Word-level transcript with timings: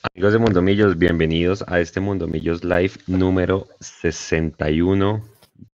Amigos 0.00 0.32
de 0.32 0.38
Mundo 0.38 0.62
Millos, 0.62 0.96
bienvenidos 0.96 1.64
a 1.66 1.80
este 1.80 1.98
Mundo 1.98 2.28
Millos 2.28 2.62
Live 2.62 2.92
número 3.08 3.66
61, 3.80 5.24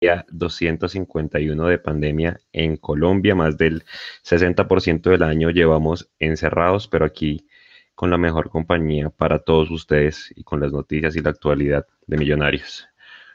día 0.00 0.26
251 0.32 1.66
de 1.68 1.78
pandemia 1.78 2.40
en 2.52 2.76
Colombia. 2.76 3.36
Más 3.36 3.56
del 3.56 3.84
60% 4.24 5.02
del 5.10 5.22
año 5.22 5.50
llevamos 5.50 6.10
encerrados, 6.18 6.88
pero 6.88 7.04
aquí 7.04 7.46
con 7.94 8.10
la 8.10 8.18
mejor 8.18 8.50
compañía 8.50 9.08
para 9.08 9.38
todos 9.38 9.70
ustedes 9.70 10.32
y 10.34 10.42
con 10.42 10.58
las 10.58 10.72
noticias 10.72 11.14
y 11.14 11.20
la 11.20 11.30
actualidad 11.30 11.86
de 12.08 12.16
Millonarios. 12.16 12.88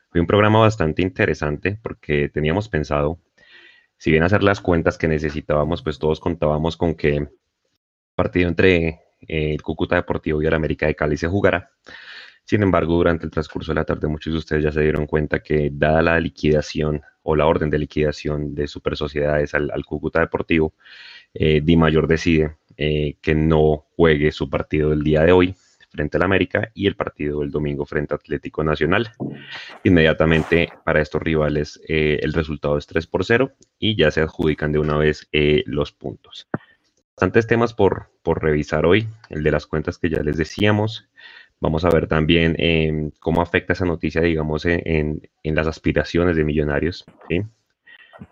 Fue 0.09 0.19
un 0.19 0.27
programa 0.27 0.59
bastante 0.59 1.01
interesante 1.01 1.79
porque 1.81 2.27
teníamos 2.27 2.67
pensado, 2.67 3.19
si 3.97 4.11
bien 4.11 4.23
hacer 4.23 4.43
las 4.43 4.59
cuentas 4.59 4.97
que 4.97 5.07
necesitábamos, 5.07 5.81
pues 5.81 5.97
todos 5.97 6.19
contábamos 6.19 6.75
con 6.75 6.93
que 6.93 7.29
partido 8.15 8.49
entre 8.49 8.99
el 9.27 9.61
Cúcuta 9.61 9.95
Deportivo 9.95 10.41
y 10.41 10.45
el 10.45 10.53
América 10.53 10.87
de 10.87 10.95
Cali 10.95 11.17
se 11.17 11.27
jugará. 11.27 11.71
Sin 12.45 12.61
embargo, 12.61 12.95
durante 12.95 13.25
el 13.25 13.31
transcurso 13.31 13.71
de 13.71 13.75
la 13.75 13.85
tarde 13.85 14.07
muchos 14.07 14.33
de 14.33 14.39
ustedes 14.39 14.63
ya 14.63 14.71
se 14.71 14.81
dieron 14.81 15.07
cuenta 15.07 15.41
que 15.41 15.69
dada 15.71 16.01
la 16.01 16.19
liquidación 16.19 17.01
o 17.21 17.35
la 17.35 17.45
orden 17.45 17.69
de 17.69 17.79
liquidación 17.79 18.53
de 18.53 18.67
super 18.67 18.97
sociedades 18.97 19.53
al, 19.53 19.71
Cúcuta 19.85 20.19
Deportivo, 20.19 20.73
eh, 21.33 21.61
Di 21.63 21.77
Mayor 21.77 22.07
decide 22.07 22.57
eh, 22.75 23.15
que 23.21 23.33
no 23.33 23.85
juegue 23.95 24.31
su 24.31 24.49
partido 24.49 24.89
del 24.89 25.03
día 25.03 25.21
de 25.21 25.31
hoy 25.31 25.55
frente 25.93 26.17
al 26.17 26.23
América 26.23 26.71
y 26.73 26.87
el 26.87 26.95
partido 26.95 27.41
del 27.41 27.51
domingo 27.51 27.85
frente 27.85 28.13
a 28.13 28.17
Atlético 28.17 28.63
Nacional. 28.63 29.11
Inmediatamente 29.83 30.69
para 30.83 31.01
estos 31.01 31.21
rivales 31.21 31.79
eh, 31.87 32.19
el 32.21 32.33
resultado 32.33 32.77
es 32.77 32.87
3 32.87 33.07
por 33.07 33.23
0 33.23 33.53
y 33.77 33.95
ya 33.95 34.09
se 34.09 34.21
adjudican 34.21 34.71
de 34.71 34.79
una 34.79 34.97
vez 34.97 35.29
eh, 35.31 35.63
los 35.67 35.91
puntos 35.91 36.49
bastantes 37.15 37.45
temas 37.47 37.73
por, 37.73 38.09
por 38.23 38.41
revisar 38.41 38.85
hoy, 38.85 39.07
el 39.29 39.43
de 39.43 39.51
las 39.51 39.67
cuentas 39.67 39.97
que 39.97 40.09
ya 40.09 40.21
les 40.23 40.37
decíamos. 40.37 41.07
Vamos 41.59 41.85
a 41.85 41.89
ver 41.89 42.07
también 42.07 42.55
em, 42.57 43.11
cómo 43.19 43.41
afecta 43.41 43.73
esa 43.73 43.85
noticia, 43.85 44.21
digamos, 44.21 44.65
en, 44.65 45.21
en, 45.43 45.55
las 45.55 45.67
aspiraciones 45.67 46.35
de 46.35 46.43
millonarios. 46.43 47.05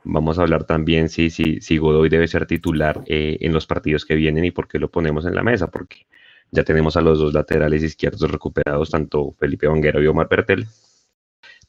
Vamos 0.03 0.37
a 0.37 0.41
hablar 0.41 0.65
también 0.65 1.09
si, 1.09 1.29
si, 1.29 1.61
si 1.61 1.77
Godoy 1.77 2.09
debe 2.09 2.27
ser 2.27 2.45
titular 2.45 3.03
eh, 3.05 3.37
en 3.41 3.53
los 3.53 3.67
partidos 3.67 4.05
que 4.05 4.15
vienen 4.15 4.45
y 4.45 4.51
por 4.51 4.67
qué 4.67 4.79
lo 4.79 4.91
ponemos 4.91 5.25
en 5.25 5.35
la 5.35 5.43
mesa, 5.43 5.67
porque 5.69 6.07
ya 6.51 6.63
tenemos 6.63 6.97
a 6.97 7.01
los 7.01 7.19
dos 7.19 7.33
laterales 7.33 7.83
izquierdos 7.83 8.29
recuperados, 8.29 8.89
tanto 8.89 9.31
Felipe 9.39 9.67
Vanguero 9.67 10.01
y 10.01 10.07
Omar 10.07 10.27
Pertel. 10.27 10.67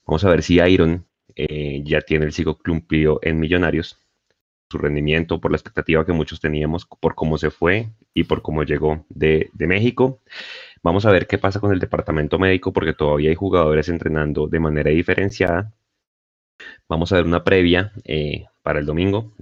Vamos 0.06 0.24
a 0.24 0.30
ver 0.30 0.42
si 0.42 0.60
Iron 0.60 1.06
eh, 1.36 1.82
ya 1.84 2.00
tiene 2.00 2.24
el 2.24 2.32
ciclo 2.32 2.58
cumplido 2.58 3.20
en 3.22 3.38
Millonarios 3.38 4.01
su 4.72 4.78
rendimiento, 4.78 5.40
por 5.40 5.52
la 5.52 5.56
expectativa 5.56 6.04
que 6.04 6.12
muchos 6.12 6.40
teníamos, 6.40 6.86
por 6.86 7.14
cómo 7.14 7.38
se 7.38 7.50
fue 7.50 7.90
y 8.14 8.24
por 8.24 8.42
cómo 8.42 8.64
llegó 8.64 9.06
de, 9.08 9.50
México. 9.54 10.20
Vamos 10.82 11.06
a 11.06 11.12
ver 11.12 11.26
qué 11.26 11.38
pasa 11.38 11.60
con 11.60 11.72
el 11.72 11.78
departamento 11.78 12.38
médico 12.38 12.72
porque 12.72 12.94
todavía 12.94 13.30
hay 13.30 13.36
jugadores 13.36 13.88
entrenando 13.88 14.48
de 14.48 14.58
manera 14.58 14.90
diferenciada. 14.90 15.72
Vamos 16.88 17.12
a 17.12 17.16
ver 17.16 17.26
una 17.26 17.44
previa 17.44 17.92
eh, 18.04 18.46
para 18.62 18.80
el 18.80 18.86
domingo. 18.86 19.32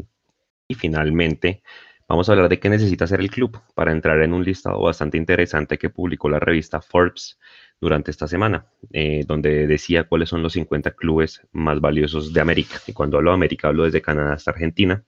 Y 0.69 0.75
finalmente 0.75 1.63
vamos 2.07 2.29
a 2.29 2.33
hablar 2.33 2.49
de 2.49 2.61
qué 2.61 2.69
necesita 2.69 3.05
hacer 3.05 3.21
el 3.21 3.31
club 3.31 3.61
para 3.75 3.93
entrar 3.93 4.21
en 4.23 4.33
un 4.33 4.45
listado 4.45 4.81
bastante 4.83 5.17
interesante 5.17 5.79
que 5.79 5.91
publicó 5.91 6.29
la 6.29 6.39
revista 6.39 6.81
Forbes 6.81 7.39
durante 7.81 8.11
esta 8.11 8.29
semana, 8.29 8.67
eh, 8.93 9.25
donde 9.27 9.67
decía 9.67 10.05
cuáles 10.05 10.29
son 10.29 10.43
los 10.43 10.53
50 10.53 10.93
clubes 10.93 11.43
más 11.53 11.81
valiosos 11.81 12.33
de 12.33 12.41
América. 12.41 12.81
Y 12.87 12.93
cuando 12.93 13.17
hablo 13.17 13.31
de 13.31 13.37
América, 13.37 13.69
hablo 13.69 13.85
desde 13.85 14.03
Canadá 14.03 14.35
hasta 14.35 14.51
Argentina. 14.51 15.03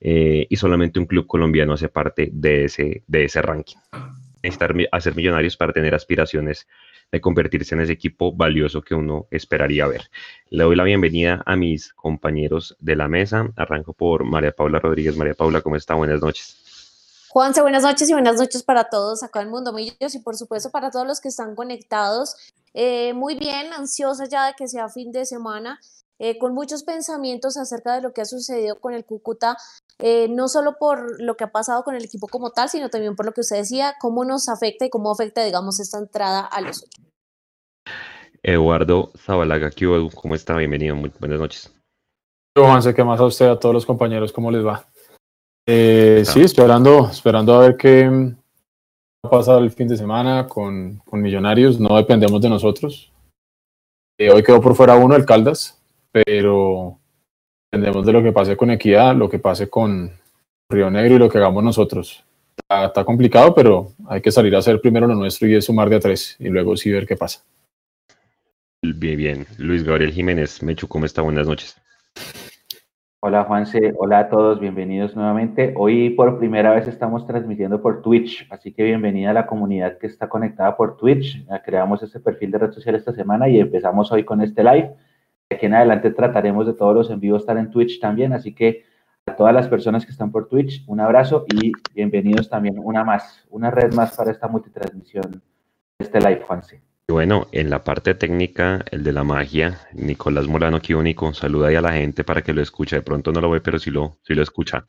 Eh, 0.00 0.46
y 0.48 0.56
solamente 0.56 0.98
un 0.98 1.06
club 1.06 1.26
colombiano 1.26 1.72
hace 1.72 1.88
parte 1.88 2.30
de 2.32 2.64
ese, 2.64 3.02
de 3.06 3.24
ese 3.24 3.42
ranking. 3.42 3.76
Necesitar 4.42 4.74
hacer 4.92 5.14
millonarios 5.14 5.56
para 5.56 5.72
tener 5.72 5.94
aspiraciones 5.94 6.66
de 7.12 7.20
convertirse 7.20 7.74
en 7.74 7.82
ese 7.82 7.92
equipo 7.92 8.34
valioso 8.34 8.82
que 8.82 8.94
uno 8.94 9.26
esperaría 9.30 9.86
ver. 9.86 10.02
Le 10.50 10.64
doy 10.64 10.76
la 10.76 10.84
bienvenida 10.84 11.42
a 11.46 11.56
mis 11.56 11.92
compañeros 11.94 12.76
de 12.80 12.96
la 12.96 13.08
mesa. 13.08 13.52
Arranco 13.56 13.92
por 13.92 14.24
María 14.24 14.52
Paula 14.52 14.78
Rodríguez. 14.78 15.16
María 15.16 15.34
Paula, 15.34 15.60
¿cómo 15.60 15.76
está? 15.76 15.94
Buenas 15.94 16.20
noches. 16.20 16.65
Juanse, 17.36 17.60
buenas 17.60 17.82
noches 17.82 18.08
y 18.08 18.14
buenas 18.14 18.38
noches 18.38 18.62
para 18.62 18.84
todos 18.84 19.22
acá 19.22 19.42
en 19.42 19.50
Mundo 19.50 19.70
Millos 19.70 20.14
y 20.14 20.20
por 20.20 20.36
supuesto 20.36 20.70
para 20.70 20.90
todos 20.90 21.06
los 21.06 21.20
que 21.20 21.28
están 21.28 21.54
conectados. 21.54 22.34
Eh, 22.72 23.12
muy 23.12 23.34
bien, 23.34 23.74
ansiosa 23.74 24.24
ya 24.26 24.46
de 24.46 24.54
que 24.54 24.66
sea 24.68 24.88
fin 24.88 25.12
de 25.12 25.26
semana, 25.26 25.78
eh, 26.18 26.38
con 26.38 26.54
muchos 26.54 26.82
pensamientos 26.82 27.58
acerca 27.58 27.94
de 27.94 28.00
lo 28.00 28.14
que 28.14 28.22
ha 28.22 28.24
sucedido 28.24 28.80
con 28.80 28.94
el 28.94 29.04
Cúcuta, 29.04 29.58
eh, 29.98 30.28
no 30.30 30.48
solo 30.48 30.78
por 30.78 31.20
lo 31.20 31.36
que 31.36 31.44
ha 31.44 31.52
pasado 31.52 31.84
con 31.84 31.94
el 31.94 32.06
equipo 32.06 32.26
como 32.26 32.52
tal, 32.52 32.70
sino 32.70 32.88
también 32.88 33.14
por 33.14 33.26
lo 33.26 33.32
que 33.32 33.42
usted 33.42 33.56
decía, 33.56 33.96
cómo 34.00 34.24
nos 34.24 34.48
afecta 34.48 34.86
y 34.86 34.88
cómo 34.88 35.10
afecta, 35.10 35.44
digamos, 35.44 35.78
esta 35.78 35.98
entrada 35.98 36.40
a 36.40 36.62
los 36.62 36.84
ocho. 36.84 37.02
Eduardo 38.42 39.12
Zabalaga, 39.14 39.70
¿cómo 40.14 40.34
está? 40.34 40.56
Bienvenido, 40.56 40.96
muy 40.96 41.12
buenas 41.20 41.38
noches. 41.38 41.70
Juanse, 42.56 42.94
¿qué 42.94 43.04
más 43.04 43.20
a 43.20 43.26
usted, 43.26 43.50
a 43.50 43.60
todos 43.60 43.74
los 43.74 43.84
compañeros? 43.84 44.32
¿Cómo 44.32 44.50
les 44.50 44.64
va? 44.64 44.86
Eh, 45.68 46.22
sí, 46.24 46.42
esperando, 46.42 47.08
esperando 47.10 47.54
a 47.54 47.60
ver 47.60 47.76
qué 47.76 48.08
va 48.08 48.34
a 49.24 49.30
pasar 49.30 49.60
el 49.62 49.72
fin 49.72 49.88
de 49.88 49.96
semana 49.96 50.46
con, 50.46 50.98
con 51.04 51.20
Millonarios. 51.20 51.80
No 51.80 51.96
dependemos 51.96 52.40
de 52.40 52.48
nosotros. 52.48 53.12
Eh, 54.18 54.30
hoy 54.30 54.42
quedó 54.42 54.60
por 54.60 54.74
fuera 54.76 54.96
uno, 54.96 55.16
el 55.16 55.26
Caldas, 55.26 55.82
pero 56.12 56.98
dependemos 57.70 58.06
de 58.06 58.12
lo 58.12 58.22
que 58.22 58.32
pase 58.32 58.56
con 58.56 58.70
Equidad, 58.70 59.16
lo 59.16 59.28
que 59.28 59.38
pase 59.38 59.68
con 59.68 60.10
Río 60.70 60.90
Negro 60.90 61.16
y 61.16 61.18
lo 61.18 61.28
que 61.28 61.38
hagamos 61.38 61.62
nosotros. 61.62 62.24
Está, 62.68 63.04
complicado, 63.04 63.54
pero 63.54 63.92
hay 64.08 64.22
que 64.22 64.32
salir 64.32 64.54
a 64.56 64.60
hacer 64.60 64.80
primero 64.80 65.06
lo 65.06 65.14
nuestro 65.14 65.46
y 65.46 65.54
es 65.54 65.66
sumar 65.66 65.90
de 65.90 65.96
a 65.96 66.00
tres 66.00 66.36
y 66.38 66.48
luego 66.48 66.76
sí 66.76 66.90
ver 66.90 67.06
qué 67.06 67.16
pasa. 67.16 67.44
Bien, 68.82 69.16
bien. 69.16 69.46
Luis 69.58 69.84
Gabriel 69.84 70.12
Jiménez, 70.12 70.62
Mechu, 70.62 70.88
¿cómo 70.88 71.04
está? 71.04 71.22
Buenas 71.22 71.46
noches. 71.46 71.76
Hola 73.28 73.42
Juanse, 73.42 73.92
hola 73.98 74.20
a 74.20 74.28
todos, 74.28 74.60
bienvenidos 74.60 75.16
nuevamente. 75.16 75.74
Hoy 75.76 76.10
por 76.10 76.38
primera 76.38 76.72
vez 76.72 76.86
estamos 76.86 77.26
transmitiendo 77.26 77.82
por 77.82 78.00
Twitch, 78.00 78.46
así 78.52 78.72
que 78.72 78.84
bienvenida 78.84 79.30
a 79.30 79.32
la 79.32 79.46
comunidad 79.48 79.98
que 79.98 80.06
está 80.06 80.28
conectada 80.28 80.76
por 80.76 80.96
Twitch. 80.96 81.44
Creamos 81.64 82.04
este 82.04 82.20
perfil 82.20 82.52
de 82.52 82.58
red 82.58 82.70
social 82.70 82.94
esta 82.94 83.12
semana 83.12 83.48
y 83.48 83.58
empezamos 83.58 84.12
hoy 84.12 84.22
con 84.22 84.42
este 84.42 84.62
live. 84.62 84.94
De 85.50 85.56
aquí 85.56 85.66
en 85.66 85.74
adelante 85.74 86.12
trataremos 86.12 86.68
de 86.68 86.74
todos 86.74 86.94
los 86.94 87.10
en 87.10 87.18
vivo 87.18 87.36
estar 87.36 87.58
en 87.58 87.72
Twitch 87.72 87.98
también, 87.98 88.32
así 88.32 88.54
que 88.54 88.84
a 89.26 89.34
todas 89.34 89.52
las 89.52 89.66
personas 89.66 90.06
que 90.06 90.12
están 90.12 90.30
por 90.30 90.48
Twitch, 90.48 90.84
un 90.86 91.00
abrazo 91.00 91.46
y 91.48 91.72
bienvenidos 91.96 92.48
también 92.48 92.78
una 92.78 93.02
más, 93.02 93.44
una 93.50 93.72
red 93.72 93.92
más 93.92 94.16
para 94.16 94.30
esta 94.30 94.46
multitransmisión 94.46 95.42
este 95.98 96.20
live, 96.20 96.42
Juanse. 96.46 96.85
Y 97.08 97.12
bueno, 97.12 97.46
en 97.52 97.70
la 97.70 97.84
parte 97.84 98.14
técnica, 98.16 98.84
el 98.90 99.04
de 99.04 99.12
la 99.12 99.22
magia, 99.22 99.80
Nicolás 99.92 100.48
Morano 100.48 100.80
único, 100.96 101.32
saluda 101.32 101.68
ahí 101.68 101.76
a 101.76 101.80
la 101.80 101.92
gente 101.92 102.24
para 102.24 102.42
que 102.42 102.52
lo 102.52 102.60
escuche. 102.60 102.96
De 102.96 103.02
pronto 103.02 103.30
no 103.30 103.40
lo 103.40 103.48
ve, 103.48 103.60
pero 103.60 103.78
sí 103.78 103.92
lo, 103.92 104.18
lo 104.26 104.42
escucha. 104.42 104.88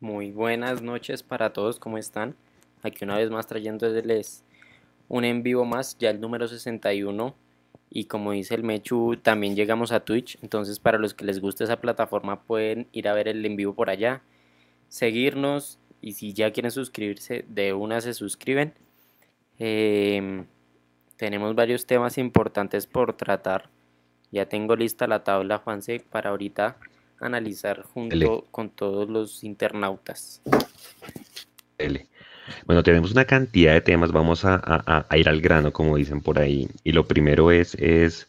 Muy 0.00 0.32
buenas 0.32 0.82
noches 0.82 1.22
para 1.22 1.52
todos, 1.52 1.78
¿cómo 1.78 1.96
están? 1.96 2.34
Aquí 2.82 3.04
una 3.04 3.18
vez 3.18 3.30
más 3.30 3.46
trayéndoles 3.46 4.44
un 5.08 5.24
en 5.24 5.44
vivo 5.44 5.64
más, 5.64 5.96
ya 5.98 6.10
el 6.10 6.20
número 6.20 6.48
61. 6.48 7.36
Y 7.88 8.06
como 8.06 8.32
dice 8.32 8.56
el 8.56 8.64
Mechu, 8.64 9.16
también 9.22 9.54
llegamos 9.54 9.92
a 9.92 10.00
Twitch. 10.00 10.38
Entonces, 10.42 10.80
para 10.80 10.98
los 10.98 11.14
que 11.14 11.24
les 11.24 11.40
guste 11.40 11.62
esa 11.62 11.80
plataforma, 11.80 12.42
pueden 12.42 12.88
ir 12.90 13.06
a 13.06 13.14
ver 13.14 13.28
el 13.28 13.46
en 13.46 13.54
vivo 13.54 13.74
por 13.74 13.90
allá, 13.90 14.22
seguirnos 14.88 15.78
y 16.02 16.12
si 16.12 16.34
ya 16.34 16.50
quieren 16.50 16.72
suscribirse, 16.72 17.44
de 17.48 17.72
una 17.72 18.00
se 18.00 18.12
suscriben. 18.12 18.74
Em, 19.58 20.44
tenemos 21.16 21.54
varios 21.54 21.86
temas 21.86 22.18
importantes 22.18 22.86
por 22.86 23.16
tratar. 23.16 23.70
Ya 24.32 24.46
tengo 24.46 24.74
lista 24.74 25.06
la 25.06 25.22
tabla, 25.22 25.58
Juanse, 25.58 26.04
para 26.10 26.30
ahorita 26.30 26.76
analizar 27.20 27.82
junto 27.82 28.44
con 28.50 28.70
todos 28.70 29.08
los 29.08 29.44
internautas. 29.44 30.42
Bueno, 32.66 32.82
tenemos 32.82 33.12
una 33.12 33.24
cantidad 33.24 33.72
de 33.72 33.80
temas, 33.80 34.10
vamos 34.10 34.44
a, 34.44 35.06
ir 35.16 35.28
al 35.28 35.40
grano, 35.40 35.72
como 35.72 35.96
dicen 35.96 36.20
por 36.20 36.40
ahí. 36.40 36.68
Y 36.82 36.90
lo 36.90 37.06
primero 37.06 37.52
es, 37.52 37.76
es 37.76 38.28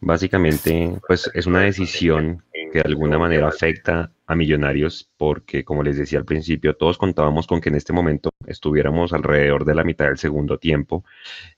básicamente, 0.00 0.98
pues 1.08 1.30
es 1.32 1.46
una 1.46 1.60
decisión 1.60 2.42
que 2.72 2.78
de 2.78 2.88
alguna 2.88 3.18
manera 3.18 3.48
afecta 3.48 4.12
a 4.26 4.34
Millonarios 4.34 5.08
porque, 5.16 5.64
como 5.64 5.82
les 5.82 5.96
decía 5.96 6.18
al 6.18 6.24
principio, 6.24 6.76
todos 6.76 6.98
contábamos 6.98 7.46
con 7.46 7.60
que 7.60 7.68
en 7.68 7.76
este 7.76 7.92
momento 7.92 8.30
estuviéramos 8.46 9.12
alrededor 9.12 9.64
de 9.64 9.74
la 9.74 9.84
mitad 9.84 10.06
del 10.06 10.18
segundo 10.18 10.58
tiempo 10.58 11.04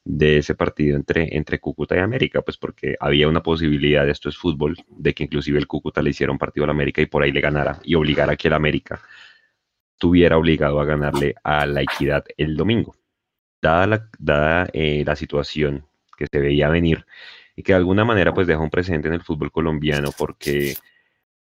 de 0.05 0.39
ese 0.39 0.55
partido 0.55 0.97
entre, 0.97 1.37
entre 1.37 1.59
Cúcuta 1.59 1.97
y 1.97 2.01
América, 2.01 2.43
pues 2.43 2.57
porque 2.57 2.97
había 3.01 3.29
una 3.29 3.43
posibilidad, 3.43 4.09
esto 4.09 4.29
es 4.29 4.37
fútbol, 4.37 4.77
de 4.89 5.15
que 5.15 5.25
inclusive 5.25 5.59
el 5.59 5.67
Cúcuta 5.67 6.03
le 6.03 6.11
hiciera 6.11 6.33
un 6.33 6.39
partido 6.39 6.65
al 6.65 6.71
América 6.71 7.01
y 7.01 7.07
por 7.07 7.23
ahí 7.23 7.33
le 7.33 7.41
ganara 7.41 7.81
y 7.83 7.95
obligara 7.95 8.33
a 8.33 8.37
que 8.37 8.49
el 8.49 8.55
América 8.55 9.01
estuviera 9.95 10.39
obligado 10.39 10.81
a 10.81 10.85
ganarle 10.85 11.35
a 11.43 11.67
la 11.67 11.83
equidad 11.83 12.25
el 12.37 12.57
domingo. 12.57 12.95
Dada 13.61 13.87
la, 13.87 14.09
dada, 14.19 14.69
eh, 14.73 15.03
la 15.05 15.17
situación 15.17 15.85
que 16.17 16.27
se 16.31 16.39
veía 16.39 16.69
venir 16.69 17.05
y 17.57 17.63
que 17.63 17.73
de 17.73 17.79
alguna 17.79 18.05
manera 18.05 18.33
pues 18.33 18.47
deja 18.47 18.61
un 18.61 18.71
precedente 18.71 19.09
en 19.09 19.15
el 19.15 19.23
fútbol 19.23 19.51
colombiano 19.51 20.11
porque 20.17 20.77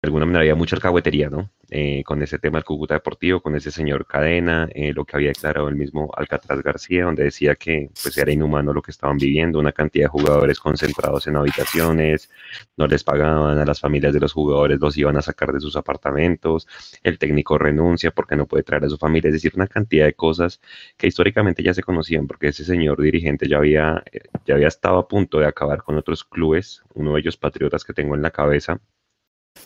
alguna 0.02 0.26
manera 0.26 0.40
había 0.40 0.54
mucha 0.54 0.76
alcahuetería, 0.76 1.28
¿no? 1.30 1.50
eh, 1.70 2.02
con 2.04 2.22
ese 2.22 2.38
tema 2.38 2.58
del 2.58 2.64
Cúcuta 2.64 2.94
Deportivo, 2.94 3.40
con 3.40 3.54
ese 3.54 3.70
señor 3.70 4.06
Cadena, 4.06 4.68
eh, 4.74 4.92
lo 4.94 5.04
que 5.04 5.16
había 5.16 5.28
declarado 5.28 5.68
el 5.68 5.76
mismo 5.76 6.10
Alcatraz 6.16 6.62
García, 6.62 7.04
donde 7.04 7.24
decía 7.24 7.54
que 7.56 7.90
pues 8.02 8.16
era 8.16 8.32
inhumano 8.32 8.72
lo 8.72 8.80
que 8.80 8.90
estaban 8.90 9.18
viviendo, 9.18 9.58
una 9.58 9.72
cantidad 9.72 10.04
de 10.06 10.08
jugadores 10.08 10.60
concentrados 10.60 11.26
en 11.26 11.36
habitaciones, 11.36 12.30
no 12.76 12.86
les 12.86 13.04
pagaban 13.04 13.58
a 13.58 13.64
las 13.64 13.80
familias 13.80 14.14
de 14.14 14.20
los 14.20 14.32
jugadores, 14.32 14.80
los 14.80 14.96
iban 14.96 15.16
a 15.16 15.22
sacar 15.22 15.52
de 15.52 15.60
sus 15.60 15.76
apartamentos, 15.76 16.66
el 17.02 17.18
técnico 17.18 17.58
renuncia 17.58 18.10
porque 18.10 18.36
no 18.36 18.46
puede 18.46 18.62
traer 18.62 18.84
a 18.84 18.88
su 18.88 18.96
familia, 18.96 19.28
es 19.28 19.34
decir, 19.34 19.52
una 19.54 19.66
cantidad 19.66 20.06
de 20.06 20.14
cosas 20.14 20.60
que 20.96 21.06
históricamente 21.06 21.62
ya 21.62 21.74
se 21.74 21.82
conocían, 21.82 22.26
porque 22.26 22.48
ese 22.48 22.64
señor 22.64 23.00
dirigente 23.02 23.46
ya 23.48 23.58
había, 23.58 24.02
ya 24.46 24.54
había 24.54 24.68
estado 24.68 24.98
a 24.98 25.08
punto 25.08 25.38
de 25.38 25.46
acabar 25.46 25.82
con 25.82 25.98
otros 25.98 26.24
clubes, 26.24 26.82
uno 26.94 27.14
de 27.14 27.20
ellos 27.20 27.36
Patriotas 27.36 27.84
que 27.84 27.92
tengo 27.92 28.14
en 28.14 28.22
la 28.22 28.30
cabeza 28.30 28.80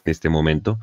este 0.05 0.29
momento, 0.29 0.79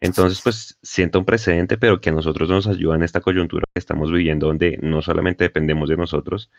entonces, 0.00 0.40
pues 0.42 0.78
siento 0.82 1.18
un 1.18 1.24
precedente, 1.24 1.78
pero 1.78 2.00
que 2.00 2.10
a 2.10 2.12
nosotros 2.12 2.48
nos 2.50 2.66
ayuda 2.66 2.96
en 2.96 3.02
esta 3.02 3.20
coyuntura 3.20 3.64
que 3.72 3.78
estamos 3.78 4.12
viviendo, 4.12 4.46
donde 4.48 4.78
no 4.82 5.00
solamente 5.00 5.44
dependemos 5.44 5.88
de 5.88 5.96
nosotros, 5.96 6.50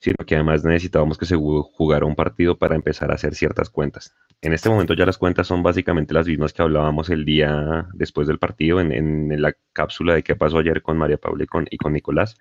sino 0.00 0.16
que 0.26 0.34
además 0.34 0.64
necesitábamos 0.64 1.18
que 1.18 1.26
se 1.26 1.36
jugara 1.36 2.06
un 2.06 2.16
partido 2.16 2.56
para 2.56 2.74
empezar 2.74 3.10
a 3.10 3.14
hacer 3.14 3.34
ciertas 3.34 3.68
cuentas. 3.68 4.14
En 4.40 4.54
este 4.54 4.70
momento 4.70 4.94
ya 4.94 5.04
las 5.04 5.18
cuentas 5.18 5.46
son 5.46 5.62
básicamente 5.62 6.14
las 6.14 6.26
mismas 6.26 6.54
que 6.54 6.62
hablábamos 6.62 7.10
el 7.10 7.26
día 7.26 7.86
después 7.92 8.26
del 8.26 8.38
partido 8.38 8.80
en, 8.80 9.42
la 9.42 9.54
cápsula 9.74 10.14
de 10.14 10.22
qué 10.22 10.34
pasó 10.34 10.58
ayer 10.58 10.80
con 10.80 10.96
María 10.96 11.18
Paula 11.18 11.44
y 11.44 11.46
con, 11.46 11.66
y 11.70 11.76
con, 11.76 11.92
Nicolás, 11.92 12.38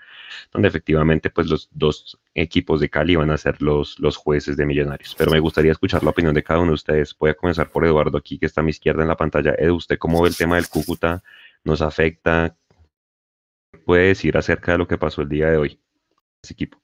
donde 0.54 0.70
efectivamente 0.70 1.30
pues 1.30 1.48
los 1.48 1.70
dos 1.74 2.18
equipos 2.34 2.80
de 2.80 2.90
Cali 2.90 3.18
van 3.18 3.30
a 3.30 3.38
ser 3.38 3.62
los, 3.62 4.00
los 4.00 4.16
jueces 4.16 4.56
de 4.56 4.66
Millonarios. 4.66 5.14
Pero 5.18 5.30
me 5.30 5.40
gustaría 5.42 5.74
escuchar 5.74 6.02
la 6.04 6.12
opinión 6.12 6.34
de 6.34 6.44
cada 6.44 6.62
uno 6.62 6.70
de 6.70 6.76
ustedes. 6.76 7.14
Voy 7.20 7.32
a 7.32 7.34
comenzar 7.34 7.70
por 7.70 7.86
Eduardo 7.86 8.18
aquí, 8.18 8.40
que 8.40 8.46
está 8.46 8.62
a 8.62 8.64
mi 8.64 8.70
izquierda 8.70 9.02
en 9.02 9.10
la 9.10 9.18
pantalla. 9.18 9.54
Edu, 9.58 9.76
¿usted 9.76 9.98
cómo 9.98 10.22
ve 10.22 10.30
el 10.30 10.38
tema 10.38 10.56
del 10.56 10.70
Cúcuta? 10.70 11.22
¿Nos 11.66 11.82
afecta? 11.82 12.56
¿Qué 13.74 13.80
puede 13.80 14.08
decir 14.08 14.38
acerca 14.38 14.72
de 14.72 14.78
lo 14.78 14.88
que 14.88 14.98
pasó 14.98 15.22
el 15.22 15.30
día 15.30 15.50
de 15.50 15.58
hoy? 15.58 15.80
Ese 16.42 16.54
equipo. 16.54 16.80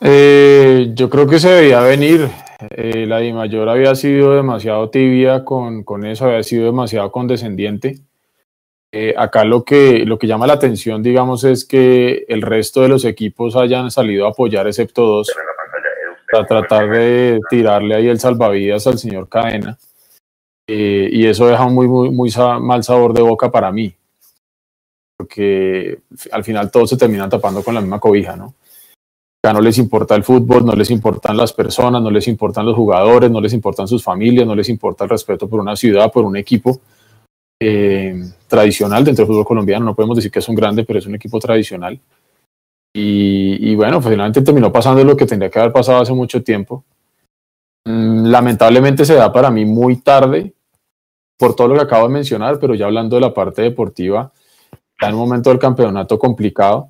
Eh, 0.00 0.92
yo 0.94 1.10
creo 1.10 1.26
que 1.26 1.40
se 1.40 1.48
debía 1.48 1.80
venir. 1.80 2.28
Eh, 2.70 3.06
la 3.06 3.18
Di 3.18 3.32
Mayor 3.32 3.68
había 3.68 3.94
sido 3.94 4.34
demasiado 4.34 4.90
tibia 4.90 5.44
con, 5.44 5.84
con 5.84 6.04
eso, 6.04 6.26
había 6.26 6.42
sido 6.42 6.66
demasiado 6.66 7.10
condescendiente. 7.10 7.98
Eh, 8.92 9.14
acá 9.16 9.44
lo 9.44 9.64
que, 9.64 10.04
lo 10.06 10.18
que 10.18 10.26
llama 10.26 10.46
la 10.46 10.54
atención, 10.54 11.02
digamos, 11.02 11.44
es 11.44 11.64
que 11.64 12.24
el 12.28 12.42
resto 12.42 12.80
de 12.80 12.88
los 12.88 13.04
equipos 13.04 13.54
hayan 13.54 13.90
salido 13.90 14.26
a 14.26 14.30
apoyar, 14.30 14.66
excepto 14.66 15.02
dos, 15.02 15.30
para 16.32 16.46
tratar 16.46 16.88
de 16.90 17.38
tirarle 17.50 17.94
ahí 17.94 18.08
el 18.08 18.18
salvavidas 18.18 18.86
al 18.86 18.98
señor 18.98 19.28
Cadena. 19.28 19.78
y 20.66 21.26
eso 21.26 21.46
deja 21.46 21.64
un 21.66 21.74
muy, 21.74 21.88
muy, 21.88 22.10
muy 22.10 22.30
mal 22.60 22.82
sabor 22.82 23.12
de 23.12 23.22
boca 23.22 23.50
para 23.50 23.70
mí, 23.72 23.94
porque 25.18 25.98
al 26.32 26.44
final 26.44 26.70
todos 26.70 26.90
se 26.90 26.96
terminan 26.96 27.28
tapando 27.28 27.62
con 27.62 27.74
la 27.74 27.80
misma 27.80 28.00
cobija, 28.00 28.36
¿no? 28.36 28.54
No 29.44 29.60
les 29.60 29.78
importa 29.78 30.14
el 30.14 30.24
fútbol, 30.24 30.64
no 30.64 30.72
les 30.72 30.90
importan 30.90 31.36
las 31.36 31.52
personas, 31.52 32.02
no 32.02 32.10
les 32.10 32.26
importan 32.28 32.66
los 32.66 32.74
jugadores, 32.74 33.30
no 33.30 33.40
les 33.40 33.52
importan 33.52 33.86
sus 33.86 34.02
familias, 34.02 34.46
no 34.46 34.54
les 34.54 34.68
importa 34.68 35.04
el 35.04 35.10
respeto 35.10 35.48
por 35.48 35.60
una 35.60 35.76
ciudad, 35.76 36.10
por 36.10 36.24
un 36.24 36.36
equipo 36.36 36.80
eh, 37.60 38.20
tradicional 38.46 39.04
dentro 39.04 39.24
del 39.24 39.32
fútbol 39.32 39.46
colombiano. 39.46 39.84
No 39.84 39.94
podemos 39.94 40.16
decir 40.16 40.30
que 40.30 40.40
es 40.40 40.48
un 40.48 40.56
grande, 40.56 40.84
pero 40.84 40.98
es 40.98 41.06
un 41.06 41.14
equipo 41.14 41.38
tradicional. 41.38 41.98
Y, 43.00 43.76
bueno, 43.76 44.02
finalmente 44.02 44.42
terminó 44.42 44.72
pasando 44.72 45.04
lo 45.04 45.16
que 45.16 45.24
tendría 45.24 45.50
que 45.50 45.58
haber 45.60 45.72
pasado 45.72 46.00
hace 46.00 46.12
mucho 46.12 46.42
tiempo. 46.42 46.84
Mm, 47.86 48.26
lamentablemente 48.26 49.04
se 49.04 49.14
da 49.14 49.32
para 49.32 49.52
mí 49.52 49.64
muy 49.64 49.96
tarde 50.00 50.52
por 51.38 51.54
todo 51.54 51.68
lo 51.68 51.74
que 51.76 51.82
acabo 51.82 52.08
de 52.08 52.14
mencionar, 52.14 52.58
pero 52.58 52.74
ya 52.74 52.86
hablando 52.86 53.14
de 53.14 53.22
la 53.22 53.32
parte 53.32 53.62
deportiva, 53.62 54.32
está 54.72 55.10
en 55.10 55.14
un 55.14 55.20
momento 55.20 55.50
del 55.50 55.60
campeonato 55.60 56.18
complicado 56.18 56.88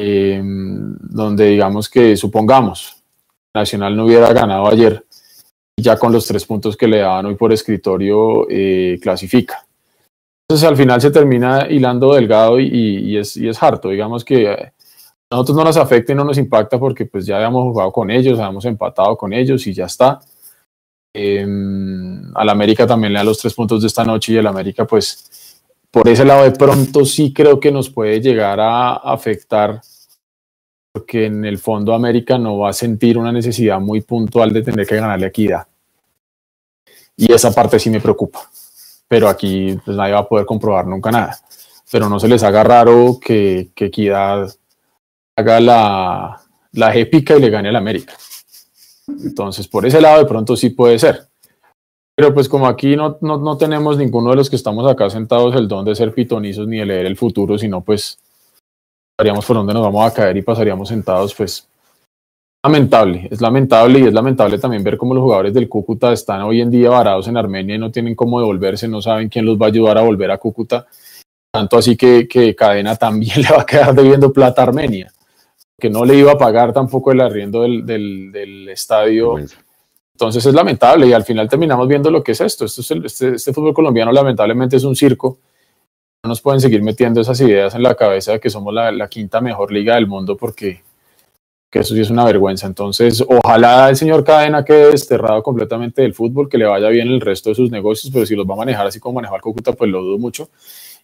eh, 0.00 0.40
donde 0.44 1.46
digamos 1.46 1.88
que 1.88 2.16
supongamos 2.16 3.02
Nacional 3.52 3.96
no 3.96 4.04
hubiera 4.04 4.32
ganado 4.32 4.68
ayer, 4.68 5.04
ya 5.76 5.98
con 5.98 6.12
los 6.12 6.24
tres 6.24 6.44
puntos 6.44 6.76
que 6.76 6.86
le 6.86 6.98
daban 6.98 7.26
hoy 7.26 7.34
por 7.34 7.52
escritorio 7.52 8.46
eh, 8.48 8.98
clasifica. 9.02 9.66
Entonces 10.48 10.68
al 10.68 10.76
final 10.76 11.00
se 11.00 11.10
termina 11.10 11.66
hilando 11.68 12.14
delgado 12.14 12.60
y, 12.60 13.16
es, 13.16 13.36
y 13.36 13.48
es 13.48 13.60
harto, 13.60 13.88
digamos 13.88 14.24
que 14.24 14.48
a 14.48 14.72
nosotros 15.32 15.56
no 15.56 15.64
nos 15.64 15.76
afecta 15.76 16.12
y 16.12 16.14
no 16.14 16.24
nos 16.24 16.38
impacta 16.38 16.78
porque 16.78 17.04
pues 17.06 17.26
ya 17.26 17.36
habíamos 17.36 17.64
jugado 17.64 17.90
con 17.90 18.08
ellos, 18.10 18.38
habíamos 18.38 18.64
empatado 18.66 19.16
con 19.16 19.32
ellos 19.32 19.66
y 19.66 19.74
ya 19.74 19.86
está. 19.86 20.20
Eh, 21.12 21.44
al 22.34 22.48
América 22.48 22.86
también 22.86 23.12
le 23.12 23.18
da 23.18 23.24
los 23.24 23.38
tres 23.38 23.52
puntos 23.52 23.80
de 23.80 23.88
esta 23.88 24.04
noche 24.04 24.34
y 24.34 24.36
el 24.36 24.46
América 24.46 24.86
pues 24.86 25.28
por 25.90 26.08
ese 26.08 26.24
lado 26.24 26.44
de 26.44 26.52
pronto 26.52 27.04
sí 27.04 27.32
creo 27.32 27.58
que 27.58 27.72
nos 27.72 27.90
puede 27.90 28.20
llegar 28.20 28.60
a 28.60 28.94
afectar 28.94 29.80
porque 30.92 31.26
en 31.26 31.44
el 31.44 31.58
fondo 31.58 31.94
América 31.94 32.38
no 32.38 32.58
va 32.58 32.70
a 32.70 32.72
sentir 32.72 33.18
una 33.18 33.30
necesidad 33.30 33.78
muy 33.78 34.00
puntual 34.00 34.52
de 34.52 34.62
tener 34.62 34.86
que 34.86 34.96
ganarle 34.96 35.26
equidad. 35.26 35.66
Y 37.16 37.32
esa 37.32 37.52
parte 37.52 37.78
sí 37.78 37.90
me 37.90 38.00
preocupa. 38.00 38.48
Pero 39.06 39.28
aquí 39.28 39.78
pues 39.84 39.96
nadie 39.96 40.14
va 40.14 40.20
a 40.20 40.28
poder 40.28 40.44
comprobar 40.44 40.86
nunca 40.86 41.10
nada. 41.10 41.38
Pero 41.90 42.08
no 42.08 42.18
se 42.18 42.28
les 42.28 42.42
haga 42.42 42.62
raro 42.64 43.18
que, 43.20 43.70
que 43.74 43.86
equidad 43.86 44.52
haga 45.36 45.60
la, 45.60 46.40
la 46.72 46.94
épica 46.96 47.36
y 47.36 47.40
le 47.40 47.50
gane 47.50 47.68
al 47.68 47.76
América. 47.76 48.14
Entonces, 49.06 49.68
por 49.68 49.86
ese 49.86 50.00
lado 50.00 50.18
de 50.18 50.26
pronto 50.26 50.56
sí 50.56 50.70
puede 50.70 50.98
ser. 50.98 51.27
Pero 52.18 52.34
pues 52.34 52.48
como 52.48 52.66
aquí 52.66 52.96
no, 52.96 53.16
no, 53.20 53.56
tenemos 53.56 53.96
ninguno 53.96 54.30
de 54.30 54.36
los 54.36 54.50
que 54.50 54.56
estamos 54.56 54.90
acá 54.90 55.08
sentados 55.08 55.54
el 55.54 55.68
don 55.68 55.84
de 55.84 55.94
ser 55.94 56.12
pitonizos 56.12 56.66
ni 56.66 56.78
de 56.78 56.84
leer 56.84 57.06
el 57.06 57.16
futuro, 57.16 57.56
sino 57.56 57.80
pues 57.80 58.18
estaríamos 59.12 59.46
por 59.46 59.54
donde 59.54 59.72
nos 59.72 59.84
vamos 59.84 60.04
a 60.04 60.12
caer 60.12 60.36
y 60.36 60.42
pasaríamos 60.42 60.88
sentados, 60.88 61.32
pues 61.32 61.68
lamentable, 62.66 63.28
es 63.30 63.40
lamentable 63.40 64.00
y 64.00 64.02
es 64.08 64.12
lamentable 64.12 64.58
también 64.58 64.82
ver 64.82 64.98
cómo 64.98 65.14
los 65.14 65.22
jugadores 65.22 65.54
del 65.54 65.68
Cúcuta 65.68 66.12
están 66.12 66.42
hoy 66.42 66.60
en 66.60 66.72
día 66.72 66.90
varados 66.90 67.28
en 67.28 67.36
Armenia 67.36 67.76
y 67.76 67.78
no 67.78 67.92
tienen 67.92 68.16
cómo 68.16 68.40
devolverse, 68.40 68.88
no 68.88 69.00
saben 69.00 69.28
quién 69.28 69.46
los 69.46 69.56
va 69.56 69.66
a 69.66 69.68
ayudar 69.68 69.96
a 69.98 70.02
volver 70.02 70.32
a 70.32 70.38
Cúcuta. 70.38 70.88
Tanto 71.52 71.78
así 71.78 71.96
que, 71.96 72.26
que 72.26 72.52
Cadena 72.56 72.96
también 72.96 73.42
le 73.42 73.48
va 73.48 73.62
a 73.62 73.66
quedar 73.66 73.94
debiendo 73.94 74.32
plata 74.32 74.62
a 74.62 74.64
Armenia, 74.64 75.12
que 75.78 75.88
no 75.88 76.04
le 76.04 76.16
iba 76.16 76.32
a 76.32 76.38
pagar 76.38 76.72
tampoco 76.72 77.12
el 77.12 77.20
arriendo 77.20 77.62
del, 77.62 77.86
del 77.86 78.68
estadio. 78.70 79.36
Entonces 80.18 80.44
es 80.46 80.52
lamentable 80.52 81.06
y 81.06 81.12
al 81.12 81.22
final 81.22 81.48
terminamos 81.48 81.86
viendo 81.86 82.10
lo 82.10 82.24
que 82.24 82.32
es 82.32 82.40
esto. 82.40 82.64
esto 82.64 82.80
es 82.80 82.90
este, 82.90 83.36
este, 83.36 83.52
fútbol 83.52 83.72
colombiano 83.72 84.10
lamentablemente 84.10 84.76
es 84.76 84.82
un 84.82 84.96
circo. 84.96 85.38
No 86.24 86.30
nos 86.30 86.40
pueden 86.40 86.60
seguir 86.60 86.82
metiendo 86.82 87.20
esas 87.20 87.40
ideas 87.40 87.76
en 87.76 87.84
la 87.84 87.94
cabeza 87.94 88.32
de 88.32 88.40
que 88.40 88.50
somos 88.50 88.74
la, 88.74 89.08
quinta 89.08 89.40
mejor 89.40 89.70
liga 89.70 89.94
del 89.94 90.08
mundo 90.08 90.36
porque 90.36 90.82
que 91.70 91.78
eso 91.78 91.94
sí 91.94 92.00
es 92.00 92.10
una 92.10 92.24
vergüenza. 92.24 92.66
Entonces, 92.66 93.24
ojalá 93.28 93.90
el 93.90 93.94
señor 93.94 94.24
Cadena 94.24 94.64
quede 94.64 94.90
desterrado 94.90 95.40
completamente 95.40 96.02
del 96.02 96.14
fútbol, 96.14 96.48
que 96.48 96.58
le 96.58 96.64
vaya 96.64 96.88
bien 96.88 97.06
el 97.06 97.20
resto 97.20 97.50
de 97.50 97.54
sus 97.54 97.70
negocios, 97.70 98.12
pero 98.12 98.26
si 98.26 98.34
los 98.34 98.44
va 98.44 98.54
a 98.54 98.56
manejar 98.56 98.88
así 98.88 98.98
como 98.98 99.20
manejó 99.20 99.36
el 99.36 99.42
Cúcuta, 99.42 99.72
pues 99.72 99.88
lo 99.88 100.02
dudo 100.02 100.18
mucho. 100.18 100.48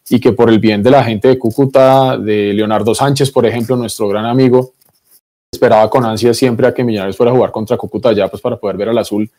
Y 0.09 0.19
que 0.19 0.33
por 0.33 0.49
el 0.51 0.59
bien 0.59 0.83
de 0.83 0.91
la 0.91 1.05
gente 1.05 1.29
de 1.29 1.39
Cúcuta, 1.39 2.19
de 2.19 2.53
Leonardo 2.53 2.97
Sánchez, 2.97 3.31
por 3.31 3.47
ejemplo, 3.47 3.77
nuestro 3.77 4.09
gran 4.09 4.27
amigo, 4.27 4.73
esperaba 5.55 5.89
con 5.89 6.05
ansia 6.05 6.35
siempre 6.35 6.67
a 6.67 6.75
que 6.75 6.85
Millonarios 6.85 7.17
fuera 7.17 7.33
a 7.33 7.35
jugar 7.35 7.51
contra 7.51 7.77
Cúcuta 7.77 8.13
ya, 8.13 8.29
pues 8.29 8.43
para 8.43 8.57
poder 8.57 8.77
ver 8.77 8.89
al 8.91 8.99
azul, 8.99 9.31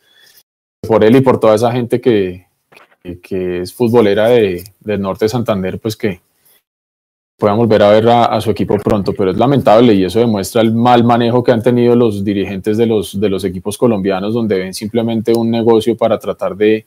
por 0.86 1.04
él 1.04 1.16
y 1.16 1.20
por 1.20 1.38
toda 1.38 1.54
esa 1.54 1.72
gente 1.72 2.00
que, 2.00 2.46
que, 3.22 3.60
es 3.60 3.72
futbolera 3.72 4.28
de, 4.28 4.64
del 4.80 5.00
norte 5.00 5.26
de 5.26 5.28
Santander, 5.28 5.78
pues 5.78 5.96
que 5.96 6.20
puedan 7.38 7.58
volver 7.58 7.82
a 7.82 7.90
ver 7.90 8.08
a, 8.08 8.40
su 8.40 8.50
equipo 8.50 8.78
pronto, 8.78 9.12
pero 9.12 9.30
es 9.30 9.36
lamentable 9.36 9.92
y 9.94 10.04
eso 10.04 10.18
demuestra 10.18 10.62
el 10.62 10.72
mal 10.72 11.04
manejo 11.04 11.44
que 11.44 11.52
han 11.52 11.62
tenido 11.62 11.94
los 11.94 12.24
dirigentes 12.24 12.78
de 12.78 12.86
los, 12.86 13.20
de 13.20 13.28
los 13.28 13.44
equipos 13.44 13.76
colombianos, 13.76 14.32
donde 14.32 14.58
ven 14.58 14.74
simplemente 14.74 15.34
un 15.34 15.50
negocio 15.50 15.96
para 15.96 16.18
tratar 16.18 16.56
de 16.56 16.86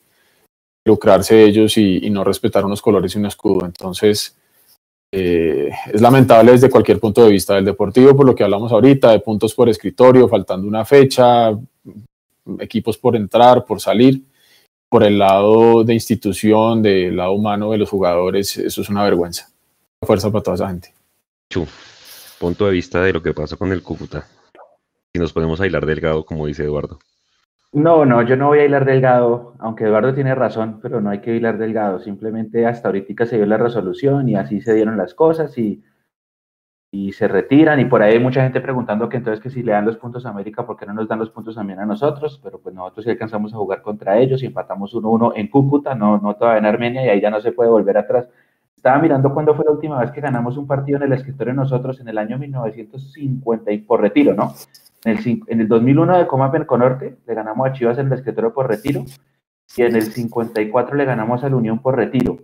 lucrarse 0.86 1.44
ellos 1.44 1.78
y, 1.78 2.06
y 2.06 2.10
no 2.10 2.24
respetar 2.24 2.66
unos 2.66 2.82
colores 2.82 3.14
y 3.14 3.20
un 3.20 3.28
escudo. 3.28 3.66
Entonces, 3.66 4.36
eh, 5.12 5.70
es 5.92 6.02
lamentable 6.02 6.52
desde 6.52 6.70
cualquier 6.70 7.00
punto 7.00 7.24
de 7.24 7.32
vista 7.32 7.56
del 7.56 7.66
deportivo, 7.66 8.16
por 8.16 8.26
lo 8.26 8.36
que 8.36 8.44
hablamos 8.44 8.72
ahorita, 8.72 9.12
de 9.12 9.20
puntos 9.20 9.54
por 9.56 9.70
escritorio, 9.70 10.28
faltando 10.28 10.68
una 10.68 10.86
fecha, 10.86 11.52
equipos 12.60 12.98
por 12.98 13.16
entrar, 13.16 13.66
por 13.66 13.82
salir. 13.82 14.24
Por 14.92 15.04
el 15.04 15.20
lado 15.20 15.84
de 15.84 15.94
institución, 15.94 16.82
del 16.82 17.16
lado 17.16 17.34
humano 17.34 17.72
de 17.72 17.78
los 17.78 17.90
jugadores, 17.90 18.58
eso 18.58 18.82
es 18.82 18.90
una 18.90 19.04
vergüenza. 19.04 19.48
Fuerza 20.04 20.32
para 20.32 20.44
toda 20.44 20.56
esa 20.56 20.68
gente. 20.68 20.94
Punto 22.40 22.66
de 22.66 22.72
vista 22.72 23.04
de 23.04 23.14
lo 23.14 23.22
que 23.22 23.34
pasa 23.34 23.56
con 23.56 23.72
el 23.72 23.84
Cúcuta. 23.84 24.28
Si 25.14 25.20
nos 25.20 25.32
podemos 25.32 25.62
aislar 25.62 25.86
delgado, 25.86 26.26
como 26.26 26.48
dice 26.48 26.64
Eduardo. 26.64 27.00
No, 27.72 28.04
no, 28.06 28.22
yo 28.24 28.36
no 28.36 28.48
voy 28.48 28.60
a 28.60 28.66
hilar 28.66 28.84
delgado, 28.86 29.54
aunque 29.60 29.84
Eduardo 29.86 30.14
tiene 30.14 30.34
razón, 30.34 30.80
pero 30.82 31.02
no 31.02 31.12
hay 31.12 31.22
que 31.22 31.36
hilar 31.36 31.58
delgado. 31.58 32.00
Simplemente 32.00 32.66
hasta 32.66 32.88
ahorita 32.88 33.26
se 33.26 33.38
dio 33.38 33.46
la 33.46 33.58
resolución 33.58 34.28
y 34.28 34.36
así 34.36 34.62
se 34.62 34.74
dieron 34.74 34.98
las 34.98 35.14
cosas 35.14 35.58
y 35.58 35.84
y 36.92 37.12
se 37.12 37.28
retiran 37.28 37.80
y 37.80 37.86
por 37.86 38.02
ahí 38.02 38.14
hay 38.14 38.20
mucha 38.20 38.42
gente 38.42 38.62
preguntando 38.62 39.10
que 39.10 39.18
entonces 39.18 39.42
que 39.42 39.50
si 39.50 39.62
le 39.62 39.74
dan 39.74 39.86
los 39.86 39.98
puntos 39.98 40.26
a 40.26 40.30
América, 40.30 40.66
¿por 40.66 40.76
qué 40.76 40.86
no 40.86 40.94
nos 40.94 41.08
dan 41.08 41.20
los 41.20 41.30
puntos 41.30 41.56
también 41.56 41.80
a 41.80 41.86
nosotros? 41.86 42.40
Pero 42.44 42.60
pues 42.60 42.74
nosotros 42.74 43.06
sí 43.06 43.12
alcanzamos 43.12 43.54
a 43.54 43.58
jugar 43.58 43.82
contra 43.82 44.18
ellos 44.18 44.42
y 44.42 44.48
empatamos 44.48 44.94
1-1 44.96 45.34
en 45.36 45.48
Cúcuta, 45.50 45.94
no, 45.94 46.18
no 46.18 46.36
todavía 46.36 46.60
en 46.60 46.66
Armenia 46.66 47.06
y 47.06 47.10
ahí 47.10 47.22
ya 47.22 47.30
no 47.30 47.42
se 47.42 47.52
puede 47.52 47.70
volver 47.70 47.98
atrás. 47.98 48.28
Estaba 48.76 48.98
mirando 49.00 49.34
cuándo 49.34 49.54
fue 49.54 49.66
la 49.66 49.72
última 49.72 50.00
vez 50.00 50.12
que 50.12 50.22
ganamos 50.22 50.58
un 50.58 50.66
partido 50.66 50.98
en 50.98 51.04
el 51.04 51.14
escritorio 51.14 51.54
nosotros 51.54 52.00
en 52.00 52.08
el 52.08 52.18
año 52.18 52.40
1950 52.40 53.72
y 53.72 53.78
por 53.80 54.02
retiro, 54.02 54.34
¿no? 54.34 54.54
En 55.04 55.18
el, 55.18 55.44
en 55.48 55.62
el 55.62 55.68
2001 55.68 56.18
de 56.18 56.28
Coma 56.28 56.52
Norte 56.78 57.18
le 57.26 57.34
ganamos 57.34 57.68
a 57.68 57.74
Chivas 57.74 57.98
en 57.98 58.08
el 58.08 58.14
escritorio 58.14 58.54
por 58.54 58.68
retiro 58.68 59.06
y 59.76 59.82
en 59.84 59.96
el 59.96 60.04
54 60.04 60.96
le 60.96 61.06
ganamos 61.06 61.44
al 61.44 61.54
Unión 61.54 61.80
por 61.80 61.96
retiro 61.96 62.40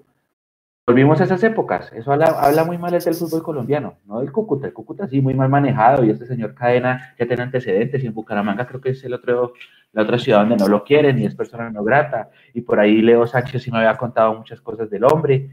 volvimos 0.87 1.19
a 1.19 1.23
esas 1.23 1.43
épocas. 1.43 1.91
Eso 1.93 2.11
habla, 2.11 2.63
muy 2.63 2.77
mal 2.77 2.91
del 2.91 3.15
fútbol 3.15 3.41
colombiano, 3.41 3.97
no 4.05 4.19
del 4.19 4.31
Cúcuta. 4.31 4.67
El 4.67 4.73
Cúcuta 4.73 5.07
sí, 5.07 5.21
muy 5.21 5.33
mal 5.33 5.49
manejado 5.49 6.03
y 6.03 6.11
este 6.11 6.27
señor 6.27 6.53
Cadena 6.53 7.15
ya 7.17 7.27
tiene 7.27 7.43
antecedentes 7.43 8.03
y 8.03 8.07
en 8.07 8.13
Bucaramanga 8.13 8.67
creo 8.67 8.81
que 8.81 8.89
es 8.89 9.03
el 9.03 9.13
otro, 9.13 9.53
la 9.93 10.03
otra 10.03 10.19
ciudad 10.19 10.39
donde 10.39 10.57
no 10.57 10.67
lo 10.67 10.83
quieren 10.83 11.17
y 11.19 11.25
es 11.25 11.35
persona 11.35 11.69
no 11.69 11.83
grata. 11.83 12.29
Y 12.53 12.61
por 12.61 12.79
ahí 12.79 13.01
Leo 13.01 13.25
Sánchez 13.25 13.63
sí 13.63 13.71
me 13.71 13.79
había 13.79 13.97
contado 13.97 14.35
muchas 14.35 14.61
cosas 14.61 14.89
del 14.89 15.05
hombre 15.05 15.49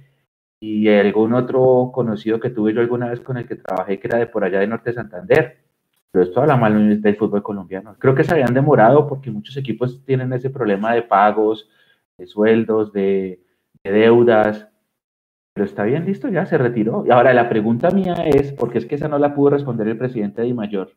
y 0.60 0.88
algún 0.88 1.34
otro 1.34 1.90
conocido 1.92 2.38
que 2.38 2.50
tuve 2.50 2.74
yo 2.74 2.80
alguna 2.80 3.08
vez 3.08 3.20
con 3.20 3.36
el 3.38 3.46
que 3.46 3.56
trabajé 3.56 3.98
que 3.98 4.08
era 4.08 4.18
de 4.18 4.26
por 4.26 4.44
allá 4.44 4.60
de 4.60 4.66
Norte 4.66 4.90
de 4.90 4.94
Santander. 4.94 5.58
Pero 6.12 6.24
esto 6.24 6.40
habla 6.40 6.56
mal 6.56 7.00
del 7.00 7.16
fútbol 7.16 7.42
colombiano. 7.42 7.96
Creo 7.98 8.14
que 8.14 8.22
se 8.22 8.34
habían 8.34 8.54
demorado 8.54 9.08
porque 9.08 9.30
muchos 9.30 9.56
equipos 9.56 10.04
tienen 10.04 10.32
ese 10.32 10.50
problema 10.50 10.94
de 10.94 11.02
pagos, 11.02 11.68
de 12.18 12.26
sueldos, 12.26 12.92
de 12.92 13.40
deudas 13.82 14.68
pero 15.54 15.66
está 15.66 15.84
bien, 15.84 16.06
listo, 16.06 16.28
ya 16.28 16.46
se 16.46 16.56
retiró. 16.56 17.04
Y 17.06 17.10
ahora 17.10 17.34
la 17.34 17.48
pregunta 17.48 17.90
mía 17.90 18.14
es, 18.24 18.52
porque 18.52 18.78
es 18.78 18.86
que 18.86 18.94
esa 18.94 19.08
no 19.08 19.18
la 19.18 19.34
pudo 19.34 19.50
responder 19.50 19.86
el 19.86 19.98
presidente 19.98 20.42
de 20.42 20.54
Mayor. 20.54 20.92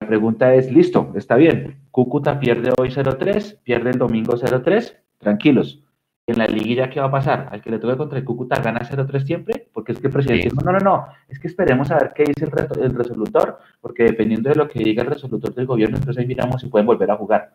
La 0.00 0.08
pregunta 0.08 0.54
es, 0.54 0.72
listo, 0.72 1.12
está 1.14 1.36
bien. 1.36 1.86
Cúcuta 1.90 2.40
pierde 2.40 2.72
hoy 2.78 2.88
0-3, 2.88 3.60
pierde 3.62 3.90
el 3.90 3.98
domingo 3.98 4.32
0-3, 4.32 4.96
tranquilos. 5.18 5.84
En 6.30 6.38
la 6.38 6.46
liguilla, 6.46 6.88
¿qué 6.88 7.00
va 7.00 7.06
a 7.06 7.10
pasar? 7.10 7.48
Al 7.50 7.60
que 7.60 7.70
le 7.70 7.78
toque 7.78 7.96
contra 7.96 8.18
el 8.18 8.24
Cúcuta 8.24 8.60
gana 8.60 8.80
0-3 8.80 9.24
siempre, 9.24 9.68
porque 9.72 9.92
es 9.92 9.98
que 9.98 10.06
el 10.06 10.12
presidente 10.12 10.48
dijo, 10.50 10.62
no, 10.64 10.72
no, 10.72 10.78
no, 10.78 11.06
es 11.28 11.38
que 11.38 11.48
esperemos 11.48 11.90
a 11.90 11.98
ver 11.98 12.12
qué 12.14 12.24
dice 12.24 12.44
el, 12.44 12.82
el 12.82 12.94
resolutor, 12.94 13.58
porque 13.80 14.04
dependiendo 14.04 14.48
de 14.48 14.56
lo 14.56 14.68
que 14.68 14.78
diga 14.82 15.02
el 15.02 15.10
resolutor 15.10 15.54
del 15.54 15.66
gobierno, 15.66 15.96
entonces 15.96 16.20
ahí 16.20 16.26
miramos 16.26 16.60
si 16.60 16.68
pueden 16.68 16.86
volver 16.86 17.10
a 17.10 17.16
jugar. 17.16 17.52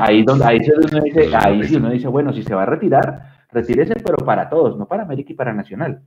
ahí, 0.00 0.22
donde, 0.22 0.44
ahí, 0.44 0.60
uno 0.76 1.00
dice, 1.02 1.30
ahí 1.34 1.62
sí 1.64 1.76
uno 1.76 1.90
dice, 1.90 2.08
bueno, 2.08 2.32
si 2.32 2.42
se 2.42 2.54
va 2.54 2.62
a 2.62 2.66
retirar, 2.66 3.36
Retírese, 3.50 3.94
pero 4.04 4.18
para 4.18 4.48
todos, 4.48 4.76
no 4.76 4.86
para 4.86 5.04
América 5.04 5.32
y 5.32 5.36
para 5.36 5.54
Nacional. 5.54 6.02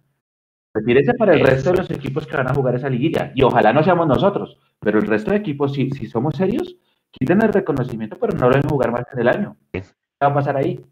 Retírese 0.74 1.14
para 1.16 1.34
el 1.34 1.40
resto 1.40 1.72
de 1.72 1.78
los 1.78 1.90
equipos 1.92 2.28
que 2.28 2.38
van 2.38 2.48
a 2.48 2.54
jugar 2.54 2.76
esa 2.76 2.90
liguilla. 2.90 3.32
Y 3.34 3.42
ojalá 3.42 3.74
no 3.74 3.84
seamos 3.84 4.08
nosotros, 4.08 4.58
pero 4.80 5.00
el 5.00 5.08
resto 5.08 5.32
de 5.32 5.38
equipos, 5.38 5.74
si, 5.74 5.90
si 5.92 6.06
somos 6.06 6.36
serios, 6.36 6.78
quiten 7.10 7.42
el 7.42 7.52
reconocimiento, 7.52 8.18
pero 8.20 8.38
no 8.38 8.50
lo 8.50 8.56
deben 8.56 8.70
jugar 8.70 8.92
más 8.92 9.06
en 9.14 9.20
el 9.20 9.28
año. 9.30 9.58
¿Qué 9.72 9.82
va 10.22 10.28
a 10.28 10.34
pasar 10.34 10.58
ahí? 10.58 10.86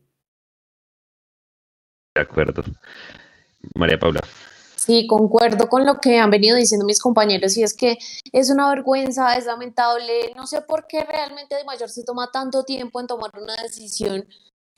De 2.17 2.23
acuerdo. 2.23 2.63
María 3.75 3.99
Paula. 3.99 4.21
Sí, 4.75 5.05
concuerdo 5.05 5.67
con 5.69 5.85
lo 5.85 5.99
que 5.99 6.17
han 6.17 6.31
venido 6.31 6.55
diciendo 6.55 6.85
mis 6.85 6.99
compañeros 6.99 7.57
y 7.57 7.63
es 7.63 7.75
que 7.75 7.97
es 8.31 8.49
una 8.49 8.69
vergüenza, 8.69 9.37
es 9.37 9.45
lamentable. 9.45 10.33
No 10.35 10.47
sé 10.47 10.61
por 10.61 10.87
qué 10.87 11.03
realmente 11.03 11.55
de 11.55 11.63
mayor 11.63 11.89
se 11.89 12.03
toma 12.03 12.31
tanto 12.31 12.63
tiempo 12.63 12.99
en 12.99 13.07
tomar 13.07 13.31
una 13.39 13.55
decisión 13.61 14.25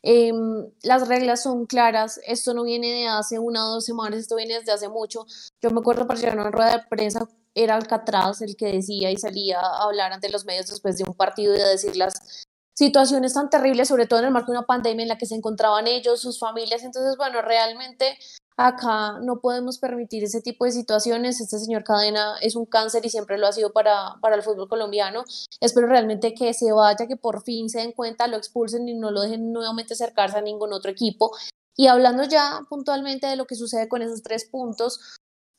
Em, 0.02 0.72
las 0.84 1.08
reglas 1.10 1.44
son 1.44 1.66
claras, 1.66 2.22
esto 2.26 2.54
no 2.54 2.64
viene 2.64 2.88
de 2.88 3.08
hace 3.08 3.38
una 3.38 3.68
o 3.68 3.74
dos 3.74 3.86
semanas, 3.86 4.20
esto 4.20 4.38
viene 4.38 4.58
desde 4.58 4.72
hace 4.72 4.88
mucho. 4.88 5.26
Yo 5.62 5.72
me 5.72 5.80
acuerdo 5.80 6.08
para 6.08 6.20
en 6.22 6.40
una 6.40 6.52
rueda 6.52 6.78
de 6.78 6.84
prensa, 6.90 7.28
era 7.54 7.76
Alcatraz 7.76 8.42
el 8.42 8.56
que 8.56 8.68
decía 8.68 9.12
y 9.12 9.18
salía 9.18 9.60
a 9.60 9.84
hablar 9.84 10.14
ante 10.14 10.30
los 10.30 10.46
medios 10.46 10.68
después 10.68 10.98
de 10.98 11.04
un 11.04 11.14
partido 11.14 11.56
y 11.56 11.60
a 11.60 11.68
decir 11.68 11.98
las 11.98 12.46
situaciones 12.80 13.34
tan 13.34 13.50
terribles, 13.50 13.90
sobre 13.90 14.08
todo 14.08 14.20
en 14.20 14.28
el 14.28 14.32
marco 14.32 14.54
de 14.54 14.58
una 14.58 14.66
pandemia 14.66 15.04
en 15.04 15.10
la 15.10 15.18
que 15.18 15.26
se 15.26 15.36
encontraban 15.36 15.86
ellos, 15.86 16.22
sus 16.22 16.40
familias. 16.40 16.82
Entonces, 16.84 17.18
bueno, 17.18 17.42
realmente 17.42 18.18
Acá 18.62 19.20
no 19.22 19.40
podemos 19.40 19.80
permitir 19.80 20.26
ese 20.26 20.42
tipo 20.42 20.66
de 20.66 20.74
situaciones. 20.74 21.40
Este 21.40 21.58
señor 21.60 21.86
Cadena 21.86 22.36
es 22.42 22.58
un 22.58 22.66
cáncer 22.66 23.06
y 23.06 23.10
siempre 23.10 23.38
lo 23.38 23.48
ha 23.48 23.54
sido 23.54 23.72
para, 23.72 24.16
para 24.22 24.36
el 24.36 24.44
fútbol 24.44 24.68
colombiano. 24.68 25.24
Espero 25.62 25.88
realmente 25.88 26.34
que 26.34 26.54
se 26.54 26.74
vaya, 26.74 27.08
que 27.08 27.16
por 27.16 27.42
fin 27.42 27.70
se 27.70 27.80
den 27.80 27.94
cuenta, 27.94 28.28
lo 28.28 28.36
expulsen 28.36 28.90
y 28.90 28.96
no 28.96 29.12
lo 29.12 29.22
dejen 29.22 29.54
nuevamente 29.54 29.94
acercarse 29.94 30.40
a 30.40 30.42
ningún 30.42 30.74
otro 30.74 30.92
equipo. 30.92 31.32
Y 31.78 31.88
hablando 31.88 32.26
ya 32.26 32.60
puntualmente 32.70 33.28
de 33.28 33.38
lo 33.38 33.46
que 33.46 33.56
sucede 33.56 33.88
con 33.88 34.02
esos 34.02 34.24
tres 34.24 34.44
puntos, 34.44 35.00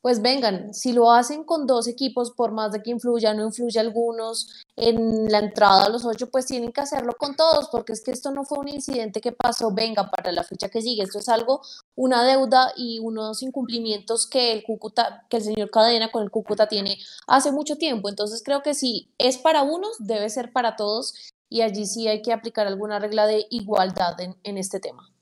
pues 0.01 0.21
vengan, 0.21 0.73
si 0.73 0.93
lo 0.93 1.11
hacen 1.11 1.43
con 1.43 1.67
dos 1.67 1.87
equipos, 1.87 2.31
por 2.31 2.51
más 2.51 2.71
de 2.71 2.81
que 2.81 2.89
influya, 2.89 3.35
no 3.35 3.45
influya 3.45 3.81
algunos 3.81 4.65
en 4.75 5.31
la 5.31 5.37
entrada 5.39 5.85
a 5.85 5.89
los 5.89 6.05
ocho, 6.05 6.29
pues 6.31 6.47
tienen 6.47 6.71
que 6.71 6.81
hacerlo 6.81 7.13
con 7.17 7.35
todos, 7.35 7.69
porque 7.71 7.93
es 7.93 8.03
que 8.03 8.09
esto 8.09 8.31
no 8.31 8.43
fue 8.43 8.57
un 8.57 8.67
incidente 8.67 9.21
que 9.21 9.31
pasó, 9.31 9.71
venga, 9.71 10.09
para 10.09 10.31
la 10.31 10.43
fecha 10.43 10.69
que 10.69 10.81
sigue, 10.81 11.03
esto 11.03 11.19
es 11.19 11.29
algo, 11.29 11.61
una 11.95 12.23
deuda 12.23 12.73
y 12.75 12.97
unos 12.99 13.43
incumplimientos 13.43 14.27
que 14.27 14.51
el 14.53 14.63
Cúcuta, 14.63 15.27
que 15.29 15.37
el 15.37 15.43
señor 15.43 15.69
Cadena 15.69 16.11
con 16.11 16.23
el 16.23 16.31
Cúcuta 16.31 16.67
tiene 16.67 16.97
hace 17.27 17.51
mucho 17.51 17.75
tiempo, 17.77 18.09
entonces 18.09 18.41
creo 18.43 18.63
que 18.63 18.73
si 18.73 19.13
es 19.19 19.37
para 19.37 19.61
unos, 19.61 19.97
debe 19.99 20.29
ser 20.29 20.51
para 20.51 20.75
todos, 20.75 21.13
y 21.47 21.61
allí 21.61 21.85
sí 21.85 22.07
hay 22.07 22.23
que 22.23 22.33
aplicar 22.33 22.65
alguna 22.65 22.97
regla 22.97 23.27
de 23.27 23.45
igualdad 23.51 24.15
en, 24.19 24.57
este 24.57 24.79
tema. 24.79 25.13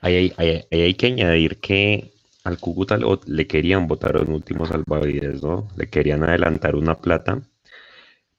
hay, 0.00 0.32
hay 0.38 0.94
que 0.94 1.06
añadir 1.06 1.60
que 1.60 2.15
al 2.46 2.58
Cúcuta 2.60 2.96
le 3.26 3.46
querían 3.48 3.88
votar 3.88 4.16
un 4.18 4.32
último 4.32 4.66
salvavidas, 4.66 5.42
¿no? 5.42 5.66
Le 5.76 5.88
querían 5.88 6.22
adelantar 6.22 6.76
una 6.76 6.94
plata 6.94 7.40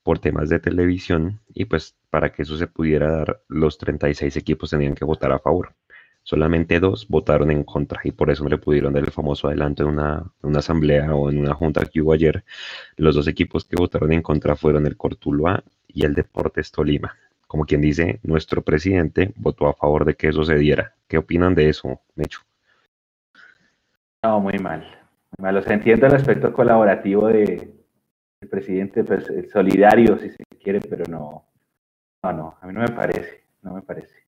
por 0.02 0.20
temas 0.20 0.48
de 0.48 0.60
televisión 0.60 1.42
y 1.54 1.66
pues 1.66 1.98
para 2.10 2.32
que 2.32 2.44
eso 2.44 2.58
se 2.58 2.68
pudiera 2.68 3.12
dar, 3.12 3.42
los 3.50 3.78
36 3.78 4.38
equipos 4.38 4.70
tenían 4.70 4.96
que 4.96 5.04
votar 5.04 5.34
a 5.34 5.40
favor. 5.40 5.76
Solamente 6.24 6.80
dos 6.80 7.06
votaron 7.10 7.52
en 7.52 7.66
contra 7.66 8.00
y 8.06 8.12
por 8.12 8.30
eso 8.32 8.44
no 8.46 8.50
le 8.50 8.58
pudieron 8.58 8.94
dar 8.94 9.04
el 9.04 9.12
famoso 9.12 9.50
adelanto 9.50 9.84
en 9.84 9.90
una, 9.90 10.24
una 10.42 10.60
asamblea 10.60 11.14
o 11.14 11.30
en 11.30 11.40
una 11.40 11.54
junta 11.54 11.84
que 11.84 12.02
hubo 12.02 12.14
ayer. 12.14 12.46
Los 12.96 13.16
dos 13.16 13.28
equipos 13.28 13.66
que 13.66 13.76
votaron 13.76 14.14
en 14.14 14.22
contra 14.22 14.56
fueron 14.56 14.86
el 14.88 14.96
Cortuluá 14.96 15.66
y 15.86 16.06
el 16.06 16.14
Deportes 16.14 16.72
Tolima. 16.72 17.18
Como 17.46 17.66
quien 17.66 17.82
dice, 17.82 18.22
nuestro 18.24 18.62
presidente 18.62 19.34
votó 19.36 19.68
a 19.68 19.74
favor 19.74 20.06
de 20.06 20.16
que 20.16 20.30
eso 20.30 20.46
se 20.46 20.56
diera. 20.56 20.96
¿Qué 21.10 21.18
opinan 21.18 21.56
de 21.56 21.68
eso, 21.68 22.00
Mecho? 22.16 22.47
No, 24.28 24.42
muy 24.42 24.60
mal. 24.60 24.82
Muy 25.38 25.54
mal. 25.54 25.72
entiendo 25.72 26.06
el 26.06 26.16
aspecto 26.16 26.52
colaborativo 26.52 27.28
de, 27.28 27.74
del 28.42 28.50
presidente, 28.50 29.06
pues, 29.06 29.26
solidario, 29.54 30.18
si 30.18 30.32
se 30.32 30.44
quiere, 30.62 30.82
pero 30.82 31.06
no. 31.10 31.46
No, 32.24 32.34
no, 32.34 32.58
a 32.60 32.68
mí 32.68 32.74
no 32.74 32.82
me 32.82 32.90
parece. 32.90 33.46
No 33.62 33.74
me 33.74 33.82
parece. 33.82 34.28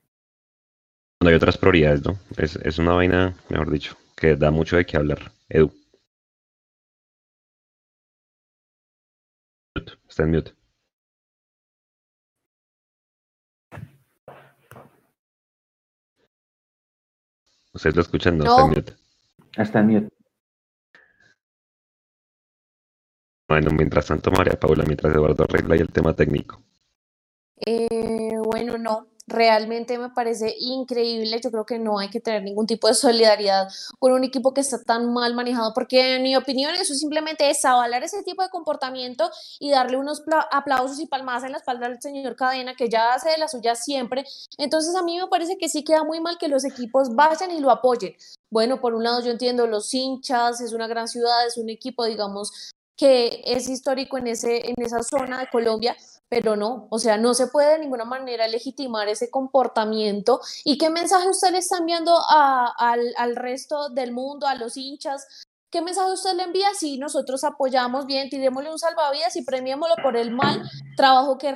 hay 1.19 1.33
otras 1.33 1.57
prioridades, 1.57 2.05
¿no? 2.05 2.17
Es, 2.37 2.55
es 2.55 2.79
una 2.79 2.93
vaina, 2.93 3.35
mejor 3.49 3.69
dicho, 3.69 3.97
que 4.15 4.37
da 4.37 4.51
mucho 4.51 4.77
de 4.77 4.85
qué 4.85 4.95
hablar. 4.95 5.19
Edu. 5.49 5.69
Está 10.07 10.23
en 10.23 10.31
mute. 10.31 10.53
Ustedes 17.73 17.95
lo 17.97 18.01
escuchan, 18.01 18.37
no, 18.37 18.45
está 18.45 18.61
en 18.61 18.69
mute. 18.69 18.98
Está 19.59 19.79
en 19.79 20.09
Bueno, 23.49 23.71
mientras 23.71 24.05
tanto, 24.05 24.31
María 24.31 24.57
Paula, 24.57 24.85
mientras 24.85 25.13
Eduardo 25.13 25.43
arregla 25.43 25.75
y 25.75 25.79
el 25.79 25.91
tema 25.91 26.15
técnico. 26.15 26.61
Eh, 27.65 28.37
bueno, 28.41 28.77
no, 28.77 29.07
realmente 29.27 29.97
me 29.97 30.11
parece 30.11 30.55
increíble. 30.57 31.41
Yo 31.43 31.51
creo 31.51 31.65
que 31.65 31.77
no 31.77 31.99
hay 31.99 32.09
que 32.09 32.21
tener 32.21 32.41
ningún 32.41 32.67
tipo 32.67 32.87
de 32.87 32.93
solidaridad 32.93 33.67
con 33.99 34.13
un 34.13 34.23
equipo 34.23 34.53
que 34.53 34.61
está 34.61 34.81
tan 34.81 35.11
mal 35.11 35.35
manejado, 35.35 35.73
porque 35.73 36.15
en 36.15 36.23
mi 36.23 36.37
opinión 36.37 36.73
eso 36.75 36.93
simplemente 36.93 37.49
es 37.49 37.65
avalar 37.65 38.01
ese 38.01 38.23
tipo 38.23 38.41
de 38.41 38.49
comportamiento 38.49 39.29
y 39.59 39.71
darle 39.71 39.97
unos 39.97 40.23
aplausos 40.53 41.01
y 41.01 41.05
palmadas 41.07 41.43
en 41.43 41.51
la 41.51 41.57
espalda 41.57 41.87
al 41.87 42.01
señor 42.01 42.37
Cadena, 42.37 42.75
que 42.75 42.87
ya 42.87 43.13
hace 43.13 43.31
de 43.31 43.37
la 43.37 43.49
suya 43.49 43.75
siempre. 43.75 44.23
Entonces 44.57 44.95
a 44.95 45.03
mí 45.03 45.19
me 45.19 45.27
parece 45.27 45.57
que 45.57 45.67
sí 45.67 45.83
queda 45.83 46.05
muy 46.05 46.21
mal 46.21 46.37
que 46.37 46.47
los 46.47 46.63
equipos 46.63 47.13
vayan 47.13 47.51
y 47.51 47.59
lo 47.59 47.71
apoyen. 47.71 48.15
Bueno, 48.51 48.81
por 48.81 48.95
un 48.95 49.03
lado 49.03 49.21
yo 49.21 49.31
entiendo 49.31 49.67
los 49.67 49.93
hinchas, 49.93 50.61
es 50.61 50.73
una 50.73 50.87
gran 50.87 51.07
ciudad, 51.07 51.45
es 51.45 51.57
un 51.57 51.69
equipo, 51.69 52.05
digamos, 52.05 52.71
que 52.97 53.41
es 53.45 53.69
histórico 53.69 54.17
en, 54.17 54.27
ese, 54.27 54.69
en 54.69 54.75
esa 54.81 55.03
zona 55.03 55.39
de 55.39 55.49
Colombia, 55.49 55.95
pero 56.27 56.55
no, 56.55 56.87
o 56.89 56.99
sea, 56.99 57.17
no 57.17 57.33
se 57.33 57.47
puede 57.47 57.73
de 57.73 57.79
ninguna 57.79 58.05
manera 58.05 58.47
legitimar 58.47 59.07
ese 59.07 59.29
comportamiento. 59.29 60.41
¿Y 60.65 60.77
qué 60.77 60.89
mensaje 60.89 61.29
usted 61.29 61.51
le 61.51 61.59
está 61.59 61.77
enviando 61.77 62.17
al, 62.77 63.13
al 63.17 63.35
resto 63.35 63.89
del 63.89 64.11
mundo, 64.11 64.47
a 64.47 64.55
los 64.55 64.77
hinchas, 64.77 65.27
¿Qué 65.71 65.83
mensaje 65.83 66.11
usted 66.11 66.33
le 66.33 66.43
envía? 66.43 66.73
Si 66.73 66.97
nosotros 66.97 67.43
apoyamos 67.43 68.07
bien, 68.07 68.29
tirémosle 68.29 68.71
un 68.71 68.79
salvavidas 68.79 69.35
y 69.35 69.43
premiémoslo 69.43 69.95
por 70.01 70.17
el 70.17 70.31
mal 70.31 70.63
trabajo 70.97 71.37
que, 71.37 71.49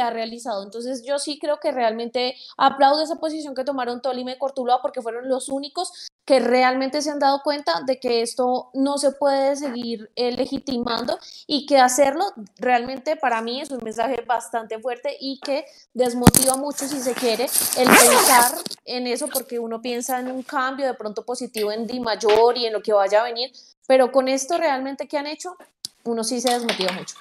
ha 0.00 0.10
realizado. 0.10 0.64
Entonces 0.64 1.04
yo 1.06 1.20
sí 1.20 1.38
creo 1.38 1.60
que 1.60 1.70
realmente 1.70 2.34
aplaudo 2.56 3.04
esa 3.04 3.16
posición 3.16 3.54
que 3.54 3.62
tomaron 3.62 4.02
Tolima 4.02 4.32
y 4.32 4.38
Cortuluá 4.38 4.82
porque 4.82 5.02
fueron 5.02 5.28
los 5.28 5.48
únicos 5.48 5.92
que 6.24 6.38
realmente 6.38 7.02
se 7.02 7.10
han 7.10 7.18
dado 7.18 7.42
cuenta 7.42 7.82
de 7.86 7.98
que 7.98 8.22
esto 8.22 8.70
no 8.74 8.98
se 8.98 9.12
puede 9.12 9.56
seguir 9.56 10.10
eh, 10.16 10.32
legitimando 10.32 11.18
y 11.46 11.66
que 11.66 11.78
hacerlo 11.78 12.24
realmente 12.58 13.16
para 13.16 13.42
mí 13.42 13.60
es 13.60 13.70
un 13.70 13.82
mensaje 13.82 14.22
bastante 14.26 14.78
fuerte 14.78 15.16
y 15.20 15.40
que 15.40 15.64
desmotiva 15.92 16.56
mucho 16.56 16.86
si 16.86 17.00
se 17.00 17.14
quiere 17.14 17.46
el 17.76 17.88
pensar 17.88 18.52
en 18.84 19.06
eso 19.06 19.28
porque 19.28 19.58
uno 19.58 19.80
piensa 19.80 20.20
en 20.20 20.30
un 20.30 20.42
cambio 20.42 20.86
de 20.86 20.94
pronto 20.94 21.24
positivo 21.24 21.72
en 21.72 21.86
Di 21.86 22.00
Mayor 22.00 22.56
y 22.56 22.66
en 22.66 22.72
lo 22.72 22.82
que 22.82 22.92
vaya 22.92 23.20
a 23.20 23.24
venir, 23.24 23.50
pero 23.86 24.12
con 24.12 24.28
esto 24.28 24.56
realmente 24.58 25.08
que 25.08 25.18
han 25.18 25.26
hecho, 25.26 25.56
uno 26.04 26.22
sí 26.22 26.40
se 26.40 26.52
desmotiva 26.52 26.92
mucho. 26.92 27.16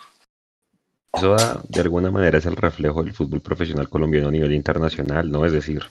Eso 1.14 1.36
de 1.68 1.82
alguna 1.82 2.12
manera 2.12 2.38
es 2.38 2.46
el 2.46 2.56
reflejo 2.56 3.04
del 3.04 3.14
fútbol 3.14 3.42
profesional 3.42 3.90
colombiano 3.90 4.28
a 4.28 4.32
nivel 4.32 4.54
internacional, 4.54 5.32
¿no? 5.32 5.44
Es 5.46 5.52
decir, 5.52 5.82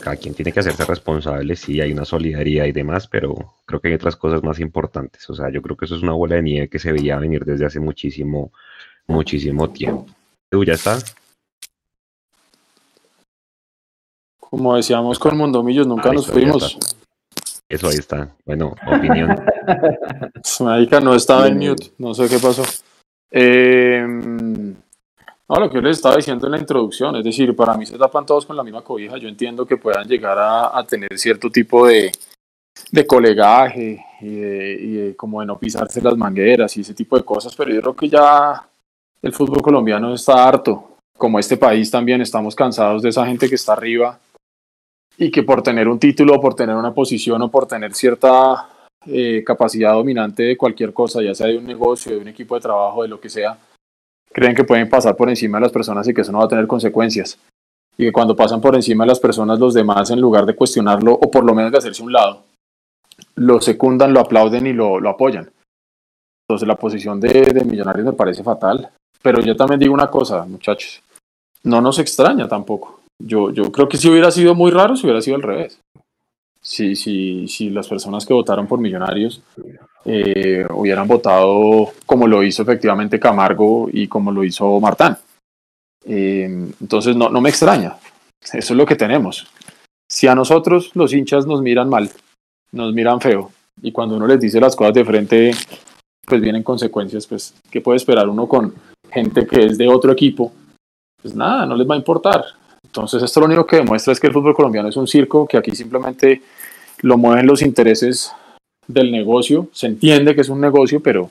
cada 0.00 0.16
quien 0.16 0.34
tiene 0.34 0.52
que 0.52 0.60
hacerse 0.60 0.84
responsable, 0.84 1.54
sí, 1.54 1.80
hay 1.80 1.92
una 1.92 2.04
solidaridad 2.04 2.64
y 2.64 2.72
demás, 2.72 3.06
pero 3.06 3.34
creo 3.64 3.80
que 3.80 3.88
hay 3.88 3.94
otras 3.94 4.16
cosas 4.16 4.42
más 4.42 4.58
importantes. 4.58 5.28
O 5.30 5.34
sea, 5.34 5.50
yo 5.50 5.62
creo 5.62 5.76
que 5.76 5.84
eso 5.84 5.96
es 5.96 6.02
una 6.02 6.12
bola 6.12 6.36
de 6.36 6.42
nieve 6.42 6.68
que 6.68 6.78
se 6.78 6.92
veía 6.92 7.18
venir 7.18 7.44
desde 7.44 7.66
hace 7.66 7.78
muchísimo, 7.80 8.52
muchísimo 9.06 9.70
tiempo. 9.70 10.06
¿Tú 10.50 10.64
ya 10.64 10.72
está? 10.72 10.98
Como 14.38 14.74
decíamos 14.74 15.18
con 15.18 15.36
Mondomillos, 15.36 15.86
nunca 15.86 16.12
nos 16.12 16.26
fuimos. 16.26 16.76
Eso 17.68 17.88
ahí 17.88 17.96
está. 17.96 18.34
Bueno, 18.44 18.74
opinión. 18.84 19.36
Marica, 20.60 21.00
no 21.00 21.14
estaba 21.14 21.46
en 21.46 21.58
mute, 21.58 21.92
no 21.98 22.14
sé 22.14 22.28
qué 22.28 22.38
pasó. 22.40 22.64
Eh, 23.30 24.04
no, 25.50 25.58
lo 25.58 25.68
que 25.68 25.74
yo 25.74 25.80
les 25.80 25.96
estaba 25.96 26.14
diciendo 26.14 26.46
en 26.46 26.52
la 26.52 26.58
introducción, 26.58 27.16
es 27.16 27.24
decir, 27.24 27.56
para 27.56 27.74
mí 27.74 27.84
se 27.84 27.98
tapan 27.98 28.24
todos 28.24 28.46
con 28.46 28.56
la 28.56 28.62
misma 28.62 28.82
cobija. 28.82 29.18
Yo 29.18 29.28
entiendo 29.28 29.66
que 29.66 29.76
puedan 29.76 30.06
llegar 30.06 30.38
a, 30.38 30.84
tener 30.84 31.18
cierto 31.18 31.50
tipo 31.50 31.88
de, 31.88 32.12
de 32.92 33.06
colegaje 33.06 34.04
y 34.20 34.36
de, 34.36 35.16
como 35.16 35.40
de 35.40 35.46
no 35.46 35.58
pisarse 35.58 36.00
las 36.00 36.16
mangueras 36.16 36.76
y 36.76 36.82
ese 36.82 36.94
tipo 36.94 37.16
de 37.16 37.24
cosas, 37.24 37.56
pero 37.56 37.72
yo 37.72 37.80
creo 37.80 37.96
que 37.96 38.08
ya 38.08 38.64
el 39.20 39.32
fútbol 39.32 39.60
colombiano 39.60 40.14
está 40.14 40.46
harto. 40.46 40.98
Como 41.18 41.40
este 41.40 41.56
país 41.56 41.90
también 41.90 42.20
estamos 42.20 42.54
cansados 42.54 43.02
de 43.02 43.08
esa 43.08 43.26
gente 43.26 43.48
que 43.48 43.56
está 43.56 43.72
arriba 43.72 44.20
y 45.18 45.32
que 45.32 45.42
por 45.42 45.62
tener 45.62 45.88
un 45.88 45.98
título, 45.98 46.40
por 46.40 46.54
tener 46.54 46.76
una 46.76 46.94
posición 46.94 47.42
o 47.42 47.50
por 47.50 47.66
tener 47.66 47.92
cierta 47.92 48.68
eh, 49.04 49.42
capacidad 49.44 49.94
dominante 49.94 50.44
de 50.44 50.56
cualquier 50.56 50.92
cosa, 50.92 51.20
ya 51.20 51.34
sea 51.34 51.48
de 51.48 51.58
un 51.58 51.66
negocio, 51.66 52.12
de 52.12 52.18
un 52.18 52.28
equipo 52.28 52.54
de 52.54 52.60
trabajo, 52.60 53.02
de 53.02 53.08
lo 53.08 53.20
que 53.20 53.28
sea, 53.28 53.58
creen 54.32 54.54
que 54.54 54.64
pueden 54.64 54.88
pasar 54.88 55.16
por 55.16 55.28
encima 55.28 55.58
de 55.58 55.62
las 55.62 55.72
personas 55.72 56.06
y 56.08 56.14
que 56.14 56.20
eso 56.20 56.32
no 56.32 56.38
va 56.38 56.44
a 56.44 56.48
tener 56.48 56.66
consecuencias. 56.66 57.38
Y 57.96 58.04
que 58.04 58.12
cuando 58.12 58.36
pasan 58.36 58.60
por 58.60 58.74
encima 58.74 59.04
de 59.04 59.08
las 59.08 59.20
personas, 59.20 59.58
los 59.58 59.74
demás, 59.74 60.10
en 60.10 60.20
lugar 60.20 60.46
de 60.46 60.54
cuestionarlo 60.54 61.12
o 61.12 61.30
por 61.30 61.44
lo 61.44 61.54
menos 61.54 61.72
de 61.72 61.78
hacerse 61.78 62.02
un 62.02 62.12
lado, 62.12 62.44
lo 63.34 63.60
secundan, 63.60 64.12
lo 64.12 64.20
aplauden 64.20 64.66
y 64.66 64.72
lo, 64.72 65.00
lo 65.00 65.10
apoyan. 65.10 65.50
Entonces 66.48 66.66
la 66.66 66.76
posición 66.76 67.20
de, 67.20 67.28
de 67.28 67.64
Millonarios 67.64 68.06
me 68.06 68.12
parece 68.12 68.42
fatal. 68.42 68.88
Pero 69.22 69.42
yo 69.42 69.54
también 69.54 69.80
digo 69.80 69.92
una 69.92 70.10
cosa, 70.10 70.44
muchachos, 70.46 71.02
no 71.64 71.80
nos 71.80 71.98
extraña 71.98 72.48
tampoco. 72.48 73.00
Yo, 73.18 73.50
yo 73.50 73.70
creo 73.70 73.86
que 73.86 73.98
si 73.98 74.08
hubiera 74.08 74.30
sido 74.30 74.54
muy 74.54 74.70
raro, 74.70 74.96
si 74.96 75.04
hubiera 75.04 75.20
sido 75.20 75.36
al 75.36 75.42
revés 75.42 75.78
si, 76.60 76.94
si, 76.94 77.48
si 77.48 77.70
las 77.70 77.88
personas 77.88 78.26
que 78.26 78.34
votaron 78.34 78.66
por 78.66 78.80
Millonarios 78.80 79.42
eh, 80.04 80.66
hubieran 80.72 81.06
votado 81.06 81.92
como 82.06 82.26
lo 82.26 82.42
hizo 82.42 82.62
efectivamente 82.62 83.20
Camargo 83.20 83.88
y 83.92 84.08
como 84.08 84.32
lo 84.32 84.44
hizo 84.44 84.80
Martán. 84.80 85.18
Eh, 86.04 86.44
entonces 86.80 87.14
no, 87.16 87.28
no 87.28 87.40
me 87.40 87.50
extraña, 87.50 87.96
eso 88.40 88.58
es 88.58 88.76
lo 88.76 88.86
que 88.86 88.96
tenemos. 88.96 89.46
Si 90.08 90.26
a 90.26 90.34
nosotros 90.34 90.90
los 90.94 91.12
hinchas 91.12 91.46
nos 91.46 91.62
miran 91.62 91.88
mal, 91.88 92.10
nos 92.72 92.92
miran 92.94 93.20
feo, 93.20 93.52
y 93.82 93.92
cuando 93.92 94.16
uno 94.16 94.26
les 94.26 94.40
dice 94.40 94.60
las 94.60 94.76
cosas 94.76 94.94
de 94.94 95.04
frente, 95.04 95.50
pues 96.26 96.40
vienen 96.40 96.62
consecuencias, 96.62 97.26
pues, 97.26 97.54
¿qué 97.70 97.80
puede 97.80 97.96
esperar 97.96 98.28
uno 98.28 98.46
con 98.46 98.74
gente 99.10 99.46
que 99.46 99.66
es 99.66 99.78
de 99.78 99.88
otro 99.88 100.12
equipo? 100.12 100.52
Pues 101.20 101.34
nada, 101.34 101.66
no 101.66 101.76
les 101.76 101.88
va 101.88 101.94
a 101.94 101.98
importar. 101.98 102.44
Entonces, 102.84 103.22
esto 103.22 103.40
lo 103.40 103.46
único 103.46 103.66
que 103.66 103.76
demuestra 103.76 104.12
es 104.12 104.20
que 104.20 104.26
el 104.26 104.32
fútbol 104.32 104.54
colombiano 104.54 104.88
es 104.88 104.96
un 104.96 105.06
circo, 105.06 105.46
que 105.46 105.56
aquí 105.56 105.70
simplemente 105.72 106.42
lo 107.02 107.16
mueven 107.16 107.46
los 107.46 107.62
intereses 107.62 108.32
del 108.92 109.10
negocio. 109.10 109.68
Se 109.72 109.86
entiende 109.86 110.34
que 110.34 110.40
es 110.40 110.48
un 110.48 110.60
negocio, 110.60 111.00
pero, 111.00 111.30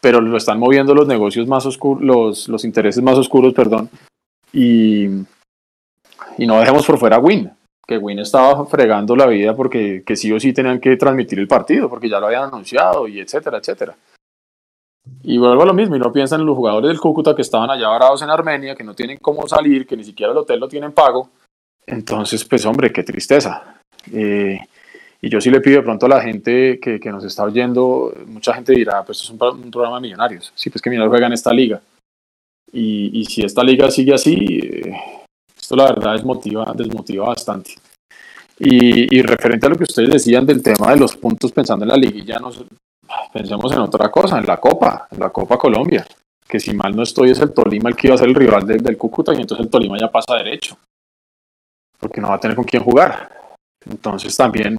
pero 0.00 0.20
lo 0.20 0.36
están 0.36 0.58
moviendo 0.58 0.94
los 0.94 1.06
negocios 1.06 1.46
más 1.46 1.66
oscuros, 1.66 2.02
los, 2.02 2.48
los 2.48 2.64
intereses 2.64 3.02
más 3.02 3.16
oscuros, 3.18 3.54
perdón. 3.54 3.90
Y, 4.52 5.06
y 6.38 6.46
no 6.46 6.58
dejemos 6.60 6.86
por 6.86 6.98
fuera 6.98 7.16
a 7.16 7.20
Win, 7.20 7.50
que 7.86 7.98
Win 7.98 8.20
estaba 8.20 8.64
fregando 8.66 9.14
la 9.16 9.26
vida 9.26 9.54
porque 9.54 10.02
que 10.06 10.16
sí 10.16 10.32
o 10.32 10.40
sí 10.40 10.52
tenían 10.52 10.80
que 10.80 10.96
transmitir 10.96 11.38
el 11.38 11.48
partido, 11.48 11.88
porque 11.88 12.08
ya 12.08 12.20
lo 12.20 12.26
habían 12.26 12.44
anunciado 12.44 13.08
y 13.08 13.20
etcétera, 13.20 13.58
etcétera. 13.58 13.96
Y 15.22 15.38
vuelvo 15.38 15.62
a 15.62 15.66
lo 15.66 15.74
mismo, 15.74 15.96
y 15.96 15.98
no 15.98 16.12
piensan 16.12 16.40
en 16.40 16.46
los 16.46 16.56
jugadores 16.56 16.88
del 16.88 17.00
Cúcuta 17.00 17.34
que 17.34 17.42
estaban 17.42 17.70
allá 17.70 17.88
varados 17.88 18.22
en 18.22 18.30
Armenia, 18.30 18.74
que 18.74 18.84
no 18.84 18.94
tienen 18.94 19.18
cómo 19.18 19.48
salir, 19.48 19.86
que 19.86 19.96
ni 19.96 20.04
siquiera 20.04 20.32
el 20.32 20.38
hotel 20.38 20.60
lo 20.60 20.68
tienen 20.68 20.92
pago. 20.92 21.30
Entonces, 21.86 22.44
pues 22.44 22.66
hombre, 22.66 22.92
qué 22.92 23.02
tristeza. 23.02 23.80
Eh, 24.12 24.60
y 25.20 25.28
yo 25.28 25.40
sí 25.40 25.50
le 25.50 25.60
pido 25.60 25.78
de 25.78 25.82
pronto 25.82 26.06
a 26.06 26.10
la 26.10 26.20
gente 26.20 26.78
que, 26.80 27.00
que 27.00 27.10
nos 27.10 27.24
está 27.24 27.44
oyendo, 27.44 28.12
mucha 28.26 28.54
gente 28.54 28.72
dirá, 28.72 29.04
pues 29.04 29.20
esto 29.20 29.34
es 29.34 29.54
un, 29.54 29.70
programa 29.70 29.96
de 29.96 30.02
millonarios. 30.02 30.52
Sí, 30.54 30.70
pues 30.70 30.80
que 30.80 30.90
Millonarios 30.90 31.12
juega 31.12 31.26
en 31.26 31.32
esta 31.32 31.52
liga. 31.52 31.80
Y, 32.72 33.20
y 33.20 33.24
si 33.24 33.42
esta 33.42 33.64
liga 33.64 33.90
sigue 33.90 34.14
así, 34.14 34.36
eh, 34.62 34.96
esto 35.58 35.74
la 35.74 35.86
verdad 35.86 36.12
desmotiva, 36.12 36.72
desmotiva 36.74 37.26
bastante. 37.26 37.74
Y, 38.60 39.16
y, 39.16 39.22
referente 39.22 39.66
a 39.66 39.70
lo 39.70 39.76
que 39.76 39.84
ustedes 39.84 40.10
decían 40.10 40.44
del 40.44 40.62
tema 40.62 40.90
de 40.90 40.98
los 40.98 41.16
puntos 41.16 41.52
pensando 41.52 41.84
en 41.84 41.90
la 41.90 41.96
liguilla, 41.96 42.38
no, 42.38 42.50
pensemos 43.32 43.72
en 43.72 43.78
otra 43.78 44.10
cosa, 44.10 44.38
en 44.38 44.46
la 44.46 44.58
Copa, 44.58 45.06
en 45.10 45.20
la 45.20 45.30
Copa 45.30 45.56
Colombia, 45.56 46.06
que 46.46 46.58
si 46.58 46.74
mal 46.74 46.94
no 46.94 47.02
estoy 47.02 47.30
es 47.30 47.40
el 47.40 47.52
Tolima 47.52 47.88
el 47.88 47.96
que 47.96 48.08
iba 48.08 48.14
a 48.14 48.18
ser 48.18 48.28
el 48.28 48.34
rival 48.34 48.66
del 48.66 48.96
Cúcuta 48.96 49.32
y 49.32 49.40
entonces 49.40 49.64
el 49.64 49.70
Tolima 49.70 49.96
ya 49.98 50.10
pasa 50.10 50.34
derecho, 50.34 50.76
porque 52.00 52.20
no 52.20 52.28
va 52.28 52.34
a 52.34 52.40
tener 52.40 52.56
con 52.56 52.64
quién 52.64 52.82
jugar. 52.82 53.37
Entonces 53.86 54.36
también 54.36 54.78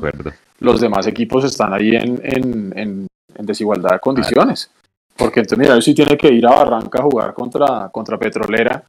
los 0.59 0.81
demás 0.81 1.07
equipos 1.07 1.43
están 1.43 1.73
ahí 1.73 1.95
en, 1.95 2.19
en, 2.23 2.73
en, 2.75 3.07
desigualdad 3.45 3.91
de 3.91 3.99
condiciones. 3.99 4.71
Porque 5.15 5.41
entonces, 5.41 5.59
mira, 5.59 5.81
sí 5.81 5.93
tiene 5.93 6.17
que 6.17 6.29
ir 6.29 6.45
a 6.45 6.51
Barranca 6.51 6.99
a 6.99 7.03
jugar 7.03 7.33
contra, 7.33 7.89
contra 7.89 8.17
Petrolera 8.17 8.83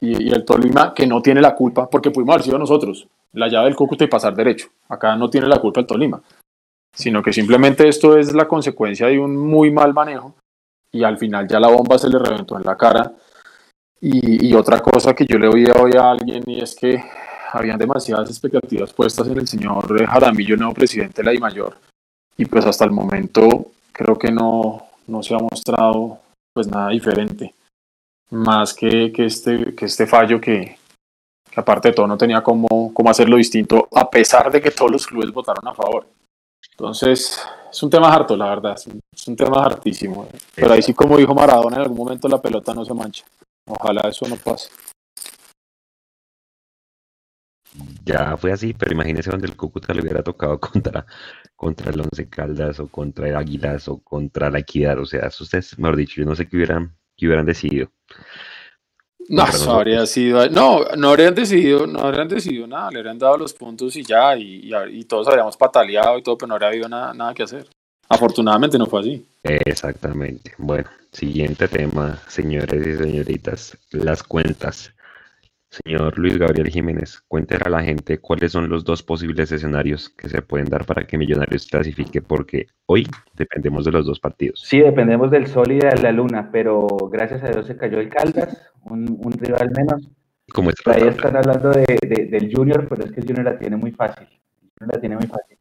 y, 0.00 0.28
y, 0.28 0.28
el 0.30 0.44
Tolima, 0.44 0.94
que 0.94 1.06
no 1.06 1.20
tiene 1.20 1.40
la 1.40 1.54
culpa, 1.54 1.88
porque 1.88 2.10
pudimos 2.10 2.34
haber 2.34 2.44
sido 2.44 2.58
nosotros, 2.58 3.06
la 3.32 3.48
llave 3.48 3.66
del 3.66 3.76
Cúcuta 3.76 4.04
y 4.04 4.08
pasar 4.08 4.34
derecho. 4.34 4.68
Acá 4.88 5.16
no 5.16 5.28
tiene 5.28 5.46
la 5.46 5.60
culpa 5.60 5.80
el 5.80 5.86
Tolima 5.86 6.20
sino 6.96 7.22
que 7.22 7.32
simplemente 7.32 7.86
esto 7.86 8.16
es 8.16 8.32
la 8.32 8.48
consecuencia 8.48 9.06
de 9.06 9.18
un 9.18 9.36
muy 9.36 9.70
mal 9.70 9.92
manejo 9.92 10.34
y 10.90 11.04
al 11.04 11.18
final 11.18 11.46
ya 11.46 11.60
la 11.60 11.68
bomba 11.68 11.98
se 11.98 12.08
le 12.08 12.18
reventó 12.18 12.56
en 12.56 12.64
la 12.64 12.76
cara. 12.76 13.12
Y, 14.00 14.54
otra 14.54 14.80
cosa 14.80 15.14
que 15.14 15.26
yo 15.26 15.38
le 15.38 15.48
oía 15.48 15.72
hoy 15.78 15.92
a 15.96 16.10
alguien 16.10 16.42
y 16.46 16.62
es 16.62 16.74
que 16.74 17.02
habían 17.52 17.78
demasiadas 17.78 18.28
expectativas 18.30 18.92
puestas 18.92 19.28
en 19.28 19.38
el 19.38 19.48
señor 19.48 20.06
Jaramillo, 20.06 20.56
nuevo 20.56 20.74
presidente 20.74 21.22
de 21.22 21.24
la 21.24 21.32
DIMAYOR, 21.32 21.76
y 22.36 22.44
pues 22.46 22.64
hasta 22.66 22.84
el 22.84 22.90
momento 22.90 23.72
creo 23.92 24.18
que 24.18 24.30
no, 24.30 24.86
no 25.06 25.22
se 25.22 25.34
ha 25.34 25.38
mostrado 25.38 26.18
pues 26.52 26.68
nada 26.68 26.90
diferente, 26.90 27.54
más 28.30 28.74
que, 28.74 29.12
que, 29.12 29.26
este, 29.26 29.74
que 29.74 29.84
este 29.84 30.06
fallo 30.06 30.40
que, 30.40 30.78
que 31.50 31.60
aparte 31.60 31.88
de 31.88 31.94
todo 31.94 32.06
no 32.06 32.18
tenía 32.18 32.42
cómo, 32.42 32.92
cómo 32.92 33.10
hacerlo 33.10 33.36
distinto, 33.36 33.88
a 33.94 34.08
pesar 34.08 34.50
de 34.50 34.60
que 34.60 34.70
todos 34.70 34.90
los 34.90 35.06
clubes 35.06 35.32
votaron 35.32 35.66
a 35.66 35.74
favor. 35.74 36.06
Entonces, 36.70 37.40
es 37.70 37.82
un 37.82 37.90
tema 37.90 38.12
harto, 38.12 38.36
la 38.36 38.48
verdad, 38.48 38.76
es 38.76 39.26
un, 39.26 39.36
tema 39.36 39.64
hartísimo. 39.64 40.28
Pero 40.54 40.72
ahí 40.72 40.82
sí, 40.82 40.92
como 40.92 41.16
dijo 41.16 41.34
Maradona, 41.34 41.76
en 41.76 41.82
algún 41.82 41.98
momento 41.98 42.28
la 42.28 42.40
pelota 42.40 42.74
no 42.74 42.84
se 42.84 42.92
mancha. 42.92 43.24
Ojalá 43.66 44.08
eso 44.08 44.28
no 44.28 44.36
pase. 44.36 44.68
Ya 48.04 48.36
fue 48.36 48.52
así, 48.52 48.72
pero 48.72 48.92
imagínese 48.92 49.30
donde 49.30 49.46
el 49.46 49.56
Cúcuta 49.56 49.92
le 49.92 50.02
hubiera 50.02 50.22
tocado 50.22 50.58
contra, 50.60 51.06
contra 51.54 51.90
el 51.90 52.00
Once 52.00 52.28
Caldas 52.28 52.80
o 52.80 52.88
contra 52.88 53.28
el 53.28 53.36
Águilas 53.36 53.88
o 53.88 53.98
contra 53.98 54.50
la 54.50 54.60
Equidad. 54.60 54.98
O 54.98 55.06
sea, 55.06 55.28
ustedes, 55.28 55.78
mejor 55.78 55.96
dicho, 55.96 56.20
yo 56.20 56.26
no 56.26 56.36
sé 56.36 56.48
qué 56.48 56.56
hubieran, 56.56 56.96
qué 57.16 57.26
hubieran 57.26 57.46
decidido. 57.46 57.90
No, 59.28 59.44
habría 59.72 60.06
sido, 60.06 60.48
no, 60.50 60.84
no 60.96 61.08
habrían 61.08 61.34
decidido, 61.34 61.86
no 61.86 62.00
habrían 62.00 62.28
decidido 62.28 62.66
nada, 62.66 62.90
le 62.92 62.98
habrían 62.98 63.18
dado 63.18 63.36
los 63.36 63.52
puntos 63.52 63.96
y 63.96 64.04
ya, 64.04 64.36
y, 64.36 64.70
y, 64.92 65.04
todos 65.04 65.26
habríamos 65.26 65.56
pataleado 65.56 66.16
y 66.18 66.22
todo, 66.22 66.38
pero 66.38 66.46
no 66.46 66.54
habría 66.54 66.68
habido 66.68 66.88
nada, 66.88 67.12
nada 67.12 67.34
que 67.34 67.42
hacer. 67.42 67.66
Afortunadamente 68.08 68.78
no 68.78 68.86
fue 68.86 69.00
así. 69.00 69.26
Exactamente. 69.42 70.52
Bueno, 70.58 70.88
siguiente 71.10 71.66
tema, 71.66 72.20
señores 72.28 72.86
y 72.86 72.96
señoritas, 72.96 73.76
las 73.90 74.22
cuentas. 74.22 74.92
Señor 75.84 76.18
Luis 76.18 76.38
Gabriel 76.38 76.68
Jiménez, 76.68 77.22
cuéntele 77.28 77.64
a 77.66 77.68
la 77.68 77.82
gente 77.82 78.18
cuáles 78.18 78.52
son 78.52 78.68
los 78.68 78.84
dos 78.84 79.02
posibles 79.02 79.52
escenarios 79.52 80.08
que 80.08 80.28
se 80.28 80.40
pueden 80.40 80.68
dar 80.68 80.86
para 80.86 81.06
que 81.06 81.18
Millonarios 81.18 81.66
clasifique, 81.66 82.22
porque 82.22 82.66
hoy 82.86 83.06
dependemos 83.34 83.84
de 83.84 83.92
los 83.92 84.06
dos 84.06 84.18
partidos. 84.18 84.62
Sí, 84.64 84.80
dependemos 84.80 85.30
del 85.30 85.46
sol 85.46 85.70
y 85.72 85.78
de 85.78 85.94
la 85.96 86.12
luna, 86.12 86.48
pero 86.50 86.86
gracias 87.10 87.42
a 87.42 87.50
Dios 87.50 87.66
se 87.66 87.76
cayó 87.76 88.00
el 88.00 88.08
Caldas, 88.08 88.70
un, 88.84 89.32
rival 89.32 89.70
menos. 89.76 90.08
¿Cómo 90.52 90.70
Ahí 90.86 91.08
están 91.08 91.36
hablando 91.36 91.70
de, 91.70 91.84
del 92.30 92.50
Junior, 92.54 92.86
pero 92.88 93.04
es 93.04 93.12
que 93.12 93.20
el 93.20 93.26
Junior 93.26 93.44
la 93.44 93.58
tiene 93.58 93.76
muy 93.76 93.90
fácil. 93.90 94.28
la 94.80 94.98
tiene 95.00 95.16
muy 95.16 95.26
fácil. 95.26 95.58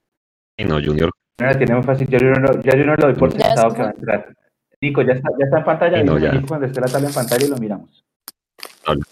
no, 0.60 0.76
Junior. 0.76 1.12
No 1.40 1.46
la 1.46 1.58
tiene 1.58 1.74
muy 1.76 1.84
fácil. 1.84 2.08
Yo 2.08 2.20
Junior, 2.20 2.64
ya 2.64 2.72
Junior 2.72 3.00
lo 3.02 3.08
doy 3.08 3.16
por 3.16 3.32
sentado 3.32 3.74
que 3.74 3.82
va 3.82 3.88
a 3.90 3.92
entrar. 3.92 4.36
Nico, 4.80 5.02
ya 5.02 5.14
está, 5.14 5.30
ya 5.38 5.46
está 5.46 5.58
en 5.58 5.66
pantalla. 5.66 6.04
no, 6.04 6.18
ya. 6.20 6.32
Nico, 6.32 6.48
cuando 6.48 6.68
esté 6.68 6.80
la 6.80 6.88
tabla 6.88 7.08
en 7.08 7.14
pantalla 7.14 7.46
y 7.46 7.50
lo 7.50 7.58
miramos. 7.58 8.06
Hola. 8.88 9.04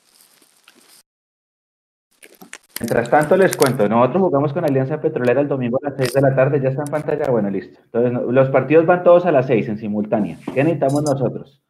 Mientras 2.80 3.10
tanto, 3.10 3.38
les 3.38 3.56
cuento, 3.56 3.88
nosotros 3.88 4.24
jugamos 4.24 4.52
con 4.52 4.66
Alianza 4.66 5.00
Petrolera 5.00 5.42
el 5.42 5.48
domingo 5.48 5.80
a 5.82 5.90
las 5.90 5.98
6 5.98 6.14
de 6.14 6.22
la 6.22 6.36
tarde, 6.36 6.60
ya 6.60 6.70
está 6.70 6.84
en 6.84 6.92
pantalla, 6.92 7.30
bueno, 7.30 7.50
listo. 7.50 7.80
Entonces, 7.86 8.34
los 8.34 8.50
partidos 8.50 8.86
van 8.86 9.04
todos 9.04 9.26
a 9.26 9.32
las 9.32 9.46
6 9.46 9.70
en 9.70 9.78
simultánea. 9.78 10.38
¿Qué 10.54 10.64
necesitamos 10.64 11.04
nosotros? 11.04 11.62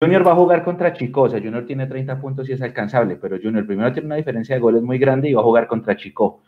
Junior 0.00 0.26
va 0.26 0.32
a 0.32 0.36
jugar 0.36 0.62
contra 0.64 0.92
Chico, 0.92 1.22
o 1.22 1.28
sea, 1.30 1.40
Junior 1.40 1.64
tiene 1.64 1.86
30 1.86 2.20
puntos 2.20 2.48
y 2.48 2.52
es 2.52 2.60
alcanzable, 2.60 3.16
pero 3.16 3.38
Junior 3.42 3.66
primero 3.66 3.90
tiene 3.92 4.06
una 4.06 4.16
diferencia 4.16 4.54
de 4.54 4.60
goles 4.60 4.82
muy 4.82 4.98
grande 4.98 5.30
y 5.30 5.32
va 5.32 5.40
a 5.40 5.44
jugar 5.44 5.66
contra 5.66 5.96
Chico. 5.96 6.42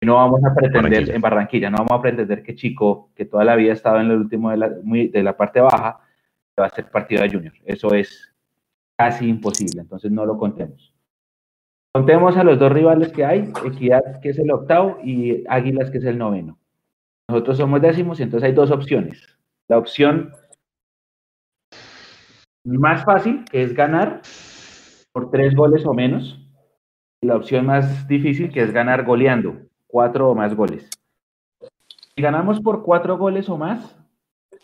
Y 0.00 0.06
no 0.06 0.14
vamos 0.14 0.40
a 0.44 0.54
pretender, 0.54 1.10
en 1.10 1.20
Barranquilla, 1.20 1.68
no 1.68 1.78
vamos 1.78 1.98
a 1.98 2.02
pretender 2.02 2.42
que 2.44 2.54
Chico, 2.54 3.10
que 3.14 3.24
toda 3.24 3.44
la 3.44 3.56
vida 3.56 3.72
ha 3.72 3.74
estado 3.74 3.98
en 4.00 4.10
el 4.10 4.18
último 4.18 4.50
de 4.50 4.56
la, 4.56 4.68
de 4.68 5.22
la 5.22 5.36
parte 5.36 5.60
baja, 5.60 5.98
va 6.58 6.66
a 6.66 6.70
ser 6.70 6.88
partido 6.90 7.22
de 7.22 7.30
Junior. 7.30 7.54
Eso 7.64 7.92
es 7.92 8.32
casi 8.96 9.28
imposible, 9.28 9.80
entonces 9.80 10.12
no 10.12 10.24
lo 10.24 10.38
contemos. 10.38 10.91
Contemos 11.94 12.38
a 12.38 12.44
los 12.44 12.58
dos 12.58 12.72
rivales 12.72 13.12
que 13.12 13.22
hay, 13.22 13.52
Equidad, 13.66 14.20
que 14.22 14.30
es 14.30 14.38
el 14.38 14.50
octavo, 14.50 14.96
y 15.04 15.44
Águilas, 15.46 15.90
que 15.90 15.98
es 15.98 16.04
el 16.04 16.16
noveno. 16.16 16.58
Nosotros 17.28 17.58
somos 17.58 17.82
décimos, 17.82 18.18
entonces 18.20 18.48
hay 18.48 18.54
dos 18.54 18.70
opciones. 18.70 19.38
La 19.68 19.76
opción 19.76 20.32
más 22.64 23.04
fácil, 23.04 23.44
que 23.44 23.62
es 23.62 23.74
ganar 23.74 24.22
por 25.12 25.30
tres 25.30 25.54
goles 25.54 25.84
o 25.84 25.92
menos, 25.92 26.40
y 27.20 27.26
la 27.26 27.36
opción 27.36 27.66
más 27.66 28.08
difícil, 28.08 28.50
que 28.50 28.62
es 28.62 28.72
ganar 28.72 29.04
goleando, 29.04 29.58
cuatro 29.86 30.30
o 30.30 30.34
más 30.34 30.56
goles. 30.56 30.88
Si 32.16 32.22
ganamos 32.22 32.60
por 32.60 32.84
cuatro 32.84 33.18
goles 33.18 33.50
o 33.50 33.58
más, 33.58 33.98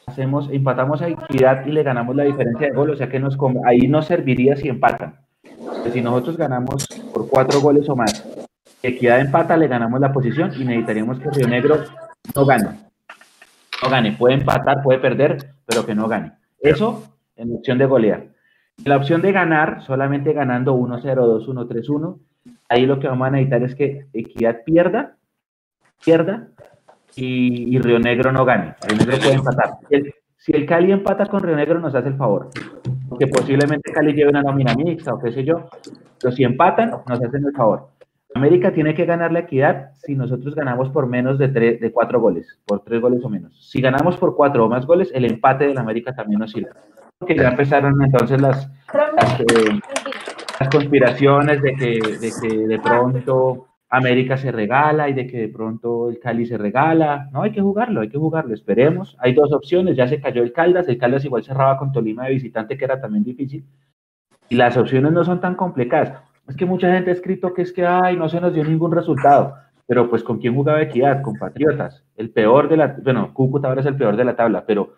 hacemos, 0.06 0.48
empatamos 0.50 1.02
a 1.02 1.08
Equidad 1.08 1.66
y 1.66 1.72
le 1.72 1.82
ganamos 1.82 2.16
la 2.16 2.24
diferencia 2.24 2.68
de 2.68 2.74
gol, 2.74 2.88
o 2.88 2.96
sea 2.96 3.10
que 3.10 3.22
ahí 3.66 3.86
nos 3.86 4.06
serviría 4.06 4.56
si 4.56 4.70
empatan 4.70 5.28
si 5.92 6.02
nosotros 6.02 6.36
ganamos 6.36 6.86
cuatro 7.38 7.61
goles 7.61 7.88
o 7.88 7.94
más, 7.94 8.27
Equidad 8.83 9.20
empata, 9.20 9.57
le 9.57 9.68
ganamos 9.68 10.01
la 10.01 10.12
posición 10.12 10.51
y 10.57 10.64
necesitaríamos 10.64 11.20
que 11.20 11.31
Río 11.31 11.46
Negro 11.46 11.85
no 12.35 12.44
gane. 12.44 12.68
No 13.81 13.88
gane, 13.88 14.12
puede 14.12 14.35
empatar, 14.35 14.83
puede 14.83 14.98
perder, 14.98 15.53
pero 15.64 15.87
que 15.87 15.94
no 15.94 16.09
gane. 16.09 16.33
Eso 16.61 17.05
en 17.37 17.55
opción 17.55 17.79
de 17.79 17.87
golear. 17.87 18.27
La 18.85 18.96
opción 18.96 19.22
de 19.22 19.31
ganar, 19.31 19.85
solamente 19.85 20.33
ganando 20.33 20.74
1-0, 20.74 21.01
2-1, 21.05 21.68
3-1, 21.68 22.18
ahí 22.68 22.87
lo 22.87 22.98
que 22.98 23.07
vamos 23.07 23.29
a 23.29 23.31
necesitar 23.31 23.62
es 23.62 23.74
que 23.77 24.07
Equidad 24.12 24.64
pierda, 24.64 25.16
pierda 26.05 26.48
y, 27.14 27.79
Río 27.79 28.01
Negro 28.01 28.33
no 28.33 28.44
gane. 28.44 28.74
Río 28.83 28.98
Negro 28.98 29.16
puede 29.18 29.35
empatar. 29.35 29.70
Si 30.38 30.53
el 30.53 30.64
Cali 30.64 30.92
empata 30.92 31.27
con 31.27 31.42
Río 31.42 31.57
Negro, 31.57 31.79
nos 31.79 31.94
hace 31.94 32.09
el 32.09 32.16
favor 32.16 32.48
que 33.18 33.27
posiblemente 33.27 33.92
Cali 33.92 34.12
lleve 34.12 34.31
una 34.31 34.42
nómina 34.42 34.74
mixta 34.74 35.14
o 35.14 35.18
qué 35.18 35.33
sé 35.33 35.44
yo, 35.44 35.68
pero 36.20 36.33
si 36.33 36.44
empatan, 36.44 36.90
nos 36.90 37.22
hacen 37.22 37.44
el 37.44 37.53
favor. 37.53 37.88
América 38.35 38.72
tiene 38.72 38.94
que 38.94 39.07
ganar 39.07 39.33
la 39.33 39.40
equidad 39.40 39.92
si 39.96 40.14
nosotros 40.14 40.55
ganamos 40.55 40.90
por 40.90 41.07
menos 41.07 41.38
de, 41.38 41.48
tres, 41.48 41.81
de 41.81 41.92
cuatro 41.92 42.20
goles, 42.20 42.59
por 42.66 42.81
tres 42.85 43.01
goles 43.01 43.24
o 43.24 43.29
menos. 43.29 43.68
Si 43.68 43.81
ganamos 43.81 44.16
por 44.16 44.37
cuatro 44.37 44.66
o 44.66 44.68
más 44.68 44.87
goles, 44.87 45.11
el 45.14 45.24
empate 45.24 45.66
del 45.66 45.79
América 45.79 46.14
también 46.14 46.40
nos 46.40 46.53
sirve. 46.53 46.70
Porque 47.18 47.35
ya 47.35 47.48
empezaron 47.48 48.01
entonces 48.03 48.40
las, 48.40 48.70
las, 48.92 49.40
eh, 49.40 49.81
conspiraciones 50.70 51.62
de 51.62 51.74
que, 51.74 52.01
de 52.20 52.33
que 52.40 52.57
de 52.66 52.79
pronto 52.79 53.67
América 53.90 54.37
se 54.37 54.53
regala 54.53 55.09
y 55.09 55.14
de 55.14 55.27
que 55.27 55.38
de 55.38 55.48
pronto 55.48 56.11
el 56.11 56.18
Cali 56.18 56.44
se 56.44 56.59
regala. 56.59 57.31
No, 57.33 57.42
hay 57.42 57.53
que 57.53 57.62
jugarlo, 57.62 58.03
hay 58.03 58.09
que 58.09 58.18
jugarlo, 58.18 58.55
esperemos. 58.55 59.16
Hay 59.18 59.33
dos 59.33 59.53
opciones, 59.53 59.96
ya 59.96 60.07
se 60.07 60.20
cayó 60.20 60.42
el 60.42 60.53
Caldas, 60.53 60.88
el 60.88 60.98
Caldas 60.98 61.24
igual 61.24 61.42
cerraba 61.42 61.79
con 61.79 61.92
Tolima 61.92 62.24
de 62.24 62.35
visitante, 62.35 62.77
que 62.77 62.85
era 62.85 63.01
también 63.01 63.24
difícil. 63.24 63.64
Y 64.51 64.57
las 64.57 64.77
opciones 64.77 65.12
no 65.12 65.24
son 65.24 65.40
tan 65.40 65.55
complicadas. 65.55 66.22
Es 66.46 66.57
que 66.57 66.66
mucha 66.66 66.92
gente 66.92 67.11
ha 67.11 67.14
escrito 67.14 67.55
que 67.55 67.62
es 67.62 67.72
que, 67.72 67.87
ay, 67.87 68.16
no 68.16 68.29
se 68.29 68.40
nos 68.40 68.53
dio 68.53 68.64
ningún 68.64 68.92
resultado. 68.92 69.55
Pero 69.87 70.11
pues, 70.11 70.22
¿con 70.22 70.38
quién 70.38 70.55
jugaba 70.55 70.83
Equidad? 70.83 71.22
Con 71.22 71.35
Patriotas. 71.35 72.05
El 72.16 72.31
peor 72.31 72.68
de 72.68 72.77
la, 72.77 72.96
bueno, 73.03 73.33
Cúcuta 73.33 73.68
ahora 73.68 73.81
es 73.81 73.87
el 73.87 73.96
peor 73.96 74.16
de 74.16 74.24
la 74.24 74.37
tabla, 74.37 74.64
pero, 74.66 74.94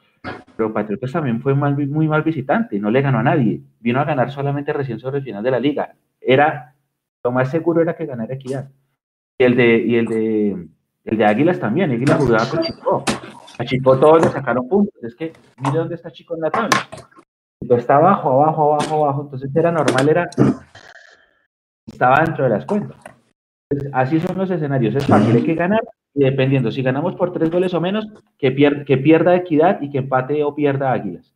pero 0.57 0.73
Patriotas 0.73 1.13
también 1.13 1.41
fue 1.41 1.55
muy 1.55 2.09
mal 2.09 2.23
visitante, 2.23 2.79
no 2.81 2.91
le 2.91 3.03
ganó 3.03 3.19
a 3.21 3.23
nadie. 3.23 3.63
Vino 3.79 4.01
a 4.01 4.05
ganar 4.05 4.33
solamente 4.33 4.73
recién 4.73 4.99
sobre 4.99 5.19
el 5.19 5.25
final 5.25 5.45
de 5.45 5.51
la 5.53 5.61
liga. 5.61 5.95
Era, 6.21 6.75
lo 7.23 7.31
más 7.31 7.51
seguro 7.51 7.81
era 7.81 7.95
que 7.95 8.07
ganara 8.07 8.35
Equidad. 8.35 8.69
Y 9.41 9.45
el 9.45 9.57
de, 9.57 9.79
y 9.79 9.97
el 9.97 10.05
de, 10.05 10.69
el 11.07 11.17
de 11.17 11.25
Águilas 11.25 11.59
también, 11.59 11.91
Águilas 11.91 12.19
jugaba 12.19 12.47
con 12.47 12.61
Chico. 12.61 13.05
A 13.59 13.65
Chico 13.65 13.99
todos 13.99 14.23
le 14.23 14.29
sacaron 14.29 14.69
puntos. 14.69 15.03
Es 15.03 15.15
que 15.15 15.33
mire 15.57 15.79
dónde 15.79 15.95
está 15.95 16.11
Chico 16.11 16.35
en 16.35 16.43
la 16.43 16.51
tabla. 16.51 16.69
está 17.71 17.97
abajo, 17.97 18.33
abajo, 18.33 18.75
abajo, 18.75 18.95
abajo. 18.97 19.23
Entonces 19.23 19.51
era 19.57 19.73
normal, 19.73 20.09
era 20.11 20.29
estaba 21.87 22.23
dentro 22.23 22.45
de 22.45 22.51
las 22.51 22.67
cuentas. 22.67 22.99
así 23.95 24.21
son 24.21 24.37
los 24.37 24.51
escenarios. 24.51 24.95
Es 24.95 25.07
fácil, 25.07 25.35
hay 25.35 25.43
que 25.43 25.55
ganar 25.55 25.81
y 26.13 26.23
dependiendo, 26.23 26.71
si 26.71 26.83
ganamos 26.83 27.15
por 27.15 27.33
tres 27.33 27.51
goles 27.51 27.73
o 27.73 27.81
menos, 27.81 28.07
que, 28.37 28.55
que 28.85 28.99
pierda 28.99 29.35
equidad 29.35 29.81
y 29.81 29.89
que 29.89 29.97
empate 29.97 30.45
o 30.45 30.55
pierda 30.55 30.93
águilas. 30.93 31.35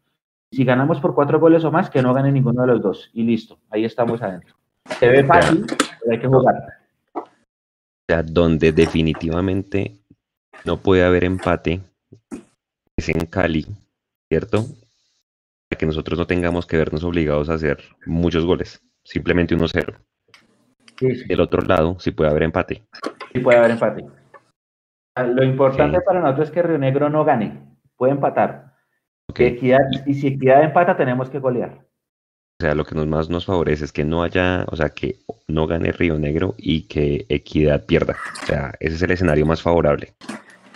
Si 0.52 0.62
ganamos 0.62 1.00
por 1.00 1.14
cuatro 1.14 1.40
goles 1.40 1.64
o 1.64 1.72
más, 1.72 1.88
que 1.88 2.02
no 2.02 2.12
gane 2.12 2.32
ninguno 2.32 2.60
de 2.60 2.66
los 2.66 2.82
dos. 2.82 3.10
Y 3.14 3.22
listo, 3.22 3.60
ahí 3.70 3.86
estamos 3.86 4.20
adentro. 4.20 4.56
Se 5.00 5.08
ve 5.08 5.24
fácil, 5.24 5.64
pero 6.00 6.12
hay 6.12 6.20
que 6.20 6.26
jugar 6.26 6.83
sea, 8.08 8.22
donde 8.22 8.72
definitivamente 8.72 9.98
no 10.64 10.78
puede 10.78 11.04
haber 11.04 11.24
empate 11.24 11.80
es 12.96 13.08
en 13.08 13.26
Cali, 13.26 13.66
¿cierto? 14.28 14.64
Para 15.68 15.78
que 15.78 15.86
nosotros 15.86 16.18
no 16.18 16.26
tengamos 16.26 16.66
que 16.66 16.76
vernos 16.76 17.02
obligados 17.04 17.48
a 17.48 17.54
hacer 17.54 17.82
muchos 18.06 18.44
goles, 18.44 18.82
simplemente 19.04 19.56
1-0. 19.56 19.96
Sí, 20.96 21.24
Del 21.26 21.40
otro 21.40 21.62
lado, 21.62 21.98
sí 21.98 22.12
puede 22.12 22.30
haber 22.30 22.44
empate. 22.44 22.82
Sí 23.32 23.40
puede 23.40 23.58
haber 23.58 23.72
empate. 23.72 24.04
Lo 25.16 25.44
importante 25.44 26.00
para 26.00 26.20
nosotros 26.20 26.48
es 26.48 26.54
que 26.54 26.62
Río 26.62 26.78
Negro 26.78 27.08
no 27.08 27.24
gane, 27.24 27.60
puede 27.96 28.12
empatar. 28.12 28.74
y 29.36 30.14
si 30.14 30.26
Equidad 30.28 30.62
empata, 30.62 30.96
tenemos 30.96 31.30
que 31.30 31.38
golear. 31.38 31.84
O 32.60 32.64
sea, 32.64 32.74
lo 32.74 32.84
que 32.84 32.94
nos 32.94 33.06
más 33.06 33.28
nos 33.28 33.46
favorece 33.46 33.84
es 33.84 33.92
que 33.92 34.04
no 34.04 34.22
haya, 34.22 34.64
o 34.68 34.76
sea, 34.76 34.90
que 34.90 35.18
no 35.48 35.66
gane 35.66 35.90
Río 35.90 36.18
Negro 36.18 36.54
y 36.56 36.82
que 36.82 37.26
Equidad 37.28 37.84
pierda. 37.84 38.16
O 38.42 38.46
sea, 38.46 38.72
ese 38.78 38.94
es 38.94 39.02
el 39.02 39.10
escenario 39.10 39.44
más 39.44 39.60
favorable. 39.60 40.14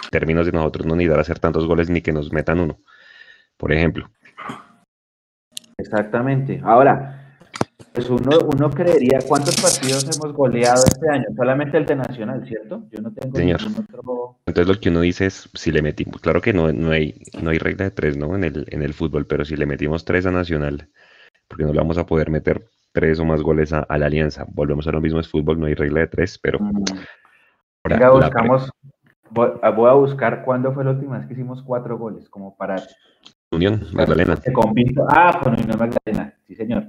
En 0.05 0.11
términos 0.11 0.47
de 0.47 0.53
nosotros 0.53 0.87
no 0.87 0.97
necesitar 0.97 1.21
hacer 1.21 1.39
tantos 1.39 1.67
goles 1.67 1.89
ni 1.89 2.01
que 2.01 2.13
nos 2.13 2.33
metan 2.33 2.59
uno, 2.61 2.79
por 3.57 3.73
ejemplo. 3.73 4.11
Exactamente. 5.77 6.61
Ahora, 6.65 7.37
pues 7.93 8.11
uno, 8.11 8.39
uno 8.53 8.71
creería 8.71 9.21
cuántos 9.27 9.61
partidos 9.61 10.03
hemos 10.05 10.33
goleado 10.33 10.83
este 10.85 11.09
año, 11.09 11.27
solamente 11.37 11.79
el 11.79 11.87
de 11.87 11.95
Nacional, 11.95 12.45
¿cierto? 12.47 12.89
Yo 12.91 13.01
no 13.01 13.13
tengo 13.13 13.37
Señor. 13.37 13.61
otro. 13.61 14.37
Entonces 14.47 14.75
lo 14.75 14.81
que 14.81 14.89
uno 14.89 15.01
dice 15.03 15.27
es 15.27 15.49
si 15.55 15.71
le 15.71 15.81
metimos, 15.83 16.21
claro 16.21 16.41
que 16.41 16.53
no, 16.53 16.73
no 16.73 16.91
hay, 16.91 17.23
no 17.41 17.51
hay 17.51 17.59
regla 17.59 17.85
de 17.85 17.91
tres, 17.93 18.17
¿no? 18.17 18.35
En 18.35 18.43
el, 18.43 18.67
en 18.71 18.83
el 18.83 18.95
fútbol, 18.95 19.27
pero 19.27 19.45
si 19.45 19.57
le 19.57 19.67
metimos 19.67 20.05
tres 20.05 20.27
a 20.27 20.33
Nacional 20.33 20.89
porque 21.49 21.65
no 21.65 21.73
le 21.73 21.79
vamos 21.79 21.99
a 21.99 22.07
poder 22.07 22.31
meter 22.31 22.63
tres 22.93 23.19
o 23.19 23.25
más 23.25 23.43
goles 23.43 23.73
a, 23.73 23.87
la 23.97 24.07
alianza. 24.07 24.47
Volvemos 24.49 24.87
a 24.87 24.93
lo 24.93 25.01
mismo, 25.01 25.19
es 25.19 25.29
fútbol, 25.29 25.59
no 25.59 25.67
hay 25.67 25.75
regla 25.75 26.01
de 26.01 26.07
tres, 26.07 26.39
pero... 26.39 26.59
Mm. 26.61 26.85
buscamos, 28.13 28.71
voy 29.31 29.89
a 29.91 29.93
buscar 29.95 30.45
cuándo 30.45 30.73
fue 30.73 30.85
la 30.85 30.91
última 30.91 31.19
vez 31.19 31.27
que 31.27 31.33
hicimos 31.33 31.63
cuatro 31.63 31.99
goles, 31.99 32.29
como 32.29 32.57
para... 32.57 32.77
Unión 33.51 33.87
Magdalena. 33.93 34.39
Ah, 35.09 35.41
con 35.43 35.55
Unión 35.55 35.79
Magdalena, 35.79 36.35
sí 36.47 36.55
señor. 36.55 36.85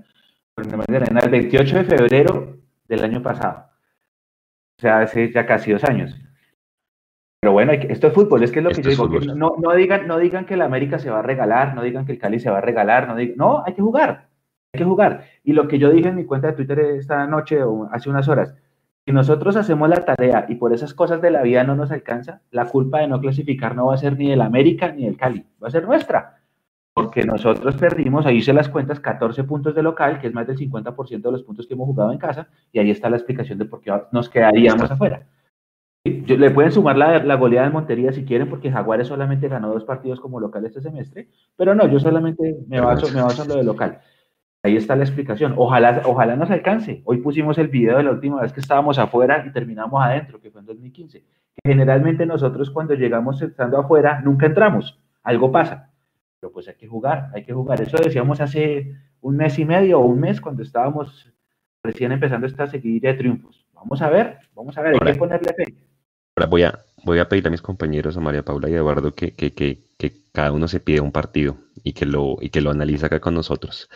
Con 0.53 0.65
Unión 0.65 0.79
Magdalena, 0.79 1.21
el 1.21 1.29
28 1.29 1.77
de 1.77 1.83
febrero 1.85 2.57
del 2.87 3.03
año 3.03 3.23
pasado. 3.23 3.67
O 4.77 4.81
sea, 4.81 4.99
hace 4.99 5.31
ya 5.31 5.45
casi 5.45 5.71
dos 5.71 5.83
años. 5.85 6.15
Pero 7.41 7.53
bueno, 7.53 7.71
esto 7.71 8.07
es 8.07 8.13
fútbol, 8.13 8.43
es 8.43 8.51
que 8.51 8.59
es 8.59 8.65
lo 8.65 8.71
que 8.71 8.81
yo 8.81 8.89
digo. 8.89 9.07
no, 9.35 9.55
no, 9.57 9.73
digan, 9.73 10.07
no 10.07 10.17
digan 10.17 10.45
que 10.45 10.55
el 10.55 10.61
América 10.61 10.99
se 10.99 11.09
va 11.09 11.19
a 11.19 11.21
regalar, 11.21 11.73
no 11.73 11.81
digan 11.81 12.05
que 12.05 12.11
el 12.11 12.19
Cali 12.19 12.39
se 12.41 12.49
va 12.49 12.57
a 12.57 12.61
regalar, 12.61 13.07
no, 13.07 13.15
no 13.37 13.63
hay 13.65 13.73
que 13.73 13.81
jugar 13.81 14.28
que 14.77 14.83
jugar. 14.83 15.25
Y 15.43 15.53
lo 15.53 15.67
que 15.67 15.79
yo 15.79 15.89
dije 15.89 16.09
en 16.09 16.15
mi 16.15 16.25
cuenta 16.25 16.47
de 16.47 16.53
Twitter 16.53 16.79
esta 16.79 17.25
noche 17.27 17.63
o 17.63 17.89
hace 17.91 18.09
unas 18.09 18.27
horas, 18.27 18.55
si 19.05 19.11
nosotros 19.11 19.55
hacemos 19.55 19.89
la 19.89 20.05
tarea 20.05 20.45
y 20.47 20.55
por 20.55 20.73
esas 20.73 20.93
cosas 20.93 21.21
de 21.21 21.31
la 21.31 21.41
vida 21.41 21.63
no 21.63 21.75
nos 21.75 21.91
alcanza, 21.91 22.41
la 22.51 22.65
culpa 22.65 22.99
de 22.99 23.07
no 23.07 23.19
clasificar 23.19 23.75
no 23.75 23.87
va 23.87 23.95
a 23.95 23.97
ser 23.97 24.17
ni 24.17 24.29
del 24.29 24.41
América 24.41 24.91
ni 24.91 25.05
del 25.05 25.17
Cali, 25.17 25.45
va 25.61 25.69
a 25.69 25.71
ser 25.71 25.85
nuestra. 25.85 26.35
Porque 26.93 27.23
nosotros 27.23 27.75
perdimos, 27.75 28.25
ahí 28.25 28.37
hice 28.37 28.53
las 28.53 28.67
cuentas, 28.67 28.99
14 28.99 29.43
puntos 29.45 29.73
de 29.73 29.83
local, 29.83 30.19
que 30.19 30.27
es 30.27 30.33
más 30.33 30.45
del 30.45 30.57
50% 30.57 31.21
de 31.21 31.31
los 31.31 31.43
puntos 31.43 31.65
que 31.65 31.73
hemos 31.73 31.87
jugado 31.87 32.11
en 32.11 32.17
casa, 32.17 32.49
y 32.71 32.79
ahí 32.79 32.91
está 32.91 33.09
la 33.09 33.15
explicación 33.15 33.57
de 33.57 33.65
por 33.65 33.81
qué 33.81 33.93
nos 34.11 34.29
quedaríamos 34.29 34.91
afuera. 34.91 35.25
Le 36.03 36.51
pueden 36.51 36.71
sumar 36.71 36.97
la, 36.97 37.23
la, 37.23 37.35
goleada 37.35 37.67
de 37.67 37.73
Montería 37.73 38.11
si 38.11 38.25
quieren, 38.25 38.49
porque 38.49 38.71
Jaguares 38.71 39.07
solamente 39.07 39.47
ganó 39.47 39.71
dos 39.71 39.83
partidos 39.83 40.19
como 40.19 40.39
local 40.39 40.65
este 40.65 40.81
semestre, 40.81 41.29
pero 41.55 41.73
no, 41.73 41.87
yo 41.87 41.99
solamente 41.99 42.57
me 42.67 42.79
baso, 42.79 43.13
me 43.13 43.21
baso 43.21 43.43
en 43.43 43.49
lo 43.49 43.55
de 43.55 43.63
local. 43.63 43.99
Ahí 44.61 44.75
está 44.75 44.95
la 44.95 45.03
explicación. 45.03 45.53
Ojalá, 45.55 46.01
ojalá 46.05 46.35
nos 46.35 46.51
alcance. 46.51 47.01
Hoy 47.05 47.17
pusimos 47.17 47.57
el 47.57 47.69
video 47.69 47.97
de 47.97 48.03
la 48.03 48.11
última 48.11 48.41
vez 48.41 48.51
que 48.51 48.59
estábamos 48.59 48.99
afuera 48.99 49.45
y 49.47 49.53
terminamos 49.53 50.03
adentro, 50.03 50.41
que 50.41 50.51
fue 50.51 50.59
en 50.59 50.67
2015. 50.67 51.23
generalmente 51.63 52.25
nosotros 52.25 52.69
cuando 52.69 52.93
llegamos 52.93 53.41
estando 53.41 53.79
afuera 53.79 54.21
nunca 54.21 54.47
entramos. 54.47 54.99
Algo 55.23 55.51
pasa. 55.51 55.91
Pero 56.39 56.51
pues 56.51 56.67
hay 56.67 56.75
que 56.75 56.87
jugar, 56.87 57.29
hay 57.33 57.43
que 57.43 57.53
jugar. 57.53 57.81
Eso 57.81 57.97
decíamos 57.97 58.41
hace 58.41 58.95
un 59.21 59.37
mes 59.37 59.57
y 59.59 59.65
medio 59.65 59.99
o 59.99 60.05
un 60.05 60.19
mes 60.19 60.41
cuando 60.41 60.63
estábamos 60.63 61.31
recién 61.81 62.11
empezando 62.11 62.45
esta 62.45 62.67
seguidilla 62.67 63.13
de 63.13 63.17
triunfos. 63.17 63.65
Vamos 63.73 64.01
a 64.01 64.09
ver, 64.09 64.39
vamos 64.55 64.77
a 64.77 64.81
ver, 64.81 64.93
hay 64.93 65.13
que 65.13 65.19
ponerle 65.19 65.53
fe. 65.53 65.73
Ahora 66.35 66.49
voy 66.49 66.63
a, 66.63 66.79
voy 67.05 67.19
a 67.19 67.27
pedir 67.27 67.47
a 67.47 67.49
mis 67.49 67.61
compañeros, 67.61 68.17
a 68.17 68.19
María 68.19 68.43
Paula 68.43 68.69
y 68.69 68.73
a 68.73 68.77
Eduardo, 68.77 69.13
que, 69.13 69.31
que, 69.31 69.53
que, 69.53 69.79
que 69.97 70.13
cada 70.33 70.51
uno 70.51 70.67
se 70.67 70.79
pide 70.79 71.01
un 71.01 71.11
partido 71.11 71.57
y 71.83 71.93
que 71.93 72.05
lo, 72.05 72.37
y 72.39 72.49
que 72.49 72.61
lo 72.61 72.71
analiza 72.71 73.07
acá 73.07 73.19
con 73.19 73.33
nosotros. 73.33 73.89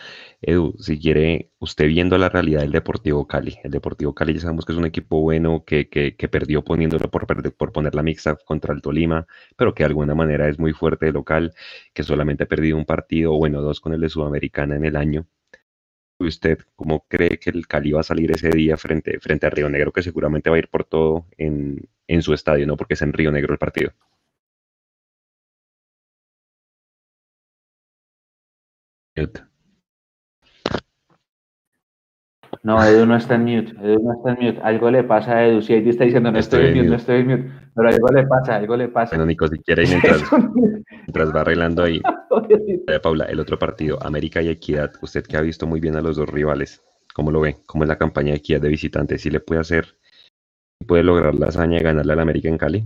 Edu, 0.46 0.74
si 0.78 0.98
quiere, 1.00 1.50
usted 1.58 1.86
viendo 1.86 2.18
la 2.18 2.28
realidad 2.28 2.60
del 2.60 2.72
Deportivo 2.72 3.26
Cali, 3.26 3.56
el 3.64 3.70
Deportivo 3.70 4.14
Cali 4.14 4.34
ya 4.34 4.40
sabemos 4.40 4.64
que 4.66 4.72
es 4.72 4.78
un 4.78 4.84
equipo 4.84 5.20
bueno, 5.20 5.64
que, 5.64 5.88
que, 5.88 6.28
perdió 6.28 6.62
poniéndolo 6.62 7.10
por, 7.10 7.26
por 7.56 7.72
poner 7.72 7.94
la 7.94 8.02
mixta 8.02 8.36
contra 8.44 8.74
el 8.74 8.82
Tolima, 8.82 9.26
pero 9.56 9.74
que 9.74 9.82
de 9.82 9.86
alguna 9.86 10.14
manera 10.14 10.48
es 10.48 10.58
muy 10.58 10.72
fuerte 10.72 11.06
de 11.06 11.12
local, 11.12 11.54
que 11.94 12.02
solamente 12.02 12.44
ha 12.44 12.48
perdido 12.48 12.76
un 12.76 12.84
partido, 12.84 13.32
bueno, 13.36 13.62
dos 13.62 13.80
con 13.80 13.94
el 13.94 14.00
de 14.00 14.08
Sudamericana 14.08 14.76
en 14.76 14.84
el 14.84 14.96
año. 14.96 15.26
¿Usted 16.18 16.58
cómo 16.76 17.06
cree 17.08 17.38
que 17.38 17.50
el 17.50 17.66
Cali 17.66 17.92
va 17.92 18.00
a 18.00 18.02
salir 18.02 18.30
ese 18.32 18.50
día 18.50 18.76
frente, 18.76 19.18
frente 19.20 19.46
a 19.46 19.50
Río 19.50 19.68
Negro, 19.68 19.92
que 19.92 20.02
seguramente 20.02 20.50
va 20.50 20.56
a 20.56 20.58
ir 20.60 20.68
por 20.68 20.84
todo 20.84 21.26
en, 21.38 21.88
en 22.06 22.22
su 22.22 22.34
estadio, 22.34 22.66
¿no? 22.66 22.76
Porque 22.76 22.94
es 22.94 23.02
en 23.02 23.12
Río 23.12 23.32
Negro 23.32 23.52
el 23.52 23.58
partido. 23.58 23.92
No, 32.64 32.82
Edu 32.82 33.04
no 33.04 33.14
está 33.14 33.34
en 33.34 33.44
mute. 33.44 33.72
Edu 33.82 34.02
no 34.02 34.14
está 34.14 34.30
en 34.30 34.46
mute. 34.46 34.60
Algo 34.62 34.90
le 34.90 35.04
pasa 35.04 35.36
a 35.36 35.46
Edu. 35.46 35.60
Si 35.60 35.74
Edu 35.74 35.90
está 35.90 36.04
diciendo 36.04 36.32
no 36.32 36.38
estoy, 36.38 36.68
en 36.68 36.76
mute, 36.78 36.88
no 36.88 36.96
estoy 36.96 37.20
en 37.20 37.26
mute. 37.28 37.50
Pero 37.74 37.88
algo 37.90 38.08
le 38.08 38.26
pasa, 38.26 38.56
algo 38.56 38.76
le 38.76 38.88
pasa. 38.88 39.10
Bueno, 39.10 39.26
Nico, 39.26 39.46
si 39.48 39.58
quiere, 39.58 39.86
mientras, 39.86 40.22
mientras 40.32 41.34
va 41.34 41.42
arreglando 41.42 41.82
ahí. 41.82 42.00
Paula, 43.02 43.26
el 43.26 43.38
otro 43.38 43.58
partido, 43.58 43.98
América 44.02 44.40
y 44.40 44.48
Equidad. 44.48 44.92
Usted 45.02 45.24
que 45.24 45.36
ha 45.36 45.42
visto 45.42 45.66
muy 45.66 45.78
bien 45.78 45.94
a 45.96 46.00
los 46.00 46.16
dos 46.16 46.26
rivales, 46.26 46.82
¿cómo 47.12 47.30
lo 47.30 47.40
ve? 47.42 47.58
¿Cómo 47.66 47.84
es 47.84 47.88
la 47.88 47.98
campaña 47.98 48.30
de 48.30 48.38
Equidad 48.38 48.62
de 48.62 48.68
visitante? 48.68 49.18
¿Si 49.18 49.28
le 49.28 49.40
puede 49.40 49.60
hacer, 49.60 49.98
puede 50.86 51.02
lograr 51.02 51.34
la 51.34 51.48
hazaña 51.48 51.76
de 51.76 51.84
ganarle 51.84 52.14
al 52.14 52.20
América 52.20 52.48
en 52.48 52.56
Cali? 52.56 52.84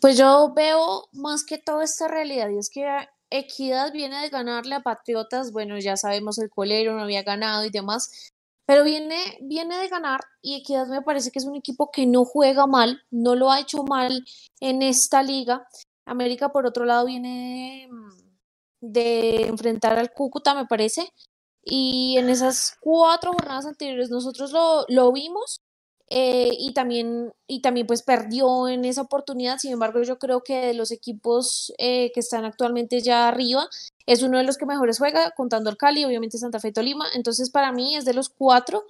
Pues 0.00 0.16
yo 0.16 0.52
veo 0.54 1.08
más 1.12 1.44
que 1.44 1.58
todo 1.58 1.82
esta 1.82 2.06
realidad 2.06 2.50
y 2.50 2.58
es 2.58 2.70
que 2.72 2.86
Equidad 3.30 3.92
viene 3.92 4.20
de 4.22 4.28
ganarle 4.30 4.74
a 4.74 4.82
Patriotas, 4.82 5.52
bueno, 5.52 5.78
ya 5.78 5.96
sabemos 5.96 6.38
el 6.38 6.50
colero 6.50 6.94
no 6.94 7.02
había 7.02 7.22
ganado 7.22 7.64
y 7.64 7.70
demás, 7.70 8.32
pero 8.66 8.84
viene, 8.84 9.38
viene 9.42 9.78
de 9.78 9.88
ganar 9.88 10.20
y 10.42 10.56
Equidad 10.56 10.86
me 10.88 11.02
parece 11.02 11.30
que 11.30 11.38
es 11.38 11.44
un 11.44 11.56
equipo 11.56 11.90
que 11.90 12.06
no 12.06 12.24
juega 12.24 12.66
mal, 12.66 13.02
no 13.10 13.34
lo 13.34 13.50
ha 13.50 13.60
hecho 13.60 13.84
mal 13.84 14.24
en 14.60 14.82
esta 14.82 15.22
liga. 15.22 15.66
América, 16.06 16.50
por 16.50 16.66
otro 16.66 16.84
lado, 16.84 17.06
viene 17.06 17.88
de 18.80 19.46
enfrentar 19.46 19.98
al 19.98 20.12
Cúcuta, 20.12 20.54
me 20.54 20.66
parece, 20.66 21.12
y 21.62 22.16
en 22.18 22.30
esas 22.30 22.76
cuatro 22.80 23.32
jornadas 23.32 23.66
anteriores 23.66 24.10
nosotros 24.10 24.52
lo, 24.52 24.84
lo 24.88 25.12
vimos 25.12 25.60
eh, 26.10 26.50
y 26.58 26.72
también 26.72 27.32
y 27.46 27.60
también 27.60 27.86
pues 27.86 28.02
perdió 28.02 28.68
en 28.68 28.84
esa 28.84 29.02
oportunidad. 29.02 29.58
Sin 29.58 29.72
embargo 29.72 30.02
yo 30.02 30.18
creo 30.18 30.42
que 30.42 30.58
de 30.58 30.74
los 30.74 30.90
equipos 30.90 31.72
eh, 31.78 32.10
que 32.12 32.20
están 32.20 32.44
actualmente 32.44 33.00
ya 33.00 33.28
arriba 33.28 33.68
es 34.06 34.22
uno 34.22 34.38
de 34.38 34.44
los 34.44 34.56
que 34.56 34.66
mejores 34.66 34.98
juega 34.98 35.32
contando 35.32 35.70
el 35.70 35.76
Cali 35.76 36.04
obviamente 36.04 36.38
Santa 36.38 36.60
Fe 36.60 36.72
Tolima. 36.72 37.06
Entonces 37.14 37.50
para 37.50 37.72
mí 37.72 37.96
es 37.96 38.04
de 38.04 38.14
los 38.14 38.28
cuatro 38.30 38.84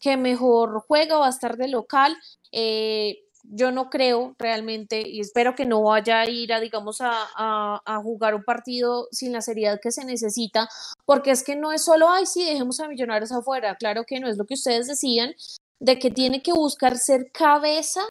que 0.00 0.16
mejor 0.16 0.84
juega 0.88 1.18
va 1.18 1.26
a 1.26 1.30
estar 1.30 1.56
de 1.56 1.68
local. 1.68 2.16
Eh, 2.52 3.18
yo 3.44 3.72
no 3.72 3.90
creo 3.90 4.34
realmente 4.38 5.02
y 5.06 5.20
espero 5.20 5.54
que 5.54 5.66
no 5.66 5.82
vaya 5.82 6.20
a 6.20 6.30
ir 6.30 6.52
a, 6.52 6.60
digamos, 6.60 7.00
a, 7.00 7.12
a, 7.36 7.82
a, 7.84 7.98
jugar 7.98 8.34
un 8.34 8.44
partido 8.44 9.08
sin 9.10 9.32
la 9.32 9.40
seriedad 9.40 9.80
que 9.82 9.90
se 9.90 10.04
necesita, 10.04 10.68
porque 11.04 11.32
es 11.32 11.42
que 11.42 11.56
no 11.56 11.72
es 11.72 11.84
solo, 11.84 12.08
ay, 12.08 12.26
sí, 12.26 12.44
dejemos 12.44 12.78
a 12.78 12.86
Millonarios 12.86 13.32
afuera, 13.32 13.76
claro 13.76 14.04
que 14.06 14.20
no 14.20 14.28
es 14.28 14.36
lo 14.36 14.46
que 14.46 14.54
ustedes 14.54 14.86
decían, 14.86 15.34
de 15.82 15.98
que 15.98 16.12
tiene 16.12 16.42
que 16.42 16.52
buscar 16.52 16.96
ser 16.96 17.32
cabeza 17.32 18.02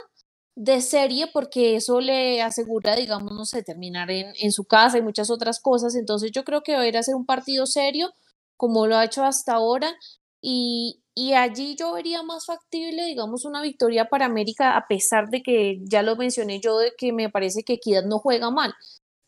de 0.54 0.82
serie 0.82 1.28
porque 1.32 1.76
eso 1.76 2.00
le 2.02 2.42
asegura, 2.42 2.94
digamos, 2.94 3.32
no 3.32 3.46
sé, 3.46 3.62
terminar 3.62 4.10
en, 4.10 4.34
en 4.38 4.52
su 4.52 4.64
casa 4.64 4.98
y 4.98 5.02
muchas 5.02 5.30
otras 5.30 5.58
cosas. 5.58 5.94
Entonces 5.94 6.30
yo 6.32 6.44
creo 6.44 6.62
que 6.62 6.74
va 6.74 6.82
a 6.82 6.86
ir 6.86 6.98
a 6.98 7.02
ser 7.02 7.14
un 7.14 7.24
partido 7.24 7.64
serio 7.64 8.12
como 8.58 8.86
lo 8.86 8.96
ha 8.98 9.06
hecho 9.06 9.24
hasta 9.24 9.54
ahora 9.54 9.96
y, 10.42 11.02
y 11.14 11.32
allí 11.32 11.74
yo 11.74 11.94
vería 11.94 12.22
más 12.22 12.44
factible, 12.44 13.06
digamos, 13.06 13.46
una 13.46 13.62
victoria 13.62 14.04
para 14.10 14.26
América 14.26 14.76
a 14.76 14.86
pesar 14.86 15.30
de 15.30 15.42
que 15.42 15.78
ya 15.82 16.02
lo 16.02 16.14
mencioné 16.16 16.60
yo 16.60 16.78
de 16.78 16.92
que 16.98 17.10
me 17.14 17.30
parece 17.30 17.62
que 17.62 17.74
Equidad 17.74 18.04
no 18.04 18.18
juega 18.18 18.50
mal. 18.50 18.74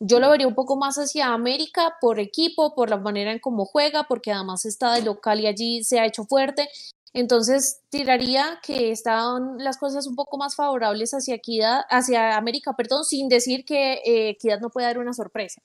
Yo 0.01 0.21
lo 0.21 0.29
vería 0.29 0.47
un 0.47 0.55
poco 0.55 0.77
más 0.77 0.97
hacia 0.97 1.33
América 1.33 1.97
por 1.99 2.21
equipo, 2.21 2.75
por 2.75 2.91
la 2.91 2.99
manera 2.99 3.33
en 3.33 3.39
cómo 3.39 3.65
juega, 3.65 4.05
porque 4.07 4.33
además 4.33 4.67
está 4.67 4.93
de 4.93 5.01
local 5.01 5.41
y 5.41 5.47
allí 5.47 5.83
se 5.83 5.99
ha 5.99 6.05
hecho 6.05 6.25
fuerte 6.25 6.69
entonces, 7.15 7.81
tiraría 7.91 8.59
que 8.61 8.91
están 8.91 9.59
las 9.59 9.79
cosas 9.79 10.09
un 10.09 10.17
poco 10.17 10.37
más 10.37 10.57
favorables 10.57 11.13
hacia 11.13 11.37
Equidad, 11.37 11.83
hacia 11.89 12.37
América, 12.37 12.75
perdón, 12.77 13.05
sin 13.05 13.29
decir 13.29 13.65
que 13.65 14.01
eh, 14.05 14.31
Equidad 14.31 14.61
no 14.61 14.69
puede 14.69 14.89
dar 14.89 14.99
una 14.99 15.13
sorpresa. 15.13 15.63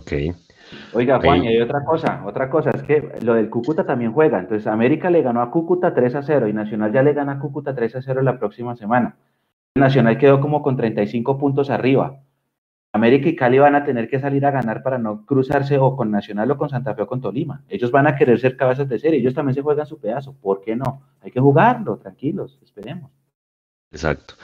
Ok. 0.00 0.12
Oiga, 0.92 1.18
Juan, 1.20 1.42
y 1.42 1.48
hay 1.48 1.60
otra 1.60 1.84
cosa, 1.84 2.22
otra 2.24 2.48
cosa, 2.48 2.70
es 2.70 2.84
que 2.84 3.18
lo 3.22 3.34
del 3.34 3.50
Cúcuta 3.50 3.84
también 3.84 4.12
juega. 4.12 4.38
Entonces, 4.38 4.68
América 4.68 5.10
le 5.10 5.22
ganó 5.22 5.42
a 5.42 5.50
Cúcuta 5.50 5.92
3 5.92 6.14
a 6.14 6.22
0 6.22 6.46
y 6.46 6.52
Nacional 6.52 6.92
ya 6.92 7.02
le 7.02 7.12
gana 7.12 7.32
a 7.32 7.38
Cúcuta 7.40 7.74
3 7.74 7.96
a 7.96 8.02
0 8.02 8.22
la 8.22 8.38
próxima 8.38 8.76
semana. 8.76 9.16
Nacional 9.74 10.16
quedó 10.16 10.40
como 10.40 10.62
con 10.62 10.76
35 10.76 11.38
puntos 11.38 11.70
arriba. 11.70 12.20
América 12.92 13.28
y 13.28 13.36
Cali 13.36 13.58
van 13.58 13.74
a 13.74 13.84
tener 13.84 14.08
que 14.08 14.18
salir 14.18 14.46
a 14.46 14.50
ganar 14.50 14.82
para 14.82 14.98
no 14.98 15.26
cruzarse 15.26 15.78
o 15.78 15.94
con 15.94 16.10
Nacional 16.10 16.50
o 16.50 16.56
con 16.56 16.70
Santa 16.70 16.94
Fe 16.94 17.02
o 17.02 17.06
con 17.06 17.20
Tolima. 17.20 17.62
Ellos 17.68 17.90
van 17.90 18.06
a 18.06 18.16
querer 18.16 18.40
ser 18.40 18.56
cabezas 18.56 18.88
de 18.88 18.98
serie, 18.98 19.20
ellos 19.20 19.34
también 19.34 19.54
se 19.54 19.62
juegan 19.62 19.86
su 19.86 20.00
pedazo. 20.00 20.34
¿Por 20.40 20.60
qué 20.62 20.74
no? 20.74 21.02
Hay 21.20 21.30
que 21.30 21.40
jugarlo, 21.40 21.98
tranquilos, 21.98 22.58
esperemos. 22.62 23.10
Exacto. 23.90 24.34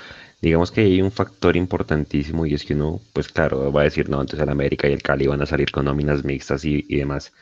Digamos 0.40 0.70
que 0.70 0.82
hay 0.82 1.00
un 1.00 1.10
factor 1.10 1.56
importantísimo 1.56 2.44
y 2.44 2.54
es 2.54 2.64
que 2.64 2.74
uno, 2.74 3.00
pues 3.14 3.28
claro, 3.28 3.72
va 3.72 3.80
a 3.80 3.84
decir, 3.84 4.10
no, 4.10 4.20
entonces 4.20 4.40
el 4.40 4.50
América 4.50 4.88
y 4.88 4.92
el 4.92 5.02
Cali 5.02 5.26
van 5.26 5.40
a 5.40 5.46
salir 5.46 5.70
con 5.70 5.86
nóminas 5.86 6.22
mixtas 6.22 6.64
y, 6.66 6.82
demás. 6.82 7.32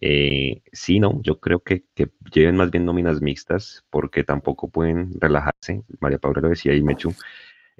Eh, 0.00 0.62
sí, 0.72 1.00
no, 1.00 1.20
yo 1.22 1.40
creo 1.40 1.60
que, 1.60 1.84
que, 1.94 2.10
lleven 2.32 2.56
más 2.56 2.70
bien 2.70 2.84
nóminas 2.84 3.20
mixtas 3.20 3.84
porque 3.90 4.22
tampoco 4.22 4.68
pueden 4.68 5.10
relajarse. 5.20 5.82
María 5.98 6.18
Paula 6.18 6.40
lo 6.40 6.48
decía 6.50 6.72
y 6.74 6.82
Mechu, 6.82 7.12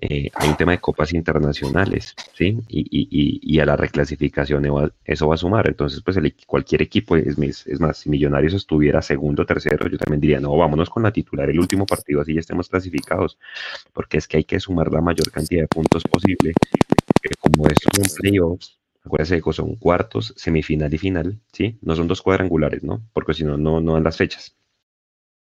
eh, 0.02 0.30
hay 0.34 0.48
un 0.48 0.56
tema 0.56 0.72
de 0.72 0.80
copas 0.80 1.12
internacionales, 1.12 2.14
¿sí? 2.32 2.58
Y, 2.68 2.80
y, 2.90 3.40
y, 3.42 3.60
a 3.60 3.66
la 3.66 3.76
reclasificación 3.76 4.64
eso 5.04 5.28
va 5.28 5.34
a 5.34 5.38
sumar. 5.38 5.68
Entonces, 5.68 6.00
pues 6.02 6.16
el, 6.16 6.34
cualquier 6.46 6.80
equipo, 6.82 7.16
es, 7.16 7.36
es 7.66 7.80
más, 7.80 7.98
si 7.98 8.08
Millonarios 8.08 8.54
estuviera 8.54 9.02
segundo 9.02 9.44
tercero, 9.44 9.88
yo 9.88 9.98
también 9.98 10.20
diría, 10.20 10.40
no, 10.40 10.56
vámonos 10.56 10.88
con 10.88 11.02
la 11.02 11.12
titular 11.12 11.50
el 11.50 11.60
último 11.60 11.84
partido, 11.84 12.22
así 12.22 12.32
ya 12.34 12.40
estemos 12.40 12.68
clasificados, 12.68 13.38
porque 13.92 14.16
es 14.18 14.26
que 14.26 14.38
hay 14.38 14.44
que 14.44 14.58
sumar 14.58 14.90
la 14.90 15.02
mayor 15.02 15.30
cantidad 15.30 15.62
de 15.62 15.68
puntos 15.68 16.02
posible, 16.04 16.54
como 17.40 17.66
esto 17.68 17.90
son 17.94 18.16
playoffs, 18.20 18.80
acuérdense 19.04 19.42
que 19.42 19.52
son 19.52 19.76
cuartos, 19.76 20.32
semifinal 20.36 20.92
y 20.94 20.98
final, 20.98 21.40
¿sí? 21.52 21.78
No 21.82 21.94
son 21.94 22.08
dos 22.08 22.22
cuadrangulares, 22.22 22.82
¿no? 22.84 23.02
Porque 23.12 23.34
si 23.34 23.44
no, 23.44 23.58
no, 23.58 23.80
no 23.80 23.94
dan 23.94 24.04
las 24.04 24.16
fechas. 24.16 24.56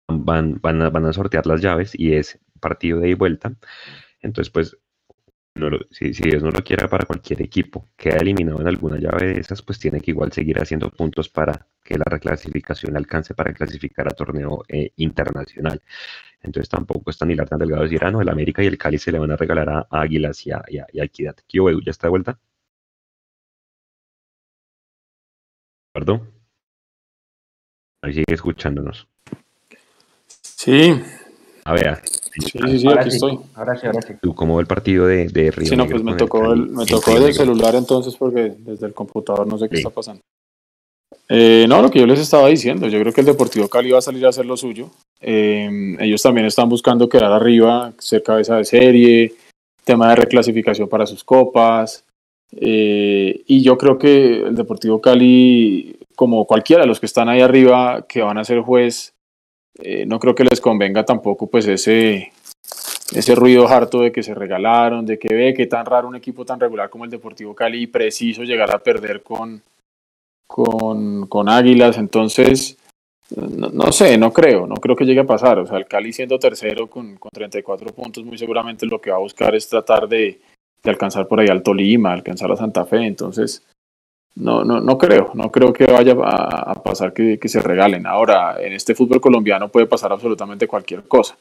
Van, 0.08 0.60
van, 0.62 0.82
a, 0.82 0.90
van 0.90 1.06
a 1.06 1.14
sortear 1.14 1.48
las 1.48 1.62
llaves 1.62 1.92
y 1.98 2.14
es 2.14 2.40
partido 2.60 3.00
de 3.00 3.08
ida 3.08 3.12
y 3.14 3.16
vuelta. 3.16 3.54
Entonces, 4.26 4.52
pues, 4.52 4.78
no 5.56 5.70
lo, 5.70 5.80
si, 5.92 6.14
si, 6.14 6.24
Dios 6.24 6.44
no 6.44 6.52
lo 6.52 6.64
quiera 6.64 6.88
para 6.90 7.06
cualquier 7.06 7.42
equipo, 7.42 7.90
queda 7.96 8.18
eliminado 8.18 8.60
en 8.62 8.68
alguna 8.68 8.98
llave 8.98 9.28
de 9.28 9.40
esas, 9.40 9.62
pues 9.62 9.80
tiene 9.80 10.02
que 10.02 10.12
igual 10.12 10.32
seguir 10.34 10.60
haciendo 10.60 10.92
puntos 10.92 11.30
para 11.30 11.68
que 11.84 11.98
la 11.98 12.06
reclasificación 12.06 12.98
alcance 12.98 13.36
para 13.36 13.54
clasificar 13.54 14.08
a 14.08 14.12
torneo 14.16 14.64
eh, 14.68 14.92
internacional. 14.98 15.82
Entonces 16.42 16.70
tampoco 16.70 17.12
es 17.12 17.18
tan 17.18 17.32
hilar 17.32 17.48
tan 17.50 17.60
delgado 17.60 17.84
decir, 17.84 18.04
ah, 18.04 18.12
no, 18.12 18.22
el 18.22 18.30
América 18.30 18.64
y 18.64 18.68
el 18.68 18.78
Cali 18.78 18.98
se 18.98 19.12
le 19.12 19.20
van 19.20 19.32
a 19.32 19.38
regalar 19.38 19.70
a, 19.70 19.88
Águilas 19.92 20.46
y 20.48 20.52
a, 20.52 20.64
y 20.68 20.80
a, 20.80 20.88
y 20.92 21.00
a 21.00 21.04
Equidad. 21.06 21.36
¿Qué 21.48 21.60
Edu? 21.60 21.82
¿Ya 21.82 21.92
está 21.92 22.08
de 22.08 22.12
vuelta? 22.12 22.40
¿Perdón? 25.94 26.32
Ahí 28.02 28.14
sigue 28.14 28.34
escuchándonos. 28.34 29.08
Sí. 30.42 31.02
A 31.64 31.74
ver, 31.74 32.02
Sí, 32.40 32.60
sí, 32.68 32.80
sí, 32.80 32.88
ahora 32.88 33.02
aquí 33.02 33.12
sí, 33.12 33.16
estoy. 33.18 33.40
Ahora 33.56 33.78
sí, 33.78 33.88
ahora 33.88 34.02
sí. 34.02 34.14
¿Tú 34.22 34.34
cómo 34.36 34.56
ve 34.58 34.62
el 34.62 34.68
partido 34.68 35.08
de, 35.08 35.28
de 35.30 35.52
Río 35.52 35.68
Sí, 35.70 35.76
no, 35.76 35.84
Negro 35.84 35.96
pues 35.98 36.04
me 36.04 36.12
el 36.12 36.18
tocó, 36.18 36.40
Cali? 36.42 36.52
el, 36.62 36.70
me 36.70 36.86
tocó 36.86 37.12
desde 37.12 37.28
el 37.28 37.34
celular 37.34 37.76
entonces 37.76 38.16
porque 38.16 38.54
desde 38.60 38.88
el 38.88 38.94
computador 38.94 39.48
no 39.48 39.58
sé 39.58 39.70
qué 39.70 39.78
Sí. 39.78 39.82
está 39.82 39.90
pasando. 39.90 40.22
Eh, 41.30 41.66
no, 41.68 41.82
lo 41.82 41.90
que 41.90 42.00
yo 42.00 42.06
les 42.06 42.20
estaba 42.20 42.48
diciendo, 42.50 42.88
yo 42.88 43.00
creo 43.00 43.12
que 43.12 43.22
el 43.22 43.28
Deportivo 43.28 43.68
Cali 43.68 43.90
va 43.92 43.98
a 43.98 44.02
salir 44.02 44.26
a 44.26 44.30
hacer 44.30 44.46
lo 44.46 44.58
suyo. 44.58 44.92
Eh, 45.22 45.96
ellos 46.00 46.22
también 46.22 46.46
están 46.46 46.70
buscando 46.70 47.10
quedar 47.10 47.32
arriba, 47.32 47.94
ser 47.98 48.22
cabeza 48.22 48.58
de 48.58 48.66
serie, 48.66 49.34
tema 49.84 50.10
de 50.10 50.18
reclasificación 50.18 50.88
para 50.88 51.08
sus 51.08 51.24
copas. 51.24 52.04
Eh, 52.52 53.42
y 53.48 53.64
yo 53.64 53.76
creo 53.78 53.98
que 53.98 54.44
el 54.44 54.56
Deportivo 54.56 55.02
Cali, 55.02 55.98
como 56.16 56.46
cualquiera 56.46 56.84
de 56.84 56.88
los 56.88 57.00
que 57.00 57.08
están 57.08 57.28
ahí 57.28 57.42
arriba, 57.42 58.06
que 58.08 58.22
van 58.22 58.38
a 58.38 58.44
ser 58.44 58.60
juez, 58.62 59.15
eh, 59.80 60.06
no 60.06 60.20
creo 60.20 60.36
que 60.36 60.46
les 60.46 60.62
convenga 60.62 61.04
tampoco 61.04 61.48
pues 61.48 61.68
ese, 61.68 62.32
ese 63.14 63.36
ruido 63.36 63.68
harto 63.68 64.02
de 64.02 64.12
que 64.12 64.24
se 64.24 64.34
regalaron, 64.34 65.06
de 65.06 65.20
que 65.20 65.34
ve 65.34 65.54
que 65.54 65.68
tan 65.68 65.86
raro 65.86 66.08
un 66.08 66.16
equipo 66.16 66.46
tan 66.46 66.60
regular 66.60 66.90
como 66.90 67.06
el 67.06 67.12
Deportivo 67.12 67.54
Cali 67.54 67.88
preciso 67.88 68.44
llegar 68.44 68.74
a 68.74 68.80
perder 68.80 69.22
con, 69.22 69.62
con, 70.48 71.28
con 71.28 71.50
Águilas. 71.50 71.98
Entonces, 71.98 72.78
no, 73.36 73.92
sé, 73.92 74.18
no 74.18 74.32
creo, 74.32 74.66
no 74.66 74.76
creo 74.76 74.96
que 74.96 75.06
llegue 75.06 75.22
a 75.22 75.26
pasar. 75.26 75.60
O 75.60 75.66
sea, 75.66 75.78
el 75.78 75.88
Cali 75.88 76.14
siendo 76.14 76.40
tercero 76.40 76.88
con, 76.88 77.18
con 77.18 77.32
34 77.34 77.94
puntos, 77.94 78.24
muy 78.24 78.38
seguramente 78.38 78.86
lo 78.86 79.02
que 79.02 79.12
va 79.12 79.18
a 79.18 79.22
buscar 79.22 79.56
es 79.56 79.68
tratar 79.68 80.08
de, 80.08 80.40
de 80.84 80.90
alcanzar 80.90 81.28
por 81.28 81.40
ahí 81.40 81.48
al 81.48 81.64
Tolima, 81.64 82.14
alcanzar 82.14 82.52
a 82.52 82.56
Santa 82.56 82.86
Fe. 82.86 83.06
Entonces, 83.06 83.66
no, 84.36 84.66
no, 84.66 84.82
no 84.82 84.98
creo, 84.98 85.32
no 85.34 85.50
creo 85.50 85.72
que 85.72 85.86
vaya 85.86 86.14
a, 86.22 86.74
pasar 86.84 87.14
que, 87.14 87.40
se 87.46 87.62
regalen. 87.62 88.06
Ahora, 88.06 88.62
en 88.62 88.74
este 88.74 88.94
fútbol 88.94 89.22
colombiano 89.22 89.70
puede 89.70 89.88
pasar 89.88 90.12
absolutamente 90.12 90.68
cualquier 90.68 91.08
cosa. 91.08 91.38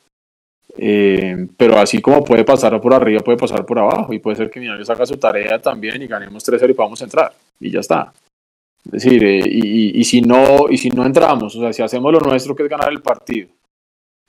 Eh, 0.76 1.48
pero 1.56 1.78
así 1.78 2.00
como 2.00 2.24
puede 2.24 2.44
pasar 2.44 2.80
por 2.80 2.94
arriba, 2.94 3.20
puede 3.20 3.38
pasar 3.38 3.66
por 3.66 3.80
abajo. 3.80 4.12
Y 4.12 4.20
puede 4.20 4.36
ser 4.36 4.50
que 4.50 4.60
Millonarios 4.60 4.90
haga 4.90 5.06
su 5.06 5.16
tarea 5.16 5.60
también 5.60 6.00
y 6.02 6.06
ganemos 6.06 6.46
3-0 6.46 6.70
y 6.70 6.74
podamos 6.74 7.02
entrar. 7.02 7.32
Y 7.58 7.70
ya 7.70 7.80
está. 7.80 8.12
Es 8.84 8.92
decir, 8.92 9.24
eh, 9.24 9.42
y, 9.44 10.04
si 10.04 10.20
no, 10.20 10.68
y 10.68 10.76
si 10.76 10.90
no 10.90 11.06
entramos, 11.06 11.56
o 11.56 11.60
sea, 11.60 11.72
si 11.72 11.82
hacemos 11.82 12.12
lo 12.12 12.20
nuestro 12.20 12.54
que 12.54 12.64
es 12.64 12.68
ganar 12.68 12.92
el 12.92 13.00
partido, 13.00 13.48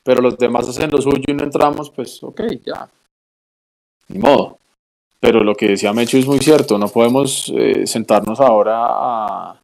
pero 0.02 0.22
los 0.22 0.38
demás 0.38 0.68
hacen 0.70 0.90
lo 0.90 1.02
suyo 1.02 1.24
y 1.28 1.34
no 1.34 1.44
entramos, 1.44 1.92
pues 1.92 2.24
ok, 2.24 2.42
ya. 2.66 2.90
Ni 4.08 4.20
modo. 4.20 4.58
Pero 5.26 5.44
lo 5.44 5.56
que 5.56 5.70
decía 5.70 5.92
Mecho 5.92 6.20
es 6.20 6.28
muy 6.28 6.38
cierto, 6.38 6.78
no 6.78 6.88
podemos 6.88 7.52
eh, 7.58 7.88
sentarnos 7.88 8.40
ahora 8.40 8.76
a, 8.78 9.60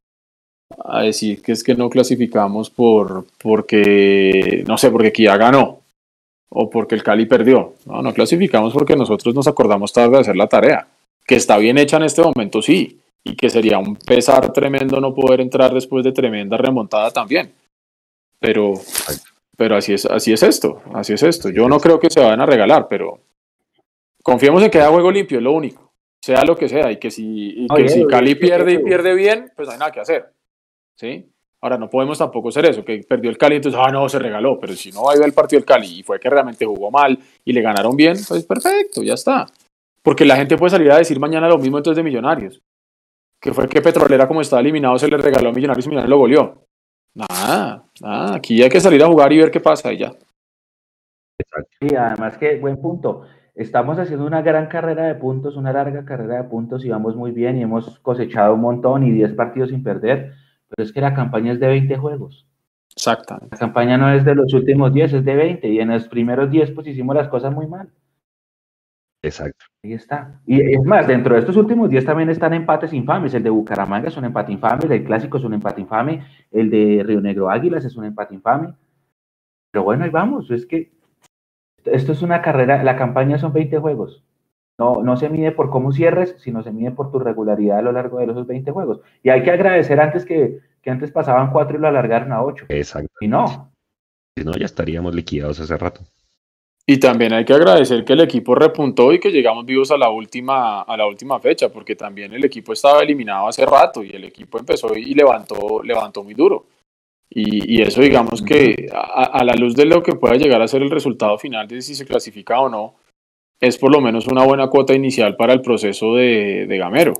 a, 0.85 1.01
decir 1.03 1.39
que 1.43 1.51
es 1.51 1.63
que 1.63 1.75
no 1.75 1.87
clasificamos 1.87 2.71
por 2.71 3.27
porque, 3.37 4.63
no 4.67 4.79
sé, 4.79 4.89
porque 4.89 5.13
ya 5.15 5.37
ganó 5.37 5.81
o 6.49 6.67
porque 6.67 6.95
el 6.95 7.03
Cali 7.03 7.27
perdió. 7.27 7.75
No, 7.85 8.01
no 8.01 8.11
clasificamos 8.11 8.73
porque 8.73 8.95
nosotros 8.95 9.35
nos 9.35 9.47
acordamos 9.47 9.93
tarde 9.93 10.13
de 10.15 10.21
hacer 10.21 10.35
la 10.35 10.47
tarea. 10.47 10.87
Que 11.27 11.35
está 11.35 11.59
bien 11.59 11.77
hecha 11.77 11.97
en 11.97 12.03
este 12.05 12.23
momento, 12.23 12.63
sí, 12.63 12.99
y 13.23 13.35
que 13.35 13.51
sería 13.51 13.77
un 13.77 13.97
pesar 13.97 14.51
tremendo 14.51 14.99
no 14.99 15.13
poder 15.13 15.41
entrar 15.41 15.71
después 15.75 16.03
de 16.03 16.11
tremenda 16.11 16.57
remontada 16.57 17.11
también. 17.11 17.53
Pero, 18.39 18.73
pero 19.55 19.75
así, 19.75 19.93
es, 19.93 20.07
así 20.07 20.33
es 20.33 20.41
esto, 20.41 20.81
así 20.91 21.13
es 21.13 21.21
esto. 21.21 21.51
Yo 21.51 21.69
no 21.69 21.79
creo 21.79 21.99
que 21.99 22.09
se 22.09 22.19
vayan 22.19 22.41
a 22.41 22.47
regalar, 22.47 22.87
pero 22.89 23.19
confiemos 24.23 24.63
en 24.63 24.71
que 24.71 24.79
haya 24.79 24.89
juego 24.89 25.11
limpio, 25.11 25.37
es 25.37 25.43
lo 25.43 25.53
único. 25.53 25.91
Sea 26.23 26.43
lo 26.45 26.55
que 26.55 26.69
sea, 26.69 26.91
y 26.91 26.97
que 26.97 27.09
si, 27.09 27.65
que 27.75 27.89
si 27.89 28.05
Cali 28.05 28.35
pierde 28.35 28.73
y 28.73 28.79
pierde 28.79 29.15
bien, 29.15 29.51
pues 29.55 29.67
no 29.67 29.73
hay 29.73 29.79
nada 29.79 29.91
que 29.91 30.01
hacer. 30.01 30.31
¿Sí? 30.95 31.27
Ahora, 31.61 31.77
no 31.77 31.89
podemos 31.89 32.17
tampoco 32.17 32.51
ser 32.51 32.65
eso, 32.65 32.83
que 32.85 33.01
perdió 33.07 33.29
el 33.29 33.37
Cali, 33.37 33.55
entonces, 33.55 33.79
ah, 33.83 33.91
no, 33.91 34.07
se 34.07 34.19
regaló, 34.19 34.59
pero 34.59 34.73
si 34.73 34.91
no 34.91 35.09
ha 35.09 35.15
ido 35.15 35.25
el 35.25 35.33
partido 35.33 35.59
del 35.59 35.65
Cali 35.65 35.99
y 35.99 36.03
fue 36.03 36.19
que 36.19 36.29
realmente 36.29 36.65
jugó 36.65 36.91
mal 36.91 37.17
y 37.43 37.53
le 37.53 37.61
ganaron 37.61 37.95
bien, 37.95 38.15
pues 38.27 38.43
perfecto, 38.43 39.01
ya 39.03 39.13
está. 39.13 39.47
Porque 40.03 40.25
la 40.25 40.35
gente 40.35 40.57
puede 40.57 40.71
salir 40.71 40.91
a 40.91 40.97
decir 40.97 41.19
mañana 41.19 41.47
lo 41.47 41.57
mismo 41.57 41.77
entonces 41.77 41.97
de 41.97 42.03
Millonarios 42.03 42.61
que 43.41 43.53
fue 43.53 43.67
que 43.67 43.81
Petrolera, 43.81 44.27
como 44.27 44.41
estaba 44.41 44.61
eliminado, 44.61 44.97
se 44.99 45.07
le 45.07 45.17
regaló 45.17 45.49
a 45.49 45.51
Millonarios 45.51 45.85
y 45.85 45.89
Millonarios 45.89 46.09
lo 46.09 46.17
goleó. 46.19 46.67
Nada, 47.15 47.83
nada, 47.99 48.35
aquí 48.35 48.61
hay 48.61 48.69
que 48.69 48.79
salir 48.79 49.03
a 49.03 49.07
jugar 49.07 49.33
y 49.33 49.39
ver 49.39 49.51
qué 49.51 49.59
pasa 49.59 49.91
y 49.91 49.97
ya. 49.97 50.13
Y 51.81 51.95
además 51.95 52.37
que, 52.37 52.59
buen 52.59 52.79
punto, 52.79 53.23
estamos 53.55 53.99
haciendo 53.99 54.25
una 54.25 54.41
gran 54.41 54.67
carrera 54.67 55.05
de 55.05 55.15
puntos, 55.15 55.55
una 55.55 55.73
larga 55.73 56.05
carrera 56.05 56.37
de 56.37 56.43
puntos 56.45 56.85
y 56.85 56.89
vamos 56.89 57.15
muy 57.15 57.31
bien 57.31 57.57
y 57.57 57.63
hemos 57.63 57.99
cosechado 57.99 58.55
un 58.55 58.61
montón 58.61 59.03
y 59.03 59.11
10 59.11 59.33
partidos 59.33 59.69
sin 59.69 59.83
perder, 59.83 60.33
pero 60.69 60.85
es 60.85 60.93
que 60.93 61.01
la 61.01 61.13
campaña 61.13 61.51
es 61.51 61.59
de 61.59 61.67
20 61.67 61.97
juegos. 61.97 62.47
Exacto. 62.91 63.37
La 63.49 63.57
campaña 63.57 63.97
no 63.97 64.11
es 64.11 64.25
de 64.25 64.35
los 64.35 64.53
últimos 64.53 64.93
10, 64.93 65.13
es 65.13 65.25
de 65.25 65.35
20 65.35 65.67
y 65.67 65.79
en 65.79 65.89
los 65.89 66.07
primeros 66.07 66.49
10 66.49 66.71
pues 66.71 66.87
hicimos 66.87 67.15
las 67.15 67.27
cosas 67.27 67.53
muy 67.53 67.67
mal. 67.67 67.89
Exacto. 69.23 69.65
Ahí 69.83 69.93
está. 69.93 70.41
Y 70.47 70.59
es 70.59 70.83
más, 70.83 71.07
dentro 71.07 71.35
de 71.35 71.41
estos 71.41 71.55
últimos 71.55 71.89
días 71.89 72.05
también 72.05 72.29
están 72.29 72.53
empates 72.53 72.91
infames. 72.91 73.33
El 73.33 73.43
de 73.43 73.51
Bucaramanga 73.51 74.07
es 74.07 74.17
un 74.17 74.25
empate 74.25 74.51
infame, 74.51 74.83
el 74.83 74.89
del 74.89 75.03
Clásico 75.03 75.37
es 75.37 75.43
un 75.43 75.53
empate 75.53 75.81
infame, 75.81 76.25
el 76.51 76.69
de 76.69 77.03
Río 77.05 77.21
Negro 77.21 77.49
Águilas 77.49 77.85
es 77.85 77.95
un 77.95 78.05
empate 78.05 78.33
infame. 78.33 78.73
Pero 79.71 79.83
bueno, 79.83 80.03
ahí 80.03 80.09
vamos. 80.09 80.49
Es 80.49 80.65
que 80.65 80.91
esto 81.85 82.11
es 82.11 82.21
una 82.21 82.41
carrera, 82.41 82.83
la 82.83 82.95
campaña 82.95 83.37
son 83.37 83.53
20 83.53 83.77
juegos. 83.79 84.23
No, 84.77 85.03
no 85.03 85.15
se 85.17 85.29
mide 85.29 85.51
por 85.51 85.69
cómo 85.69 85.91
cierres, 85.91 86.35
sino 86.39 86.63
se 86.63 86.71
mide 86.71 86.91
por 86.91 87.11
tu 87.11 87.19
regularidad 87.19 87.79
a 87.79 87.81
lo 87.81 87.91
largo 87.91 88.17
de 88.17 88.25
esos 88.25 88.47
20 88.47 88.71
juegos. 88.71 89.01
Y 89.21 89.29
hay 89.29 89.43
que 89.43 89.51
agradecer 89.51 89.99
antes 89.99 90.25
que, 90.25 90.59
que 90.81 90.89
antes 90.89 91.11
pasaban 91.11 91.51
4 91.51 91.77
y 91.77 91.81
lo 91.81 91.87
alargaron 91.87 92.31
a 92.31 92.43
8. 92.43 92.65
Exacto. 92.69 93.11
Y 93.19 93.27
no. 93.27 93.71
Si 94.35 94.43
no, 94.43 94.53
ya 94.53 94.65
estaríamos 94.65 95.13
liquidados 95.13 95.59
hace 95.59 95.77
rato. 95.77 96.01
Y 96.85 96.97
también 96.97 97.31
hay 97.33 97.45
que 97.45 97.53
agradecer 97.53 98.03
que 98.03 98.13
el 98.13 98.21
equipo 98.21 98.55
repuntó 98.55 99.13
y 99.13 99.19
que 99.19 99.31
llegamos 99.31 99.65
vivos 99.65 99.91
a 99.91 99.97
la 99.97 100.09
última, 100.09 100.81
a 100.81 100.97
la 100.97 101.05
última 101.05 101.39
fecha, 101.39 101.69
porque 101.69 101.95
también 101.95 102.33
el 102.33 102.43
equipo 102.43 102.73
estaba 102.73 103.03
eliminado 103.03 103.47
hace 103.47 103.65
rato 103.65 104.03
y 104.03 104.09
el 104.09 104.23
equipo 104.23 104.57
empezó 104.57 104.95
y 104.95 105.13
levantó, 105.13 105.83
levantó 105.83 106.23
muy 106.23 106.33
duro. 106.33 106.65
Y, 107.33 107.81
eso 107.81 108.01
digamos 108.01 108.41
que 108.41 108.89
a, 108.93 109.41
la 109.45 109.53
luz 109.53 109.73
de 109.73 109.85
lo 109.85 110.03
que 110.03 110.15
pueda 110.15 110.35
llegar 110.35 110.61
a 110.61 110.67
ser 110.67 110.81
el 110.81 110.91
resultado 110.91 111.37
final 111.37 111.65
de 111.65 111.81
si 111.81 111.95
se 111.95 112.05
clasifica 112.05 112.59
o 112.59 112.67
no, 112.67 112.95
es 113.61 113.77
por 113.77 113.89
lo 113.89 114.01
menos 114.01 114.27
una 114.27 114.43
buena 114.43 114.67
cuota 114.67 114.93
inicial 114.93 115.37
para 115.37 115.53
el 115.53 115.61
proceso 115.61 116.15
de, 116.15 116.65
Gamero. 116.69 117.13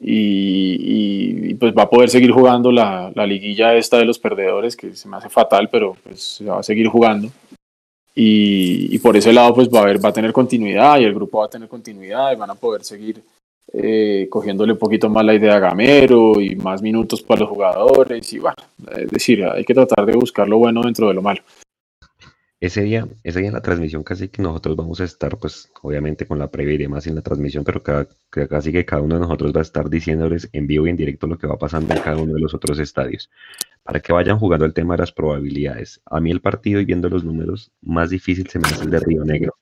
Y, 0.00 1.54
pues 1.54 1.72
va 1.72 1.84
a 1.84 1.90
poder 1.90 2.08
seguir 2.08 2.32
jugando 2.32 2.72
la, 2.72 3.12
la, 3.14 3.26
liguilla 3.26 3.74
esta 3.74 3.98
de 3.98 4.04
los 4.04 4.18
perdedores, 4.18 4.76
que 4.76 4.94
se 4.94 5.08
me 5.08 5.16
hace 5.16 5.28
fatal, 5.28 5.68
pero 5.70 5.96
pues 6.02 6.42
va 6.46 6.58
a 6.58 6.62
seguir 6.62 6.88
jugando. 6.88 7.28
Y, 8.20 8.98
por 8.98 9.16
ese 9.16 9.32
lado 9.32 9.54
pues 9.54 9.68
va 9.68 9.78
a, 9.78 9.82
haber, 9.82 10.04
va 10.04 10.08
a 10.08 10.12
tener 10.12 10.32
continuidad 10.32 10.98
y 10.98 11.04
el 11.04 11.14
grupo 11.14 11.38
va 11.38 11.46
a 11.46 11.50
tener 11.50 11.68
continuidad 11.68 12.32
y 12.32 12.36
van 12.36 12.50
a 12.50 12.56
poder 12.56 12.82
seguir 12.82 13.22
eh, 13.72 14.28
cogiéndole 14.30 14.72
un 14.72 14.78
poquito 14.78 15.10
más 15.10 15.24
la 15.24 15.34
idea 15.34 15.56
a 15.56 15.60
Gamero 15.60 16.40
y 16.40 16.56
más 16.56 16.80
minutos 16.80 17.22
para 17.22 17.40
los 17.40 17.50
jugadores 17.50 18.32
y 18.32 18.38
bueno, 18.38 18.56
es 18.96 19.10
decir, 19.10 19.44
hay 19.44 19.64
que 19.64 19.74
tratar 19.74 20.06
de 20.06 20.16
buscar 20.16 20.48
lo 20.48 20.58
bueno 20.58 20.82
dentro 20.82 21.08
de 21.08 21.14
lo 21.14 21.22
malo. 21.22 21.42
Ese 22.60 22.82
día, 22.82 23.06
ese 23.22 23.38
día 23.38 23.48
en 23.48 23.54
la 23.54 23.62
transmisión 23.62 24.02
casi 24.02 24.30
que 24.30 24.42
nosotros 24.42 24.74
vamos 24.74 25.00
a 25.00 25.04
estar, 25.04 25.38
pues 25.38 25.70
obviamente 25.82 26.26
con 26.26 26.40
la 26.40 26.50
previa 26.50 26.74
y 26.74 26.78
demás 26.78 27.06
en 27.06 27.14
la 27.14 27.22
transmisión, 27.22 27.62
pero 27.62 27.84
casi 28.30 28.72
que 28.72 28.84
cada 28.84 29.00
uno 29.00 29.14
de 29.14 29.20
nosotros 29.20 29.52
va 29.54 29.60
a 29.60 29.62
estar 29.62 29.88
diciéndoles 29.88 30.48
en 30.52 30.66
vivo 30.66 30.86
y 30.86 30.90
en 30.90 30.96
directo 30.96 31.28
lo 31.28 31.38
que 31.38 31.46
va 31.46 31.56
pasando 31.56 31.94
en 31.94 32.00
cada 32.00 32.16
uno 32.16 32.34
de 32.34 32.40
los 32.40 32.54
otros 32.54 32.80
estadios, 32.80 33.30
para 33.84 34.00
que 34.00 34.12
vayan 34.12 34.40
jugando 34.40 34.64
el 34.64 34.74
tema 34.74 34.94
de 34.94 35.02
las 35.02 35.12
probabilidades. 35.12 36.00
A 36.06 36.18
mí 36.18 36.32
el 36.32 36.40
partido 36.40 36.80
y 36.80 36.84
viendo 36.84 37.08
los 37.08 37.22
números, 37.22 37.70
más 37.80 38.10
difícil 38.10 38.48
se 38.48 38.58
me 38.58 38.66
hace 38.66 38.82
el 38.82 38.90
de 38.90 39.00
Río 39.00 39.24
Negro. 39.24 39.54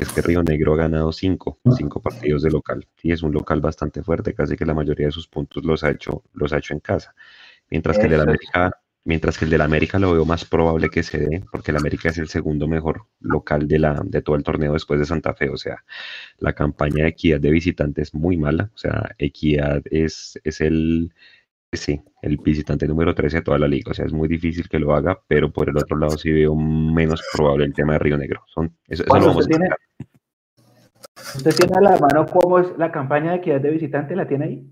Es 0.00 0.12
que 0.12 0.22
Río 0.22 0.42
Negro 0.42 0.74
ha 0.74 0.76
ganado 0.76 1.12
cinco, 1.12 1.58
cinco 1.76 2.00
partidos 2.00 2.42
de 2.42 2.50
local. 2.50 2.86
Sí, 2.96 3.10
es 3.10 3.22
un 3.22 3.32
local 3.32 3.60
bastante 3.60 4.02
fuerte, 4.02 4.34
casi 4.34 4.56
que 4.56 4.66
la 4.66 4.74
mayoría 4.74 5.06
de 5.06 5.12
sus 5.12 5.28
puntos 5.28 5.64
los 5.64 5.84
ha 5.84 5.90
hecho, 5.90 6.24
los 6.34 6.52
ha 6.52 6.58
hecho 6.58 6.74
en 6.74 6.80
casa. 6.80 7.14
Mientras 7.70 7.98
que 7.98 8.04
el 8.04 8.10
de 8.10 8.16
la 8.16 8.22
América 8.24 8.72
Mientras 9.08 9.38
que 9.38 9.46
el 9.46 9.50
del 9.50 9.62
América 9.62 9.98
lo 9.98 10.12
veo 10.12 10.26
más 10.26 10.44
probable 10.44 10.90
que 10.90 11.02
se 11.02 11.18
dé, 11.18 11.42
porque 11.50 11.70
el 11.70 11.78
América 11.78 12.10
es 12.10 12.18
el 12.18 12.28
segundo 12.28 12.68
mejor 12.68 13.06
local 13.20 13.66
de, 13.66 13.78
la, 13.78 14.02
de 14.04 14.20
todo 14.20 14.36
el 14.36 14.42
torneo 14.42 14.74
después 14.74 15.00
de 15.00 15.06
Santa 15.06 15.32
Fe. 15.32 15.48
O 15.48 15.56
sea, 15.56 15.82
la 16.36 16.52
campaña 16.52 17.04
de 17.04 17.08
Equidad 17.08 17.40
de 17.40 17.50
visitante 17.50 18.02
es 18.02 18.12
muy 18.12 18.36
mala. 18.36 18.70
O 18.74 18.76
sea, 18.76 19.14
Equidad 19.16 19.80
es, 19.86 20.38
es 20.44 20.60
el, 20.60 21.14
sí, 21.72 22.00
el 22.22 22.36
visitante 22.38 22.86
número 22.86 23.14
13 23.14 23.38
de 23.38 23.42
toda 23.42 23.58
la 23.58 23.68
liga. 23.68 23.90
O 23.90 23.94
sea, 23.94 24.06
es 24.06 24.12
muy 24.12 24.28
difícil 24.28 24.68
que 24.68 24.78
lo 24.78 24.94
haga, 24.94 25.20
pero 25.26 25.52
por 25.52 25.68
el 25.68 25.76
otro 25.76 25.96
lado 25.96 26.16
sí 26.16 26.30
veo 26.30 26.54
menos 26.54 27.22
probable 27.32 27.66
el 27.66 27.74
tema 27.74 27.94
de 27.94 27.98
Río 27.98 28.18
Negro. 28.18 28.42
Son, 28.46 28.76
eso, 28.86 29.04
lo 29.04 29.12
vamos 29.12 29.36
usted, 29.36 29.56
tiene, 29.56 29.68
¿Usted 31.36 31.54
tiene 31.54 31.72
a 31.76 31.90
la 31.92 31.98
mano 31.98 32.26
cómo 32.26 32.58
es 32.58 32.66
la 32.78 32.90
campaña 32.90 33.32
de 33.32 33.38
Equidad 33.38 33.60
de 33.60 33.70
visitante? 33.70 34.16
¿La 34.16 34.26
tiene 34.26 34.44
ahí? 34.44 34.70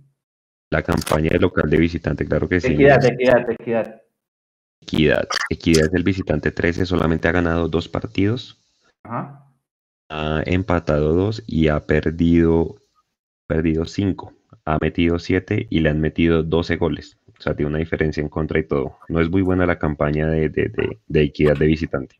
La 0.70 0.82
campaña 0.82 1.30
de 1.30 1.38
local 1.38 1.68
de 1.68 1.76
visitante, 1.76 2.26
claro 2.26 2.48
que 2.48 2.60
sí. 2.60 2.72
Equidad, 2.72 3.04
Equidad, 3.04 3.50
Equidad. 3.50 4.02
Equidad. 4.80 5.28
Equidad 5.50 5.90
del 5.90 6.02
visitante 6.02 6.50
13 6.50 6.86
solamente 6.86 7.28
ha 7.28 7.32
ganado 7.32 7.68
dos 7.68 7.88
partidos. 7.88 8.62
Ha 9.04 10.42
empatado 10.46 11.12
dos 11.12 11.42
y 11.46 11.68
ha 11.68 11.80
perdido, 11.86 12.76
perdido 13.46 13.84
cinco. 13.84 14.32
Ha 14.66 14.78
metido 14.80 15.18
siete 15.18 15.66
y 15.70 15.80
le 15.80 15.90
han 15.90 16.00
metido 16.00 16.42
12 16.42 16.76
goles. 16.76 17.18
O 17.38 17.40
sea, 17.40 17.54
tiene 17.54 17.70
una 17.70 17.78
diferencia 17.78 18.20
en 18.20 18.28
contra 18.28 18.58
y 18.58 18.66
todo. 18.66 18.98
No 19.08 19.20
es 19.20 19.30
muy 19.30 19.42
buena 19.42 19.66
la 19.66 19.78
campaña 19.78 20.26
de, 20.26 20.48
de, 20.48 21.22
Equidad 21.22 21.56
de 21.56 21.66
visitante. 21.66 22.16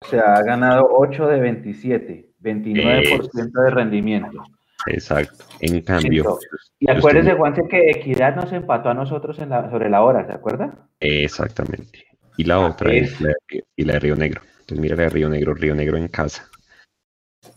O 0.00 0.06
sea, 0.06 0.34
ha 0.34 0.42
ganado 0.42 0.88
8 0.90 1.26
de 1.26 1.40
27, 1.40 2.30
29% 2.40 3.64
de 3.64 3.70
rendimiento. 3.70 4.42
Exacto. 4.86 5.44
En 5.60 5.80
cambio. 5.82 6.38
y 6.78 6.90
acuérdese, 6.90 7.34
Juanse, 7.34 7.62
que 7.68 7.90
Equidad 7.90 8.36
nos 8.36 8.52
empató 8.52 8.90
a 8.90 8.94
nosotros 8.94 9.38
en 9.40 9.50
la, 9.50 9.70
sobre 9.70 9.90
la 9.90 10.02
hora, 10.02 10.26
¿se 10.26 10.32
acuerda? 10.32 10.88
Exactamente. 11.00 12.06
Y 12.36 12.44
la 12.44 12.60
otra 12.60 12.92
es, 12.92 13.20
la, 13.20 13.32
y 13.76 13.84
la 13.84 13.94
de 13.94 13.98
Río 13.98 14.16
Negro. 14.16 14.42
Entonces, 14.60 14.78
mira 14.78 14.94
la 14.94 15.04
de 15.04 15.08
Río 15.08 15.28
Negro, 15.28 15.54
Río 15.54 15.74
Negro 15.74 15.96
en 15.96 16.08
casa. 16.08 16.48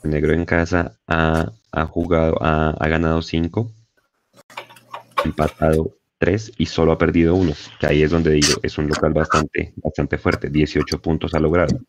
Negro 0.04 0.34
en 0.34 0.46
casa 0.46 0.98
ha, 1.08 1.52
jugado, 1.86 2.38
ha, 2.42 2.88
ganado 2.88 3.22
5, 3.22 3.72
empatado 5.26 5.98
3 6.18 6.54
y 6.58 6.66
solo 6.66 6.92
ha 6.92 6.98
perdido 6.98 7.36
1, 7.36 7.54
que 7.80 7.88
ahí 7.88 8.04
es 8.04 8.12
donde 8.12 8.32
digo, 8.32 8.60
es 8.62 8.78
un 8.78 8.88
local 8.88 9.14
bastante, 9.14 9.74
bastante 9.78 10.18
fuerte, 10.18 10.50
18 10.50 11.02
puntos 11.02 11.34
ha 11.34 11.40
logrado. 11.40 11.80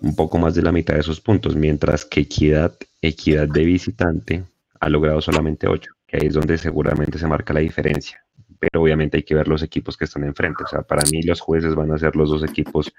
Un 0.00 0.14
poco 0.14 0.38
más 0.38 0.54
de 0.54 0.62
la 0.62 0.72
mitad 0.72 0.94
de 0.94 1.00
esos 1.00 1.20
puntos, 1.20 1.56
mientras 1.56 2.04
que 2.04 2.20
Equidad, 2.20 2.74
Equidad 3.00 3.48
de 3.48 3.64
visitante 3.64 4.44
ha 4.80 4.88
logrado 4.88 5.20
solamente 5.20 5.66
8, 5.66 5.92
que 6.06 6.16
ahí 6.18 6.26
es 6.26 6.34
donde 6.34 6.58
seguramente 6.58 7.18
se 7.18 7.26
marca 7.26 7.54
la 7.54 7.60
diferencia 7.60 8.23
pero 8.58 8.82
obviamente 8.82 9.16
hay 9.16 9.22
que 9.22 9.34
ver 9.34 9.48
los 9.48 9.62
equipos 9.62 9.96
que 9.96 10.04
están 10.04 10.24
enfrente. 10.24 10.64
O 10.64 10.66
sea, 10.66 10.82
para 10.82 11.02
mí 11.10 11.22
los 11.22 11.40
jueces 11.40 11.74
van 11.74 11.92
a 11.92 11.98
ser 11.98 12.16
los 12.16 12.30
dos 12.30 12.44
equipos 12.44 12.92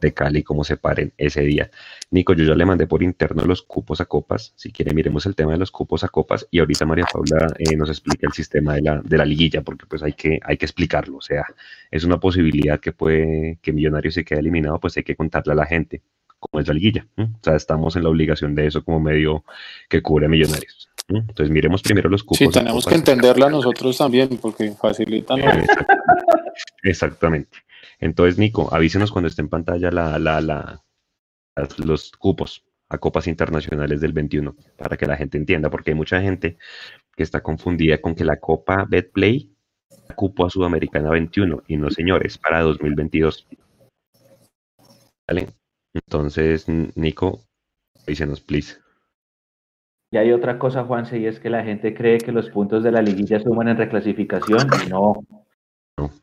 de 0.00 0.12
Cali 0.12 0.42
como 0.42 0.64
se 0.64 0.76
paren 0.76 1.12
ese 1.16 1.42
día. 1.42 1.70
Nico, 2.10 2.34
yo 2.34 2.44
ya 2.44 2.54
le 2.54 2.66
mandé 2.66 2.86
por 2.86 3.02
interno 3.02 3.44
los 3.44 3.62
cupos 3.62 4.00
a 4.00 4.06
copas. 4.06 4.52
Si 4.56 4.70
quiere, 4.70 4.94
miremos 4.94 5.26
el 5.26 5.34
tema 5.34 5.52
de 5.52 5.58
los 5.58 5.70
cupos 5.70 6.04
a 6.04 6.08
copas 6.08 6.46
y 6.50 6.58
ahorita 6.58 6.86
María 6.86 7.06
Paula 7.10 7.54
eh, 7.58 7.76
nos 7.76 7.88
explica 7.88 8.26
el 8.26 8.32
sistema 8.32 8.74
de 8.74 8.82
la, 8.82 9.00
de 9.00 9.16
la 9.16 9.24
liguilla, 9.24 9.62
porque 9.62 9.86
pues 9.86 10.02
hay 10.02 10.12
que, 10.12 10.38
hay 10.42 10.56
que 10.56 10.66
explicarlo. 10.66 11.18
O 11.18 11.22
sea, 11.22 11.44
es 11.90 12.04
una 12.04 12.20
posibilidad 12.20 12.80
que 12.80 12.92
puede 12.92 13.58
que 13.62 13.72
Millonarios 13.72 14.14
se 14.14 14.24
quede 14.24 14.40
eliminado, 14.40 14.78
pues 14.80 14.96
hay 14.96 15.02
que 15.02 15.16
contarle 15.16 15.52
a 15.52 15.56
la 15.56 15.66
gente 15.66 16.02
cómo 16.38 16.60
es 16.60 16.68
la 16.68 16.74
liguilla. 16.74 17.06
O 17.16 17.38
sea, 17.42 17.56
estamos 17.56 17.96
en 17.96 18.04
la 18.04 18.10
obligación 18.10 18.54
de 18.54 18.66
eso 18.66 18.84
como 18.84 19.00
medio 19.00 19.44
que 19.88 20.02
cubre 20.02 20.26
a 20.26 20.28
Millonarios. 20.28 20.90
Entonces 21.08 21.50
miremos 21.50 21.82
primero 21.82 22.08
los 22.08 22.24
cupos. 22.24 22.38
Sí, 22.38 22.48
tenemos 22.48 22.84
que 22.84 22.96
entenderla 22.96 23.48
nosotros 23.48 23.96
también, 23.96 24.28
porque 24.38 24.72
facilitan. 24.72 25.40
Exactamente. 26.82 27.58
Entonces, 28.00 28.38
Nico, 28.38 28.68
avísenos 28.74 29.12
cuando 29.12 29.28
esté 29.28 29.42
en 29.42 29.48
pantalla 29.48 29.90
la, 29.90 30.18
la, 30.18 30.40
la, 30.40 30.82
los 31.78 32.12
cupos 32.12 32.64
a 32.88 32.98
copas 32.98 33.26
internacionales 33.26 34.00
del 34.00 34.12
21, 34.12 34.54
para 34.76 34.96
que 34.96 35.06
la 35.06 35.16
gente 35.16 35.38
entienda, 35.38 35.70
porque 35.70 35.90
hay 35.90 35.96
mucha 35.96 36.20
gente 36.20 36.56
que 37.16 37.22
está 37.22 37.42
confundida 37.42 38.00
con 38.00 38.14
que 38.14 38.24
la 38.24 38.38
Copa 38.38 38.84
Betplay 38.88 39.56
cupo 40.14 40.46
a 40.46 40.50
Sudamericana 40.50 41.10
21, 41.10 41.64
y 41.68 41.76
no, 41.76 41.90
señores, 41.90 42.38
para 42.38 42.62
2022. 42.62 43.46
¿Vale? 45.28 45.48
Entonces, 45.94 46.66
Nico, 46.68 47.42
avísenos, 48.06 48.40
please. 48.40 48.78
Y 50.16 50.18
hay 50.18 50.32
otra 50.32 50.58
cosa, 50.58 50.82
Juanse, 50.82 51.18
y 51.18 51.26
es 51.26 51.38
que 51.38 51.50
la 51.50 51.62
gente 51.62 51.92
cree 51.92 52.16
que 52.16 52.32
los 52.32 52.48
puntos 52.48 52.82
de 52.82 52.90
la 52.90 53.02
liguilla 53.02 53.38
suman 53.38 53.68
en 53.68 53.76
reclasificación 53.76 54.66
y 54.86 54.88
no. 54.88 55.22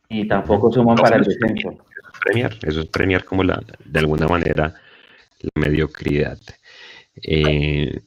Y 0.09 0.27
tampoco 0.27 0.71
suman 0.71 0.95
para 0.95 1.17
el 1.17 1.23
descenso. 1.23 1.69
Eso 1.69 2.09
es 2.11 2.19
premiar, 2.25 2.53
eso 2.63 2.81
es 2.81 2.87
premiar 2.87 3.23
como 3.23 3.43
la, 3.43 3.61
de 3.85 3.99
alguna 3.99 4.27
manera, 4.27 4.73
la 5.41 5.61
mediocridad. 5.61 6.39
Eh, 7.21 8.01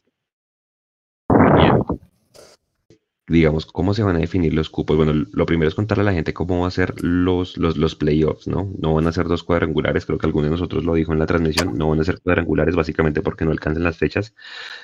digamos, 3.29 3.66
¿cómo 3.66 3.93
se 3.93 4.03
van 4.03 4.16
a 4.16 4.20
definir 4.20 4.55
los 4.55 4.70
cupos? 4.70 4.97
Bueno, 4.97 5.12
lo 5.33 5.47
primero 5.47 5.68
es 5.68 5.74
contarle 5.74 6.03
a 6.03 6.05
la 6.05 6.12
gente 6.12 6.33
cómo 6.33 6.61
van 6.61 6.68
a 6.68 6.70
ser 6.70 6.95
los, 7.03 7.57
los, 7.57 7.77
los 7.77 7.97
playoffs, 7.97 8.47
¿no? 8.47 8.72
No 8.79 8.95
van 8.95 9.07
a 9.07 9.12
ser 9.12 9.27
dos 9.27 9.43
cuadrangulares, 9.43 10.07
creo 10.07 10.18
que 10.18 10.27
alguno 10.27 10.45
de 10.45 10.53
nosotros 10.53 10.85
lo 10.85 10.95
dijo 10.95 11.12
en 11.12 11.18
la 11.18 11.27
transmisión, 11.27 11.77
no 11.77 11.89
van 11.89 12.01
a 12.01 12.05
ser 12.05 12.20
cuadrangulares 12.20 12.77
básicamente 12.77 13.22
porque 13.22 13.45
no 13.45 13.51
alcancen 13.51 13.83
las 13.83 13.99
fechas. 13.99 14.35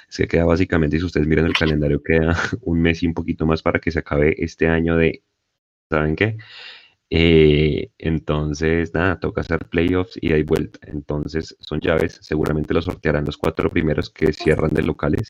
Es 0.09 0.17
que 0.17 0.29
queda 0.29 0.45
básicamente, 0.45 0.99
si 0.99 1.05
ustedes 1.05 1.27
miran 1.27 1.47
el 1.47 1.55
calendario, 1.55 2.03
queda 2.03 2.37
un 2.63 2.83
mes 2.83 3.03
y 3.03 3.07
un 3.07 3.15
poquito 3.15 3.47
más 3.47 3.63
para 3.63 3.79
que 3.81 3.91
se 3.93 4.01
acabe 4.01 4.35
este 4.39 4.69
año 4.69 4.97
de, 4.97 5.23
¿saben 5.91 6.17
qué? 6.17 6.39
Eh, 7.11 7.91
entonces, 7.99 8.95
nada, 8.95 9.21
toca 9.21 9.43
hacer 9.43 9.69
playoffs 9.69 10.19
y 10.21 10.33
hay 10.33 10.43
vuelta. 10.45 10.81
Entonces, 10.91 11.57
son 11.61 11.81
llaves, 11.81 12.19
seguramente 12.23 12.75
lo 12.75 12.83
sortearán 12.83 13.27
los 13.27 13.37
cuatro 13.37 13.71
primeros 13.71 14.11
que 14.11 14.33
cierran 14.33 14.71
de 14.73 14.83
locales 14.83 15.29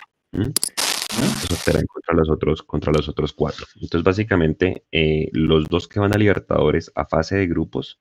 contra 1.87 2.15
los 2.15 2.31
otros, 2.31 2.63
contra 2.63 2.93
los 2.93 3.09
otros 3.09 3.33
cuatro. 3.33 3.67
Entonces, 3.75 4.03
básicamente, 4.03 4.85
eh, 4.93 5.29
los 5.33 5.67
dos 5.69 5.89
que 5.89 6.01
van 6.01 6.15
a 6.15 6.19
Libertadores 6.19 6.91
a 6.95 7.07
fase 7.07 7.37
de 7.37 7.47
grupos 7.47 8.01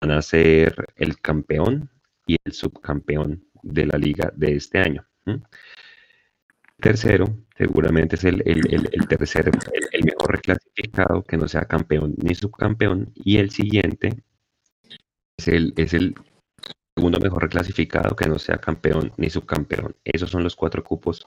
van 0.00 0.12
a 0.12 0.22
ser 0.22 0.74
el 0.96 1.20
campeón 1.20 1.90
y 2.26 2.36
el 2.44 2.52
subcampeón 2.52 3.44
de 3.62 3.86
la 3.86 3.98
liga 3.98 4.32
de 4.34 4.56
este 4.56 4.78
año. 4.78 5.06
Tercero, 6.80 7.26
seguramente 7.56 8.16
es 8.16 8.24
el, 8.24 8.42
el, 8.44 9.08
tercero, 9.08 9.50
el, 9.92 10.04
mejor 10.04 10.32
reclasificado 10.32 11.22
que 11.22 11.36
no 11.36 11.48
sea 11.48 11.64
campeón 11.64 12.14
ni 12.18 12.34
subcampeón. 12.34 13.12
Y 13.14 13.38
el 13.38 13.50
siguiente 13.50 14.22
es 15.38 15.48
el, 15.48 15.72
es 15.76 15.94
el 15.94 16.14
segundo 16.94 17.18
mejor 17.20 17.42
reclasificado 17.42 18.14
que 18.14 18.28
no 18.28 18.38
sea 18.38 18.58
campeón 18.58 19.12
ni 19.16 19.30
subcampeón. 19.30 19.96
Esos 20.04 20.30
son 20.30 20.42
los 20.42 20.56
cuatro 20.56 20.84
cupos 20.84 21.26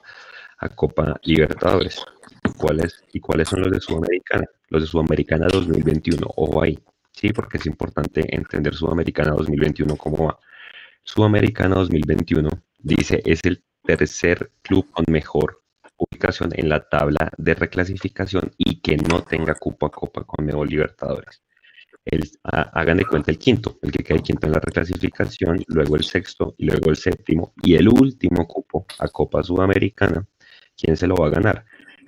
a 0.58 0.68
Copa 0.68 1.18
Libertadores. 1.24 2.02
¿Cuáles, 2.56 3.02
¿Y 3.12 3.20
cuáles 3.20 3.48
son 3.48 3.62
los 3.62 3.72
de 3.72 3.80
Sudamericana? 3.80 4.44
Los 4.68 4.82
de 4.82 4.88
Sudamericana 4.88 5.46
2021, 5.50 6.26
ojo 6.36 6.62
ahí, 6.62 6.78
sí, 7.12 7.32
porque 7.32 7.58
es 7.58 7.66
importante 7.66 8.24
entender 8.34 8.74
Sudamericana 8.74 9.32
2021 9.32 9.96
cómo 9.96 10.26
va. 10.26 10.38
Sudamericana 11.02 11.76
2021 11.76 12.50
dice 12.78 13.22
es 13.24 13.40
el 13.44 13.62
tercer 13.84 14.50
club 14.62 14.90
con 14.90 15.04
mejor 15.08 15.62
ubicación 15.96 16.50
en 16.54 16.68
la 16.68 16.80
tabla 16.88 17.30
de 17.36 17.54
reclasificación 17.54 18.52
y 18.56 18.80
que 18.80 18.96
no 18.96 19.22
tenga 19.22 19.54
cupo 19.54 19.86
a 19.86 19.90
Copa 19.90 20.24
con 20.24 20.44
Nuevo 20.46 20.64
Libertadores. 20.64 21.42
Hagan 22.42 22.98
de 22.98 23.04
cuenta 23.04 23.30
el 23.30 23.38
quinto, 23.38 23.78
el 23.82 23.92
que 23.92 24.02
quede 24.02 24.22
quinto 24.22 24.46
en 24.46 24.52
la 24.52 24.60
reclasificación, 24.60 25.62
luego 25.66 25.96
el 25.96 26.04
sexto 26.04 26.54
y 26.56 26.66
luego 26.66 26.90
el 26.90 26.96
séptimo 26.96 27.52
y 27.62 27.74
el 27.74 27.88
último 27.88 28.46
cupo 28.46 28.86
a 28.98 29.08
Copa 29.08 29.42
Sudamericana 29.42 30.26
¿quién 30.78 30.96
se 30.96 31.06
lo 31.06 31.16
va 31.16 31.26
a 31.26 31.30
ganar? 31.30 31.64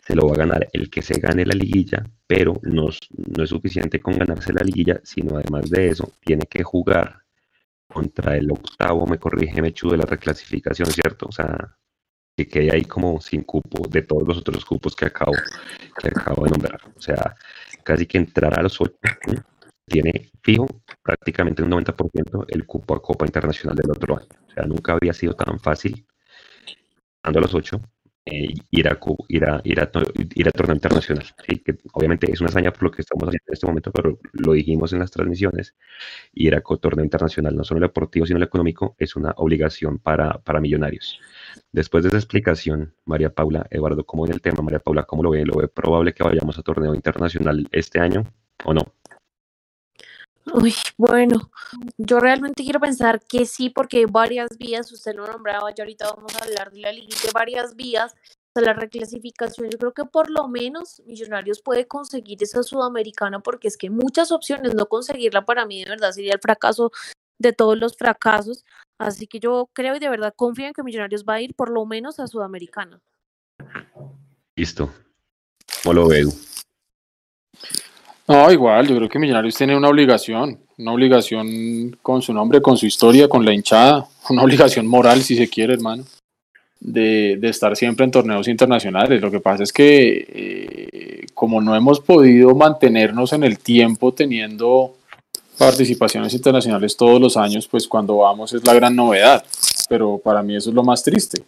Se 0.07 0.15
lo 0.15 0.27
va 0.27 0.35
a 0.35 0.39
ganar 0.39 0.69
el 0.73 0.89
que 0.89 1.03
se 1.03 1.21
gane 1.21 1.45
la 1.45 1.55
liguilla, 1.55 2.03
pero 2.27 2.55
no, 2.63 2.89
no 3.17 3.45
es 3.45 3.51
suficiente 3.51 4.01
con 4.01 4.17
ganarse 4.17 4.53
la 4.53 4.63
liguilla, 4.63 5.01
sino 5.05 5.37
además 5.37 5.69
de 5.71 5.89
eso, 5.89 6.13
tiene 6.21 6.47
que 6.47 6.63
jugar 6.63 7.23
contra 7.87 8.37
el 8.37 8.51
octavo, 8.51 9.07
me 9.07 9.19
corrige 9.19 9.61
Mechu, 9.61 9.91
de 9.91 9.99
la 9.99 10.07
reclasificación, 10.07 10.89
¿cierto? 10.91 11.27
O 11.29 11.33
sea, 11.33 11.77
que 12.37 12.49
quede 12.49 12.73
ahí 12.73 12.85
como 12.85 13.21
sin 13.21 13.43
cupo 13.43 13.87
de 13.89 14.03
todos 14.03 14.27
los 14.27 14.39
otros 14.39 14.65
cupos 14.65 14.95
que 14.97 15.07
acabo, 15.07 15.33
que 16.01 16.09
acabo 16.09 16.45
de 16.45 16.51
nombrar. 16.51 16.81
O 16.97 17.01
sea, 17.01 17.35
casi 17.85 18.07
que 18.07 18.19
entrar 18.19 18.59
a 18.59 18.63
los 18.63 18.81
ocho 18.81 18.95
tiene 19.87 20.31
fijo 20.43 20.67
prácticamente 21.03 21.63
un 21.63 21.71
90% 21.71 22.47
el 22.49 22.65
cupo 22.65 22.95
a 22.95 23.03
Copa 23.03 23.27
Internacional 23.27 23.77
del 23.77 23.91
otro 23.91 24.17
año. 24.19 24.29
O 24.49 24.53
sea, 24.53 24.65
nunca 24.65 24.93
había 24.93 25.13
sido 25.13 25.35
tan 25.35 25.59
fácil, 25.59 26.07
dando 27.23 27.41
a 27.41 27.43
los 27.43 27.55
ocho, 27.55 27.81
eh, 28.27 28.55
ir, 28.71 28.89
a, 28.89 28.99
ir, 29.29 29.81
a, 29.81 29.91
torneo 30.53 30.75
internacional. 30.75 31.25
Que 31.65 31.79
obviamente 31.93 32.31
es 32.31 32.41
una 32.41 32.49
hazaña 32.51 32.73
por 32.73 32.85
lo 32.85 32.91
que 32.91 33.03
estamos 33.03 33.27
haciendo 33.29 33.45
en 33.49 33.53
este 33.53 33.67
momento, 33.67 33.91
pero 33.93 34.19
lo 34.33 34.53
dijimos 34.53 34.93
en 34.93 35.01
las 35.01 35.11
transmisiones. 35.11 35.75
Ir 36.35 36.55
a 36.55 36.61
torneo 36.61 37.05
internacional, 37.05 37.57
no 37.57 37.65
solo 37.65 37.81
deportivo, 37.81 38.27
sino 38.27 38.37
el 38.37 38.45
económico, 38.45 38.95
es 38.99 39.17
una 39.17 39.33
obligación 39.37 39.99
para, 39.99 40.39
para 40.39 40.61
millonarios. 40.61 41.19
Después 41.73 42.05
de 42.05 42.09
esa 42.09 42.19
explicación, 42.19 42.95
María 43.05 43.35
Paula, 43.35 43.67
Eduardo, 43.71 44.05
¿cómo 44.05 44.27
en 44.27 44.33
el 44.33 44.41
tema? 44.41 44.63
María 44.63 44.81
Paula, 44.81 45.05
¿cómo 45.05 45.23
lo 45.23 45.31
ve? 45.31 45.45
¿Lo 45.45 45.55
ve 45.57 45.69
probable 45.69 46.13
que 46.13 46.23
vayamos 46.23 46.59
a 46.59 46.63
torneo 46.63 46.95
internacional 46.95 47.69
este 47.73 48.01
año 48.01 48.25
o 48.65 48.75
no? 48.75 49.00
Uy, 50.53 50.75
bueno, 50.97 51.51
yo 51.97 52.19
realmente 52.19 52.65
quiero 52.65 52.81
pensar 52.81 53.21
que 53.21 53.47
sí, 53.47 53.71
porque 53.71 54.07
varias 54.07 54.49
vías, 54.59 54.91
usted 54.91 55.15
lo 55.15 55.27
nombraba, 55.27 55.73
ya 55.75 55.85
ahorita 55.85 56.13
vamos 56.13 56.35
a 56.35 56.45
hablar 56.45 56.73
de 56.73 56.81
la 56.81 56.93
liga 56.93 57.17
de 57.23 57.31
varias 57.33 57.77
vías, 57.77 58.15
de 58.55 58.63
la 58.63 58.73
reclasificación, 58.73 59.71
yo 59.71 59.79
creo 59.79 59.93
que 59.93 60.05
por 60.05 60.29
lo 60.29 60.49
menos 60.49 61.03
Millonarios 61.07 61.63
puede 61.63 61.87
conseguir 61.87 62.43
esa 62.43 62.65
sudamericana, 62.65 63.41
porque 63.41 63.69
es 63.69 63.77
que 63.77 63.91
muchas 63.91 64.33
opciones, 64.33 64.75
no 64.75 64.87
conseguirla 64.87 65.45
para 65.45 65.67
mí 65.67 65.85
de 65.85 65.91
verdad 65.91 66.11
sería 66.11 66.35
el 66.35 66.41
fracaso 66.41 66.91
de 67.39 67.53
todos 67.53 67.79
los 67.79 67.97
fracasos, 67.97 68.65
así 68.99 69.27
que 69.27 69.39
yo 69.39 69.71
creo 69.73 69.95
y 69.95 70.01
de 70.01 70.09
verdad 70.09 70.35
confío 70.37 70.67
en 70.67 70.73
que 70.73 70.83
Millonarios 70.83 71.25
va 71.25 71.35
a 71.35 71.41
ir 71.41 71.55
por 71.55 71.71
lo 71.71 71.87
menos 71.87 72.19
a 72.19 72.27
sudamericana. 72.27 73.01
Listo. 74.57 74.93
¿Cómo 75.85 75.95
lo 75.95 76.09
veo? 76.09 76.29
No, 78.31 78.49
igual, 78.53 78.87
yo 78.87 78.95
creo 78.95 79.09
que 79.09 79.19
Millonarios 79.19 79.57
tiene 79.57 79.77
una 79.77 79.89
obligación, 79.89 80.57
una 80.79 80.93
obligación 80.93 81.99
con 82.01 82.23
su 82.23 82.33
nombre, 82.33 82.63
con 82.63 82.77
su 82.77 82.87
historia, 82.87 83.27
con 83.27 83.45
la 83.45 83.53
hinchada, 83.53 84.07
una 84.31 84.45
obligación 84.45 84.87
moral, 84.87 85.21
si 85.23 85.35
se 85.35 85.49
quiere, 85.49 85.75
hermano, 85.75 86.05
de, 86.79 87.41
estar 87.43 87.75
siempre 87.75 88.05
en 88.05 88.13
torneos 88.13 88.47
internacionales. 88.47 89.21
Lo 89.21 89.33
que 89.33 89.41
pasa 89.41 89.65
es 89.65 89.73
que 89.73 90.27
eh, 90.29 91.27
como 91.35 91.61
no 91.61 91.75
hemos 91.75 91.99
podido 91.99 92.55
mantenernos 92.55 93.33
en 93.33 93.43
el 93.43 93.59
tiempo 93.59 94.15
teniendo 94.15 94.95
participaciones 95.59 96.33
internacionales 96.33 96.97
todos 96.97 97.21
los 97.21 97.37
años, 97.37 97.67
pues 97.67 97.89
cuando 97.89 98.19
vamos 98.19 98.53
es 98.53 98.65
la 98.65 98.75
gran 98.75 98.95
novedad. 98.95 99.45
Pero 99.89 100.19
para 100.19 100.41
mí 100.45 100.55
eso 100.55 100.71
es 100.71 100.77
lo 100.77 100.85
más 100.85 101.03
triste. 101.03 101.43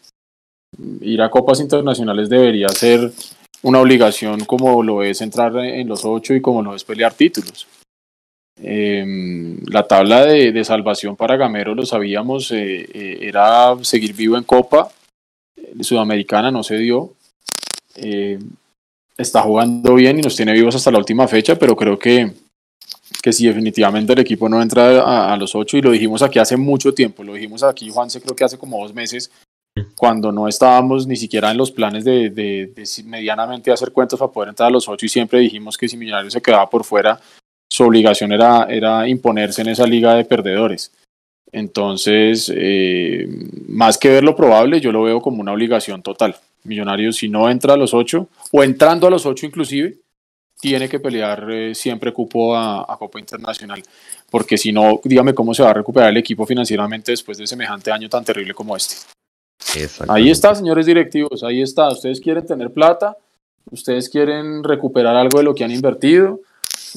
Ir 1.01 1.23
a 1.23 1.31
copas 1.31 1.61
internacionales 1.61 2.29
debería 2.29 2.69
ser 2.71 3.13
una 3.63 3.81
obligación 3.81 4.45
como 4.45 4.83
lo 4.83 5.03
es 5.03 5.21
entrar 5.21 5.57
en 5.57 5.89
los 5.89 6.05
ocho 6.05 6.35
y 6.35 6.41
como 6.41 6.63
lo 6.63 6.75
es 6.75 6.85
pelear 6.85 7.15
títulos. 7.15 7.67
Em, 8.61 9.59
la 9.67 9.87
tabla 9.87 10.25
de, 10.27 10.65
salvación 10.65 11.17
para 11.17 11.37
Gamero, 11.37 11.75
lo 11.75 11.87
sabíamos, 11.87 12.51
eh, 12.53 12.89
eh, 12.93 13.19
era 13.23 13.77
seguir 13.83 14.15
vivo 14.15 14.37
en 14.37 14.45
Copa. 14.45 14.91
Sudamericana 15.81 16.51
no 16.51 16.63
se 16.63 16.77
dio. 16.77 17.15
está 19.17 19.43
jugando 19.43 19.95
bien 19.95 20.19
y 20.19 20.23
nos 20.23 20.37
tiene 20.37 20.53
vivos 20.53 20.75
hasta 20.75 20.91
la 20.91 20.99
última 20.99 21.29
fecha, 21.29 21.57
pero 21.57 21.77
creo 21.77 21.99
que, 21.99 22.33
que 23.23 23.33
si 23.33 23.47
definitivamente 23.47 24.13
el 24.13 24.19
equipo 24.19 24.49
no 24.49 24.61
entra 24.61 25.33
a, 25.33 25.37
los 25.37 25.55
ocho, 25.55 25.77
y 25.77 25.83
lo 25.83 25.91
dijimos 25.91 26.23
aquí 26.23 26.39
hace 26.39 26.57
mucho 26.57 26.93
tiempo, 26.93 27.23
lo 27.23 27.35
dijimos 27.35 27.63
aquí, 27.63 27.91
Juanse, 27.91 28.21
creo 28.21 28.35
que 28.35 28.45
hace 28.45 28.59
como 28.59 28.81
dos 28.83 28.95
meses, 28.95 29.31
cuando 29.97 30.33
no 30.33 30.49
estábamos 30.49 31.07
ni 31.07 31.17
siquiera 31.17 31.51
en 31.51 31.57
los 31.57 31.71
planes 31.71 32.05
de, 32.05 32.73
medianamente 33.05 33.71
hacer 33.71 33.93
cuentas 33.93 34.19
para 34.19 34.33
poder 34.33 34.49
entrar 34.51 34.69
a 34.69 34.73
los 34.73 34.89
ocho 34.89 35.07
y 35.07 35.09
siempre 35.09 35.39
dijimos 35.39 35.79
que 35.79 35.89
si 35.89 35.97
Millonarios 35.97 36.33
se 36.33 36.43
quedaba 36.43 36.69
por 36.69 36.85
fuera, 36.85 37.21
su 37.71 37.85
obligación 37.85 38.33
era, 38.33 39.09
imponerse 39.09 39.63
en 39.63 39.69
esa 39.69 39.87
liga 39.87 40.15
de 40.15 40.25
perdedores. 40.25 40.93
Entonces, 41.53 42.53
eh, 42.55 43.29
más 43.69 43.97
que 43.97 44.09
ver 44.09 44.25
lo 44.25 44.35
probable, 44.35 44.81
yo 44.81 44.93
lo 44.93 45.03
veo 45.03 45.21
como 45.21 45.41
una 45.41 45.53
obligación 45.53 46.03
total. 46.03 46.37
Millonarios, 46.65 47.17
si 47.17 47.29
no 47.29 47.49
entra 47.49 47.75
a 47.75 47.77
los 47.77 47.95
ocho, 47.95 48.29
o 48.51 48.63
entrando 48.63 49.07
a 49.07 49.11
los 49.11 49.25
ocho 49.25 49.47
inclusive, 49.47 49.97
tiene 50.61 50.89
que 50.89 51.01
pelear 51.01 51.51
eh, 51.51 51.75
siempre 51.75 52.13
cupo 52.13 52.57
a, 52.57 52.97
Copa 52.99 53.19
Internacional, 53.19 53.83
porque 54.31 54.57
si 54.57 54.73
no, 54.73 55.01
dígame 55.03 55.35
cómo 55.35 55.55
se 55.55 55.63
va 55.63 55.71
a 55.71 55.75
recuperar 55.75 56.11
el 56.11 56.17
equipo 56.17 56.47
financieramente 56.47 57.13
después 57.13 57.39
de 57.39 57.47
semejante 57.47 57.91
año 57.91 58.09
tan 58.09 58.25
terrible 58.25 58.55
como 58.55 58.77
este. 58.77 58.97
Ahí 60.09 60.31
está, 60.31 60.55
señores 60.55 60.87
directivos, 60.87 61.43
ahí 61.43 61.63
está. 61.63 61.89
Ustedes 61.89 62.21
quieren 62.21 62.47
tener 62.47 62.73
plata, 62.73 63.17
ustedes 63.71 64.09
quieren 64.09 64.63
recuperar 64.63 65.17
algo 65.17 65.39
de 65.39 65.45
lo 65.45 65.55
que 65.55 65.65
han 65.65 65.71
invertido, 65.71 66.41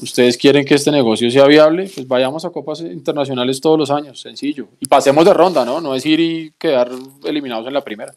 ustedes 0.02 0.36
quieren 0.36 0.64
que 0.64 0.74
este 0.74 0.90
negocio 0.90 1.30
sea 1.30 1.46
viable, 1.46 1.90
pues 1.94 2.06
vayamos 2.06 2.44
a 2.44 2.50
copas 2.50 2.80
internacionales 2.80 3.60
todos 3.60 3.78
los 3.78 3.90
años, 3.90 4.20
sencillo. 4.20 4.68
Y 4.80 4.86
pasemos 4.86 5.24
de 5.24 5.34
ronda, 5.34 5.64
¿no? 5.64 5.80
No 5.80 5.94
es 5.94 6.04
ir 6.04 6.20
y 6.20 6.52
quedar 6.58 6.90
eliminados 7.24 7.66
en 7.66 7.74
la 7.74 7.84
primera. 7.84 8.14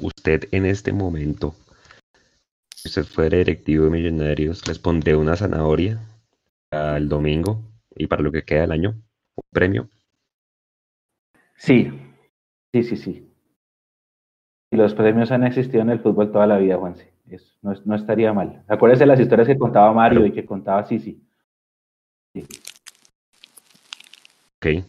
Usted 0.00 0.48
en 0.52 0.66
este 0.66 0.92
momento, 0.92 1.54
si 2.74 2.88
usted 2.88 3.04
fuera 3.04 3.38
directivo 3.38 3.86
de 3.86 3.90
Millonarios, 3.90 4.68
les 4.68 4.78
pondré 4.78 5.16
una 5.16 5.36
zanahoria 5.36 5.98
al 6.70 7.08
domingo 7.08 7.60
y 7.96 8.06
para 8.06 8.22
lo 8.22 8.30
que 8.30 8.44
queda 8.44 8.62
del 8.62 8.72
año, 8.72 8.90
un 9.34 9.44
premio. 9.50 9.88
Sí, 11.56 11.90
sí, 12.72 12.82
sí, 12.82 12.96
sí. 12.96 13.28
Y 14.70 14.76
los 14.76 14.94
premios 14.94 15.30
han 15.30 15.44
existido 15.44 15.82
en 15.82 15.90
el 15.90 16.00
fútbol 16.00 16.32
toda 16.32 16.46
la 16.46 16.58
vida, 16.58 16.78
Juanse. 16.78 17.12
no, 17.62 17.74
no, 17.84 17.94
estaría 17.94 18.32
mal. 18.32 18.64
Acuérdese 18.68 19.06
las 19.06 19.20
historias 19.20 19.48
que 19.48 19.58
contaba 19.58 19.92
Mario 19.92 20.24
y 20.26 20.32
que 20.32 20.46
contaba 20.46 20.84
Sisi. 20.84 21.22
Sí. 22.34 22.46
Ok. 24.56 24.84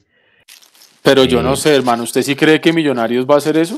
Pero 1.02 1.26
yo 1.26 1.44
no 1.44 1.58
sé, 1.58 1.76
hermano, 1.76 2.04
¿usted 2.04 2.22
sí 2.22 2.36
cree 2.36 2.62
que 2.62 2.72
Millonarios 2.72 3.26
va 3.30 3.36
a 3.36 3.40
hacer 3.40 3.58
eso? 3.58 3.78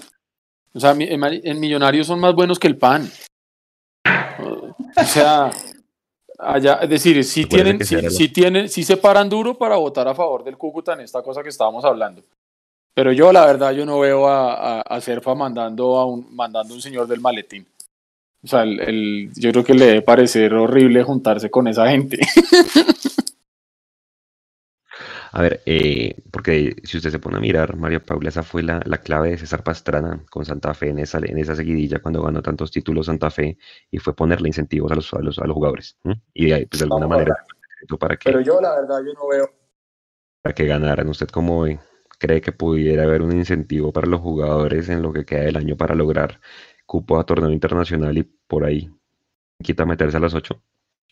O 0.73 0.79
sea, 0.79 0.93
en 0.95 1.59
Millonarios 1.59 2.05
son 2.05 2.19
más 2.19 2.35
buenos 2.35 2.59
que 2.59 2.67
el 2.67 2.77
pan. 2.77 3.09
O 4.97 5.03
sea, 5.03 5.49
allá, 6.37 6.75
es 6.75 6.89
decir, 6.89 7.23
si 7.23 7.45
tienen, 7.45 7.83
si, 7.83 8.29
tienen, 8.29 8.69
si 8.69 8.83
se 8.83 8.97
paran 8.97 9.29
duro 9.29 9.57
para 9.57 9.75
votar 9.77 10.07
a 10.07 10.15
favor 10.15 10.43
del 10.43 10.57
Cúcuta 10.57 10.93
en 10.93 11.01
esta 11.01 11.21
cosa 11.21 11.43
que 11.43 11.49
estábamos 11.49 11.83
hablando. 11.83 12.23
Pero 12.95 13.11
yo, 13.11 13.33
la 13.33 13.45
verdad, 13.45 13.73
yo 13.73 13.85
no 13.85 13.99
veo 13.99 14.27
a, 14.27 14.81
a, 14.81 15.01
Cerfa 15.01 15.35
mandando 15.35 15.97
a 15.97 16.05
un, 16.05 16.33
mandando 16.33 16.73
un 16.73 16.81
señor 16.81 17.07
del 17.07 17.19
maletín. 17.19 17.67
O 18.41 18.47
sea, 18.47 18.63
el, 18.63 19.31
yo 19.35 19.51
creo 19.51 19.63
que 19.65 19.73
le 19.73 19.85
debe 19.85 20.01
parecer 20.01 20.53
horrible 20.53 21.03
juntarse 21.03 21.51
con 21.51 21.67
esa 21.67 21.89
gente. 21.89 22.19
A 25.33 25.41
ver, 25.41 25.61
eh, 25.65 26.15
porque 26.31 26.77
si 26.85 26.95
usted 26.95 27.09
se 27.09 27.19
pone 27.19 27.35
a 27.35 27.41
mirar, 27.41 27.75
María 27.75 27.99
Paula, 27.99 28.29
esa 28.29 28.41
fue 28.41 28.63
la, 28.63 28.79
clave 29.03 29.31
de 29.31 29.37
César 29.37 29.63
Pastrana 29.63 30.23
con 30.29 30.45
Santa 30.45 30.73
Fe 30.73 30.87
en 30.87 30.99
esa, 30.99 31.17
en 31.17 31.37
esa 31.37 31.57
seguidilla 31.57 31.99
cuando 31.99 32.23
ganó 32.23 32.41
tantos 32.41 32.71
títulos 32.71 33.07
Santa 33.07 33.29
Fe 33.29 33.57
y 33.91 33.97
fue 33.97 34.15
ponerle 34.15 34.47
incentivos 34.47 34.93
a 34.93 34.95
los, 34.95 35.13
a 35.13 35.19
los, 35.19 35.37
a 35.39 35.45
los 35.45 35.53
jugadores. 35.53 35.97
Y 36.33 36.45
de, 36.45 36.65
pues, 36.67 36.79
de 36.79 36.85
alguna 36.85 37.07
manera, 37.07 37.35
para 37.99 38.15
que, 38.15 38.31
Pero 38.31 38.39
yo, 38.39 38.61
la 38.61 38.75
verdad, 38.75 38.99
yo 39.05 39.11
no 39.11 39.27
veo. 39.27 39.49
Para 40.41 40.55
que 40.55 40.65
ganaran. 40.65 41.09
¿Usted 41.09 41.27
cómo 41.27 41.63
ve? 41.63 41.79
Cree 42.17 42.41
que 42.41 42.51
pudiera 42.51 43.03
haber 43.03 43.21
un 43.21 43.31
incentivo 43.33 43.91
para 43.93 44.07
los 44.07 44.21
jugadores 44.21 44.89
en 44.89 45.01
lo 45.01 45.13
que 45.13 45.25
queda 45.25 45.41
del 45.41 45.57
año 45.57 45.77
para 45.77 45.95
lograr 45.95 46.39
cupo 46.85 47.19
a 47.19 47.25
torneo 47.25 47.51
internacional 47.51 48.17
y 48.17 48.23
por 48.23 48.65
ahí 48.65 48.89
quita 49.63 49.85
meterse 49.85 50.17
a 50.17 50.19
las 50.19 50.33
ocho? 50.33 50.61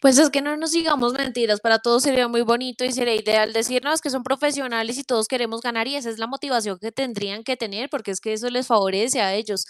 Pues 0.02 0.18
es 0.18 0.30
que 0.30 0.42
no 0.42 0.58
nos 0.58 0.74
digamos 0.74 1.14
mentiras, 1.14 1.62
para 1.62 1.80
todos 1.80 2.04
sería 2.04 2.28
muy 2.28 2.42
bonito 2.42 2.84
y 2.84 2.92
sería 2.92 3.16
ideal 3.16 3.54
decirnos 3.54 4.02
que 4.02 4.10
son 4.10 4.24
profesionales 4.24 4.98
y 4.98 5.04
todos 5.04 5.28
queremos 5.28 5.62
ganar 5.62 5.88
y 5.88 5.96
esa 5.96 6.10
es 6.10 6.20
la 6.20 6.28
motivación 6.28 6.78
que 6.80 6.92
tendrían 6.92 7.44
que 7.44 7.56
tener 7.56 7.90
porque 7.90 8.12
es 8.12 8.20
que 8.20 8.34
eso 8.34 8.50
les 8.50 8.68
favorece 8.68 9.22
a 9.22 9.34
ellos. 9.34 9.66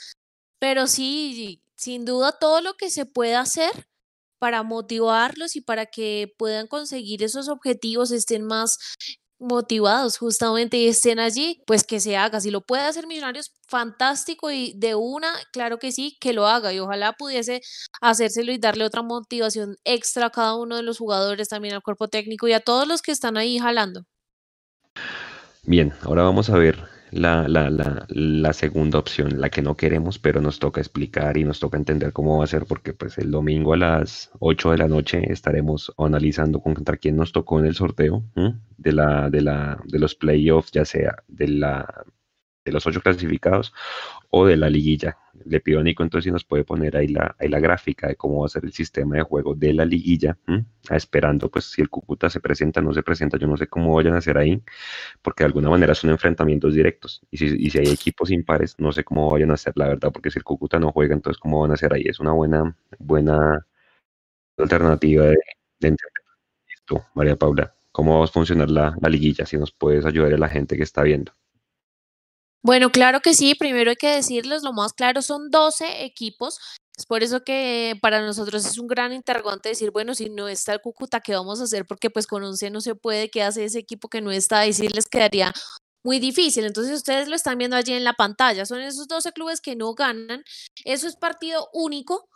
Pero 0.59 0.87
sí, 0.87 1.61
sin 1.75 2.05
duda 2.05 2.31
todo 2.39 2.61
lo 2.61 2.73
que 2.73 2.89
se 2.89 3.05
pueda 3.05 3.41
hacer 3.41 3.87
para 4.39 4.63
motivarlos 4.63 5.55
y 5.55 5.61
para 5.61 5.85
que 5.85 6.33
puedan 6.37 6.67
conseguir 6.67 7.23
esos 7.23 7.47
objetivos, 7.47 8.11
estén 8.11 8.43
más 8.43 8.77
motivados 9.43 10.17
justamente 10.17 10.77
y 10.77 10.87
estén 10.87 11.19
allí, 11.19 11.61
pues 11.67 11.83
que 11.83 11.99
se 11.99 12.17
haga. 12.17 12.39
Si 12.39 12.51
lo 12.51 12.61
puede 12.61 12.83
hacer 12.83 13.07
Millonarios, 13.07 13.53
fantástico 13.67 14.51
y 14.51 14.73
de 14.77 14.95
una, 14.95 15.33
claro 15.51 15.77
que 15.77 15.91
sí, 15.91 16.17
que 16.19 16.33
lo 16.33 16.47
haga 16.47 16.73
y 16.73 16.79
ojalá 16.79 17.13
pudiese 17.13 17.61
hacérselo 18.01 18.51
y 18.51 18.57
darle 18.57 18.85
otra 18.85 19.01
motivación 19.01 19.75
extra 19.83 20.27
a 20.27 20.29
cada 20.29 20.55
uno 20.55 20.77
de 20.77 20.83
los 20.83 20.97
jugadores, 20.97 21.49
también 21.49 21.75
al 21.75 21.83
cuerpo 21.83 22.07
técnico 22.07 22.47
y 22.47 22.53
a 22.53 22.59
todos 22.59 22.87
los 22.87 23.01
que 23.01 23.11
están 23.11 23.37
ahí 23.37 23.59
jalando. 23.59 24.05
Bien, 25.63 25.93
ahora 26.03 26.23
vamos 26.23 26.49
a 26.49 26.57
ver 26.57 26.92
la, 27.13 27.47
la, 27.47 27.69
la, 27.69 28.05
la, 28.09 28.53
segunda 28.53 28.99
opción, 28.99 29.39
la 29.39 29.49
que 29.49 29.61
no 29.61 29.75
queremos, 29.75 30.19
pero 30.19 30.41
nos 30.41 30.59
toca 30.59 30.81
explicar 30.81 31.37
y 31.37 31.43
nos 31.43 31.59
toca 31.59 31.77
entender 31.77 32.13
cómo 32.13 32.37
va 32.37 32.43
a 32.43 32.47
ser, 32.47 32.65
porque 32.65 32.93
pues 32.93 33.17
el 33.17 33.31
domingo 33.31 33.73
a 33.73 33.77
las 33.77 34.31
8 34.39 34.71
de 34.71 34.77
la 34.77 34.87
noche 34.87 35.31
estaremos 35.31 35.93
analizando 35.97 36.59
contra 36.59 36.97
quién 36.97 37.15
nos 37.15 37.31
tocó 37.31 37.59
en 37.59 37.65
el 37.65 37.75
sorteo 37.75 38.23
de, 38.77 38.91
la, 38.91 39.29
de, 39.29 39.41
la, 39.41 39.81
de 39.85 39.99
los 39.99 40.15
playoffs, 40.15 40.71
ya 40.71 40.85
sea 40.85 41.15
de, 41.27 41.47
la, 41.47 42.05
de 42.65 42.71
los 42.71 42.85
ocho 42.87 43.01
clasificados 43.01 43.73
o 44.29 44.45
de 44.45 44.57
la 44.57 44.69
liguilla. 44.69 45.17
Le 45.45 45.59
pido 45.59 45.79
a 45.79 45.83
Nico 45.83 46.03
entonces 46.03 46.25
si 46.25 46.31
nos 46.31 46.45
puede 46.45 46.63
poner 46.63 46.95
ahí 46.95 47.07
la, 47.07 47.35
ahí 47.39 47.49
la 47.49 47.59
gráfica 47.59 48.07
de 48.07 48.15
cómo 48.15 48.39
va 48.39 48.45
a 48.45 48.49
ser 48.49 48.63
el 48.65 48.71
sistema 48.71 49.15
de 49.17 49.23
juego 49.23 49.55
de 49.55 49.73
la 49.73 49.85
liguilla, 49.85 50.37
esperando 50.89 51.49
pues 51.49 51.65
si 51.65 51.81
el 51.81 51.89
Cúcuta 51.89 52.29
se 52.29 52.39
presenta 52.39 52.79
o 52.79 52.83
no 52.83 52.93
se 52.93 53.03
presenta, 53.03 53.37
yo 53.37 53.47
no 53.47 53.57
sé 53.57 53.67
cómo 53.67 53.93
vayan 53.95 54.13
a 54.15 54.19
hacer 54.19 54.37
ahí, 54.37 54.61
porque 55.21 55.43
de 55.43 55.47
alguna 55.47 55.69
manera 55.69 55.93
son 55.95 56.11
enfrentamientos 56.11 56.73
directos, 56.73 57.21
y 57.31 57.37
si, 57.37 57.45
y 57.45 57.69
si 57.69 57.79
hay 57.79 57.87
equipos 57.89 58.31
impares, 58.31 58.75
no 58.79 58.91
sé 58.91 59.03
cómo 59.03 59.29
vayan 59.29 59.51
a 59.51 59.55
hacer, 59.55 59.73
la 59.75 59.87
verdad, 59.87 60.11
porque 60.11 60.31
si 60.31 60.39
el 60.39 60.43
Cúcuta 60.43 60.79
no 60.79 60.91
juega, 60.91 61.13
entonces 61.15 61.39
cómo 61.39 61.61
van 61.61 61.71
a 61.71 61.73
hacer 61.75 61.93
ahí, 61.93 62.03
es 62.05 62.19
una 62.19 62.31
buena, 62.31 62.75
buena 62.99 63.65
alternativa 64.57 65.25
de, 65.25 65.37
entender. 65.79 65.97
Listo, 66.69 67.05
María 67.15 67.35
Paula, 67.37 67.75
¿cómo 67.91 68.19
va 68.19 68.25
a 68.25 68.27
funcionar 68.27 68.69
la, 68.69 68.95
la 69.01 69.09
liguilla? 69.09 69.45
Si 69.45 69.57
nos 69.57 69.71
puedes 69.71 70.05
ayudar 70.05 70.33
a 70.33 70.37
la 70.37 70.49
gente 70.49 70.77
que 70.77 70.83
está 70.83 71.03
viendo. 71.03 71.33
Bueno, 72.63 72.91
claro 72.91 73.19
que 73.21 73.33
sí. 73.33 73.55
Primero 73.55 73.89
hay 73.91 73.97
que 73.97 74.15
decirles, 74.15 74.63
lo 74.63 74.71
más 74.73 74.93
claro, 74.93 75.21
son 75.21 75.51
12 75.51 76.03
equipos. 76.05 76.59
Es 76.97 77.05
por 77.05 77.23
eso 77.23 77.43
que 77.43 77.97
para 78.01 78.21
nosotros 78.21 78.65
es 78.65 78.77
un 78.77 78.87
gran 78.87 79.11
interrogante 79.13 79.69
decir, 79.69 79.91
bueno, 79.91 80.13
si 80.15 80.29
no 80.29 80.47
está 80.47 80.73
el 80.73 80.81
Cúcuta, 80.81 81.19
¿qué 81.21 81.35
vamos 81.35 81.59
a 81.59 81.63
hacer? 81.65 81.85
Porque 81.85 82.09
pues 82.09 82.27
con 82.27 82.43
11 82.43 82.69
no 82.69 82.81
se 82.81 82.95
puede, 82.95 83.29
¿qué 83.29 83.43
hace 83.43 83.65
ese 83.65 83.79
equipo 83.79 84.07
que 84.09 84.21
no 84.21 84.31
está? 84.31 84.65
Y 84.67 84.73
sí 84.73 84.87
les 84.87 85.07
quedaría 85.07 85.51
muy 86.03 86.19
difícil. 86.19 86.65
Entonces 86.65 86.95
ustedes 86.95 87.27
lo 87.27 87.35
están 87.35 87.57
viendo 87.57 87.75
allí 87.75 87.93
en 87.93 88.03
la 88.03 88.13
pantalla. 88.13 88.65
Son 88.65 88.79
esos 88.81 89.07
12 89.07 89.33
clubes 89.33 89.59
que 89.61 89.75
no 89.75 89.93
ganan. 89.95 90.43
Eso 90.85 91.07
es 91.07 91.15
partido 91.17 91.67
único, 91.73 92.29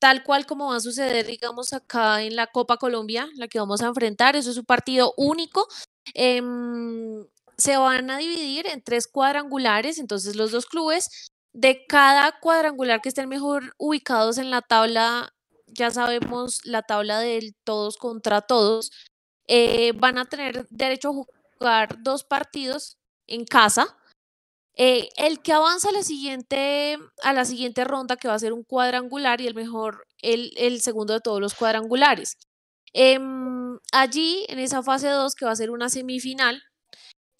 tal 0.00 0.24
cual 0.24 0.46
como 0.46 0.68
va 0.70 0.76
a 0.76 0.80
suceder, 0.80 1.26
digamos, 1.26 1.72
acá 1.72 2.22
en 2.22 2.36
la 2.36 2.48
Copa 2.48 2.76
Colombia, 2.78 3.28
la 3.36 3.48
que 3.48 3.58
vamos 3.60 3.82
a 3.82 3.86
enfrentar. 3.88 4.36
Eso 4.36 4.50
es 4.50 4.56
un 4.58 4.66
partido 4.66 5.14
único. 5.16 5.68
Em, 6.14 7.24
se 7.56 7.76
van 7.76 8.10
a 8.10 8.18
dividir 8.18 8.66
en 8.66 8.82
tres 8.82 9.06
cuadrangulares, 9.08 9.98
entonces 9.98 10.36
los 10.36 10.52
dos 10.52 10.66
clubes 10.66 11.30
de 11.52 11.86
cada 11.86 12.38
cuadrangular 12.40 13.00
que 13.00 13.10
estén 13.10 13.28
mejor 13.28 13.74
ubicados 13.78 14.38
en 14.38 14.50
la 14.50 14.62
tabla, 14.62 15.34
ya 15.66 15.90
sabemos 15.90 16.60
la 16.64 16.82
tabla 16.82 17.20
del 17.20 17.54
todos 17.64 17.96
contra 17.96 18.40
todos, 18.42 18.90
eh, 19.48 19.92
van 19.96 20.18
a 20.18 20.24
tener 20.24 20.66
derecho 20.70 21.10
a 21.10 21.12
jugar 21.58 22.02
dos 22.02 22.24
partidos 22.24 22.98
en 23.26 23.44
casa. 23.44 23.96
Eh, 24.76 25.10
el 25.16 25.42
que 25.42 25.52
avanza 25.52 25.90
a 25.90 25.92
la 25.92 26.02
siguiente, 26.02 26.98
a 27.22 27.32
la 27.34 27.44
siguiente 27.44 27.84
ronda, 27.84 28.16
que 28.16 28.28
va 28.28 28.34
a 28.34 28.38
ser 28.38 28.52
un 28.54 28.64
cuadrangular, 28.64 29.40
y 29.40 29.46
el 29.46 29.54
mejor, 29.54 30.06
el, 30.22 30.52
el 30.56 30.80
segundo 30.82 31.12
de 31.14 31.20
todos 31.20 31.40
los 31.40 31.54
cuadrangulares. 31.54 32.38
Em, 32.94 33.78
allí, 33.92 34.44
en 34.48 34.58
esa 34.58 34.82
fase 34.82 35.08
2, 35.08 35.34
que 35.34 35.44
va 35.46 35.52
a 35.52 35.56
ser 35.56 35.70
una 35.70 35.88
semifinal, 35.90 36.62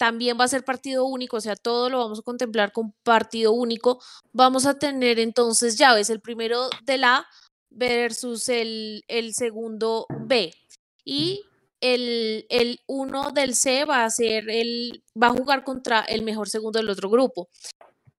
también 0.03 0.37
va 0.37 0.43
a 0.43 0.49
ser 0.49 0.65
partido 0.65 1.05
único, 1.05 1.37
o 1.37 1.39
sea, 1.39 1.55
todo 1.55 1.89
lo 1.89 1.99
vamos 1.99 2.19
a 2.19 2.23
contemplar 2.23 2.73
con 2.73 2.91
partido 3.03 3.53
único. 3.53 4.01
Vamos 4.33 4.65
a 4.65 4.77
tener 4.77 5.17
entonces 5.17 5.77
llaves, 5.77 6.09
el 6.09 6.19
primero 6.19 6.69
de 6.83 6.97
la 6.97 7.25
versus 7.69 8.49
el, 8.49 9.05
el 9.07 9.33
segundo 9.33 10.05
B. 10.09 10.53
Y 11.05 11.45
el, 11.79 12.45
el 12.49 12.81
uno 12.85 13.31
del 13.31 13.55
C 13.55 13.85
va 13.85 14.03
a 14.03 14.09
ser 14.09 14.49
el, 14.49 15.01
va 15.15 15.27
a 15.27 15.37
jugar 15.37 15.63
contra 15.63 16.01
el 16.01 16.21
mejor 16.23 16.49
segundo 16.49 16.79
del 16.79 16.89
otro 16.89 17.09
grupo. 17.09 17.47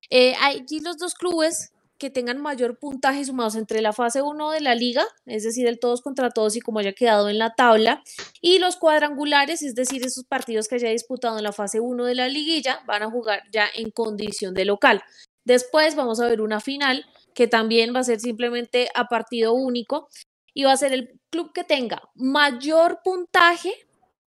Eh, 0.09 0.33
allí 0.41 0.79
los 0.79 0.97
dos 0.97 1.13
clubes 1.13 1.71
que 2.05 2.11
tengan 2.11 2.39
mayor 2.39 2.77
puntaje 2.77 3.25
sumados 3.25 3.55
entre 3.55 3.81
la 3.81 3.91
fase 3.91 4.21
1 4.21 4.51
de 4.51 4.61
la 4.61 4.75
liga, 4.75 5.03
es 5.25 5.41
decir, 5.41 5.65
el 5.65 5.79
todos 5.79 6.03
contra 6.03 6.29
todos 6.29 6.55
y 6.55 6.61
como 6.61 6.77
haya 6.77 6.93
quedado 6.93 7.29
en 7.29 7.39
la 7.39 7.55
tabla, 7.55 8.03
y 8.41 8.59
los 8.59 8.75
cuadrangulares, 8.75 9.63
es 9.63 9.73
decir, 9.73 10.05
esos 10.05 10.23
partidos 10.23 10.67
que 10.67 10.75
haya 10.75 10.89
disputado 10.89 11.39
en 11.39 11.43
la 11.43 11.51
fase 11.51 11.79
1 11.79 12.05
de 12.05 12.13
la 12.13 12.27
liguilla, 12.27 12.83
van 12.85 13.01
a 13.01 13.09
jugar 13.09 13.41
ya 13.51 13.67
en 13.73 13.89
condición 13.89 14.53
de 14.53 14.65
local. 14.65 15.01
Después 15.45 15.95
vamos 15.95 16.19
a 16.19 16.27
ver 16.27 16.41
una 16.41 16.59
final 16.59 17.07
que 17.33 17.47
también 17.47 17.91
va 17.95 18.01
a 18.01 18.03
ser 18.03 18.19
simplemente 18.19 18.87
a 18.93 19.05
partido 19.05 19.53
único 19.53 20.07
y 20.53 20.65
va 20.65 20.73
a 20.73 20.77
ser 20.77 20.93
el 20.93 21.19
club 21.31 21.53
que 21.53 21.63
tenga 21.63 22.03
mayor 22.13 22.99
puntaje 23.03 23.73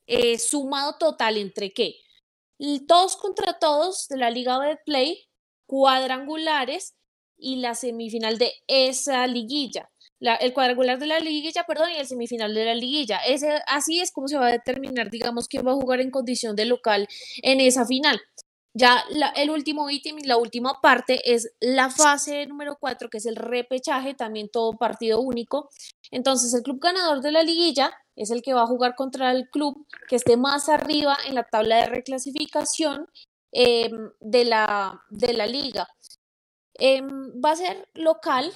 eh, 0.07 0.39
sumado 0.39 0.95
total 0.97 1.37
entre 1.37 1.71
qué? 1.71 1.97
Todos 2.87 3.15
contra 3.15 3.59
todos 3.59 4.07
de 4.07 4.17
la 4.17 4.31
Liga 4.31 4.59
Play, 4.87 5.29
cuadrangulares 5.67 6.95
y 7.39 7.57
la 7.57 7.75
semifinal 7.75 8.37
de 8.37 8.51
esa 8.67 9.25
liguilla. 9.27 9.89
el 10.19 10.53
cuadrangular 10.53 10.99
de 10.99 11.07
la 11.07 11.19
liguilla, 11.19 11.63
perdón, 11.65 11.91
y 11.91 11.99
el 11.99 12.07
semifinal 12.07 12.53
de 12.53 12.65
la 12.65 12.75
liguilla. 12.75 13.19
Ese, 13.19 13.61
así 13.67 13.99
es 13.99 14.11
como 14.11 14.27
se 14.27 14.37
va 14.37 14.47
a 14.47 14.51
determinar, 14.51 15.09
digamos, 15.09 15.47
quién 15.47 15.65
va 15.65 15.71
a 15.71 15.75
jugar 15.75 16.01
en 16.01 16.11
condición 16.11 16.55
de 16.55 16.65
local 16.65 17.07
en 17.41 17.61
esa 17.61 17.85
final. 17.85 18.19
Ya 18.73 19.03
el 19.35 19.49
último 19.49 19.89
ítem 19.89 20.19
y 20.19 20.23
la 20.27 20.37
última 20.37 20.79
parte 20.81 21.19
es 21.33 21.51
la 21.59 21.89
fase 21.89 22.45
número 22.45 22.77
4, 22.79 23.09
que 23.09 23.17
es 23.17 23.25
el 23.25 23.35
repechaje, 23.35 24.13
también 24.13 24.49
todo 24.49 24.77
partido 24.77 25.21
único. 25.21 25.69
Entonces, 26.11 26.53
el 26.53 26.61
club 26.61 26.79
ganador 26.79 27.21
de 27.21 27.31
la 27.31 27.43
liguilla 27.43 27.91
es 28.15 28.29
el 28.31 28.41
que 28.41 28.53
va 28.53 28.63
a 28.63 28.67
jugar 28.67 28.95
contra 28.95 29.31
el 29.31 29.49
club 29.49 29.87
que 30.07 30.15
esté 30.17 30.37
más 30.37 30.69
arriba 30.69 31.17
en 31.27 31.35
la 31.35 31.43
tabla 31.43 31.77
de 31.77 31.85
reclasificación 31.87 33.07
em, 33.51 34.11
de, 34.19 34.45
la, 34.45 35.01
de 35.09 35.33
la 35.33 35.47
liga. 35.47 35.87
Em, 36.79 37.31
va 37.43 37.51
a 37.51 37.55
ser 37.55 37.87
local, 37.93 38.51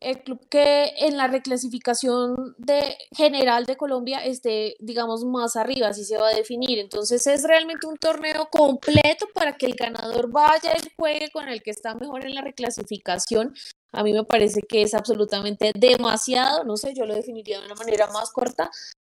el 0.00 0.22
club 0.22 0.40
que 0.48 0.92
en 0.98 1.16
la 1.16 1.26
reclasificación 1.26 2.54
de, 2.58 2.96
general 3.16 3.64
de 3.64 3.76
Colombia 3.76 4.24
esté, 4.24 4.76
digamos, 4.78 5.24
más 5.24 5.56
arriba, 5.56 5.88
así 5.88 6.04
se 6.04 6.18
va 6.18 6.28
a 6.28 6.34
definir. 6.34 6.78
Entonces 6.78 7.26
es 7.26 7.44
realmente 7.44 7.86
un 7.86 7.96
torneo 7.96 8.48
completo 8.50 9.26
para 9.34 9.56
que 9.56 9.66
el 9.66 9.74
ganador 9.74 10.30
vaya 10.30 10.72
y 10.76 10.90
juegue 10.96 11.30
con 11.30 11.48
el 11.48 11.62
que 11.62 11.70
está 11.70 11.94
mejor 11.94 12.24
en 12.24 12.34
la 12.34 12.42
reclasificación. 12.42 13.54
A 13.92 14.02
mí 14.02 14.12
me 14.12 14.24
parece 14.24 14.60
que 14.62 14.82
es 14.82 14.94
absolutamente 14.94 15.72
demasiado, 15.74 16.64
no 16.64 16.76
sé, 16.76 16.94
yo 16.94 17.06
lo 17.06 17.14
definiría 17.14 17.60
de 17.60 17.66
una 17.66 17.74
manera 17.74 18.06
más 18.08 18.30
corta, 18.30 18.70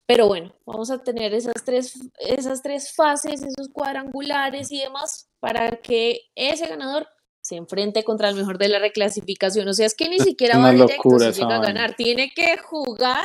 pero 0.06 0.26
bueno, 0.26 0.54
vamos 0.66 0.90
a 0.90 1.02
tener 1.02 1.34
esas 1.34 1.62
tres, 1.64 1.98
esas 2.18 2.62
tres 2.62 2.92
fases, 2.92 3.42
esos 3.42 3.68
cuadrangulares 3.72 4.72
y 4.72 4.80
demás 4.80 5.28
para 5.38 5.76
que 5.76 6.22
ese 6.34 6.66
ganador 6.66 7.06
se 7.50 7.56
enfrente 7.56 8.04
contra 8.04 8.28
el 8.28 8.36
mejor 8.36 8.58
de 8.58 8.68
la 8.68 8.78
reclasificación. 8.78 9.66
O 9.66 9.72
sea, 9.74 9.84
es 9.84 9.96
que 9.96 10.08
ni 10.08 10.20
siquiera 10.20 10.56
va 10.58 10.70
directo 10.70 11.18
si 11.18 11.40
llega 11.40 11.56
a 11.56 11.60
ganar. 11.60 11.96
Tiene 11.96 12.32
que 12.32 12.56
jugar 12.58 13.24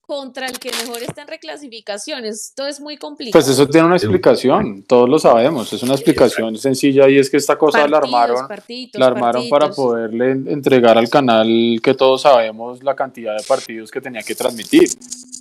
contra 0.00 0.46
el 0.46 0.60
que 0.60 0.70
mejor 0.70 1.02
está 1.02 1.22
en 1.22 1.28
reclasificación. 1.28 2.24
Esto 2.24 2.68
es 2.68 2.80
muy 2.80 2.96
complicado. 2.96 3.32
Pues 3.32 3.48
eso 3.48 3.68
tiene 3.68 3.88
una 3.88 3.96
explicación, 3.96 4.84
todos 4.84 5.08
lo 5.08 5.18
sabemos. 5.18 5.72
Es 5.72 5.82
una 5.82 5.94
explicación 5.94 6.56
sencilla 6.56 7.08
y 7.08 7.18
es 7.18 7.28
que 7.28 7.36
esta 7.36 7.58
cosa 7.58 7.86
la 7.88 7.98
armaron, 7.98 8.46
la 8.94 9.06
armaron 9.06 9.48
para 9.48 9.70
poderle 9.70 10.30
entregar 10.30 10.96
al 10.96 11.10
canal 11.10 11.80
que 11.82 11.94
todos 11.94 12.22
sabemos 12.22 12.84
la 12.84 12.94
cantidad 12.94 13.36
de 13.36 13.42
partidos 13.42 13.90
que 13.90 14.00
tenía 14.00 14.22
que 14.22 14.36
transmitir. 14.36 14.88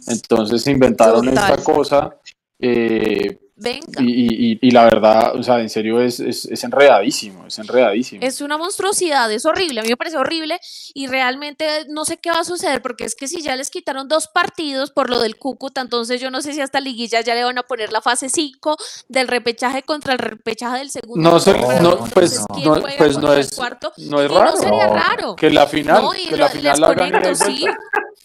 Entonces 0.08 0.64
se 0.64 0.72
inventaron 0.72 1.30
esta 1.30 1.58
cosa. 1.58 2.18
Eh, 2.60 3.38
Venga. 3.60 4.02
Y, 4.02 4.60
y, 4.62 4.72
la 4.72 4.84
verdad, 4.84 5.36
o 5.36 5.42
sea, 5.42 5.60
en 5.60 5.70
serio 5.70 6.00
es, 6.00 6.20
es, 6.20 6.46
es, 6.46 6.64
enredadísimo, 6.64 7.48
es 7.48 7.58
enredadísimo. 7.58 8.22
Es 8.24 8.40
una 8.42 8.56
monstruosidad, 8.56 9.32
es 9.32 9.48
horrible, 9.48 9.80
a 9.80 9.84
mí 9.84 9.90
me 9.90 9.98
parece 9.98 10.18
horrible 10.18 10.60
y 10.94 11.08
realmente 11.08 11.66
no 11.90 12.06
sé 12.06 12.18
qué 12.18 12.30
va 12.30 12.42
a 12.42 12.44
suceder 12.44 12.84
porque 12.84 13.06
es 13.06 13.16
que 13.16 13.28
si 13.28 13.42
ya 13.42 13.56
les 13.56 13.72
quitaron 13.72 14.08
dos 14.08 14.28
partidos 14.28 14.92
por 14.92 15.10
lo 15.10 15.20
del 15.20 15.38
Cúcuta, 15.38 15.82
entonces 15.82 16.22
yo 16.22 16.30
no 16.30 16.42
sé 16.42 16.54
si 16.54 16.62
hasta 16.62 16.80
liguilla 16.80 17.22
ya 17.22 17.34
le 17.34 17.44
van 17.44 17.58
a 17.58 17.64
poner 17.64 17.92
la 17.92 18.02
fase 18.02 18.30
5 18.30 18.78
del 19.10 19.28
repechaje 19.28 19.82
contra 19.82 20.14
el 20.14 20.20
repechaje 20.20 20.78
del 20.78 20.92
segundo. 20.92 21.28
No 21.28 21.40
sé, 21.40 21.54
no, 21.54 22.08
pues, 22.14 22.40
no, 22.52 22.82
pues 22.94 23.18
no 23.18 23.34
es, 23.34 23.58
no 23.98 24.22
es 24.22 24.32
raro. 24.32 24.52
No 24.52 24.58
sería 24.58 24.88
raro. 24.88 25.36
Que 25.36 25.50
la 25.50 25.66
final, 25.66 26.04
que 26.30 26.38
la 26.38 26.50
final 26.50 26.80
la 26.80 27.36
sí. 27.36 27.66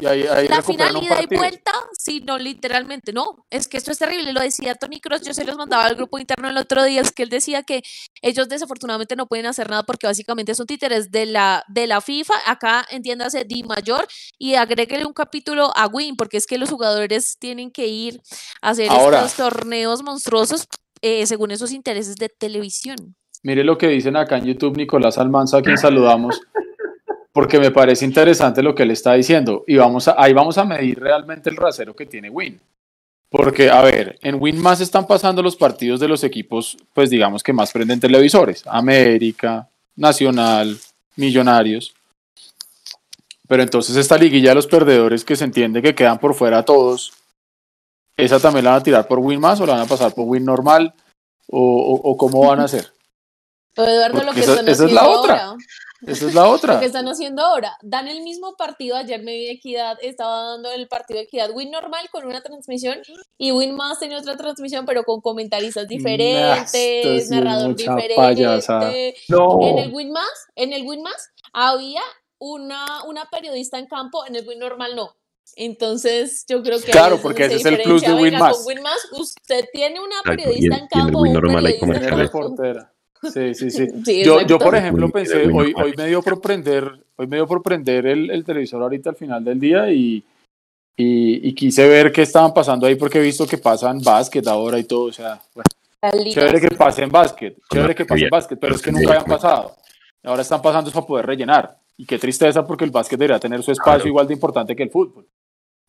la 0.02 0.62
final 0.62 1.02
ida 1.02 1.22
y 1.22 1.34
vuelta, 1.34 1.72
sí, 1.96 2.22
no, 2.26 2.38
literalmente, 2.38 3.12
no, 3.12 3.46
es 3.50 3.68
que 3.68 3.76
esto 3.76 3.92
es 3.92 3.98
terrible, 3.98 4.32
lo 4.32 4.40
decía 4.40 4.74
Tony 4.74 5.00
Cross, 5.00 5.21
yo 5.22 5.34
se 5.34 5.44
los 5.44 5.56
mandaba 5.56 5.84
al 5.84 5.94
grupo 5.94 6.18
interno 6.18 6.48
el 6.48 6.56
otro 6.56 6.84
día, 6.84 7.00
es 7.00 7.12
que 7.12 7.22
él 7.22 7.28
decía 7.28 7.62
que 7.62 7.82
ellos 8.20 8.48
desafortunadamente 8.48 9.16
no 9.16 9.26
pueden 9.26 9.46
hacer 9.46 9.70
nada 9.70 9.82
porque 9.82 10.06
básicamente 10.06 10.54
son 10.54 10.66
títeres 10.66 11.10
de 11.10 11.26
la, 11.26 11.64
de 11.68 11.86
la 11.86 12.00
FIFA, 12.00 12.34
acá 12.46 12.84
entiéndase 12.90 13.44
Di 13.44 13.62
Mayor, 13.62 14.06
y 14.38 14.54
agréguele 14.54 15.06
un 15.06 15.12
capítulo 15.12 15.70
a 15.76 15.86
Win, 15.86 16.16
porque 16.16 16.36
es 16.36 16.46
que 16.46 16.58
los 16.58 16.70
jugadores 16.70 17.36
tienen 17.38 17.70
que 17.70 17.86
ir 17.86 18.20
a 18.60 18.70
hacer 18.70 18.90
estos 18.90 19.34
torneos 19.34 20.02
monstruosos 20.02 20.66
eh, 21.00 21.26
según 21.26 21.50
esos 21.50 21.72
intereses 21.72 22.16
de 22.16 22.28
televisión. 22.28 22.96
Mire 23.42 23.64
lo 23.64 23.76
que 23.76 23.88
dicen 23.88 24.16
acá 24.16 24.38
en 24.38 24.44
YouTube 24.44 24.76
Nicolás 24.76 25.18
Almanza, 25.18 25.58
a 25.58 25.62
quien 25.62 25.76
saludamos 25.76 26.40
porque 27.32 27.58
me 27.58 27.70
parece 27.70 28.04
interesante 28.04 28.62
lo 28.62 28.74
que 28.74 28.82
él 28.82 28.90
está 28.90 29.14
diciendo. 29.14 29.64
Y 29.66 29.76
vamos 29.76 30.06
a, 30.08 30.14
ahí 30.18 30.32
vamos 30.32 30.58
a 30.58 30.64
medir 30.64 31.00
realmente 31.00 31.50
el 31.50 31.56
rasero 31.56 31.96
que 31.96 32.06
tiene 32.06 32.30
Win. 32.30 32.60
Porque, 33.32 33.70
a 33.70 33.80
ver, 33.80 34.18
en 34.20 34.36
Win 34.38 34.60
más 34.60 34.82
están 34.82 35.06
pasando 35.06 35.42
los 35.42 35.56
partidos 35.56 35.98
de 35.98 36.06
los 36.06 36.22
equipos, 36.22 36.76
pues 36.92 37.08
digamos 37.08 37.42
que 37.42 37.54
más 37.54 37.72
prenden 37.72 37.98
televisores. 37.98 38.62
América, 38.66 39.70
Nacional, 39.96 40.78
Millonarios. 41.16 41.94
Pero 43.48 43.62
entonces 43.62 43.96
esta 43.96 44.18
liguilla 44.18 44.50
de 44.50 44.56
los 44.56 44.66
perdedores 44.66 45.24
que 45.24 45.34
se 45.34 45.44
entiende 45.44 45.80
que 45.80 45.94
quedan 45.94 46.18
por 46.18 46.34
fuera 46.34 46.62
todos, 46.62 47.14
¿esa 48.18 48.38
también 48.38 48.66
la 48.66 48.72
van 48.72 48.80
a 48.80 48.82
tirar 48.82 49.08
por 49.08 49.18
Win 49.18 49.40
más 49.40 49.58
o 49.62 49.66
la 49.66 49.74
van 49.74 49.82
a 49.82 49.86
pasar 49.86 50.12
por 50.12 50.26
Win 50.26 50.44
normal? 50.44 50.92
¿O, 51.48 52.00
o, 52.04 52.16
cómo 52.18 52.46
van 52.46 52.60
a 52.60 52.64
hacer? 52.64 52.92
Eduardo, 53.74 54.24
lo 54.24 54.32
que 54.32 54.40
esa, 54.40 54.60
esa 54.60 54.84
es 54.84 54.92
la 54.92 55.08
otra. 55.08 55.56
Esa 56.06 56.26
es 56.26 56.34
la 56.34 56.48
otra. 56.48 56.74
Lo 56.74 56.80
que 56.80 56.86
están 56.86 57.06
haciendo 57.06 57.42
ahora. 57.42 57.76
Dan 57.82 58.08
el 58.08 58.22
mismo 58.22 58.56
partido. 58.56 58.96
Ayer 58.96 59.22
me 59.22 59.32
vi 59.32 59.48
Equidad, 59.48 59.98
estaba 60.02 60.42
dando 60.52 60.70
el 60.72 60.88
partido 60.88 61.18
de 61.18 61.24
Equidad. 61.24 61.50
Win 61.52 61.70
normal 61.70 62.08
con 62.10 62.26
una 62.26 62.42
transmisión 62.42 62.98
y 63.38 63.52
Win 63.52 63.74
más 63.74 64.00
tenía 64.00 64.18
otra 64.18 64.36
transmisión, 64.36 64.84
pero 64.86 65.04
con 65.04 65.20
comentaristas 65.20 65.88
diferentes, 65.88 67.30
narrador 67.30 67.74
diferente. 67.76 69.14
En 69.28 69.78
el 69.78 69.92
Win 69.92 70.12
más, 70.12 70.48
en 70.56 70.72
el 70.72 70.86
Win 70.86 71.02
más 71.02 71.30
había 71.52 72.02
una, 72.38 73.04
una 73.04 73.26
periodista 73.26 73.78
en 73.78 73.86
campo, 73.86 74.26
en 74.26 74.36
el 74.36 74.46
Win 74.46 74.58
normal 74.58 74.96
no. 74.96 75.16
Entonces, 75.56 76.44
yo 76.48 76.62
creo 76.62 76.80
que. 76.80 76.92
Claro, 76.92 77.18
porque 77.20 77.44
ese 77.44 77.56
es 77.56 77.64
el 77.66 77.82
plus 77.82 78.02
de 78.02 78.14
Win 78.14 78.38
más. 78.38 78.64
Win 78.66 78.80
más, 78.80 78.98
usted 79.12 79.66
tiene 79.72 80.00
una 80.00 80.22
periodista 80.24 80.76
en 80.76 80.86
campo. 80.88 81.08
En 81.08 81.08
el 81.08 81.16
Win 81.16 81.32
normal 81.32 81.66
hay 81.66 81.78
Sí, 83.22 83.54
sí, 83.54 83.70
sí. 83.70 83.88
yo, 84.24 84.40
yo, 84.42 84.58
por 84.58 84.74
ejemplo, 84.74 85.08
pensé, 85.10 85.46
hoy, 85.46 85.72
hoy 85.76 85.94
me 85.96 86.08
dio 86.08 86.22
por 86.22 86.40
prender, 86.40 86.90
hoy 87.16 87.26
me 87.26 87.36
dio 87.36 87.46
por 87.46 87.62
prender 87.62 88.06
el, 88.06 88.30
el 88.30 88.44
televisor 88.44 88.82
ahorita 88.82 89.10
al 89.10 89.16
final 89.16 89.44
del 89.44 89.60
día 89.60 89.90
y, 89.90 90.24
y, 90.96 91.48
y, 91.48 91.54
quise 91.54 91.86
ver 91.88 92.10
qué 92.12 92.22
estaban 92.22 92.52
pasando 92.52 92.86
ahí 92.86 92.96
porque 92.96 93.18
he 93.18 93.22
visto 93.22 93.46
que 93.46 93.58
pasan 93.58 94.00
básquet 94.00 94.46
ahora 94.46 94.78
y 94.78 94.84
todo, 94.84 95.04
o 95.04 95.12
sea, 95.12 95.40
bueno, 95.54 95.66
chévere 96.30 96.60
que 96.60 96.74
pasen 96.74 97.10
básquet, 97.10 97.56
chévere 97.70 97.94
que 97.94 98.04
pasen 98.04 98.28
básquet, 98.28 98.58
pero 98.58 98.74
es 98.74 98.82
que 98.82 98.90
nunca 98.90 99.10
habían 99.10 99.24
pasado. 99.24 99.76
Ahora 100.24 100.42
están 100.42 100.62
pasando 100.62 100.90
para 100.90 101.06
poder 101.06 101.26
rellenar. 101.26 101.78
Y 101.96 102.06
qué 102.06 102.18
tristeza 102.18 102.64
porque 102.64 102.84
el 102.84 102.90
básquet 102.90 103.18
debería 103.18 103.38
tener 103.38 103.62
su 103.62 103.72
espacio 103.72 104.08
igual 104.08 104.26
de 104.26 104.34
importante 104.34 104.74
que 104.74 104.84
el 104.84 104.90
fútbol. 104.90 105.26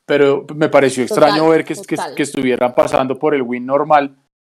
Pero 0.05 0.45
me 0.55 0.69
pareció 0.69 1.03
extraño 1.03 1.47
ver 1.49 1.63
que, 1.63 1.75
que, 1.75 1.95
que, 2.15 2.23
estuvieran 2.23 2.75
pasando 2.75 3.17
por 3.17 3.33
el 3.33 3.41
win 3.41 3.65
normal 3.65 4.15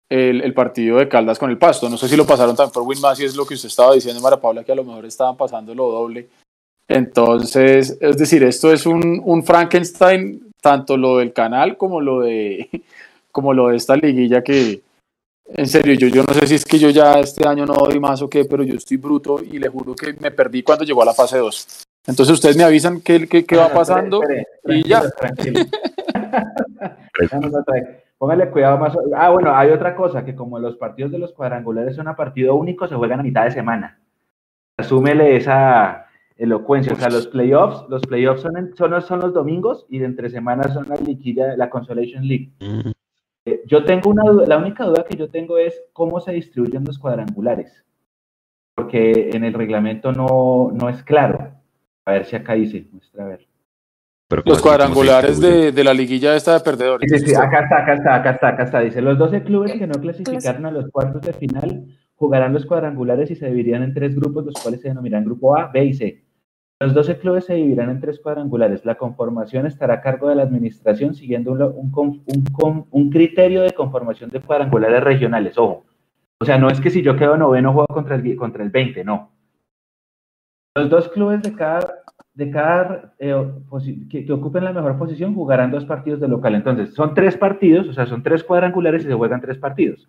el, 0.09 0.55
partido 0.55 0.99
de 0.99 1.09
Caldas 1.09 1.39
con 1.39 1.51
el 1.51 1.59
Pasto. 1.59 1.89
No 1.89 1.97
sé 1.97 2.09
si 2.09 2.17
lo 2.17 2.27
pasaron 2.27 2.57
también 2.57 2.73
por 2.73 2.83
Winmas 2.83 3.19
y 3.21 3.25
es 3.25 3.37
lo 3.37 3.47
que 3.47 3.55
usted 3.55 3.69
estaba 3.69 3.95
diciendo, 3.95 4.21
Mara 4.21 4.41
Paula, 4.41 4.65
que 4.65 4.73
a 4.73 4.77
lo 4.77 4.85
mejor 4.85 5.05
estaban 5.07 5.37
pasando 5.37 5.75
lo 5.75 5.91
doble. 5.91 6.29
Entonces, 6.89 7.99
es 8.01 8.17
decir, 8.17 8.45
esto 8.45 8.73
es 8.73 8.87
un, 8.87 9.21
un 9.25 9.45
Frankenstein, 9.45 10.53
tanto 10.61 10.97
lo 10.97 11.19
del 11.19 11.33
canal 11.33 11.77
como 11.77 12.01
lo 12.01 12.21
de, 12.21 12.69
como 13.33 13.53
lo 13.53 13.69
de 13.69 13.77
esta 13.77 13.97
liguilla 13.97 14.43
que, 14.43 14.83
en 15.49 15.67
serio, 15.67 15.95
yo, 15.95 16.09
yo 16.09 16.23
no 16.23 16.35
sé 16.35 16.47
si 16.47 16.55
es 16.55 16.65
que 16.65 16.79
yo 16.79 16.91
ya 16.91 17.21
este 17.21 17.47
año 17.47 17.67
no 17.67 17.75
doy 17.75 17.99
más 17.99 18.23
o 18.23 18.29
qué, 18.29 18.45
pero 18.45 18.63
yo 18.63 18.75
estoy 18.75 18.97
bruto 18.97 19.41
y 19.43 19.59
le 19.59 19.69
juro 19.69 19.95
que 19.95 20.13
me 20.15 20.31
perdí 20.31 20.63
cuando 20.63 20.85
llegó 20.85 21.03
a 21.03 21.07
la 21.07 21.15
fase 21.15 21.39
2. 21.39 21.85
Entonces 22.07 22.35
ustedes 22.35 22.57
me 22.57 22.63
avisan 22.63 23.01
qué, 23.01 23.27
qué, 23.27 23.45
qué 23.45 23.57
va 23.57 23.73
pasando 23.73 24.21
y 24.65 24.89
ya. 24.89 25.03
Póngale 28.19 28.51
cuidado 28.51 28.79
más. 28.79 28.97
Ah, 29.15 29.31
bueno, 29.31 29.55
hay 29.55 29.71
otra 29.71 29.95
cosa, 29.95 30.25
que 30.25 30.35
como 30.35 30.59
los 30.59 30.77
partidos 30.77 31.13
de 31.13 31.19
los 31.19 31.33
cuadrangulares 31.33 31.97
son 31.97 32.09
a 32.09 32.17
partido 32.17 32.55
único, 32.55 32.89
se 32.89 32.95
juegan 32.95 33.21
a 33.21 33.23
mitad 33.23 33.45
de 33.45 33.51
semana. 33.51 34.01
Asúmele 34.79 35.37
esa, 35.37 36.07
elocuencia. 36.37 36.93
O 36.93 36.97
sea, 36.97 37.09
los 37.09 37.27
playoffs, 37.27 37.89
los 37.89 38.03
playoffs 38.03 38.43
son, 38.43 38.75
son, 38.77 39.03
son, 39.03 39.21
los 39.21 39.33
domingos 39.33 39.87
y 39.89 39.99
de 39.99 40.07
entre 40.07 40.31
semanas 40.31 40.73
son 40.73 40.89
la 40.89 40.97
liquilla, 40.97 41.57
la 41.57 41.71
Consolation 41.71 42.27
League. 42.27 42.53
Mm. 42.61 42.91
Eh, 43.47 43.63
yo 43.67 43.85
tengo 43.85 44.11
una 44.11 44.25
duda, 44.31 44.47
la 44.47 44.59
única 44.59 44.85
duda 44.85 45.05
que 45.05 45.17
yo 45.17 45.29
tengo 45.31 45.59
es 45.59 45.83
cómo 45.93 46.21
se 46.21 46.33
distribuyen 46.33 46.85
los 46.85 46.99
cuadrangulares. 46.99 47.85
Porque 48.75 49.31
en 49.33 49.45
el 49.45 49.55
reglamento 49.55 50.13
no, 50.13 50.71
no 50.73 50.89
es 50.89 51.03
claro. 51.03 51.53
A 52.05 52.13
ver 52.13 52.27
si 52.27 52.37
acá 52.37 52.55
dice, 52.55 52.87
muestra 52.93 53.25
a 53.25 53.29
ver. 53.29 53.47
Los 54.29 54.61
cuadrangulares 54.61 55.41
de, 55.41 55.71
de, 55.71 55.85
la 55.85 55.95
liguilla 55.95 56.35
esta 56.35 56.55
de 56.55 56.61
perdedores. 56.61 57.11
Sí, 57.11 57.19
sí, 57.27 57.35
acá 57.35 57.61
está, 57.61 57.83
acá 57.83 57.95
está, 57.95 58.15
acá 58.15 58.31
está, 58.31 58.49
acá 58.49 58.63
está. 58.65 58.81
Dice, 58.81 59.01
los 59.01 59.19
12 59.19 59.43
clubes 59.45 59.73
que 59.73 59.87
no 59.87 59.95
clasificaron 59.95 60.67
a 60.67 60.71
los 60.71 60.89
cuartos 60.91 61.23
de 61.23 61.33
final 61.33 61.87
jugarán 62.17 62.53
los 62.53 62.67
cuadrangulares 62.67 63.31
y 63.31 63.37
se 63.37 63.47
dividirán 63.47 63.85
en 63.85 63.95
tres 63.95 64.17
grupos, 64.17 64.45
los 64.45 64.55
cuales 64.55 64.81
se 64.81 64.89
denominarán 64.89 65.27
grupo 65.27 65.57
A, 65.57 65.69
B 65.69 65.85
y 65.85 65.95
C. 65.95 66.25
Los 66.81 66.93
12 66.93 67.19
clubes 67.19 67.45
se 67.47 67.55
dividirán 67.55 67.89
en 67.89 68.01
tres 68.01 68.21
cuadrangulares. 68.21 68.85
La 68.85 68.97
conformación 68.97 69.67
estará 69.67 69.95
a 69.95 70.01
cargo 70.01 70.29
de 70.29 70.35
la 70.35 70.43
administración 70.43 71.15
siguiendo 71.15 71.53
un, 71.53 71.93
un, 72.27 72.87
un, 72.91 73.11
criterio 73.11 73.63
de 73.63 73.73
conformación 73.73 74.31
de 74.31 74.41
cuadrangulares 74.41 75.03
regionales. 75.03 75.57
Ojo. 75.57 75.87
O 76.39 76.45
sea, 76.45 76.59
no 76.59 76.69
es 76.69 76.81
que 76.81 76.91
si 76.91 77.01
yo 77.01 77.17
quedo 77.17 77.39
noveno 77.39 77.73
juego 77.73 77.87
contra 77.87 78.17
el, 78.17 78.37
contra 78.37 78.63
el 78.63 78.71
20, 78.71 79.05
no. 79.05 79.33
Los 80.75 80.91
dos 80.91 81.09
clubes 81.09 81.41
de 81.41 81.55
cada, 81.55 82.03
de 82.37 82.51
cada 82.51 83.15
eh, 83.19 83.35
que, 84.11 84.27
que, 84.27 84.33
ocupen 84.33 84.63
la 84.63 84.73
mejor 84.73 84.99
posición 84.99 85.35
jugarán 85.35 85.71
dos 85.71 85.87
partidos 85.87 86.21
de 86.21 86.29
local. 86.29 86.55
Entonces, 86.55 86.95
son 86.95 87.15
tres 87.15 87.35
partidos, 87.37 87.89
o 87.89 87.95
sea, 87.95 88.05
son 88.07 88.23
tres 88.23 88.45
cuadrangulares 88.45 89.05
y 89.05 89.09
se 89.09 89.15
juegan 89.15 89.41
tres 89.41 89.57
partidos. 89.57 90.07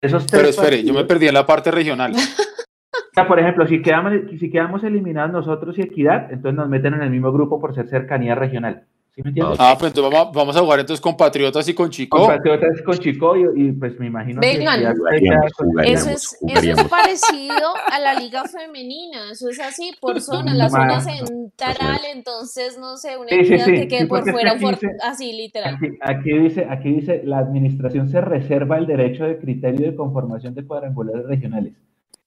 Pero 0.00 0.48
espere, 0.48 0.82
yo 0.82 0.94
me 0.94 1.04
perdí 1.04 1.28
en 1.28 1.34
la 1.34 1.46
parte 1.46 1.70
regional. 1.70 2.12
por 3.28 3.38
ejemplo, 3.38 3.66
si 3.66 3.82
quedamos, 3.82 4.12
si 4.38 4.50
quedamos 4.50 4.84
eliminados 4.84 5.32
nosotros 5.32 5.78
y 5.78 5.82
Equidad, 5.82 6.32
entonces 6.32 6.56
nos 6.56 6.68
meten 6.68 6.94
en 6.94 7.02
el 7.02 7.10
mismo 7.10 7.30
grupo 7.30 7.60
por 7.60 7.74
ser 7.74 7.88
cercanía 7.88 8.34
regional. 8.34 8.84
¿Sí 9.16 9.22
me 9.22 9.30
entiendes? 9.30 9.56
Ah, 9.58 9.74
pues 9.78 9.94
entonces 9.94 10.30
vamos, 10.34 10.54
a 10.54 10.60
jugar 10.60 10.80
entonces 10.80 11.00
con 11.00 11.16
Patriotas 11.16 11.66
y 11.66 11.72
con 11.72 11.88
Chico. 11.88 12.18
Con 12.18 12.26
Patriotas 12.26 12.78
y 12.78 12.82
con 12.82 12.98
Chico 12.98 13.34
y, 13.56 13.72
pues 13.72 13.98
me 13.98 14.08
imagino 14.08 14.42
Vengan, 14.42 14.78
que 14.78 15.90
eso, 15.90 16.10
es, 16.10 16.36
eso 16.46 16.72
es 16.72 16.84
parecido 16.84 17.72
a 17.90 17.98
la 17.98 18.12
liga 18.20 18.44
femenina, 18.44 19.30
eso 19.32 19.48
es 19.48 19.58
así 19.58 19.90
por 20.02 20.20
zona, 20.20 20.52
la 20.52 20.68
zona 20.68 21.00
central, 21.00 22.00
entonces 22.12 22.76
no 22.78 22.98
sé, 22.98 23.16
una 23.16 23.30
equidad 23.30 23.64
que 23.64 23.88
quede 23.88 24.06
por 24.06 24.30
fuera, 24.30 24.54
así 25.02 25.32
literal. 25.32 25.78
Aquí, 26.02 26.32
dice, 26.38 26.66
aquí 26.68 26.92
dice, 26.92 27.22
la 27.24 27.38
administración 27.38 28.10
se 28.10 28.20
reserva 28.20 28.76
el 28.76 28.86
derecho 28.86 29.24
de 29.24 29.38
criterio 29.38 29.92
de 29.92 29.96
conformación 29.96 30.54
de 30.54 30.66
cuadrangulares 30.66 31.24
regionales. 31.24 31.72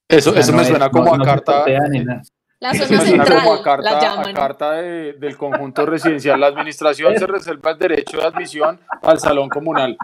Eso, 0.08 0.34
eso 0.34 0.52
me 0.52 0.64
suena 0.64 0.90
como 0.90 1.14
a 1.14 1.18
carta. 1.20 1.64
La 2.60 2.74
zona 2.74 3.00
central, 3.00 3.38
como 3.38 3.54
a 3.54 3.62
carta, 3.62 4.20
a 4.20 4.34
carta 4.34 4.72
de, 4.72 5.14
del 5.14 5.36
conjunto 5.36 5.86
residencial. 5.86 6.38
La 6.38 6.48
administración 6.48 7.16
se 7.16 7.26
reserva 7.26 7.70
el 7.70 7.78
derecho 7.78 8.18
de 8.18 8.24
admisión 8.24 8.78
al 9.02 9.18
salón 9.18 9.48
comunal. 9.48 9.96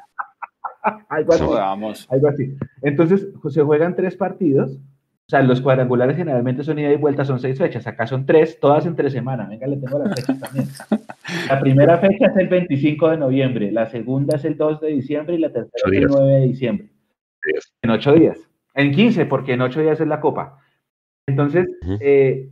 algo, 1.09 1.33
así, 1.33 2.07
algo 2.09 2.29
así. 2.29 2.57
Entonces, 2.83 3.27
se 3.51 3.63
juegan 3.63 3.95
tres 3.95 4.17
partidos. 4.17 4.73
O 4.73 5.29
sea, 5.29 5.43
los 5.43 5.61
cuadrangulares 5.61 6.17
generalmente 6.17 6.63
son 6.63 6.79
ida 6.79 6.93
y 6.93 6.97
vuelta, 6.97 7.25
son 7.25 7.41
seis 7.41 7.59
fechas. 7.59 7.87
Acá 7.87 8.07
son 8.07 8.25
tres, 8.25 8.59
todas 8.59 8.87
entre 8.87 9.11
semana. 9.11 9.47
Venga, 9.49 9.67
le 9.67 9.77
tengo 9.77 9.99
las 9.99 10.15
fechas 10.15 10.41
también. 10.41 10.69
La 11.49 11.61
primera 11.61 11.99
fecha 11.99 12.27
es 12.27 12.37
el 12.37 12.49
25 12.49 13.11
de 13.11 13.17
noviembre, 13.17 13.73
la 13.73 13.87
segunda 13.87 14.37
es 14.37 14.45
el 14.45 14.57
2 14.57 14.81
de 14.81 14.89
diciembre 14.89 15.35
y 15.35 15.39
la 15.39 15.53
tercera 15.53 15.83
es 15.91 15.99
el 15.99 16.07
9 16.07 16.33
de 16.33 16.41
diciembre. 16.47 16.89
En 17.83 17.91
ocho 17.91 18.13
días. 18.13 18.39
En 18.75 18.93
15, 18.93 19.27
porque 19.27 19.55
en 19.55 19.63
ocho 19.63 19.81
días 19.81 20.01
es 20.01 20.07
la 20.07 20.21
Copa. 20.21 20.61
Entonces, 21.27 21.67
eh, 22.01 22.51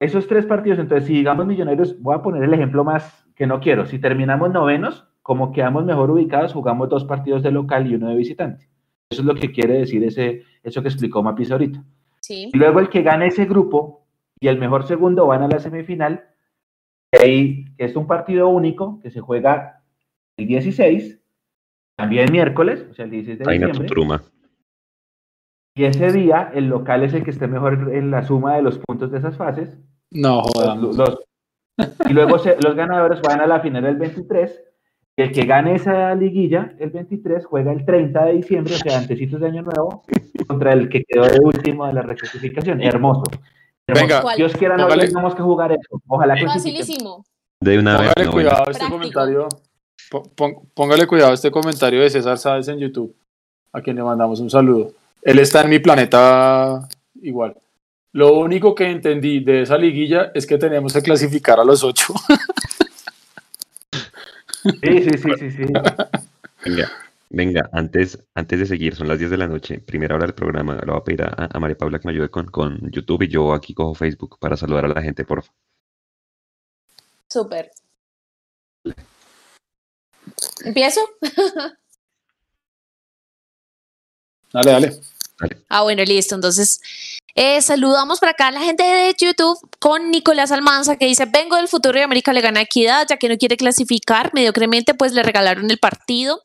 esos 0.00 0.26
tres 0.28 0.46
partidos, 0.46 0.78
entonces, 0.78 1.06
si 1.06 1.14
digamos 1.14 1.46
Millonarios, 1.46 2.00
voy 2.00 2.14
a 2.14 2.22
poner 2.22 2.42
el 2.42 2.54
ejemplo 2.54 2.84
más 2.84 3.26
que 3.34 3.46
no 3.46 3.60
quiero. 3.60 3.86
Si 3.86 3.98
terminamos 3.98 4.52
novenos, 4.52 5.06
como 5.22 5.52
quedamos 5.52 5.84
mejor 5.84 6.10
ubicados, 6.10 6.52
jugamos 6.52 6.88
dos 6.88 7.04
partidos 7.04 7.42
de 7.42 7.50
local 7.50 7.90
y 7.90 7.94
uno 7.94 8.08
de 8.08 8.16
visitante. 8.16 8.68
Eso 9.10 9.22
es 9.22 9.26
lo 9.26 9.34
que 9.34 9.52
quiere 9.52 9.74
decir 9.74 10.02
ese, 10.04 10.42
eso 10.62 10.82
que 10.82 10.88
explicó 10.88 11.22
Mapis 11.22 11.50
ahorita. 11.50 11.82
Sí. 12.20 12.50
Y 12.52 12.56
luego 12.56 12.80
el 12.80 12.88
que 12.88 13.02
gane 13.02 13.26
ese 13.26 13.44
grupo 13.44 14.06
y 14.40 14.48
el 14.48 14.58
mejor 14.58 14.86
segundo 14.86 15.26
van 15.26 15.42
a 15.42 15.48
la 15.48 15.58
semifinal. 15.58 16.24
Y 17.12 17.16
ahí 17.18 17.64
es 17.78 17.96
un 17.96 18.06
partido 18.06 18.48
único 18.48 19.00
que 19.00 19.10
se 19.10 19.20
juega 19.20 19.82
el 20.36 20.46
16, 20.46 21.20
también 21.96 22.30
miércoles, 22.30 22.86
o 22.90 22.94
sea, 22.94 23.06
el 23.06 23.10
16 23.12 23.38
de 23.38 23.44
diciembre. 23.52 23.88
Y 25.76 25.84
ese 25.84 26.10
día 26.10 26.50
el 26.54 26.68
local 26.68 27.04
es 27.04 27.12
el 27.12 27.22
que 27.22 27.30
esté 27.30 27.46
mejor 27.46 27.92
en 27.92 28.10
la 28.10 28.22
suma 28.26 28.56
de 28.56 28.62
los 28.62 28.78
puntos 28.78 29.12
de 29.12 29.18
esas 29.18 29.36
fases. 29.36 29.76
No, 30.10 30.42
joder. 30.42 31.18
y 32.08 32.12
luego 32.14 32.38
los 32.38 32.74
ganadores 32.74 33.20
van 33.20 33.42
a 33.42 33.46
la 33.46 33.60
final 33.60 33.84
el 33.84 33.96
23. 33.96 34.62
Y 35.18 35.22
el 35.22 35.32
que 35.32 35.44
gane 35.44 35.74
esa 35.74 36.14
liguilla, 36.14 36.74
el 36.78 36.90
23, 36.90 37.44
juega 37.44 37.72
el 37.72 37.84
30 37.84 38.24
de 38.24 38.32
diciembre, 38.32 38.74
o 38.74 38.78
sea, 38.78 38.98
antecitos 38.98 39.38
de 39.40 39.48
Año 39.48 39.62
Nuevo, 39.62 40.02
contra 40.46 40.72
el 40.72 40.88
que 40.88 41.04
quedó 41.04 41.26
de 41.26 41.40
último 41.40 41.86
de 41.86 41.92
la 41.92 42.02
reclasificación. 42.02 42.82
Hermoso. 42.82 43.24
Venga, 43.86 44.22
Dios 44.34 44.54
quiera, 44.56 44.78
no 44.78 44.88
tenemos 44.88 45.34
que 45.34 45.42
jugar 45.42 45.72
eso. 45.72 46.02
Ojalá 46.06 46.36
que 46.36 46.46
Facilísimo. 46.46 47.22
De 47.60 47.78
una 47.78 47.96
póngale 47.96 48.12
vez. 48.16 48.28
cuidado 48.28 48.64
a 48.66 48.70
este 48.70 48.88
comentario. 48.88 49.48
Póngale 50.74 51.06
cuidado 51.06 51.32
a 51.32 51.34
este 51.34 51.50
comentario 51.50 52.00
de 52.00 52.10
César 52.10 52.38
Sáez 52.38 52.68
en 52.68 52.78
YouTube, 52.78 53.14
a 53.72 53.82
quien 53.82 53.96
le 53.96 54.02
mandamos 54.02 54.40
un 54.40 54.48
saludo. 54.48 54.92
Él 55.26 55.40
está 55.40 55.62
en 55.62 55.70
mi 55.70 55.80
planeta 55.80 56.88
igual. 57.20 57.56
Lo 58.12 58.38
único 58.38 58.76
que 58.76 58.88
entendí 58.88 59.40
de 59.40 59.62
esa 59.62 59.76
liguilla 59.76 60.30
es 60.32 60.46
que 60.46 60.56
tenemos 60.56 60.92
que 60.92 61.02
clasificar 61.02 61.58
a 61.58 61.64
los 61.64 61.82
ocho. 61.82 62.14
Sí, 64.62 65.02
sí, 65.02 65.10
sí, 65.18 65.30
sí, 65.38 65.50
sí. 65.50 65.64
Venga, 66.64 66.90
venga, 67.28 67.68
antes, 67.72 68.18
antes 68.34 68.58
de 68.58 68.66
seguir, 68.66 68.94
son 68.94 69.06
las 69.06 69.18
10 69.18 69.30
de 69.30 69.36
la 69.36 69.46
noche, 69.46 69.80
primera 69.80 70.14
hora 70.14 70.26
del 70.26 70.34
programa, 70.34 70.74
lo 70.84 70.92
voy 70.94 71.00
a 71.00 71.04
pedir 71.04 71.22
a, 71.22 71.58
María 71.60 71.76
Paula 71.76 72.00
que 72.00 72.08
me 72.08 72.12
ayude 72.12 72.30
con, 72.30 72.46
con, 72.46 72.90
YouTube 72.90 73.22
y 73.22 73.28
yo 73.28 73.52
aquí 73.52 73.74
cojo 73.74 73.94
Facebook 73.94 74.38
para 74.40 74.56
saludar 74.56 74.84
a 74.84 74.88
la 74.88 75.02
gente, 75.02 75.24
por 75.24 75.42
favor. 75.42 75.56
Súper. 77.28 77.70
¿Empiezo? 80.64 81.00
dale, 84.52 84.70
dale. 84.70 85.00
Ah, 85.68 85.82
bueno, 85.82 86.02
listo. 86.04 86.34
Entonces, 86.34 86.80
eh, 87.34 87.60
saludamos 87.60 88.18
para 88.18 88.32
acá 88.32 88.48
a 88.48 88.52
la 88.52 88.60
gente 88.60 88.82
de 88.82 89.14
YouTube 89.18 89.58
con 89.78 90.10
Nicolás 90.10 90.52
Almanza 90.52 90.96
que 90.96 91.06
dice, 91.06 91.26
vengo 91.26 91.56
del 91.56 91.68
futuro 91.68 91.98
y 91.98 92.02
América 92.02 92.32
le 92.32 92.40
gana 92.40 92.62
equidad, 92.62 93.06
ya 93.08 93.18
que 93.18 93.28
no 93.28 93.36
quiere 93.36 93.56
clasificar 93.56 94.32
mediocremente, 94.32 94.94
pues 94.94 95.12
le 95.12 95.22
regalaron 95.22 95.70
el 95.70 95.78
partido. 95.78 96.42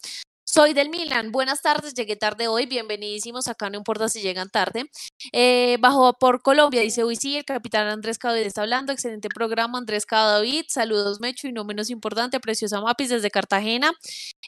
Soy 0.54 0.74
del 0.74 0.90
Milan. 0.90 1.32
Buenas 1.32 1.62
tardes, 1.62 1.94
llegué 1.94 2.18
tarde 2.18 2.50
hoy. 2.50 2.66
Bienvenidísimos. 2.66 3.48
Acá 3.48 3.70
no 3.70 3.78
importa 3.78 4.10
si 4.10 4.20
llegan 4.20 4.50
tarde. 4.50 4.92
Eh, 5.32 5.78
bajo 5.80 6.12
por 6.20 6.42
Colombia, 6.42 6.82
dice 6.82 7.06
uy, 7.06 7.16
sí, 7.16 7.38
el 7.38 7.46
capitán 7.46 7.88
Andrés 7.88 8.18
Cadavid 8.18 8.42
está 8.42 8.64
hablando. 8.64 8.92
Excelente 8.92 9.30
programa, 9.30 9.78
Andrés 9.78 10.06
Cadavid. 10.06 10.66
Saludos, 10.68 11.22
Mecho, 11.22 11.48
y 11.48 11.54
no 11.54 11.64
menos 11.64 11.90
importante, 11.90 12.42
preciosa 12.42 12.82
Mapis 12.82 13.08
desde 13.08 13.32
Cartagena. 13.32 13.94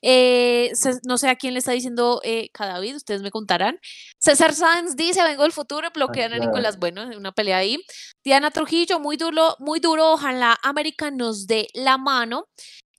Eh, 0.02 0.74
no 1.08 1.18
sé 1.18 1.30
a 1.30 1.38
quién 1.38 1.54
le 1.54 1.60
está 1.60 1.72
diciendo 1.72 2.20
eh, 2.26 2.50
Cadavid, 2.52 2.98
ustedes 2.98 3.22
me 3.22 3.32
contarán. 3.32 3.80
César 4.20 4.54
Sanz 4.54 4.98
dice: 4.98 5.24
Vengo 5.24 5.44
del 5.44 5.54
futuro, 5.54 5.88
bloquean 5.96 6.34
a 6.34 6.38
Nicolás. 6.38 6.80
Bueno, 6.80 7.08
una 7.16 7.32
pelea 7.32 7.60
ahí. 7.60 7.78
Diana 8.26 8.52
Trujillo, 8.52 9.00
muy 9.00 9.16
duro, 9.16 9.56
muy 9.60 9.80
duro. 9.80 10.12
Ojalá 10.12 10.60
América 10.64 11.12
nos 11.12 11.48
dé 11.48 11.70
la 11.74 11.98
mano. 11.98 12.50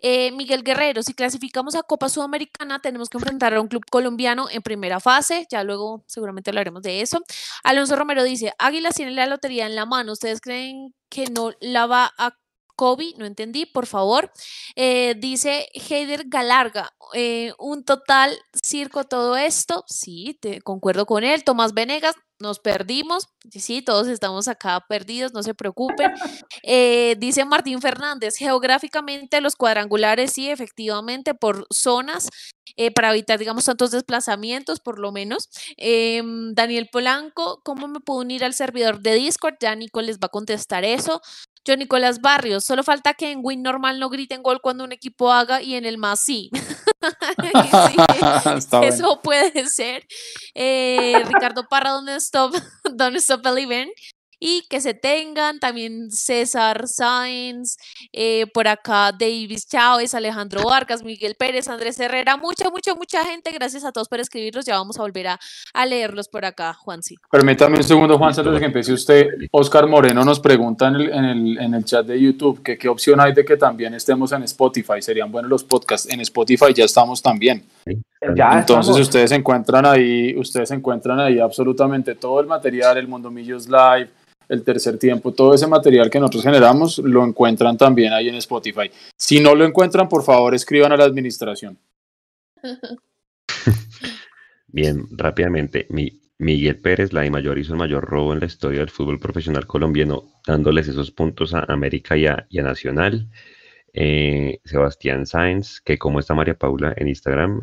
Eh, 0.07 0.33
Miguel 0.33 0.63
Guerrero, 0.63 1.03
si 1.03 1.15
clasificamos 1.15 1.75
a 1.75 1.83
Copa 1.83 2.11
Sudamericana, 2.11 2.79
tenemos 2.79 3.09
que 3.09 3.17
enfrentar 3.17 3.55
a 3.55 3.61
un 3.63 3.69
club 3.69 3.87
colombiano 3.91 4.49
en 4.51 4.61
primera 4.61 5.01
fase, 5.01 5.47
ya 5.51 5.65
luego 5.65 6.05
seguramente 6.07 6.51
hablaremos 6.51 6.83
de 6.83 7.01
eso. 7.01 7.23
Alonso 7.63 7.97
Romero 7.97 8.23
dice, 8.23 8.53
Águilas 8.59 8.97
tiene 8.97 9.13
la 9.13 9.25
lotería 9.25 9.65
en 9.65 9.75
la 9.75 9.87
mano, 9.87 10.13
¿ustedes 10.13 10.43
creen 10.43 10.95
que 11.09 11.29
no 11.29 11.53
la 11.61 11.87
va 11.87 12.13
a 12.19 12.37
Kobe, 12.77 13.15
no 13.17 13.25
entendí, 13.25 13.67
por 13.67 13.87
favor. 13.87 14.33
Eh, 14.75 15.15
dice 15.19 15.69
Heider 15.75 16.25
Galarga, 16.27 16.93
eh, 17.13 17.53
un 17.59 17.85
total 17.85 18.37
circo 18.53 19.05
todo 19.05 19.37
esto. 19.37 19.85
Sí, 19.87 20.37
te, 20.41 20.61
concuerdo 20.61 21.07
con 21.07 21.25
él. 21.25 21.45
Tomás 21.45 21.73
Venegas, 21.73 22.15
nos 22.39 22.59
perdimos. 22.59 23.29
Sí, 23.51 23.83
todos 23.83 24.09
estamos 24.09 24.49
acá 24.49 24.85
perdidos, 24.89 25.33
no 25.33 25.43
se 25.43 25.55
preocupen. 25.55 26.13
Eh, 26.63 27.17
dice 27.19 27.45
Martín 27.45 27.81
Fernández, 27.81 28.37
geográficamente 28.37 29.41
los 29.41 29.57
cuadrangulares, 29.57 30.33
sí, 30.33 30.51
efectivamente, 30.51 31.35
por 31.35 31.67
zonas, 31.73 32.29
eh, 32.77 32.91
para 32.91 33.11
evitar, 33.11 33.39
digamos, 33.39 33.65
tantos 33.65 33.91
desplazamientos, 33.91 34.81
por 34.81 34.99
lo 34.99 35.13
menos. 35.13 35.49
Em, 35.77 36.55
Daniel 36.55 36.89
Polanco, 36.91 37.61
¿cómo 37.65 37.89
me 37.89 38.01
puedo 38.01 38.21
unir 38.21 38.45
al 38.45 38.55
servidor 38.55 39.01
de 39.01 39.15
Discord? 39.15 39.55
Ya 39.61 39.75
Nico 39.75 40.03
les 40.03 40.19
va 40.19 40.27
a 40.27 40.29
contestar 40.29 40.85
eso. 40.85 41.21
Yo, 41.67 41.77
Nicolás 41.77 42.21
Barrios, 42.21 42.65
solo 42.65 42.83
falta 42.83 43.15
que 43.15 43.31
en 43.31 43.41
Win 43.43 43.63
normal 43.63 43.99
no 43.99 44.11
griten 44.11 44.43
gol 44.43 44.61
cuando 44.61 44.85
un 44.85 44.93
equipo 44.93 45.33
haga 45.33 45.63
y 45.63 45.77
en 45.77 45.87
el 45.87 45.97
más 45.97 46.21
sí. 46.21 46.51
eso 48.83 49.21
puede 49.23 49.67
ser. 49.67 50.07
Eh, 50.55 51.23
Ricardo 51.27 51.67
Parra, 51.69 51.91
¿dónde 51.91 52.17
stop, 52.17 52.55
don't 52.95 53.17
stop 53.17 53.43
believing. 53.43 53.91
Y 54.39 54.67
que 54.69 54.81
se 54.81 54.95
tengan 54.95 55.61
también 55.61 56.11
César 56.11 56.87
Sáenz, 56.87 57.77
eh, 58.13 58.47
por 58.53 58.69
acá 58.69 59.13
Davis 59.13 59.67
Chávez, 59.67 60.15
Alejandro 60.15 60.63
Vargas, 60.65 61.03
Miguel 61.03 61.35
Pérez, 61.39 61.69
Andrés 61.69 61.99
Herrera, 62.01 62.37
mucha, 62.37 62.71
mucha, 62.71 62.95
mucha 62.95 63.25
gente. 63.25 63.51
Gracias 63.53 63.85
a 63.85 63.93
todos 63.93 64.09
por 64.09 64.21
escribirlos. 64.21 64.65
Ya 64.65 64.77
vamos 64.79 64.99
a 64.99 65.03
volver 65.03 65.29
a, 65.29 65.39
leerlos 65.87 66.29
por 66.29 66.45
acá, 66.45 66.75
Juanci. 66.75 67.17
Permítame 67.31 67.77
un 67.77 67.85
segundo, 67.85 68.17
Juan, 68.19 68.31
antes 68.37 68.53
de 68.53 68.59
que 68.59 68.67
empiece 68.67 68.93
usted. 68.93 69.27
Oscar 69.51 69.87
Moreno 69.87 70.25
nos 70.25 70.41
pregunta 70.41 70.89
en 70.89 70.95
el, 70.97 71.13
en 71.13 71.25
el, 71.25 71.59
en 71.59 71.75
el 71.75 71.85
chat 71.85 72.07
de 72.07 72.21
YouTube 72.21 72.63
que 72.63 72.79
qué 72.79 72.89
opción 72.89 73.21
hay 73.21 73.33
de 73.33 73.45
que 73.45 73.57
también 73.57 73.95
estemos 73.95 74.33
en 74.33 74.43
Spotify. 74.45 75.01
Serían 75.01 75.31
buenos 75.31 75.51
los 75.51 75.65
podcasts. 75.65 76.11
En 76.11 76.21
Spotify 76.21 76.73
ya 76.75 76.85
estamos 76.85 77.23
también. 77.23 77.65
Entonces 78.21 78.97
ustedes 78.97 79.33
encuentran 79.33 79.85
ahí, 79.87 80.35
ustedes 80.37 80.71
encuentran 80.71 81.21
ahí 81.21 81.39
absolutamente 81.39 82.15
todo 82.15 82.41
el 82.41 82.47
material, 82.47 82.97
el 82.97 83.09
Mundo 83.09 83.31
Millos 83.31 83.69
Live, 83.69 84.11
el 84.55 84.63
tercer 84.63 84.99
tiempo, 84.99 85.33
todo 85.33 85.55
ese 85.55 85.67
material 85.67 86.09
que 86.09 86.19
nosotros 86.19 86.45
generamos 86.45 86.99
lo 86.99 87.25
encuentran 87.25 87.77
también 87.77 88.13
ahí 88.13 88.29
en 88.29 88.37
Spotify. 88.37 88.91
Si 89.17 89.41
no 89.41 89.55
lo 89.55 89.65
encuentran, 89.65 90.09
por 90.09 90.23
favor 90.23 90.55
escriban 90.55 90.93
a 90.93 90.97
la 90.97 91.05
administración. 91.05 91.79
Bien, 94.67 95.07
rápidamente, 95.13 95.87
mi, 95.91 96.21
Miguel 96.39 96.81
Pérez, 96.81 97.13
la 97.13 97.23
de 97.23 97.31
mayor, 97.31 97.59
hizo 97.59 97.73
el 97.73 97.79
mayor 97.79 98.05
robo 98.05 98.33
en 98.33 98.41
la 98.41 98.47
historia 98.47 98.81
del 98.81 98.91
fútbol 98.91 99.21
profesional 99.21 99.67
colombiano, 99.67 100.25
dándoles 100.47 100.89
esos 100.89 101.11
puntos 101.11 101.55
a 101.55 101.65
América 101.69 102.17
y 102.17 102.27
a, 102.27 102.47
Nacional. 102.51 103.29
Eh, 103.93 104.61
Sebastián 104.65 105.27
Sáenz, 105.27 105.81
que 105.81 105.99
como 105.99 106.19
está 106.19 106.35
María 106.35 106.59
Paula 106.59 106.93
en 106.97 107.09
Instagram, 107.09 107.61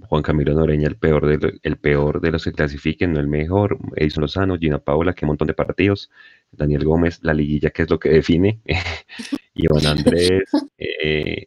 Juan 0.00 0.22
Camilo 0.22 0.54
Noreña, 0.54 0.86
el 0.86 0.96
peor 0.96 1.26
de, 1.26 1.58
el 1.62 1.76
peor 1.76 2.20
de 2.20 2.30
los 2.30 2.44
que 2.44 2.52
clasifiquen, 2.52 3.12
no 3.12 3.20
el 3.20 3.26
mejor. 3.26 3.78
Edison 3.96 4.22
Lozano, 4.22 4.56
Gina 4.56 4.78
Paola, 4.78 5.12
que 5.12 5.26
montón 5.26 5.48
de 5.48 5.54
partidos. 5.54 6.10
Daniel 6.52 6.84
Gómez, 6.84 7.18
la 7.22 7.34
liguilla, 7.34 7.70
que 7.70 7.82
es 7.82 7.90
lo 7.90 7.98
que 7.98 8.10
define. 8.10 8.60
Iván 9.54 9.86
Andrés, 9.86 10.44
eh, 10.78 11.46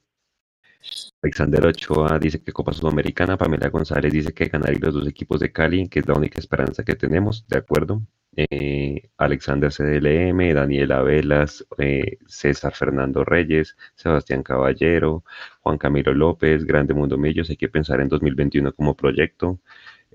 Alexander 1.23 1.65
Ochoa 1.67 2.17
dice 2.19 2.41
que 2.41 2.51
Copa 2.51 2.73
Sudamericana. 2.73 3.37
Pamela 3.37 3.69
González 3.69 4.11
dice 4.11 4.33
que 4.33 4.45
ganar 4.45 4.75
los 4.79 4.93
dos 4.93 5.07
equipos 5.07 5.39
de 5.39 5.51
Cali, 5.51 5.87
que 5.87 5.99
es 5.99 6.07
la 6.07 6.15
única 6.15 6.39
esperanza 6.39 6.83
que 6.83 6.95
tenemos. 6.95 7.45
De 7.47 7.57
acuerdo. 7.57 8.01
Eh, 8.35 9.09
Alexander 9.17 9.71
CDLM, 9.71 10.53
Daniela 10.53 11.01
Velas, 11.03 11.65
eh, 11.77 12.17
César 12.27 12.73
Fernando 12.73 13.25
Reyes, 13.25 13.75
Sebastián 13.95 14.41
Caballero, 14.41 15.25
Juan 15.61 15.77
Camilo 15.77 16.13
López, 16.13 16.65
Grande 16.65 16.93
Mundo 16.93 17.17
Millos, 17.17 17.49
hay 17.49 17.57
que 17.57 17.67
pensar 17.69 17.99
en 17.99 18.07
2021 18.07 18.73
como 18.73 18.95
proyecto. 18.95 19.59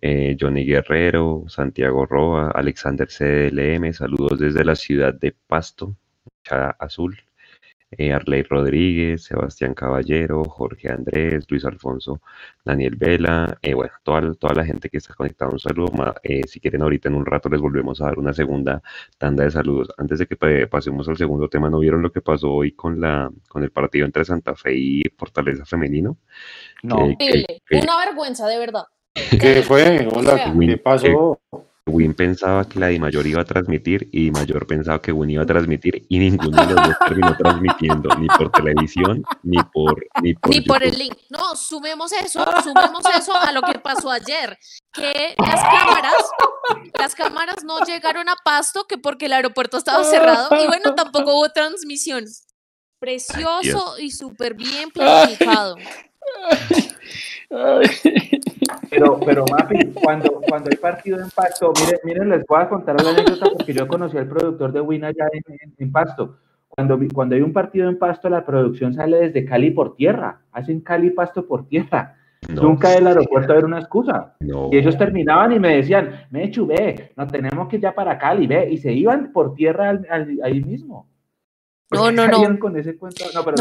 Eh, 0.00 0.36
Johnny 0.40 0.64
Guerrero, 0.64 1.44
Santiago 1.48 2.07
Roa, 2.07 2.50
Alexander 2.52 3.09
CDLM, 3.09 3.92
saludos 3.92 4.38
desde 4.38 4.64
la 4.64 4.76
ciudad 4.76 5.14
de 5.14 5.32
Pasto, 5.32 5.96
Azul. 6.78 7.26
Eh, 7.93 8.12
Arley 8.12 8.43
Rodríguez, 8.43 9.24
Sebastián 9.24 9.72
Caballero, 9.72 10.43
Jorge 10.45 10.91
Andrés, 10.91 11.47
Luis 11.49 11.64
Alfonso, 11.64 12.20
Daniel 12.64 12.97
Vela, 12.97 13.59
eh, 13.62 13.74
bueno, 13.74 13.93
toda, 14.03 14.34
toda 14.34 14.55
la 14.55 14.64
gente 14.64 14.89
que 14.89 14.99
está 14.99 15.14
conectada, 15.14 15.53
un 15.53 15.61
saludo. 15.61 15.93
Eh, 16.24 16.43
si 16.49 16.59
quieren, 16.59 16.82
ahorita 16.82 17.09
en 17.09 17.14
un 17.14 17.24
rato 17.24 17.49
les 17.49 17.61
volvemos 17.61 18.01
a 18.01 18.07
dar 18.07 18.18
una 18.18 18.32
segunda 18.32 18.82
tanda 19.18 19.45
de 19.45 19.53
saludos. 19.53 19.89
Antes 19.99 20.18
de 20.18 20.26
que 20.26 20.66
pasemos 20.66 21.09
al 21.09 21.16
segundo 21.16 21.49
tema, 21.49 21.70
¿no 21.70 21.78
vieron 21.78 22.03
lo 22.03 22.11
que 22.11 22.20
pasó 22.20 22.53
hoy 22.53 22.72
con, 22.72 23.01
la, 23.01 23.30
con 23.49 23.62
el 23.62 23.70
partido 23.70 24.05
entre 24.05 24.24
Santa 24.24 24.57
Fe 24.57 24.74
y 24.74 25.03
Fortaleza 25.16 25.64
Femenino? 25.64 26.16
No, 26.82 27.05
una 27.05 28.05
vergüenza, 28.05 28.49
de 28.49 28.59
verdad. 28.59 28.84
¿Qué 29.41 29.62
fue? 29.62 30.09
Hola, 30.12 30.53
¿qué 30.59 30.76
pasó? 30.76 31.41
Win 31.89 32.14
pensaba 32.14 32.68
que 32.68 32.80
la 32.80 32.89
Di 32.89 32.99
Mayor 32.99 33.26
iba 33.26 33.43
a 33.43 33.45
transmitir 33.45 34.09
y 34.11 34.24
Di 34.24 34.30
Mayor 34.32 34.66
pensaba 34.66 35.01
que 35.01 35.12
Win 35.12 35.30
iba 35.30 35.45
a 35.45 35.47
transmitir 35.47 36.05
y 36.09 36.18
ninguno 36.18 36.66
de 36.66 36.74
los 36.74 36.89
dos 36.89 36.97
terminó 37.07 37.37
transmitiendo, 37.39 38.09
ni 38.16 38.26
por 38.26 38.51
televisión, 38.51 39.24
ni 39.45 39.59
por 39.72 40.05
Ni 40.22 40.61
por, 40.62 40.82
el 40.82 40.99
link. 40.99 41.16
No, 41.30 41.55
sumemos 41.55 42.12
eso, 42.12 42.45
sumemos 42.62 43.03
eso 43.16 43.34
a 43.37 43.53
lo 43.53 43.62
que 43.62 43.78
pasó 43.78 44.11
ayer, 44.11 44.59
que 44.93 45.37
las 45.39 45.62
cámaras, 45.62 46.30
las 46.99 47.14
cámaras 47.14 47.62
no 47.64 47.78
llegaron 47.84 48.28
a 48.28 48.34
Pasto, 48.45 48.87
que 48.89 48.99
porque 48.99 49.26
el 49.26 49.34
aeropuerto 49.34 49.76
estaba 49.76 50.03
cerrado, 50.03 50.49
y 50.61 50.66
bueno, 50.66 50.95
tampoco 50.95 51.37
hubo 51.37 51.49
transmisión. 51.51 52.24
Precioso 52.99 53.99
y 53.99 54.11
súper 54.11 54.55
bien 54.55 54.91
planificado. 54.91 55.76
Pero, 58.91 59.20
pero 59.24 59.45
Mapi, 59.51 59.93
cuando, 59.93 60.41
cuando 60.49 60.70
hay 60.70 60.77
partido 60.77 61.20
en 61.20 61.31
Pasto, 61.31 61.72
miren, 61.81 62.01
miren, 62.05 62.29
les 62.31 62.47
voy 62.47 62.61
a 62.61 62.68
contar 62.68 63.01
la 63.01 63.11
anécdota 63.11 63.47
porque 63.53 63.72
yo 63.72 63.87
conocí 63.87 64.16
al 64.18 64.29
productor 64.29 64.72
de 64.72 64.81
Win 64.81 65.05
allá 65.05 65.29
en, 65.79 65.93
Pasto. 65.93 66.39
Cuando, 66.68 66.99
cuando 67.12 67.35
hay 67.35 67.43
un 67.43 67.53
partido 67.53 67.89
en 67.89 67.99
Pasto, 67.99 68.29
la 68.29 68.45
producción 68.45 68.95
sale 68.95 69.18
desde 69.18 69.45
Cali 69.45 69.70
por 69.70 69.95
tierra. 69.95 70.41
Hacen 70.53 70.81
Cali 70.81 71.11
Pasto 71.11 71.47
por 71.47 71.68
tierra. 71.68 72.16
Nunca 72.49 72.95
el 72.95 73.07
aeropuerto 73.07 73.55
era 73.55 73.66
una 73.66 73.79
excusa. 73.81 74.37
Y 74.41 74.77
ellos 74.77 74.97
terminaban 74.97 75.53
y 75.53 75.59
me 75.59 75.77
decían, 75.77 76.27
me 76.31 76.49
ve, 76.49 77.12
no 77.16 77.27
tenemos 77.27 77.68
que 77.68 77.77
ir 77.77 77.83
ya 77.83 77.95
para 77.95 78.18
Cali, 78.18 78.47
ve, 78.47 78.70
y 78.70 78.79
se 78.79 78.93
iban 78.93 79.33
por 79.33 79.55
tierra 79.55 79.99
ahí 80.43 80.62
mismo. 80.62 81.09
No, 81.91 82.11
no, 82.11 82.27
no. 82.29 82.59
Con 82.59 82.77
ese 82.77 82.97
cuento? 82.97 83.24
No, 83.35 83.45
pero 83.45 83.57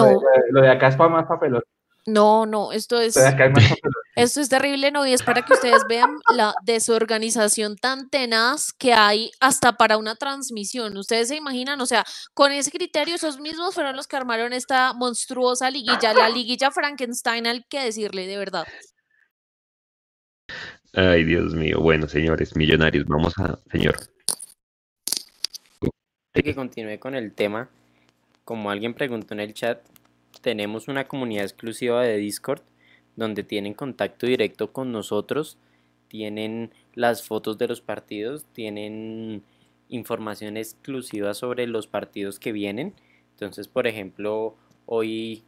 Lo, 0.52 0.62
de, 0.62 0.70
acá 0.70 0.90
es 0.90 0.96
para 0.96 1.10
más 1.10 1.26
papeloso. 1.26 1.66
No, 2.08 2.46
no, 2.46 2.72
esto 2.72 3.00
es, 3.00 3.16
esto 4.16 4.42
es 4.42 4.50
terrible, 4.50 4.92
no, 4.92 5.08
y 5.08 5.14
es 5.14 5.24
para 5.24 5.42
que 5.42 5.54
ustedes 5.54 5.84
vean 5.90 6.18
la 6.36 6.54
desorganización 6.64 7.78
tan 7.78 8.10
tenaz 8.10 8.72
que 8.74 8.94
hay 8.94 9.32
hasta 9.40 9.74
para 9.74 9.98
una 9.98 10.16
transmisión. 10.16 10.96
Ustedes 10.98 11.30
se 11.30 11.36
imaginan, 11.36 11.82
o 11.82 11.86
sea, 11.88 12.06
con 12.36 12.52
ese 12.52 12.70
criterio, 12.70 13.16
esos 13.16 13.40
mismos 13.40 13.74
fueron 13.74 13.96
los 13.96 14.08
que 14.08 14.18
armaron 14.18 14.54
esta 14.54 14.94
monstruosa 14.94 15.72
liguilla, 15.72 16.14
la 16.14 16.30
liguilla 16.30 16.70
Frankenstein, 16.70 17.48
al 17.48 17.66
que 17.68 17.82
decirle, 17.82 18.28
de 18.28 18.38
verdad. 18.38 18.68
Ay, 20.94 21.24
Dios 21.24 21.56
mío. 21.56 21.80
Bueno, 21.82 22.08
señores, 22.08 22.56
millonarios, 22.56 23.06
vamos 23.08 23.34
a, 23.40 23.60
señor. 23.72 23.96
Que 26.34 26.54
continúe 26.54 27.00
con 27.00 27.16
el 27.16 27.34
tema, 27.34 27.70
como 28.44 28.70
alguien 28.70 28.94
preguntó 28.94 29.34
en 29.34 29.40
el 29.40 29.54
chat, 29.54 29.82
tenemos 30.42 30.88
una 30.88 31.08
comunidad 31.08 31.44
exclusiva 31.44 32.04
de 32.04 32.18
Discord 32.18 32.62
donde 33.16 33.44
tienen 33.44 33.74
contacto 33.74 34.28
directo 34.28 34.72
con 34.72 34.92
nosotros, 34.92 35.58
tienen 36.08 36.72
las 36.94 37.24
fotos 37.24 37.58
de 37.58 37.68
los 37.68 37.82
partidos, 37.82 38.46
tienen 38.54 39.44
información 39.90 40.58
exclusiva 40.58 41.34
sobre 41.34 41.68
los 41.68 41.88
partidos 41.88 42.40
que 42.40 42.52
vienen. 42.52 42.94
Entonces, 43.32 43.68
por 43.68 43.88
ejemplo, 43.88 44.56
hoy 44.86 45.44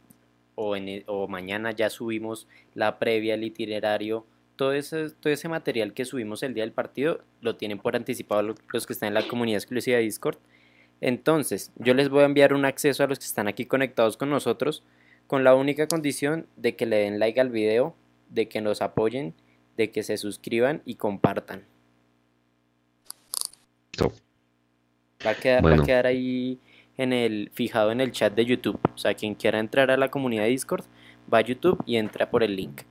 o, 0.54 0.76
e, 0.76 1.04
o 1.06 1.28
mañana 1.28 1.72
ya 1.72 1.90
subimos 1.90 2.46
la 2.74 2.98
previa, 2.98 3.34
el 3.34 3.44
itinerario, 3.44 4.26
todo 4.56 4.72
ese, 4.72 5.10
todo 5.10 5.32
ese 5.32 5.48
material 5.48 5.94
que 5.94 6.04
subimos 6.04 6.42
el 6.42 6.52
día 6.52 6.64
del 6.64 6.72
partido 6.72 7.20
lo 7.40 7.56
tienen 7.56 7.78
por 7.78 7.94
anticipado 7.94 8.42
los 8.42 8.86
que 8.86 8.92
están 8.92 9.08
en 9.08 9.14
la 9.14 9.28
comunidad 9.28 9.58
exclusiva 9.58 9.98
de 9.98 10.02
Discord. 10.02 10.38
Entonces, 11.00 11.72
yo 11.76 11.94
les 11.94 12.08
voy 12.08 12.22
a 12.22 12.26
enviar 12.26 12.52
un 12.54 12.64
acceso 12.64 13.04
a 13.04 13.06
los 13.06 13.18
que 13.18 13.24
están 13.24 13.48
aquí 13.48 13.66
conectados 13.66 14.16
con 14.16 14.30
nosotros 14.30 14.82
con 15.28 15.44
la 15.44 15.54
única 15.54 15.86
condición 15.86 16.46
de 16.56 16.74
que 16.74 16.86
le 16.86 16.96
den 16.96 17.18
like 17.20 17.38
al 17.38 17.50
video, 17.50 17.94
de 18.30 18.48
que 18.48 18.62
nos 18.62 18.80
apoyen, 18.80 19.34
de 19.76 19.90
que 19.90 20.02
se 20.02 20.16
suscriban 20.16 20.82
y 20.84 20.96
compartan. 20.96 21.64
Va, 25.24 25.32
a 25.32 25.34
quedar, 25.34 26.06
ahí 26.06 26.58
en 26.96 27.12
el 27.12 27.50
fijado 27.52 27.90
en 27.92 28.00
el 28.00 28.12
chat 28.12 28.32
de 28.34 28.46
YouTube. 28.46 28.80
O 28.94 28.98
sea, 28.98 29.14
quien 29.14 29.34
quiera 29.34 29.58
entrar 29.58 29.90
a 29.90 29.96
la 29.96 30.10
comunidad 30.10 30.44
de 30.44 30.50
Discord, 30.50 30.84
va 31.32 31.38
a 31.38 31.42
YouTube 31.42 31.82
y 31.84 31.96
entra 31.96 32.30
por 32.30 32.42
el 32.42 32.56
link. 32.56 32.82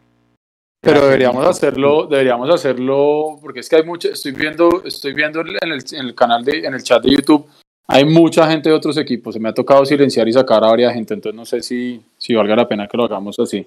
Pero 0.81 1.05
deberíamos 1.05 1.45
hacerlo, 1.45 2.05
deberíamos 2.05 2.53
hacerlo, 2.53 3.39
porque 3.41 3.61
es 3.61 3.69
que 3.69 3.77
hay 3.77 3.83
mucho, 3.83 4.09
estoy 4.09 4.33
viendo, 4.33 4.83
estoy 4.85 5.13
viendo 5.13 5.41
en 5.41 5.71
el, 5.71 5.83
en 5.91 6.05
el 6.05 6.13
canal 6.13 6.45
de, 6.45 6.59
en 6.65 6.73
el 6.73 6.83
chat 6.83 7.01
de 7.01 7.11
YouTube 7.11 7.49
hay 7.87 8.05
mucha 8.05 8.49
gente 8.49 8.69
de 8.69 8.75
otros 8.75 8.97
equipos. 8.97 9.33
Se 9.33 9.39
me 9.39 9.49
ha 9.49 9.53
tocado 9.53 9.85
silenciar 9.85 10.27
y 10.27 10.33
sacar 10.33 10.63
a 10.63 10.67
varias 10.67 10.93
gente, 10.93 11.13
entonces 11.13 11.35
no 11.35 11.45
sé 11.45 11.61
si, 11.61 12.01
si 12.17 12.35
valga 12.35 12.55
la 12.55 12.67
pena 12.67 12.87
que 12.87 12.97
lo 12.97 13.05
hagamos 13.05 13.39
así. 13.39 13.65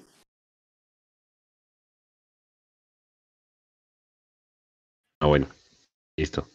Ah, 5.19 5.27
bueno, 5.27 5.47
listo. 6.17 6.47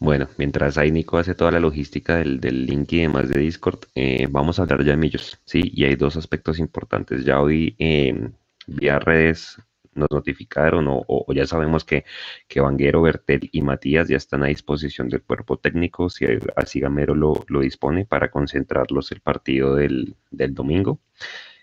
Bueno, 0.00 0.28
mientras 0.36 0.76
ahí 0.78 0.90
Nico 0.90 1.16
hace 1.18 1.34
toda 1.34 1.50
la 1.52 1.60
logística 1.60 2.16
del, 2.16 2.40
del 2.40 2.66
link 2.66 2.92
y 2.92 3.02
demás 3.02 3.28
de 3.28 3.38
Discord, 3.38 3.84
eh, 3.94 4.26
vamos 4.30 4.58
a 4.58 4.62
hablar 4.62 4.84
ya 4.84 4.92
de 4.92 4.96
Millos, 4.96 5.38
¿sí? 5.44 5.62
Y 5.72 5.84
hay 5.84 5.94
dos 5.96 6.16
aspectos 6.16 6.58
importantes. 6.58 7.24
Ya 7.24 7.40
hoy 7.40 7.74
eh, 7.78 8.30
vía 8.66 8.98
redes 8.98 9.58
nos 9.94 10.10
notificaron 10.10 10.86
o, 10.88 11.32
ya 11.34 11.46
sabemos 11.46 11.84
que, 11.84 12.04
que 12.48 12.60
Vanguero, 12.60 13.02
Bertel 13.02 13.48
y 13.52 13.62
Matías 13.62 14.08
ya 14.08 14.16
están 14.16 14.42
a 14.42 14.46
disposición 14.46 15.08
del 15.08 15.22
cuerpo 15.22 15.58
técnico, 15.58 16.10
si 16.10 16.26
así 16.56 16.80
Gamero 16.80 17.14
lo, 17.14 17.44
lo 17.48 17.60
dispone 17.60 18.04
para 18.04 18.30
concentrarlos 18.30 19.12
el 19.12 19.20
partido 19.20 19.74
del, 19.74 20.16
domingo. 20.30 21.00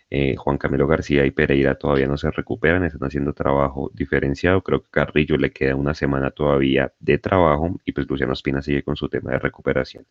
Eh, 0.09 0.35
Juan 0.35 0.57
Camilo 0.57 0.87
García 0.87 1.25
y 1.25 1.31
Pereira 1.31 1.75
todavía 1.75 2.07
no 2.07 2.17
se 2.17 2.29
recuperan, 2.31 2.83
están 2.83 3.07
haciendo 3.07 3.33
trabajo 3.33 3.91
diferenciado. 3.93 4.61
Creo 4.61 4.83
que 4.83 4.89
Carrillo 4.91 5.37
le 5.37 5.51
queda 5.51 5.75
una 5.75 5.93
semana 5.93 6.31
todavía 6.31 6.93
de 6.99 7.17
trabajo 7.17 7.79
y 7.85 7.93
pues 7.93 8.09
Luciano 8.09 8.33
Espina 8.33 8.61
sigue 8.61 8.83
con 8.83 8.97
su 8.97 9.07
tema 9.07 9.31
de 9.31 9.39
recuperación. 9.39 10.05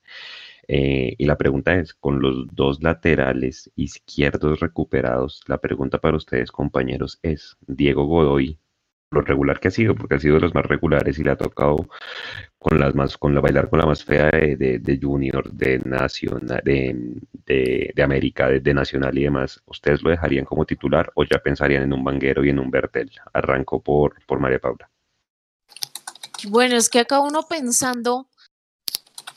Eh, 0.68 1.14
y 1.18 1.24
la 1.26 1.36
pregunta 1.36 1.74
es, 1.74 1.94
con 1.94 2.20
los 2.20 2.46
dos 2.52 2.82
laterales 2.82 3.70
izquierdos 3.76 4.60
recuperados, 4.60 5.42
la 5.46 5.58
pregunta 5.58 5.98
para 5.98 6.16
ustedes 6.16 6.52
compañeros 6.52 7.18
es, 7.22 7.56
Diego 7.66 8.06
Godoy, 8.06 8.58
lo 9.10 9.22
regular 9.22 9.58
que 9.58 9.68
ha 9.68 9.70
sido, 9.72 9.94
porque 9.94 10.14
ha 10.14 10.18
sido 10.20 10.36
de 10.36 10.42
los 10.42 10.54
más 10.54 10.64
regulares 10.66 11.18
y 11.18 11.24
le 11.24 11.32
ha 11.32 11.36
tocado 11.36 11.88
con 12.58 12.78
las 12.78 12.94
más, 12.94 13.16
con 13.16 13.34
la 13.34 13.40
bailar 13.40 13.68
con 13.68 13.80
la 13.80 13.86
más 13.86 14.04
fea 14.04 14.30
de, 14.30 14.98
Junior, 15.02 15.50
de 15.50 15.80
Nacional, 15.80 16.60
de, 16.64 17.92
de, 17.94 18.02
América, 18.02 18.48
de, 18.48 18.74
Nacional 18.74 19.18
y 19.18 19.24
demás, 19.24 19.60
¿ustedes 19.66 20.02
lo 20.02 20.10
dejarían 20.10 20.44
como 20.44 20.64
titular 20.64 21.10
o 21.14 21.24
ya 21.24 21.38
pensarían 21.38 21.82
en 21.82 21.92
un 21.92 22.04
Banguero 22.04 22.44
y 22.44 22.50
en 22.50 22.60
un 22.60 22.70
Bertel? 22.70 23.10
Arranco 23.32 23.82
por, 23.82 24.14
por 24.26 24.38
María 24.38 24.60
Paula. 24.60 24.88
Bueno, 26.48 26.76
es 26.76 26.88
que 26.88 27.00
acá 27.00 27.20
uno 27.20 27.42
pensando 27.48 28.29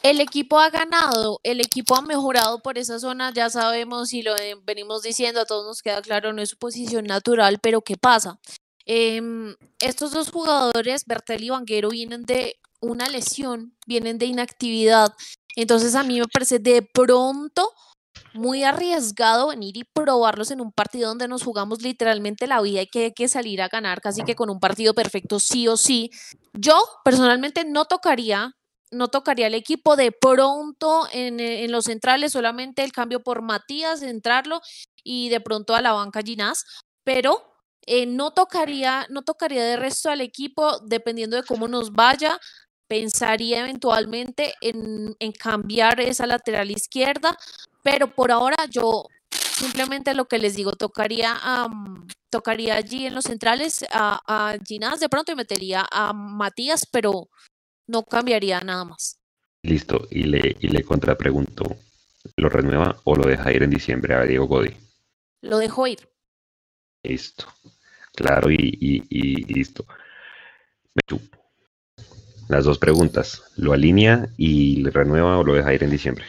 el 0.03 0.19
equipo 0.19 0.59
ha 0.59 0.69
ganado, 0.69 1.39
el 1.43 1.61
equipo 1.61 1.95
ha 1.95 2.01
mejorado 2.01 2.59
por 2.61 2.77
esa 2.77 2.99
zona, 2.99 3.31
ya 3.33 3.49
sabemos 3.49 4.13
y 4.13 4.21
lo 4.21 4.35
venimos 4.65 5.01
diciendo, 5.01 5.39
a 5.39 5.45
todos 5.45 5.65
nos 5.65 5.81
queda 5.81 6.01
claro, 6.01 6.33
no 6.33 6.41
es 6.41 6.49
su 6.49 6.57
posición 6.57 7.05
natural, 7.05 7.59
pero 7.61 7.81
¿qué 7.81 7.95
pasa? 7.95 8.37
Em, 8.85 9.55
estos 9.79 10.11
dos 10.11 10.29
jugadores, 10.29 11.05
Bertel 11.05 11.45
y 11.45 11.49
Vanguero, 11.49 11.89
vienen 11.89 12.23
de 12.23 12.57
una 12.81 13.07
lesión, 13.07 13.77
vienen 13.87 14.17
de 14.17 14.25
inactividad, 14.25 15.13
entonces 15.55 15.95
a 15.95 16.03
mí 16.03 16.19
me 16.19 16.27
parece 16.27 16.59
de 16.59 16.81
pronto 16.81 17.71
muy 18.33 18.63
arriesgado 18.63 19.47
venir 19.47 19.77
y 19.77 19.85
probarlos 19.85 20.51
en 20.51 20.59
un 20.59 20.73
partido 20.73 21.09
donde 21.09 21.29
nos 21.29 21.43
jugamos 21.43 21.81
literalmente 21.81 22.45
la 22.47 22.61
vida 22.61 22.81
y 22.81 22.87
que 22.87 23.05
hay 23.05 23.13
que 23.13 23.29
salir 23.29 23.61
a 23.61 23.69
ganar 23.69 24.01
casi 24.01 24.23
que 24.23 24.35
con 24.35 24.49
un 24.49 24.59
partido 24.59 24.93
perfecto 24.93 25.39
sí 25.39 25.67
o 25.67 25.77
sí. 25.77 26.11
Yo 26.53 26.75
personalmente 27.05 27.63
no 27.63 27.85
tocaría 27.85 28.55
no 28.93 29.09
tocaría 29.09 29.47
el 29.47 29.55
equipo 29.55 29.95
de 29.95 30.11
pronto 30.11 31.07
en, 31.11 31.39
en, 31.39 31.71
los 31.71 31.85
centrales, 31.85 32.31
solamente 32.31 32.83
el 32.83 32.91
cambio 32.91 33.21
por 33.21 33.41
Matías, 33.41 34.01
entrarlo 34.01 34.61
y 35.03 35.29
de 35.29 35.41
pronto 35.41 35.75
a 35.75 35.81
la 35.81 35.93
banca 35.93 36.21
Ginás, 36.21 36.65
pero 37.03 37.53
eh, 37.85 38.05
no 38.05 38.31
tocaría, 38.31 39.05
no 39.09 39.23
tocaría 39.23 39.63
de 39.63 39.77
resto 39.77 40.09
al 40.09 40.21
equipo 40.21 40.79
dependiendo 40.79 41.35
de 41.35 41.43
cómo 41.43 41.67
nos 41.67 41.91
vaya. 41.91 42.39
Pensaría 42.87 43.61
eventualmente 43.61 44.55
en, 44.61 45.15
en 45.19 45.31
cambiar 45.31 45.99
esa 45.99 46.27
lateral 46.27 46.71
izquierda, 46.71 47.37
pero 47.81 48.13
por 48.13 48.31
ahora 48.31 48.57
yo 48.69 49.07
simplemente 49.31 50.13
lo 50.13 50.25
que 50.25 50.39
les 50.39 50.55
digo, 50.55 50.73
tocaría, 50.73 51.39
tocaría 52.29 52.75
allí 52.75 53.05
en 53.05 53.15
los 53.15 53.25
centrales 53.25 53.85
a, 53.91 54.19
a 54.27 54.57
Ginás 54.65 54.99
de 54.99 55.09
pronto 55.09 55.31
y 55.31 55.35
metería 55.35 55.85
a 55.91 56.13
Matías, 56.13 56.87
pero 56.91 57.29
no 57.87 58.03
cambiaría 58.03 58.61
nada 58.61 58.85
más. 58.85 59.19
Listo, 59.63 60.07
y 60.11 60.23
le, 60.23 60.57
y 60.59 60.67
le 60.67 60.83
contrapregunto, 60.83 61.63
¿lo 62.37 62.49
renueva 62.49 62.97
o 63.03 63.15
lo 63.15 63.27
deja 63.27 63.51
ir 63.53 63.63
en 63.63 63.69
diciembre 63.69 64.13
a 64.15 64.23
Diego 64.23 64.47
Godi? 64.47 64.75
Lo 65.41 65.57
dejo 65.57 65.87
ir. 65.87 65.99
Listo, 67.03 67.45
claro 68.13 68.49
y, 68.49 69.05
y, 69.09 69.53
listo. 69.53 69.85
Las 72.49 72.65
dos 72.65 72.77
preguntas, 72.77 73.51
¿lo 73.57 73.73
alinea 73.73 74.27
y 74.37 74.83
le 74.83 74.91
renueva 74.91 75.37
o 75.37 75.43
lo 75.43 75.53
deja 75.53 75.73
ir 75.73 75.83
en 75.83 75.89
diciembre? 75.89 76.25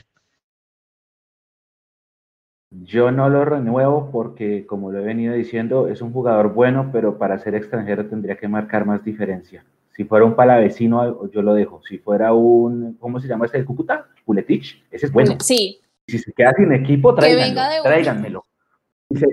Yo 2.71 3.13
no 3.13 3.29
lo 3.29 3.45
renuevo 3.45 4.11
porque, 4.11 4.67
como 4.67 4.91
lo 4.91 4.99
he 4.99 5.05
venido 5.05 5.35
diciendo, 5.35 5.89
es 5.89 6.03
un 6.03 6.13
jugador 6.13 6.53
bueno, 6.53 6.91
pero 6.93 7.19
para 7.19 7.39
ser 7.39 7.55
extranjero 7.55 8.07
tendría 8.07 8.37
que 8.37 8.49
marcar 8.49 8.85
más 8.85 9.05
diferencia. 9.05 9.65
Si 9.95 10.05
fuera 10.05 10.25
un 10.25 10.35
palavecino, 10.35 11.31
yo 11.31 11.43
lo 11.43 11.55
dejo. 11.55 11.81
Si 11.89 11.99
fuera 11.99 12.33
un, 12.33 12.95
¿cómo 12.99 13.21
se 13.21 13.29
llama 13.29 13.47
este 13.47 13.59
de 13.59 13.65
Cúcuta? 13.65 14.07
Puletich, 14.25 14.85
ese 14.91 15.07
es 15.07 15.13
bueno. 15.13 15.37
Sí. 15.41 15.81
Si 16.07 16.19
se 16.19 16.33
queda 16.33 16.53
sin 16.57 16.73
equipo, 16.73 17.15
tráiganmelo. 17.15 17.83
tráiganmelo. 17.83 18.45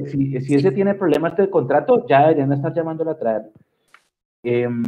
Si, 0.07 0.39
si, 0.41 0.55
ese 0.55 0.72
tiene 0.72 0.93
problemas 0.93 1.36
de 1.36 1.49
contrato, 1.49 2.05
ya 2.07 2.22
deberían 2.22 2.53
estar 2.53 2.74
llamándolo 2.74 3.12
a 3.12 3.18
traer. 3.18 3.41
Em, 4.43 4.84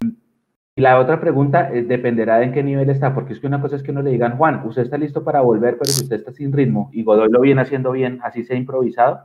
y 0.75 0.81
la 0.81 0.99
otra 0.99 1.19
pregunta 1.19 1.71
es, 1.73 1.87
dependerá 1.87 2.37
de 2.37 2.45
en 2.45 2.51
qué 2.51 2.63
nivel 2.63 2.89
está, 2.89 3.13
porque 3.13 3.33
es 3.33 3.39
que 3.39 3.47
una 3.47 3.61
cosa 3.61 3.75
es 3.75 3.83
que 3.83 3.91
no 3.91 4.01
le 4.01 4.11
digan, 4.11 4.37
Juan, 4.37 4.65
usted 4.65 4.83
está 4.83 4.97
listo 4.97 5.23
para 5.23 5.41
volver, 5.41 5.77
pero 5.77 5.85
si 5.85 6.03
usted 6.03 6.17
está 6.17 6.31
sin 6.31 6.51
ritmo 6.51 6.89
y 6.93 7.03
Godoy 7.03 7.29
lo 7.31 7.41
viene 7.41 7.61
haciendo 7.61 7.91
bien, 7.91 8.19
así 8.23 8.43
sea 8.43 8.57
improvisado, 8.57 9.21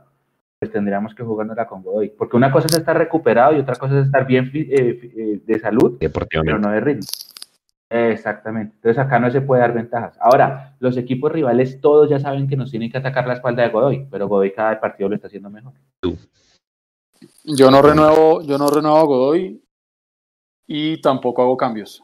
pues 0.59 0.71
tendríamos 0.71 1.15
que 1.15 1.23
jugárnosla 1.23 1.65
con 1.65 1.81
Godoy. 1.81 2.09
Porque 2.09 2.35
una 2.35 2.51
cosa 2.51 2.67
es 2.67 2.77
estar 2.77 2.97
recuperado 2.97 3.55
y 3.55 3.59
otra 3.59 3.75
cosa 3.75 3.97
es 3.97 4.05
estar 4.05 4.27
bien 4.27 4.51
eh, 4.53 4.67
eh, 5.15 5.41
de 5.45 5.59
salud, 5.59 5.97
pero 5.99 6.59
no 6.59 6.69
de 6.69 6.81
ritmo. 6.81 7.07
Exactamente. 7.89 8.75
Entonces 8.75 8.99
acá 8.99 9.19
no 9.19 9.31
se 9.31 9.41
puede 9.41 9.61
dar 9.61 9.73
ventajas. 9.73 10.17
Ahora, 10.19 10.75
los 10.79 10.97
equipos 10.97 11.31
rivales 11.31 11.79
todos 11.81 12.09
ya 12.09 12.19
saben 12.19 12.47
que 12.47 12.57
nos 12.57 12.69
tienen 12.69 12.91
que 12.91 12.97
atacar 12.97 13.25
la 13.25 13.33
espalda 13.33 13.63
de 13.63 13.69
Godoy, 13.69 14.07
pero 14.11 14.27
Godoy 14.27 14.51
cada 14.51 14.79
partido 14.79 15.09
lo 15.09 15.15
está 15.15 15.27
haciendo 15.27 15.49
mejor. 15.49 15.73
Yo 17.45 17.71
no 17.71 17.81
renuevo, 17.81 18.41
yo 18.43 18.57
no 18.57 18.69
renuevo 18.69 18.97
a 18.97 19.03
Godoy 19.03 19.63
y 20.67 21.01
tampoco 21.01 21.41
hago 21.41 21.57
cambios. 21.57 22.03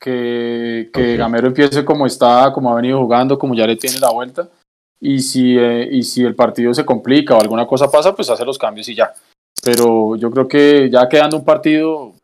Que, 0.00 0.90
que 0.92 1.16
Gamero 1.16 1.48
empiece 1.48 1.84
como 1.84 2.06
está, 2.06 2.52
como 2.52 2.72
ha 2.72 2.76
venido 2.76 2.98
jugando, 2.98 3.38
como 3.38 3.54
ya 3.54 3.66
le 3.66 3.76
tiene 3.76 4.00
la 4.00 4.10
vuelta 4.10 4.48
y 5.04 5.18
si, 5.18 5.58
eh, 5.58 5.88
y 5.90 6.04
si 6.04 6.22
el 6.22 6.36
partido 6.36 6.72
se 6.72 6.84
complica 6.84 7.36
o 7.36 7.40
alguna 7.40 7.66
cosa 7.66 7.90
pasa, 7.90 8.14
pues 8.14 8.30
hace 8.30 8.44
los 8.44 8.56
cambios 8.56 8.88
y 8.88 8.94
ya. 8.94 9.12
Pero 9.60 10.14
yo 10.14 10.30
creo 10.30 10.46
que 10.46 10.88
ya 10.90 11.08
quedando 11.08 11.36
un 11.36 11.44
partido, 11.44 12.14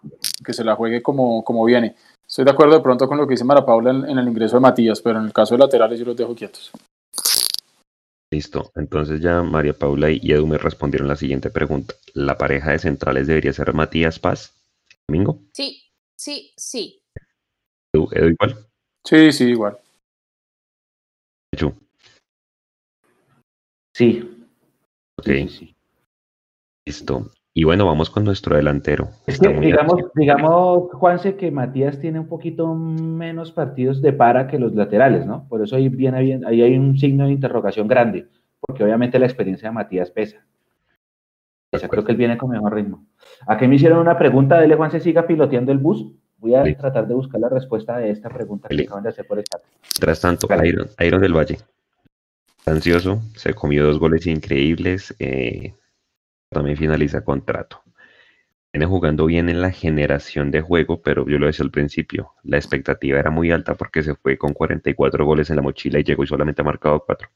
que 0.45 0.53
se 0.53 0.63
la 0.63 0.77
juegue 0.77 1.03
como, 1.03 1.43
como 1.43 1.65
viene. 1.65 1.97
Estoy 2.25 2.45
de 2.45 2.53
acuerdo 2.53 2.75
de 2.77 2.81
pronto 2.81 3.09
con 3.09 3.19
lo 3.19 3.27
que 3.27 3.33
dice 3.33 3.43
Mara 3.43 3.67
Paula 3.67 3.91
en, 3.91 4.17
el 4.17 4.29
ingreso 4.29 4.57
de 4.57 4.61
Matías, 4.61 5.01
pero 5.03 5.19
en 5.19 5.25
el 5.25 5.33
caso 5.33 5.55
de 5.55 5.59
laterales 5.59 5.99
yo 5.99 6.05
los 6.05 6.17
dejo 6.17 6.37
quietos. 6.37 6.71
Listo, 8.31 8.71
entonces 8.77 9.21
ya 9.21 9.43
María 9.43 9.73
Paula 9.73 10.11
y 10.13 10.21
Edu 10.31 10.47
me 10.47 10.59
respondieron 10.59 11.09
la 11.09 11.17
siguiente 11.17 11.51
pregunta. 11.51 11.95
¿La 12.15 12.39
pareja 12.39 12.71
de 12.71 12.79
centrales 12.79 13.27
debería 13.27 13.53
ser 13.53 13.75
Matías 13.75 14.21
Paz? 14.21 14.55
¿Domingo? 15.09 15.41
Sí, 15.53 15.83
sí, 16.17 16.53
sí. 16.57 17.03
¿Edu, 17.93 18.09
igual? 18.13 18.57
Sí, 19.05 19.33
sí, 19.33 19.47
igual. 19.47 19.79
Sí. 23.99 24.47
Ok. 25.19 25.29
Listo. 26.87 27.33
Y 27.53 27.65
bueno, 27.65 27.85
vamos 27.85 28.11
con 28.11 28.23
nuestro 28.23 28.55
delantero. 28.55 29.09
digamos, 29.27 30.13
digamos, 30.15 30.93
Juanse, 30.93 31.35
que 31.35 31.51
Matías 31.51 31.99
tiene 31.99 32.21
un 32.21 32.29
poquito 32.29 32.73
menos 32.77 33.51
partidos 33.51 34.01
de 34.01 34.13
para 34.13 34.47
que 34.47 34.61
los 34.61 34.73
laterales, 34.77 35.27
¿no? 35.27 35.49
Por 35.49 35.65
eso 35.65 35.75
ahí 35.75 35.89
viene 35.89 36.23
bien, 36.23 36.47
ahí 36.47 36.63
hay 36.63 36.79
un 36.79 36.97
signo 36.97 37.27
de 37.27 37.33
interrogación 37.33 37.89
grande, 37.89 38.29
porque 38.61 38.85
obviamente 38.85 39.19
la 39.19 39.27
experiencia 39.27 39.69
de 39.69 39.75
Matías 39.75 40.13
pesa. 40.13 40.47
Esa 41.73 41.89
creo 41.89 42.05
que 42.05 42.13
él 42.13 42.19
viene 42.19 42.39
con 42.39 42.51
mejor 42.51 42.77
ritmo. 42.77 43.05
Aquí 43.49 43.67
me 43.67 43.75
hicieron 43.75 43.99
una 43.99 44.17
pregunta, 44.17 44.61
dele 44.61 44.77
Juanse 44.77 45.01
siga 45.01 45.27
piloteando 45.27 45.73
el 45.73 45.79
bus. 45.79 46.07
Voy 46.37 46.55
a 46.55 46.63
tratar 46.77 47.09
de 47.09 47.15
buscar 47.15 47.41
la 47.41 47.49
respuesta 47.49 47.99
de 47.99 48.13
esta 48.13 48.29
pregunta 48.29 48.69
que 48.69 48.83
acaban 48.83 49.03
de 49.03 49.09
hacer 49.09 49.27
por 49.27 49.39
el 49.41 49.45
chat. 49.45 49.61
Tras 49.99 50.21
tanto, 50.21 50.47
Iron, 50.65 50.87
Iron 51.01 51.21
del 51.21 51.37
Valle 51.37 51.59
ansioso, 52.69 53.23
se 53.35 53.55
comió 53.55 53.85
dos 53.85 53.99
goles 53.99 54.27
increíbles, 54.27 55.15
eh, 55.19 55.75
también 56.51 56.77
finaliza 56.77 57.23
contrato. 57.25 57.83
Viene 58.73 58.87
jugando 58.87 59.27
bien 59.27 59.49
en 59.49 59.63
la 59.63 59.71
generación 59.73 60.51
de 60.51 60.61
juego, 60.61 61.01
pero 61.03 61.27
yo 61.27 61.39
lo 61.39 61.47
decía 61.47 61.65
al 61.65 61.71
principio, 61.71 62.33
la 62.45 62.59
expectativa 62.59 63.19
era 63.19 63.31
muy 63.31 63.51
alta 63.51 63.75
porque 63.75 64.03
se 64.03 64.15
fue 64.15 64.37
con 64.37 64.53
44 64.53 65.25
goles 65.25 65.51
en 65.51 65.57
la 65.57 65.63
mochila 65.63 65.99
y 65.99 66.05
llegó 66.05 66.25
y 66.25 66.27
solamente 66.27 66.63
ha 66.63 66.65
marcado 66.65 67.03
4. 67.05 67.29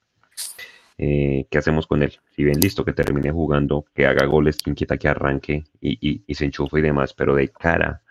Eh, 0.98 1.46
¿Qué 1.50 1.58
hacemos 1.58 1.86
con 1.86 2.02
él? 2.02 2.18
Si 2.36 2.44
bien 2.44 2.60
listo 2.60 2.84
que 2.84 2.92
termine 2.92 3.30
jugando, 3.32 3.86
que 3.94 4.06
haga 4.06 4.26
goles, 4.26 4.58
que 4.58 4.70
inquieta 4.70 4.98
que 4.98 5.08
arranque 5.08 5.64
y, 5.80 6.22
y 6.26 6.34
se 6.34 6.44
enchufe 6.44 6.78
y 6.78 6.82
demás, 6.82 7.14
pero 7.14 7.34
de 7.34 7.48
cara 7.48 8.02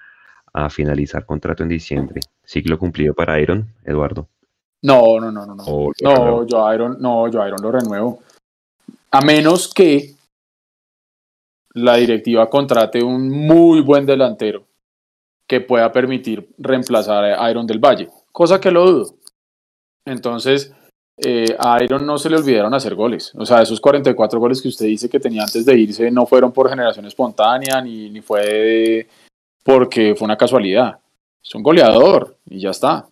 a 0.54 0.70
finalizar 0.70 1.26
contrato 1.26 1.64
en 1.64 1.70
diciembre, 1.70 2.22
ciclo 2.44 2.78
cumplido 2.78 3.14
para 3.14 3.40
Iron, 3.40 3.74
Eduardo. 3.86 4.28
No, 4.84 5.20
no, 5.20 5.32
no, 5.32 5.46
no, 5.46 5.56
no. 5.56 5.64
Oh, 5.64 5.92
no, 6.02 6.48
yo 6.48 6.74
Iron, 6.74 6.98
no, 7.00 7.28
yo 7.30 7.46
Iron 7.46 7.62
lo 7.62 7.72
renuevo. 7.72 8.20
A 9.12 9.22
menos 9.22 9.72
que 9.74 10.16
la 11.74 11.96
directiva 11.96 12.50
contrate 12.50 13.04
un 13.04 13.30
muy 13.30 13.82
buen 13.82 14.06
delantero 14.06 14.64
que 15.48 15.62
pueda 15.62 15.92
permitir 15.92 16.50
reemplazar 16.58 17.24
a 17.24 17.52
Iron 17.52 17.68
del 17.68 17.80
Valle, 17.80 18.10
cosa 18.32 18.60
que 18.60 18.72
lo 18.72 18.90
dudo. 18.90 19.16
Entonces, 20.06 20.74
eh, 21.18 21.56
a 21.60 21.84
Iron 21.84 22.06
no 22.06 22.18
se 22.18 22.30
le 22.30 22.38
olvidaron 22.38 22.74
hacer 22.74 22.96
goles. 22.96 23.34
O 23.36 23.46
sea, 23.46 23.62
esos 23.62 23.80
44 23.80 24.40
goles 24.40 24.62
que 24.62 24.70
usted 24.70 24.86
dice 24.88 25.10
que 25.10 25.20
tenía 25.20 25.44
antes 25.44 25.66
de 25.66 25.78
irse 25.78 26.10
no 26.10 26.26
fueron 26.26 26.52
por 26.52 26.70
generación 26.70 27.06
espontánea 27.06 27.82
ni, 27.82 28.10
ni 28.10 28.22
fue 28.22 29.08
porque 29.64 30.16
fue 30.16 30.26
una 30.26 30.38
casualidad. 30.38 31.00
Es 31.44 31.54
un 31.54 31.64
goleador 31.64 32.38
y 32.50 32.60
ya 32.62 32.72
está. 32.72 33.08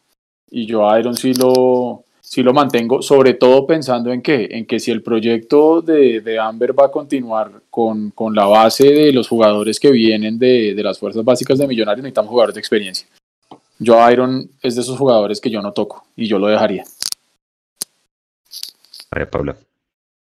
Y 0.51 0.65
yo 0.65 0.89
a 0.89 0.99
Iron 0.99 1.15
sí 1.15 1.33
lo, 1.33 2.03
sí 2.21 2.43
lo 2.43 2.53
mantengo, 2.53 3.01
sobre 3.01 3.33
todo 3.33 3.65
pensando 3.65 4.11
en 4.11 4.21
que, 4.21 4.47
en 4.51 4.65
que 4.65 4.79
si 4.79 4.91
el 4.91 5.01
proyecto 5.01 5.81
de, 5.81 6.21
de 6.21 6.39
Amber 6.39 6.77
va 6.77 6.85
a 6.85 6.91
continuar 6.91 7.61
con, 7.69 8.11
con, 8.11 8.35
la 8.35 8.45
base 8.45 8.87
de 8.87 9.11
los 9.11 9.27
jugadores 9.27 9.79
que 9.79 9.91
vienen 9.91 10.37
de, 10.37 10.73
de, 10.75 10.83
las 10.83 10.99
fuerzas 10.99 11.23
básicas 11.23 11.57
de 11.57 11.67
Millonarios, 11.67 12.03
necesitamos 12.03 12.29
jugadores 12.29 12.55
de 12.55 12.59
experiencia. 12.59 13.07
Yo 13.79 14.09
Iron 14.11 14.51
es 14.61 14.75
de 14.75 14.81
esos 14.81 14.97
jugadores 14.97 15.41
que 15.41 15.49
yo 15.49 15.61
no 15.61 15.71
toco 15.71 16.05
y 16.15 16.27
yo 16.27 16.37
lo 16.37 16.47
dejaría. 16.47 16.83
A 19.11 19.19
ver, 19.19 19.29
Paula. 19.29 19.57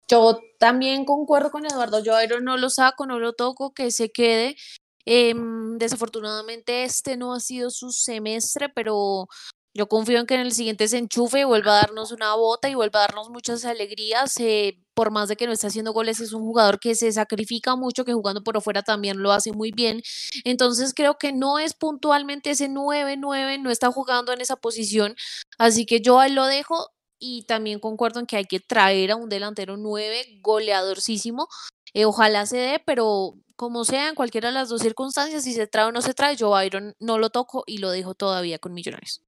Yo 0.08 0.40
también 0.58 1.04
concuerdo 1.04 1.50
con 1.50 1.66
Eduardo, 1.66 2.02
yo 2.02 2.20
Iron 2.22 2.44
no 2.44 2.56
lo 2.56 2.70
saco, 2.70 3.06
no 3.06 3.18
lo 3.18 3.32
toco, 3.32 3.74
que 3.74 3.90
se 3.90 4.10
quede. 4.10 4.56
Eh, 5.04 5.34
desafortunadamente 5.76 6.84
este 6.84 7.16
no 7.16 7.34
ha 7.34 7.40
sido 7.40 7.70
su 7.70 7.90
semestre, 7.90 8.68
pero 8.68 9.26
yo 9.74 9.88
confío 9.88 10.18
en 10.18 10.26
que 10.26 10.34
en 10.34 10.40
el 10.40 10.52
siguiente 10.52 10.86
se 10.88 10.98
enchufe 10.98 11.40
y 11.40 11.44
vuelva 11.44 11.72
a 11.72 11.80
darnos 11.82 12.12
una 12.12 12.34
bota 12.34 12.68
y 12.68 12.74
vuelva 12.74 13.00
a 13.00 13.02
darnos 13.02 13.30
muchas 13.30 13.64
alegrías. 13.64 14.38
Eh, 14.38 14.78
por 14.94 15.10
más 15.10 15.28
de 15.28 15.36
que 15.36 15.46
no 15.46 15.52
esté 15.52 15.68
haciendo 15.68 15.92
goles, 15.92 16.20
es 16.20 16.34
un 16.34 16.42
jugador 16.42 16.78
que 16.78 16.94
se 16.94 17.10
sacrifica 17.12 17.74
mucho, 17.76 18.04
que 18.04 18.12
jugando 18.12 18.44
por 18.44 18.56
afuera 18.58 18.82
también 18.82 19.22
lo 19.22 19.32
hace 19.32 19.52
muy 19.52 19.72
bien. 19.72 20.02
Entonces 20.44 20.92
creo 20.94 21.16
que 21.18 21.32
no 21.32 21.58
es 21.58 21.72
puntualmente 21.72 22.50
ese 22.50 22.68
9-9, 22.68 23.60
no 23.62 23.70
está 23.70 23.90
jugando 23.90 24.32
en 24.32 24.42
esa 24.42 24.56
posición. 24.56 25.16
Así 25.58 25.86
que 25.86 26.00
yo 26.00 26.20
ahí 26.20 26.32
lo 26.32 26.44
dejo 26.44 26.90
y 27.18 27.44
también 27.44 27.78
concuerdo 27.78 28.20
en 28.20 28.26
que 28.26 28.36
hay 28.36 28.44
que 28.44 28.60
traer 28.60 29.12
a 29.12 29.16
un 29.16 29.30
delantero 29.30 29.78
9 29.78 30.40
goleadorcísimo. 30.42 31.48
Eh, 31.94 32.04
ojalá 32.04 32.44
se 32.46 32.58
dé, 32.58 32.82
pero 32.84 33.34
como 33.56 33.84
sea, 33.84 34.08
en 34.08 34.14
cualquiera 34.14 34.48
de 34.48 34.54
las 34.54 34.68
dos 34.68 34.82
circunstancias, 34.82 35.44
si 35.44 35.54
se 35.54 35.66
trae 35.66 35.86
o 35.86 35.92
no 35.92 36.02
se 36.02 36.14
trae, 36.14 36.36
yo 36.36 36.50
Byron 36.50 36.94
no 37.00 37.18
lo 37.18 37.30
toco 37.30 37.64
y 37.66 37.78
lo 37.78 37.90
dejo 37.90 38.14
todavía 38.14 38.58
con 38.58 38.74
Millonarios. 38.74 39.22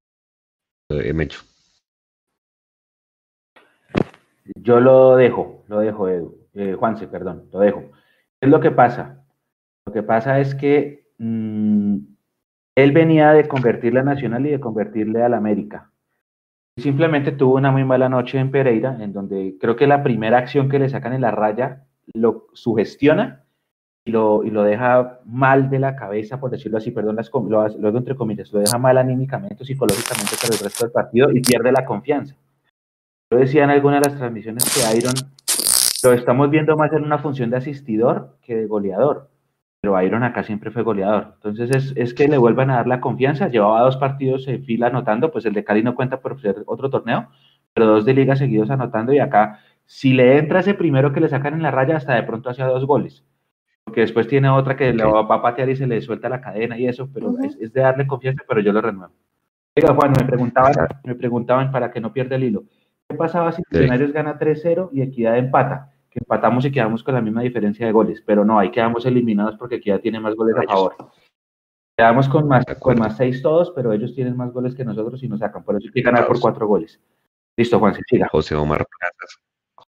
Eh, 0.90 1.12
Mecho. 1.12 1.40
Yo 4.56 4.80
lo 4.80 5.16
dejo, 5.16 5.64
lo 5.68 5.80
dejo, 5.80 6.08
Edu. 6.08 6.38
Eh, 6.54 6.74
Juanse, 6.78 7.08
perdón, 7.08 7.48
lo 7.52 7.60
dejo. 7.60 7.90
¿Qué 8.40 8.46
es 8.46 8.50
lo 8.50 8.60
que 8.60 8.70
pasa? 8.70 9.24
Lo 9.86 9.92
que 9.92 10.02
pasa 10.02 10.38
es 10.40 10.54
que 10.54 11.08
mmm, 11.18 11.96
él 12.76 12.92
venía 12.92 13.32
de 13.32 13.48
convertirle 13.48 14.00
a 14.00 14.04
Nacional 14.04 14.46
y 14.46 14.50
de 14.50 14.60
convertirle 14.60 15.22
al 15.22 15.34
América. 15.34 15.90
Simplemente 16.76 17.32
tuvo 17.32 17.54
una 17.54 17.70
muy 17.70 17.84
mala 17.84 18.08
noche 18.08 18.38
en 18.38 18.50
Pereira, 18.50 18.96
en 19.00 19.12
donde 19.12 19.56
creo 19.60 19.76
que 19.76 19.86
la 19.86 20.02
primera 20.02 20.38
acción 20.38 20.68
que 20.68 20.78
le 20.78 20.88
sacan 20.88 21.12
en 21.12 21.20
la 21.20 21.30
raya 21.30 21.86
lo 22.12 22.48
sugestiona 22.52 23.43
y 24.06 24.12
lo, 24.12 24.44
y 24.44 24.50
lo 24.50 24.62
deja 24.62 25.20
mal 25.24 25.70
de 25.70 25.78
la 25.78 25.96
cabeza, 25.96 26.38
por 26.38 26.50
decirlo 26.50 26.78
así, 26.78 26.90
perdón, 26.90 27.16
las, 27.16 27.30
lo, 27.32 27.88
entre 27.96 28.14
comillas, 28.14 28.52
lo 28.52 28.60
deja 28.60 28.78
mal 28.78 28.98
anímicamente, 28.98 29.64
psicológicamente 29.64 30.36
para 30.40 30.54
el 30.54 30.60
resto 30.60 30.84
del 30.84 30.92
partido 30.92 31.30
y 31.30 31.40
pierde 31.40 31.72
la 31.72 31.86
confianza. 31.86 32.36
Yo 33.32 33.38
decía 33.38 33.64
en 33.64 33.70
alguna 33.70 34.00
de 34.00 34.10
las 34.10 34.18
transmisiones 34.18 34.64
que 34.64 34.98
Iron 34.98 35.14
lo 36.04 36.12
estamos 36.12 36.50
viendo 36.50 36.76
más 36.76 36.92
en 36.92 37.02
una 37.02 37.18
función 37.18 37.48
de 37.48 37.56
asistidor 37.56 38.36
que 38.42 38.54
de 38.54 38.66
goleador, 38.66 39.30
pero 39.80 40.00
Iron 40.02 40.22
acá 40.22 40.42
siempre 40.42 40.70
fue 40.70 40.82
goleador. 40.82 41.32
Entonces 41.36 41.70
es, 41.74 41.92
es 41.96 42.12
que 42.12 42.28
le 42.28 42.36
vuelvan 42.36 42.70
a 42.70 42.76
dar 42.76 42.86
la 42.86 43.00
confianza, 43.00 43.48
llevaba 43.48 43.80
dos 43.80 43.96
partidos 43.96 44.46
en 44.48 44.64
fila 44.64 44.88
anotando, 44.88 45.32
pues 45.32 45.46
el 45.46 45.54
de 45.54 45.64
Cali 45.64 45.82
no 45.82 45.94
cuenta 45.94 46.20
por 46.20 46.38
ser 46.42 46.62
otro 46.66 46.90
torneo, 46.90 47.30
pero 47.72 47.86
dos 47.86 48.04
de 48.04 48.12
liga 48.12 48.36
seguidos 48.36 48.68
anotando 48.68 49.14
y 49.14 49.18
acá, 49.18 49.60
si 49.86 50.12
le 50.12 50.36
entra 50.36 50.60
ese 50.60 50.74
primero 50.74 51.14
que 51.14 51.20
le 51.20 51.30
sacan 51.30 51.54
en 51.54 51.62
la 51.62 51.70
raya, 51.70 51.96
hasta 51.96 52.14
de 52.14 52.22
pronto 52.24 52.50
hacia 52.50 52.66
dos 52.66 52.84
goles 52.84 53.24
porque 53.94 54.00
después 54.00 54.26
tiene 54.26 54.48
otra 54.48 54.76
que 54.76 54.92
le 54.92 55.04
va 55.04 55.20
a 55.20 55.40
patear 55.40 55.68
y 55.68 55.76
se 55.76 55.86
le 55.86 56.02
suelta 56.02 56.28
la 56.28 56.40
cadena 56.40 56.76
y 56.76 56.88
eso, 56.88 57.08
pero 57.14 57.32
es, 57.44 57.56
es, 57.60 57.72
de 57.72 57.80
darle 57.80 58.08
confianza, 58.08 58.42
pero 58.48 58.60
yo 58.60 58.72
lo 58.72 58.80
renuevo. 58.80 59.14
Oiga, 59.76 59.94
Juan, 59.94 60.12
me 60.18 60.24
preguntaban, 60.24 60.74
me 61.04 61.14
preguntaban 61.14 61.70
para 61.70 61.92
que 61.92 62.00
no 62.00 62.12
pierda 62.12 62.34
el 62.34 62.42
hilo. 62.42 62.64
¿Qué 63.08 63.14
pasaba 63.14 63.52
si 63.52 63.62
Millonarios 63.70 64.08
sí. 64.08 64.12
gana 64.12 64.36
3-0 64.36 64.88
y 64.90 65.00
Equidad 65.00 65.38
empata? 65.38 65.92
Que 66.10 66.18
empatamos 66.18 66.64
y 66.64 66.72
quedamos 66.72 67.04
con 67.04 67.14
la 67.14 67.20
misma 67.20 67.42
diferencia 67.42 67.86
de 67.86 67.92
goles, 67.92 68.20
pero 68.26 68.44
no, 68.44 68.58
ahí 68.58 68.72
quedamos 68.72 69.06
eliminados 69.06 69.56
porque 69.58 69.76
Equidad 69.76 70.00
tiene 70.00 70.18
más 70.18 70.34
goles 70.34 70.56
a 70.56 70.62
favor. 70.64 70.96
Quedamos 71.96 72.28
con 72.28 72.48
más, 72.48 72.64
con 72.80 72.98
más 72.98 73.16
6 73.16 73.42
todos, 73.42 73.70
pero 73.76 73.92
ellos 73.92 74.12
tienen 74.12 74.36
más 74.36 74.52
goles 74.52 74.74
que 74.74 74.84
nosotros 74.84 75.22
y 75.22 75.28
nos 75.28 75.38
sacan, 75.38 75.62
por 75.62 75.76
eso 75.76 75.86
hay 75.86 75.92
que 75.92 76.02
ganar 76.02 76.26
por 76.26 76.40
4 76.40 76.66
goles. 76.66 77.00
Listo, 77.56 77.78
Juan, 77.78 77.94
siga. 78.08 78.26
José 78.26 78.56
Omar 78.56 78.84
Plazas. 78.98 79.40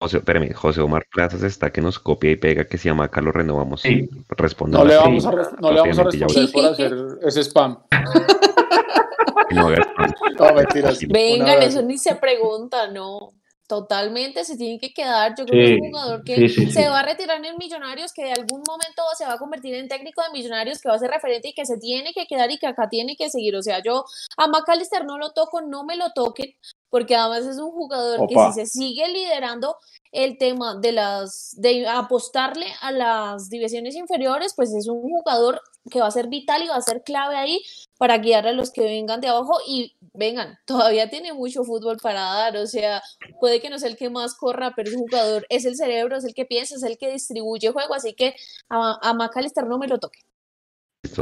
José, 0.03 0.16
espérame, 0.16 0.53
José 0.53 0.80
Omar 0.80 1.07
Plazas 1.09 1.44
está 1.44 1.70
que 1.70 1.80
nos 1.80 2.00
copia 2.00 2.32
y 2.32 2.36
pega 2.36 2.64
que 2.64 2.76
se 2.76 2.88
llama 2.88 3.05
acá 3.05 3.20
lo 3.20 3.30
renovamos. 3.30 3.82
Sí. 3.82 4.09
Responda 4.30 4.78
no, 4.78 4.84
le 4.84 4.96
vamos, 4.96 5.24
a, 5.24 5.30
no 5.30 5.72
le 5.72 5.80
vamos 5.80 5.96
a 5.96 6.03
responder 6.03 6.53
por 6.53 6.64
hacer 6.64 6.92
ese 7.22 7.44
spam. 7.44 7.78
no, 9.53 9.70
spam. 9.70 10.14
no, 10.40 10.55
mentiras. 10.55 10.98
Vengan, 11.07 11.62
eso 11.62 11.82
ni 11.82 11.98
se 11.98 12.16
pregunta, 12.16 12.88
no. 12.88 13.30
Totalmente, 13.68 14.44
se 14.44 14.57
tiene 14.57 14.80
que 14.80 14.92
quedar. 14.92 15.36
Yo 15.38 15.46
creo 15.46 15.66
sí, 15.66 15.70
que 15.70 15.74
es 15.76 15.80
un 15.82 15.90
jugador 15.90 16.24
que 16.24 16.36
sí, 16.36 16.48
sí, 16.48 16.72
se 16.72 16.88
va 16.88 16.98
a 16.98 17.05
retirar 17.05 17.42
en 17.44 17.57
Millonarios, 17.57 18.12
que 18.12 18.24
de 18.24 18.32
algún 18.32 18.64
momento 18.66 19.03
se 19.16 19.24
va 19.24 19.34
a 19.34 19.38
convertir 19.38 19.72
en 19.76 19.86
técnico 19.86 20.20
de 20.24 20.36
Millonarios, 20.36 20.80
que 20.80 20.88
va 20.88 20.96
a 20.96 20.98
ser 20.98 21.12
referente 21.12 21.46
y 21.46 21.55
que 21.55 21.64
se 21.64 21.78
tiene 21.78 22.12
que 22.12 22.26
quedar 22.26 22.50
y 22.50 22.59
que 22.59 22.66
acá 22.66 22.88
tiene 22.88 23.14
que 23.14 23.30
seguir. 23.30 23.55
O 23.55 23.62
sea, 23.62 23.80
yo 23.80 24.05
a 24.36 24.48
McAllister 24.48 25.05
no 25.05 25.16
lo 25.16 25.30
toco, 25.30 25.62
no 25.62 25.84
me 25.84 25.96
lo 25.96 26.11
toquen, 26.11 26.57
porque 26.93 27.16
además 27.16 27.47
es 27.47 27.57
un 27.57 27.70
jugador 27.70 28.20
Opa. 28.20 28.28
que 28.28 28.53
si 28.53 28.61
se 28.61 28.66
sigue 28.66 29.09
liderando 29.09 29.78
el 30.12 30.36
tema 30.36 30.78
de 30.78 30.93
las 30.93 31.55
de 31.57 31.88
apostarle 31.88 32.66
a 32.82 32.93
las 32.93 33.49
divisiones 33.49 33.97
inferiores, 33.97 34.53
pues 34.55 34.74
es 34.74 34.88
un 34.88 35.01
jugador 35.01 35.62
que 35.90 36.01
va 36.01 36.09
a 36.09 36.11
ser 36.11 36.28
vital 36.28 36.62
y 36.62 36.68
va 36.68 36.76
a 36.76 36.82
ser 36.82 37.03
clave 37.03 37.36
ahí 37.36 37.62
para 37.97 38.18
guiar 38.18 38.47
a 38.47 38.53
los 38.53 38.70
que 38.72 38.82
vengan 38.82 39.22
de 39.22 39.28
abajo 39.28 39.55
y 39.66 39.97
vengan, 40.12 40.59
todavía 40.66 41.09
tiene 41.09 41.32
mucho 41.32 41.64
fútbol 41.64 41.97
para 41.97 42.20
dar, 42.20 42.59
o 42.59 42.66
sea, 42.66 43.03
puede 43.40 43.62
que 43.62 43.70
no 43.70 43.78
sea 43.78 43.88
el 43.88 43.97
que 43.97 44.11
más 44.11 44.34
corra, 44.34 44.74
pero 44.76 44.90
es 44.90 44.95
un 44.95 45.09
jugador, 45.09 45.47
es 45.49 45.64
el 45.64 45.76
cerebro, 45.76 46.18
es 46.18 46.24
el 46.24 46.34
que 46.34 46.45
piensa, 46.45 46.74
es 46.74 46.82
el 46.82 46.99
que 46.99 47.11
distribuye 47.11 47.72
juego, 47.72 47.95
así 47.95 48.12
que 48.12 48.34
a, 48.68 48.99
a 49.01 49.14
McAllister 49.14 49.66
no 49.66 49.78
me 49.78 49.88
lo 49.88 49.99
toque. 49.99 50.18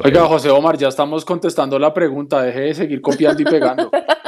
Oiga, 0.05 0.27
José 0.27 0.51
Omar, 0.51 0.77
ya 0.77 0.89
estamos 0.89 1.25
contestando 1.25 1.79
la 1.79 1.95
pregunta, 1.95 2.43
deje 2.43 2.61
de 2.61 2.75
seguir 2.75 3.01
copiando 3.01 3.41
y 3.43 3.45
pegando. 3.45 3.89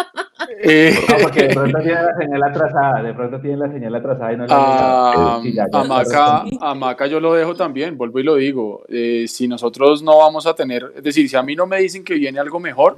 Eh, 0.65 0.95
no, 1.09 1.17
porque 1.21 1.49
de 1.49 1.55
pronto 1.55 1.79
tiene 1.83 2.03
la 2.03 2.17
señal 2.17 2.43
atrasada, 2.45 3.03
de 3.03 3.15
pronto 3.15 3.41
tiene 3.41 3.57
la 3.57 3.73
señal 3.73 3.95
atrasada 3.97 4.33
y 4.33 4.37
no 4.37 4.47
la 4.47 5.41
sí, 5.43 5.53
ya, 5.53 5.67
ya, 5.73 5.81
a, 5.81 5.85
Maca, 5.85 6.45
a 6.61 6.75
Maca 6.75 7.07
yo 7.09 7.19
lo 7.19 7.35
dejo 7.35 7.57
también, 7.57 7.99
vuelvo 7.99 8.21
y 8.21 8.23
lo 8.23 8.37
digo. 8.37 8.85
Eh, 8.89 9.27
si 9.27 9.49
nosotros 9.49 10.05
no 10.05 10.19
vamos 10.19 10.47
a 10.47 10.55
tener, 10.55 10.93
es 10.95 11.03
decir, 11.03 11.29
si 11.29 11.35
a 11.35 11.43
mí 11.43 11.57
no 11.57 11.67
me 11.67 11.81
dicen 11.81 12.05
que 12.05 12.15
viene 12.15 12.39
algo 12.39 12.61
mejor, 12.61 12.95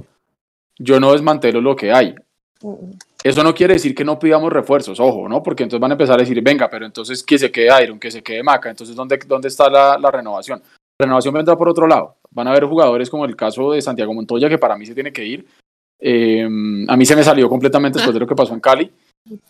yo 0.79 1.01
no 1.01 1.13
desmantelo 1.13 1.63
lo 1.63 1.75
que 1.75 1.91
hay. 1.91 2.15
Eso 3.23 3.43
no 3.43 3.55
quiere 3.55 3.75
decir 3.75 3.95
que 3.95 4.05
no 4.05 4.19
pidamos 4.19 4.53
refuerzos, 4.53 5.01
ojo, 5.01 5.27
¿no? 5.27 5.43
Porque 5.43 5.63
entonces 5.63 5.81
van 5.81 5.93
a 5.93 5.95
empezar 5.95 6.17
a 6.17 6.23
decir, 6.23 6.43
venga, 6.43 6.69
pero 6.69 6.85
entonces 6.85 7.23
que 7.23 7.39
se 7.39 7.51
quede 7.51 7.83
Iron, 7.83 7.99
que 7.99 8.11
se 8.11 8.23
quede 8.23 8.43
Maca, 8.43 8.69
entonces 8.69 8.95
¿dónde, 8.95 9.19
dónde 9.27 9.49
está 9.49 9.71
la, 9.71 9.97
la 9.99 10.11
renovación? 10.11 10.61
La 10.99 11.07
renovación 11.07 11.33
vendrá 11.33 11.57
por 11.57 11.71
otro 11.71 11.87
lado. 11.87 12.17
Van 12.31 12.47
a 12.47 12.51
haber 12.51 12.65
jugadores 12.65 13.09
como 13.09 13.25
el 13.25 13.35
caso 13.35 13.73
de 13.73 13.81
Santiago 13.81 14.13
Montoya, 14.13 14.51
que 14.51 14.59
para 14.59 14.77
mí 14.77 14.85
se 14.85 14.95
tiene 14.95 15.13
que 15.13 15.25
ir, 15.25 15.47
eh, 16.07 16.45
a 16.87 16.97
mí 16.99 17.07
se 17.07 17.17
me 17.17 17.25
salió 17.25 17.49
completamente 17.49 17.97
después 17.97 18.13
de 18.13 18.21
lo 18.21 18.27
que 18.27 18.35
pasó 18.35 18.53
en 18.53 18.61
Cali. 18.61 18.93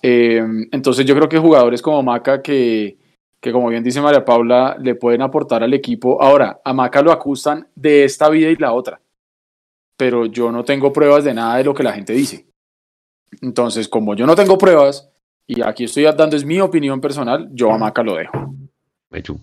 Eh, 0.00 0.40
entonces 0.70 1.04
yo 1.04 1.16
creo 1.16 1.28
que 1.28 1.36
jugadores 1.36 1.82
como 1.82 2.00
Maca 2.00 2.40
que, 2.40 2.96
que, 3.40 3.50
como 3.50 3.70
bien 3.70 3.82
dice 3.82 4.00
María 4.00 4.24
Paula, 4.24 4.76
le 4.80 4.94
pueden 4.94 5.22
aportar 5.22 5.64
al 5.64 5.74
equipo. 5.74 6.22
Ahora, 6.22 6.60
a 6.64 6.72
Maca 6.72 7.02
lo 7.02 7.10
acusan 7.10 7.66
de 7.74 8.04
esta 8.04 8.28
vida 8.28 8.50
y 8.50 8.56
la 8.56 8.72
otra, 8.72 9.00
pero 9.96 10.26
yo 10.26 10.52
no 10.52 10.62
tengo 10.62 10.92
pruebas 10.92 11.24
de 11.24 11.34
nada 11.34 11.56
de 11.56 11.64
lo 11.64 11.74
que 11.74 11.82
la 11.82 11.92
gente 11.92 12.12
dice. 12.12 12.46
Entonces, 13.42 13.88
como 13.88 14.14
yo 14.14 14.24
no 14.24 14.36
tengo 14.36 14.56
pruebas, 14.56 15.10
y 15.48 15.60
aquí 15.60 15.84
estoy 15.84 16.04
dando 16.04 16.36
es 16.36 16.44
mi 16.44 16.60
opinión 16.60 17.00
personal, 17.00 17.48
yo 17.52 17.72
a 17.72 17.78
Maca 17.78 18.04
lo 18.04 18.14
dejo. 18.14 18.54
Mechu. 19.10 19.40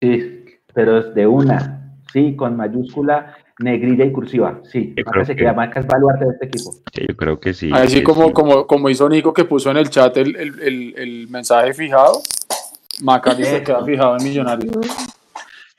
Sí, 0.00 0.44
pero 0.72 0.98
es 0.98 1.12
de 1.16 1.26
una, 1.26 1.98
sí, 2.12 2.36
con 2.36 2.56
mayúscula 2.56 3.34
negrilla 3.58 4.04
y 4.04 4.12
cursiva. 4.12 4.60
Sí, 4.70 4.94
Maca 5.04 5.24
se 5.24 5.34
que... 5.34 5.42
queda 5.42 5.52
Maca 5.52 5.80
es 5.80 5.86
baluarte 5.86 6.24
de 6.24 6.30
este 6.32 6.46
equipo. 6.46 6.72
Sí, 6.92 7.06
yo 7.08 7.16
creo 7.16 7.40
que 7.40 7.54
sí. 7.54 7.70
Así 7.72 8.02
como, 8.02 8.28
sí. 8.28 8.32
como, 8.32 8.66
como 8.66 8.90
hizo 8.90 9.08
Nico 9.08 9.32
que 9.32 9.44
puso 9.44 9.70
en 9.70 9.76
el 9.76 9.90
chat 9.90 10.16
el, 10.16 10.36
el, 10.36 10.60
el, 10.60 10.94
el 10.96 11.28
mensaje 11.28 11.74
fijado, 11.74 12.20
Maca 13.02 13.34
se 13.34 13.62
queda 13.62 13.84
fijado 13.84 14.16
en 14.18 14.24
Millonarios. 14.24 14.86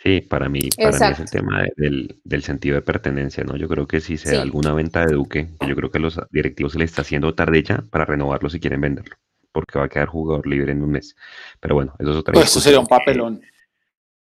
Sí, 0.01 0.22
para 0.22 0.47
mí, 0.47 0.61
para 0.77 0.97
mí 0.97 1.06
es 1.11 1.19
el 1.19 1.30
tema 1.30 1.61
de, 1.61 1.73
del, 1.76 2.19
del, 2.23 2.41
sentido 2.41 2.76
de 2.76 2.81
pertenencia, 2.81 3.43
¿no? 3.43 3.57
Yo 3.57 3.68
creo 3.68 3.85
que 3.85 3.99
si 3.99 4.15
se 4.15 4.30
sí. 4.30 4.35
da 4.35 4.41
alguna 4.41 4.73
venta 4.73 5.06
de 5.06 5.14
Duque, 5.14 5.49
yo 5.68 5.76
creo 5.76 5.91
que 5.91 5.99
los 5.99 6.22
directivos 6.31 6.72
se 6.72 6.80
le 6.80 6.85
está 6.85 7.01
haciendo 7.01 7.35
tarde 7.35 7.64
ya 7.64 7.84
para 7.89 8.06
renovarlo 8.06 8.49
si 8.49 8.61
quieren 8.61 8.80
venderlo, 8.80 9.18
porque 9.51 9.77
va 9.77 9.85
a 9.85 9.89
quedar 9.89 10.07
jugador 10.07 10.47
libre 10.47 10.72
en 10.72 10.84
un 10.84 10.91
mes. 10.91 11.18
Pero 11.60 11.76
bueno, 11.76 11.95
eso 11.99 12.11
es 12.11 12.15
otra 12.15 12.34
pues 12.34 12.45
Eso 12.45 12.61
sería 12.61 12.80
un 12.80 12.88
papelón. 12.88 13.41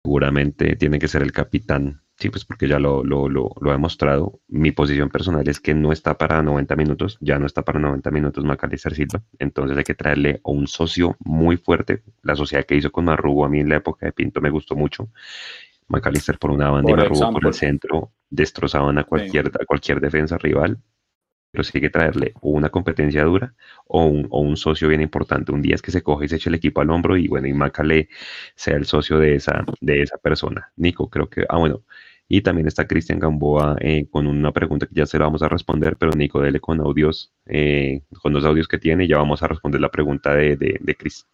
Seguramente 0.02 0.74
tiene 0.74 0.98
que 0.98 1.06
ser 1.06 1.22
el 1.22 1.30
capitán 1.30 2.02
Sí, 2.22 2.30
pues 2.30 2.44
porque 2.44 2.68
ya 2.68 2.78
lo, 2.78 3.02
lo, 3.02 3.28
lo, 3.28 3.50
lo, 3.60 3.70
ha 3.70 3.72
demostrado. 3.72 4.38
Mi 4.46 4.70
posición 4.70 5.08
personal 5.08 5.48
es 5.48 5.58
que 5.58 5.74
no 5.74 5.90
está 5.90 6.16
para 6.16 6.40
90 6.40 6.76
minutos, 6.76 7.18
ya 7.20 7.36
no 7.40 7.46
está 7.46 7.62
para 7.62 7.80
90 7.80 8.12
minutos 8.12 8.44
Macalister 8.44 8.94
Silva, 8.94 9.24
entonces 9.40 9.76
hay 9.76 9.82
que 9.82 9.96
traerle 9.96 10.40
a 10.44 10.50
un 10.52 10.68
socio 10.68 11.16
muy 11.18 11.56
fuerte. 11.56 12.04
La 12.22 12.36
sociedad 12.36 12.64
que 12.64 12.76
hizo 12.76 12.92
con 12.92 13.06
Marrugo 13.06 13.44
a 13.44 13.48
mí 13.48 13.58
en 13.58 13.68
la 13.70 13.78
época 13.78 14.06
de 14.06 14.12
Pinto 14.12 14.40
me 14.40 14.50
gustó 14.50 14.76
mucho. 14.76 15.08
Macalister 15.88 16.38
por 16.38 16.52
una 16.52 16.70
banda 16.70 16.90
por 16.90 17.00
y 17.00 17.02
Marrugo 17.02 17.32
por 17.32 17.44
el 17.44 17.54
centro 17.54 18.12
destrozaban 18.30 18.98
a 18.98 19.02
cualquier, 19.02 19.46
sí. 19.46 19.52
a 19.60 19.66
cualquier 19.66 20.00
defensa 20.00 20.38
rival. 20.38 20.78
pero 21.50 21.64
sí 21.64 21.72
hay 21.74 21.80
que 21.80 21.90
traerle 21.90 22.34
una 22.40 22.68
competencia 22.68 23.24
dura 23.24 23.52
o 23.88 24.04
un, 24.06 24.28
o 24.30 24.42
un, 24.42 24.56
socio 24.56 24.86
bien 24.86 25.00
importante. 25.00 25.50
Un 25.50 25.60
día 25.60 25.74
es 25.74 25.82
que 25.82 25.90
se 25.90 26.04
coge 26.04 26.26
y 26.26 26.28
se 26.28 26.36
echa 26.36 26.50
el 26.50 26.54
equipo 26.54 26.80
al 26.82 26.90
hombro 26.90 27.16
y 27.16 27.26
bueno, 27.26 27.48
y 27.48 27.52
Macale 27.52 28.08
sea 28.54 28.76
el 28.76 28.84
socio 28.84 29.18
de 29.18 29.34
esa, 29.34 29.64
de 29.80 30.02
esa 30.02 30.18
persona. 30.18 30.72
Nico, 30.76 31.10
creo 31.10 31.28
que, 31.28 31.44
ah, 31.48 31.58
bueno, 31.58 31.82
y 32.34 32.40
también 32.40 32.66
está 32.66 32.86
Cristian 32.86 33.18
Gamboa 33.18 33.76
eh, 33.78 34.06
con 34.10 34.26
una 34.26 34.52
pregunta 34.52 34.86
que 34.86 34.94
ya 34.94 35.04
se 35.04 35.18
la 35.18 35.26
vamos 35.26 35.42
a 35.42 35.50
responder, 35.50 35.98
pero 35.98 36.12
Nico, 36.12 36.40
dele 36.40 36.60
con 36.60 36.80
audios, 36.80 37.30
eh, 37.44 38.00
con 38.22 38.32
los 38.32 38.46
audios 38.46 38.66
que 38.66 38.78
tiene, 38.78 39.04
y 39.04 39.08
ya 39.08 39.18
vamos 39.18 39.42
a 39.42 39.48
responder 39.48 39.82
la 39.82 39.90
pregunta 39.90 40.34
de, 40.34 40.56
de, 40.56 40.78
de 40.80 40.94
Chris. 40.94 41.26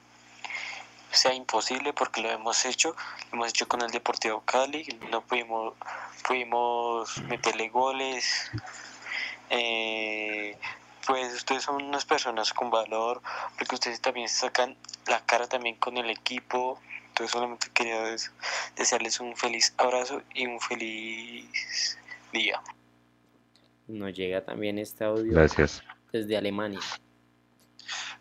sea 1.12 1.34
imposible 1.34 1.94
porque 1.94 2.20
lo 2.22 2.30
hemos 2.30 2.66
hecho, 2.66 2.98
lo 3.32 3.38
hemos 3.38 3.48
hecho 3.52 3.70
con 3.70 3.84
el 3.84 3.92
Deportivo 3.92 4.42
Cali, 4.42 4.86
no 5.12 5.22
pudimos, 5.22 5.76
pudimos 6.28 7.20
meterle 7.20 7.70
goles, 7.70 8.52
eh, 9.50 10.58
pues 11.06 11.34
ustedes 11.34 11.64
son 11.64 11.82
unas 11.84 12.06
personas 12.06 12.54
con 12.54 12.70
valor, 12.70 13.22
porque 13.58 13.76
ustedes 13.76 14.02
también 14.02 14.30
sacan 14.30 14.78
la 15.08 15.26
cara 15.26 15.48
también 15.48 15.76
con 15.76 15.98
el 15.98 16.10
equipo. 16.10 16.80
Entonces 17.08 17.32
solamente 17.32 17.68
quería 17.74 18.16
desearles 18.76 19.20
un 19.20 19.36
feliz 19.36 19.74
abrazo 19.78 20.22
y 20.34 20.48
un 20.48 20.60
feliz 20.60 21.98
día. 22.32 22.62
Nos 23.88 24.14
llega 24.14 24.44
también 24.44 24.80
este 24.80 25.04
audio 25.04 25.34
Gracias. 25.34 25.84
desde 26.12 26.38
Alemania. 26.38 26.80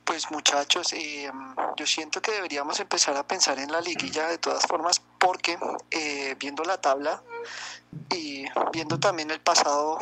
Pues 0.05 0.31
muchachos, 0.31 0.93
eh, 0.93 1.31
yo 1.77 1.87
siento 1.87 2.21
que 2.21 2.33
deberíamos 2.33 2.81
empezar 2.81 3.17
a 3.17 3.27
pensar 3.27 3.59
en 3.61 3.71
la 3.71 3.81
liguilla 3.81 4.27
de 4.27 4.37
todas 4.37 4.67
formas 4.67 5.01
porque 5.19 5.57
eh, 5.91 6.35
viendo 6.39 6.65
la 6.65 6.81
tabla 6.81 7.23
y 8.11 8.45
viendo 8.73 8.99
también 8.99 9.31
el 9.31 9.41
pasado 9.41 9.99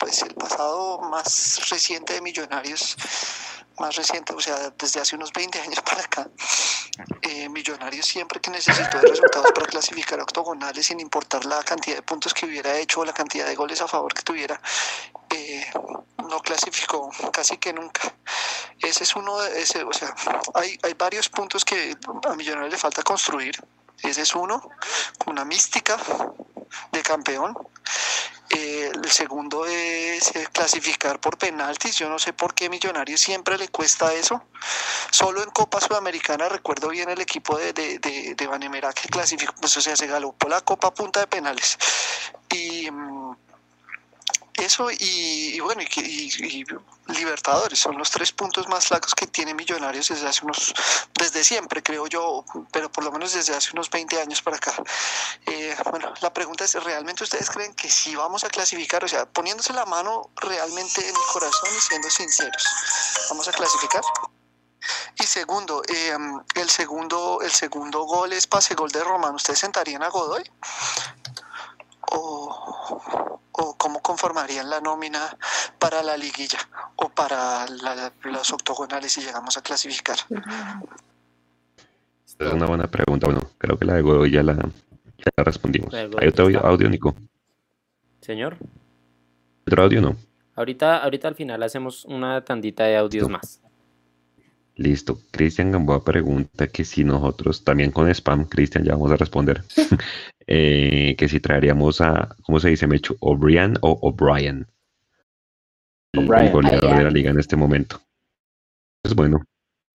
pues 0.00 0.22
el 0.22 0.34
pasado 0.34 0.98
más 1.02 1.68
reciente 1.68 2.14
de 2.14 2.22
Millonarios, 2.22 2.96
más 3.78 3.94
reciente, 3.94 4.32
o 4.32 4.40
sea, 4.40 4.70
desde 4.70 4.98
hace 4.98 5.14
unos 5.14 5.30
20 5.32 5.60
años 5.60 5.80
para 5.84 6.02
acá, 6.02 6.28
eh, 7.22 7.48
Millonarios 7.50 8.06
siempre 8.06 8.40
que 8.40 8.50
necesitó 8.50 8.98
resultados 8.98 9.52
para 9.52 9.66
clasificar 9.66 10.18
octogonales, 10.20 10.86
sin 10.86 11.00
importar 11.00 11.44
la 11.44 11.62
cantidad 11.62 11.96
de 11.96 12.02
puntos 12.02 12.32
que 12.32 12.46
hubiera 12.46 12.76
hecho 12.78 13.00
o 13.00 13.04
la 13.04 13.12
cantidad 13.12 13.46
de 13.46 13.54
goles 13.54 13.80
a 13.82 13.88
favor 13.88 14.12
que 14.14 14.22
tuviera, 14.22 14.60
eh, 15.28 15.70
no 16.28 16.40
clasificó 16.40 17.10
casi 17.30 17.58
que 17.58 17.72
nunca. 17.72 18.14
Ese 18.80 19.04
es 19.04 19.14
uno 19.14 19.38
de 19.38 19.60
ese, 19.60 19.84
o 19.84 19.92
sea, 19.92 20.14
hay, 20.54 20.78
hay 20.82 20.94
varios 20.94 21.28
puntos 21.28 21.64
que 21.64 21.94
a 22.26 22.34
Millonarios 22.34 22.72
le 22.72 22.78
falta 22.78 23.02
construir. 23.02 23.54
Ese 24.02 24.22
es 24.22 24.34
uno, 24.34 24.70
una 25.26 25.44
mística 25.44 25.98
de 26.90 27.02
campeón. 27.02 27.54
Eh, 28.50 28.90
el 28.92 29.10
segundo 29.10 29.64
es 29.64 30.32
clasificar 30.52 31.20
por 31.20 31.38
penaltis. 31.38 31.96
Yo 31.96 32.08
no 32.08 32.18
sé 32.18 32.32
por 32.32 32.52
qué 32.52 32.68
Millonarios 32.68 33.20
siempre 33.20 33.56
le 33.56 33.68
cuesta 33.68 34.12
eso. 34.12 34.42
Solo 35.10 35.42
en 35.42 35.50
Copa 35.50 35.80
Sudamericana 35.80 36.48
recuerdo 36.48 36.88
bien 36.88 37.08
el 37.10 37.20
equipo 37.20 37.56
de, 37.56 37.72
de, 37.72 37.98
de, 38.00 38.34
de 38.34 38.46
Vanemera 38.46 38.92
que 38.92 39.08
clasificó, 39.08 39.54
pues 39.60 39.76
o 39.76 39.80
sea, 39.80 39.96
se 39.96 40.06
galopó 40.08 40.48
la 40.48 40.60
Copa 40.62 40.92
punta 40.92 41.20
de 41.20 41.26
penales. 41.28 41.78
Y. 42.50 42.90
Mm, 42.90 43.36
eso 44.64 44.88
y, 44.90 45.58
bueno, 45.60 45.82
y, 45.82 46.00
y, 46.00 46.64
Libertadores 47.08 47.78
son 47.78 47.98
los 47.98 48.10
tres 48.10 48.30
puntos 48.30 48.68
más 48.68 48.86
flacos 48.86 49.14
que 49.14 49.26
tiene 49.26 49.52
Millonarios 49.52 50.08
desde 50.08 50.28
hace 50.28 50.44
unos, 50.44 50.72
desde 51.18 51.42
siempre 51.42 51.82
creo 51.82 52.06
yo, 52.06 52.44
pero 52.70 52.90
por 52.92 53.02
lo 53.02 53.10
menos 53.10 53.32
desde 53.32 53.54
hace 53.54 53.70
unos 53.72 53.90
20 53.90 54.20
años 54.20 54.42
para 54.42 54.56
acá. 54.56 54.72
Eh, 55.46 55.76
bueno, 55.90 56.12
la 56.20 56.32
pregunta 56.32 56.64
es, 56.64 56.74
¿realmente 56.84 57.24
ustedes 57.24 57.50
creen 57.50 57.74
que 57.74 57.90
sí 57.90 58.14
vamos 58.14 58.44
a 58.44 58.48
clasificar? 58.48 59.04
O 59.04 59.08
sea, 59.08 59.26
poniéndose 59.26 59.72
la 59.72 59.86
mano 59.86 60.30
realmente 60.36 61.00
en 61.00 61.16
el 61.16 61.22
corazón 61.32 61.68
y 61.76 61.80
siendo 61.80 62.08
sinceros, 62.08 62.64
¿vamos 63.28 63.48
a 63.48 63.52
clasificar? 63.52 64.02
Y 65.18 65.24
segundo, 65.24 65.82
eh, 65.88 66.16
el 66.54 66.70
segundo, 66.70 67.40
el 67.42 67.50
segundo 67.50 68.04
gol 68.04 68.32
es 68.32 68.46
pase 68.46 68.74
gol 68.74 68.90
de 68.90 69.02
Román. 69.02 69.34
¿Ustedes 69.34 69.58
sentarían 69.58 70.02
a 70.02 70.08
Godoy? 70.08 70.44
o, 72.12 73.39
o 73.60 73.76
cómo 73.76 74.00
conformarían 74.00 74.68
la 74.70 74.80
nómina 74.80 75.36
para 75.78 76.02
la 76.02 76.16
liguilla 76.16 76.58
o 76.96 77.08
para 77.08 77.66
la, 77.66 78.12
los 78.24 78.52
octogonales 78.52 79.12
si 79.12 79.20
llegamos 79.20 79.56
a 79.56 79.62
clasificar? 79.62 80.18
Es 82.38 82.52
una 82.52 82.66
buena 82.66 82.86
pregunta. 82.86 83.26
Bueno, 83.26 83.42
creo 83.58 83.78
que 83.78 83.84
la 83.84 83.94
de 83.94 84.02
Godoy 84.02 84.30
ya 84.30 84.42
la, 84.42 84.54
ya 84.54 85.30
la 85.36 85.44
respondimos. 85.44 85.92
¿Hay 85.92 86.28
otro 86.28 86.46
audio, 86.46 86.64
audio, 86.64 86.88
Nico? 86.88 87.14
Señor. 88.22 88.56
¿Otro 89.66 89.82
audio 89.82 90.00
no? 90.00 90.16
Ahorita, 90.56 90.98
ahorita 90.98 91.28
al 91.28 91.34
final 91.34 91.62
hacemos 91.62 92.04
una 92.06 92.44
tandita 92.44 92.84
de 92.84 92.96
audios 92.96 93.28
más. 93.28 93.60
Listo. 94.80 95.18
Cristian 95.30 95.72
Gamboa 95.72 96.02
pregunta 96.02 96.68
que 96.68 96.86
si 96.86 97.04
nosotros, 97.04 97.62
también 97.62 97.90
con 97.90 98.08
spam, 98.08 98.46
Cristian, 98.46 98.82
ya 98.82 98.92
vamos 98.92 99.12
a 99.12 99.16
responder, 99.16 99.60
eh, 100.46 101.14
que 101.18 101.28
si 101.28 101.38
traeríamos 101.38 102.00
a, 102.00 102.34
¿cómo 102.42 102.58
se 102.60 102.70
dice, 102.70 102.86
Mecho? 102.86 103.14
¿O'Brien 103.20 103.74
o 103.82 103.98
O'Brien? 104.00 104.66
El, 106.14 106.22
el, 106.22 106.50
goleador 106.50 106.96
de 106.96 107.04
la 107.04 107.10
liga 107.10 107.30
en 107.30 107.38
este 107.38 107.56
momento. 107.56 108.00
Es 109.04 109.14
bueno. 109.14 109.42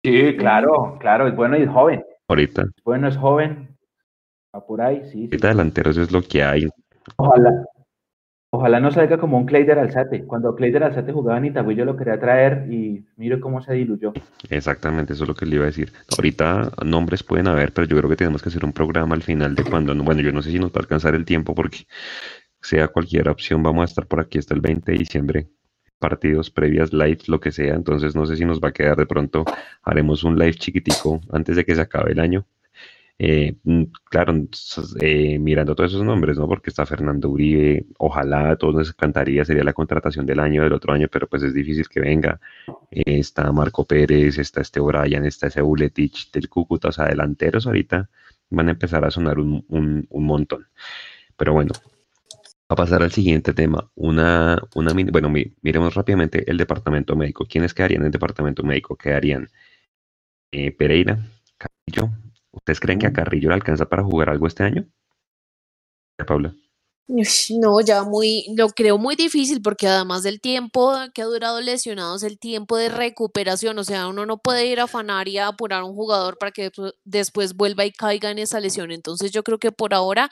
Sí, 0.04 0.36
claro, 0.36 0.98
claro, 1.00 1.28
es 1.28 1.36
bueno 1.36 1.60
y 1.60 1.62
es 1.62 1.70
joven. 1.70 2.04
Ahorita. 2.28 2.64
Es 2.64 2.84
bueno, 2.84 3.08
es 3.08 3.18
joven. 3.18 3.78
Va 4.56 4.66
por 4.66 4.82
ahí, 4.82 5.04
sí. 5.12 5.26
Ahorita 5.26 5.48
sí. 5.48 5.54
delanteros 5.54 5.98
es 5.98 6.12
lo 6.12 6.24
que 6.24 6.42
hay. 6.42 6.68
Ojalá. 7.18 7.66
Ojalá 8.54 8.82
no 8.82 8.92
salga 8.92 9.18
como 9.18 9.38
un 9.38 9.46
Cleider 9.46 9.80
Alzate. 9.80 10.26
Cuando 10.26 10.54
Cleider 10.56 10.84
Alzate 10.84 11.14
jugaba 11.14 11.38
en 11.38 11.46
Itagüí 11.46 11.74
yo 11.74 11.86
lo 11.86 11.96
quería 11.96 12.20
traer 12.20 12.70
y 12.70 13.06
mire 13.16 13.40
cómo 13.40 13.62
se 13.62 13.74
diluyó. 13.74 14.12
Exactamente, 14.50 15.14
eso 15.14 15.24
es 15.24 15.30
lo 15.30 15.36
que 15.36 15.46
le 15.46 15.56
iba 15.56 15.64
a 15.64 15.68
decir. 15.68 15.94
Ahorita 16.18 16.70
nombres 16.84 17.24
pueden 17.24 17.48
haber, 17.48 17.72
pero 17.72 17.88
yo 17.88 17.96
creo 17.96 18.10
que 18.10 18.18
tenemos 18.18 18.42
que 18.42 18.50
hacer 18.50 18.66
un 18.66 18.74
programa 18.74 19.16
al 19.16 19.24
final 19.24 19.56
de 19.56 19.64
cuando, 19.64 19.96
bueno, 20.04 20.20
yo 20.20 20.34
no 20.34 20.42
sé 20.42 20.52
si 20.52 20.60
nos 20.60 20.72
va 20.72 20.76
a 20.76 20.80
alcanzar 20.82 21.16
el 21.16 21.24
tiempo 21.24 21.56
porque 21.56 21.86
sea 22.62 22.90
cualquier 22.90 23.30
opción, 23.30 23.64
vamos 23.64 23.84
a 23.84 23.86
estar 23.86 24.06
por 24.06 24.20
aquí 24.20 24.38
hasta 24.38 24.54
el 24.54 24.60
20 24.60 24.92
de 24.92 24.98
diciembre, 24.98 25.48
partidos 25.98 26.50
previas, 26.52 26.92
lives, 26.92 27.30
lo 27.30 27.40
que 27.40 27.54
sea, 27.54 27.74
entonces 27.74 28.18
no 28.18 28.26
sé 28.26 28.36
si 28.36 28.44
nos 28.44 28.60
va 28.60 28.68
a 28.68 28.74
quedar 28.74 28.98
de 28.98 29.06
pronto, 29.06 29.46
haremos 29.82 30.26
un 30.26 30.38
live 30.38 30.56
chiquitico 30.56 31.22
antes 31.32 31.56
de 31.56 31.64
que 31.64 31.74
se 31.74 31.82
acabe 31.82 32.12
el 32.12 32.20
año 32.20 32.46
eh, 33.24 33.56
claro, 34.06 34.34
eh, 35.00 35.38
mirando 35.38 35.76
todos 35.76 35.92
esos 35.92 36.04
nombres, 36.04 36.40
¿no? 36.40 36.48
Porque 36.48 36.72
está 36.72 36.88
Fernando 36.88 37.30
Uribe, 37.30 37.86
ojalá 38.00 38.56
todos 38.56 38.74
nos 38.74 38.90
encantaría, 38.90 39.46
sería 39.46 39.64
la 39.64 39.74
contratación 39.74 40.26
del 40.26 40.40
año, 40.40 40.64
del 40.64 40.74
otro 40.74 40.92
año, 40.92 41.08
pero 41.08 41.28
pues 41.30 41.44
es 41.44 41.54
difícil 41.54 41.88
que 41.88 42.00
venga. 42.00 42.40
Eh, 42.90 43.20
está 43.20 43.52
Marco 43.52 43.86
Pérez, 43.86 44.40
está 44.40 44.62
este 44.62 44.80
O'Brien, 44.80 45.24
está 45.26 45.48
ese 45.48 45.62
Buletich 45.62 46.32
del 46.32 46.50
Cúcuta, 46.50 46.88
o 46.90 46.92
sea, 46.92 47.06
delanteros 47.06 47.68
ahorita 47.68 48.10
van 48.50 48.70
a 48.70 48.72
empezar 48.72 49.06
a 49.06 49.12
sonar 49.12 49.38
un, 49.40 49.64
un, 49.70 50.08
un 50.10 50.26
montón. 50.26 50.68
Pero 51.38 51.54
bueno, 51.54 51.74
a 52.70 52.76
pasar 52.76 53.04
al 53.04 53.12
siguiente 53.12 53.54
tema. 53.54 53.92
Una, 53.96 54.60
una, 54.76 54.94
bueno, 55.12 55.30
miremos 55.62 55.94
rápidamente 55.94 56.50
el 56.50 56.58
departamento 56.58 57.16
médico. 57.16 57.46
¿Quiénes 57.46 57.74
quedarían 57.76 58.02
en 58.02 58.08
el 58.08 58.12
departamento 58.12 58.64
médico? 58.64 58.96
Quedarían 58.96 59.48
Pereira, 60.78 61.20
Carrillo, 61.58 62.12
¿Ustedes 62.52 62.80
creen 62.80 63.00
que 63.00 63.08
a 63.08 63.14
Carrillo 63.14 63.50
le 63.50 63.56
alcanza 63.56 63.88
para 63.88 64.04
jugar 64.04 64.30
algo 64.30 64.48
este 64.48 64.64
año? 64.64 64.88
Paula. 66.26 66.54
No, 67.08 67.82
ya 67.82 68.04
muy, 68.04 68.46
lo 68.56 68.70
creo 68.70 68.98
muy 68.98 69.18
difícil 69.18 69.62
porque 69.62 69.88
además 69.88 70.24
del 70.24 70.40
tiempo 70.40 70.94
que 71.14 71.22
ha 71.22 71.26
durado 71.26 71.60
lesionados, 71.60 72.24
el 72.24 72.40
tiempo 72.40 72.78
de 72.78 72.88
recuperación, 72.88 73.78
o 73.80 73.84
sea, 73.84 74.08
uno 74.08 74.26
no 74.26 74.38
puede 74.38 74.68
ir 74.68 74.80
a 74.80 74.84
afanar 74.84 75.28
y 75.28 75.38
a 75.38 75.48
apurar 75.48 75.82
a 75.82 75.86
un 75.86 75.94
jugador 75.94 76.38
para 76.38 76.54
que 76.54 76.72
después 77.04 77.56
vuelva 77.56 77.86
y 77.86 77.92
caiga 77.92 78.32
en 78.32 78.40
esa 78.40 78.62
lesión. 78.62 78.92
Entonces 78.92 79.32
yo 79.32 79.44
creo 79.44 79.58
que 79.58 79.74
por 79.74 79.94
ahora 79.94 80.30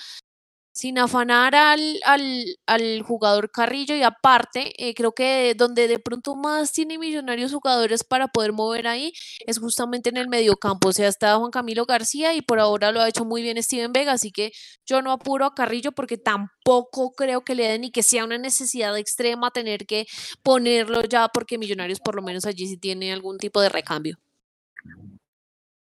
sin 0.80 0.98
afanar 0.98 1.56
al, 1.56 2.00
al, 2.06 2.46
al 2.66 3.02
jugador 3.02 3.52
Carrillo 3.52 3.96
y 3.96 4.04
aparte, 4.04 4.72
eh, 4.78 4.94
creo 4.94 5.12
que 5.12 5.54
donde 5.54 5.90
de 5.90 6.00
pronto 6.00 6.38
más 6.38 6.72
tiene 6.72 6.98
millonarios 6.98 7.52
jugadores 7.52 8.06
para 8.06 8.30
poder 8.30 8.54
mover 8.54 8.88
ahí 8.88 9.12
es 9.46 9.60
justamente 9.60 10.10
en 10.10 10.16
el 10.16 10.30
mediocampo. 10.30 10.88
O 10.88 10.94
sea, 10.94 11.10
está 11.10 11.36
Juan 11.36 11.52
Camilo 11.52 11.86
García 11.86 12.34
y 12.34 12.42
por 12.42 12.60
ahora 12.60 12.94
lo 12.94 13.02
ha 13.02 13.10
hecho 13.10 13.26
muy 13.26 13.42
bien 13.42 13.62
Steven 13.62 13.92
Vega, 13.92 14.14
así 14.14 14.32
que 14.32 14.54
yo 14.86 15.02
no 15.02 15.12
apuro 15.12 15.46
a 15.46 15.54
Carrillo 15.54 15.92
porque 15.92 16.18
tampoco 16.18 17.12
creo 17.12 17.42
que 17.42 17.56
le 17.56 17.68
den 17.68 17.82
ni 17.82 17.92
que 17.92 18.02
sea 18.02 18.24
una 18.24 18.38
necesidad 18.38 18.98
extrema 18.98 19.52
tener 19.52 19.86
que 19.86 20.08
ponerlo 20.44 21.04
ya 21.04 21.28
porque 21.28 21.58
Millonarios 21.58 22.00
por 22.00 22.16
lo 22.16 22.22
menos 22.22 22.46
allí 22.46 22.68
sí 22.68 22.78
tiene 22.78 23.12
algún 23.12 23.38
tipo 23.38 23.60
de 23.60 23.68
recambio. 23.68 24.18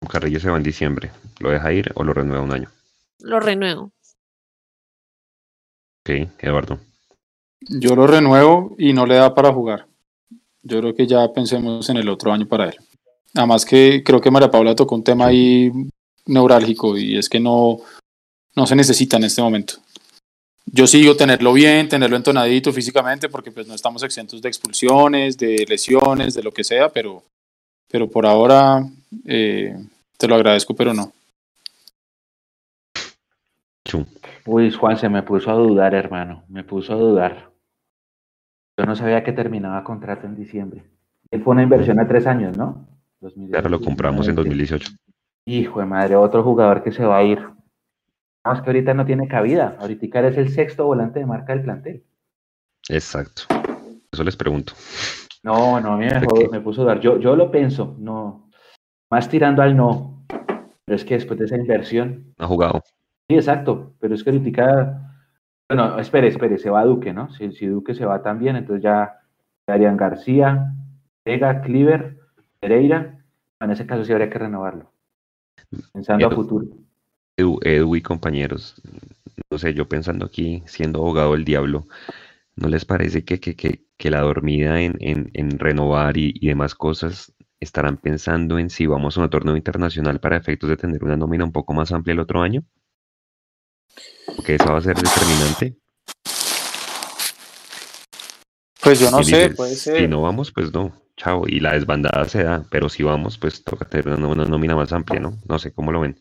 Carrillo 0.08 0.40
se 0.40 0.48
va 0.48 0.56
en 0.56 0.62
diciembre. 0.62 1.10
¿Lo 1.38 1.50
deja 1.50 1.70
ir 1.70 1.92
o 1.96 2.02
lo 2.02 2.14
renueva 2.14 2.42
un 2.42 2.52
año? 2.52 2.70
Lo 3.18 3.40
renuevo. 3.40 3.92
Eduardo. 6.38 6.78
Yo 7.60 7.94
lo 7.94 8.06
renuevo 8.06 8.74
y 8.78 8.92
no 8.92 9.06
le 9.06 9.16
da 9.16 9.34
para 9.34 9.52
jugar. 9.52 9.86
Yo 10.62 10.80
creo 10.80 10.94
que 10.94 11.06
ya 11.06 11.32
pensemos 11.32 11.88
en 11.88 11.96
el 11.96 12.08
otro 12.08 12.32
año 12.32 12.46
para 12.46 12.68
él. 12.68 12.76
Además 13.34 13.64
que 13.64 14.02
creo 14.04 14.20
que 14.20 14.30
María 14.30 14.50
Paula 14.50 14.74
tocó 14.74 14.94
un 14.94 15.04
tema 15.04 15.26
ahí 15.26 15.70
neurálgico 16.26 16.96
y 16.96 17.16
es 17.16 17.28
que 17.28 17.40
no, 17.40 17.78
no 18.56 18.66
se 18.66 18.76
necesita 18.76 19.16
en 19.16 19.24
este 19.24 19.42
momento. 19.42 19.74
Yo 20.66 20.86
sigo 20.86 21.16
tenerlo 21.16 21.52
bien, 21.52 21.88
tenerlo 21.88 22.16
entonadito 22.16 22.72
físicamente 22.72 23.28
porque 23.28 23.50
pues 23.50 23.66
no 23.66 23.74
estamos 23.74 24.02
exentos 24.02 24.40
de 24.40 24.48
expulsiones, 24.48 25.36
de 25.36 25.64
lesiones, 25.68 26.34
de 26.34 26.42
lo 26.42 26.52
que 26.52 26.64
sea, 26.64 26.88
pero, 26.90 27.24
pero 27.88 28.08
por 28.08 28.26
ahora 28.26 28.86
eh, 29.26 29.76
te 30.16 30.28
lo 30.28 30.34
agradezco, 30.34 30.74
pero 30.74 30.94
no. 30.94 31.12
Uy, 34.46 34.70
Juan, 34.70 34.96
se 34.96 35.08
me 35.08 35.22
puso 35.22 35.50
a 35.50 35.54
dudar, 35.54 35.94
hermano. 35.94 36.44
Me 36.48 36.64
puso 36.64 36.92
a 36.92 36.96
dudar. 36.96 37.50
Yo 38.78 38.86
no 38.86 38.96
sabía 38.96 39.22
que 39.22 39.32
terminaba 39.32 39.84
contrato 39.84 40.26
en 40.26 40.36
diciembre. 40.36 40.84
Él 41.30 41.42
fue 41.42 41.52
una 41.52 41.62
inversión 41.62 42.00
a 42.00 42.08
tres 42.08 42.26
años, 42.26 42.56
¿no? 42.56 42.88
Claro, 43.50 43.68
lo 43.68 43.80
compramos 43.80 44.26
en 44.28 44.34
2018. 44.34 44.92
Hijo 45.46 45.80
de 45.80 45.86
madre, 45.86 46.16
otro 46.16 46.42
jugador 46.42 46.82
que 46.82 46.92
se 46.92 47.04
va 47.04 47.18
a 47.18 47.22
ir. 47.22 47.38
Es 48.50 48.60
que 48.62 48.70
ahorita 48.70 48.94
no 48.94 49.04
tiene 49.04 49.28
cabida. 49.28 49.76
Ahorita 49.78 50.28
es 50.28 50.38
el 50.38 50.48
sexto 50.48 50.86
volante 50.86 51.20
de 51.20 51.26
marca 51.26 51.52
del 51.52 51.62
plantel. 51.62 52.04
Exacto. 52.88 53.42
Eso 54.10 54.24
les 54.24 54.36
pregunto. 54.36 54.72
No, 55.42 55.80
no, 55.80 55.96
me, 55.96 56.08
me 56.50 56.60
puso 56.60 56.80
a 56.80 56.84
dudar. 56.84 57.00
Yo, 57.00 57.18
yo 57.18 57.36
lo 57.36 57.50
pienso, 57.50 57.96
no. 57.98 58.50
Más 59.10 59.28
tirando 59.28 59.62
al 59.62 59.76
no. 59.76 60.24
Pero 60.26 60.96
es 60.96 61.04
que 61.04 61.14
después 61.14 61.38
de 61.38 61.44
esa 61.44 61.56
inversión. 61.56 62.34
Ha 62.38 62.46
jugado. 62.46 62.82
Sí, 63.30 63.36
exacto, 63.36 63.94
pero 64.00 64.16
es 64.16 64.24
que 64.24 64.30
ahorita, 64.30 65.14
bueno, 65.68 66.00
espere, 66.00 66.26
espere, 66.26 66.58
se 66.58 66.68
va 66.68 66.84
Duque, 66.84 67.12
¿no? 67.12 67.30
Si, 67.30 67.52
si 67.52 67.66
Duque 67.66 67.94
se 67.94 68.04
va 68.04 68.24
también, 68.24 68.56
entonces 68.56 68.82
ya 68.82 69.20
darían 69.68 69.96
García, 69.96 70.74
Vega, 71.24 71.62
Cliver, 71.62 72.18
Pereira, 72.58 73.24
en 73.60 73.70
ese 73.70 73.86
caso 73.86 74.04
sí 74.04 74.10
habría 74.10 74.30
que 74.30 74.40
renovarlo, 74.40 74.90
pensando 75.92 76.26
a 76.26 76.30
futuro. 76.32 76.66
Edu, 77.36 77.94
y 77.94 78.02
compañeros, 78.02 78.82
no 79.48 79.58
sé, 79.58 79.74
yo 79.74 79.88
pensando 79.88 80.26
aquí, 80.26 80.64
siendo 80.66 80.98
abogado 80.98 81.34
del 81.34 81.44
diablo, 81.44 81.86
¿no 82.56 82.66
les 82.66 82.84
parece 82.84 83.24
que, 83.24 83.38
que, 83.38 83.54
que, 83.54 83.84
que 83.96 84.10
la 84.10 84.22
dormida 84.22 84.80
en, 84.80 84.96
en, 84.98 85.30
en 85.34 85.56
renovar 85.56 86.16
y, 86.16 86.32
y, 86.34 86.48
demás 86.48 86.74
cosas 86.74 87.32
estarán 87.60 87.96
pensando 87.96 88.58
en 88.58 88.70
si 88.70 88.88
vamos 88.88 89.16
a 89.16 89.20
un 89.20 89.30
torneo 89.30 89.56
internacional 89.56 90.18
para 90.18 90.36
efectos 90.36 90.68
de 90.68 90.76
tener 90.76 91.04
una 91.04 91.16
nómina 91.16 91.44
un 91.44 91.52
poco 91.52 91.74
más 91.74 91.92
amplia 91.92 92.14
el 92.14 92.18
otro 92.18 92.42
año? 92.42 92.64
Que 94.44 94.54
eso 94.54 94.66
va 94.66 94.78
a 94.78 94.82
ser 94.82 94.96
determinante. 94.96 95.76
Pues 98.82 98.98
yo 98.98 99.10
no 99.10 99.22
sé, 99.22 99.50
puede 99.50 99.76
ser. 99.76 99.98
Si 99.98 100.08
no 100.08 100.22
vamos, 100.22 100.52
pues 100.52 100.72
no, 100.72 100.92
chao. 101.16 101.44
Y 101.46 101.60
la 101.60 101.74
desbandada 101.74 102.26
se 102.28 102.44
da, 102.44 102.64
pero 102.70 102.88
si 102.88 103.02
vamos, 103.02 103.38
pues 103.38 103.62
toca 103.62 103.84
tener 103.84 104.08
una, 104.08 104.44
nómina 104.44 104.74
más 104.74 104.92
amplia, 104.92 105.20
¿no? 105.20 105.34
No 105.46 105.58
sé 105.58 105.72
cómo 105.72 105.92
lo 105.92 106.00
ven. 106.00 106.16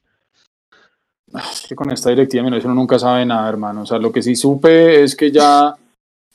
Ah, 1.33 1.49
es 1.51 1.67
que 1.67 1.75
con 1.75 1.91
esta 1.91 2.09
directiva, 2.09 2.43
mira, 2.43 2.59
uno 2.63 2.73
nunca 2.73 2.99
sabe 2.99 3.25
nada, 3.25 3.47
hermano. 3.47 3.83
O 3.83 3.85
sea, 3.85 3.97
lo 3.97 4.11
que 4.11 4.21
sí 4.21 4.35
supe 4.35 5.03
es 5.03 5.15
que 5.15 5.31
ya 5.31 5.75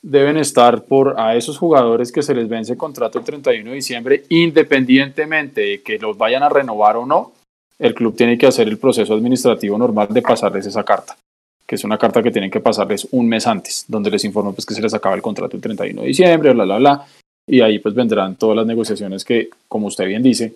deben 0.01 0.37
estar 0.37 0.85
por 0.85 1.19
a 1.19 1.35
esos 1.35 1.57
jugadores 1.57 2.11
que 2.11 2.21
se 2.21 2.33
les 2.33 2.47
vence 2.47 2.73
el 2.73 2.77
contrato 2.77 3.19
el 3.19 3.25
31 3.25 3.69
de 3.69 3.75
diciembre, 3.75 4.23
independientemente 4.29 5.61
de 5.61 5.81
que 5.83 5.99
los 5.99 6.17
vayan 6.17 6.43
a 6.43 6.49
renovar 6.49 6.95
o 6.97 7.05
no, 7.05 7.33
el 7.77 7.93
club 7.93 8.15
tiene 8.15 8.37
que 8.37 8.47
hacer 8.47 8.67
el 8.67 8.77
proceso 8.77 9.13
administrativo 9.13 9.77
normal 9.77 10.07
de 10.09 10.21
pasarles 10.21 10.65
esa 10.67 10.83
carta 10.83 11.17
que 11.65 11.75
es 11.75 11.83
una 11.83 11.97
carta 11.97 12.21
que 12.21 12.31
tienen 12.31 12.51
que 12.51 12.59
pasarles 12.59 13.07
un 13.11 13.27
mes 13.27 13.47
antes, 13.47 13.85
donde 13.87 14.11
les 14.11 14.23
informo 14.23 14.53
pues, 14.53 14.65
que 14.65 14.75
se 14.75 14.81
les 14.81 14.93
acaba 14.93 15.15
el 15.15 15.21
contrato 15.21 15.55
el 15.55 15.61
31 15.61 16.01
de 16.01 16.07
diciembre, 16.07 16.53
bla, 16.53 16.63
bla, 16.63 16.77
bla, 16.77 17.05
y 17.47 17.61
ahí 17.61 17.79
pues 17.79 17.95
vendrán 17.95 18.35
todas 18.35 18.57
las 18.57 18.65
negociaciones 18.65 19.25
que, 19.25 19.49
como 19.67 19.87
usted 19.87 20.05
bien 20.05 20.21
dice, 20.21 20.55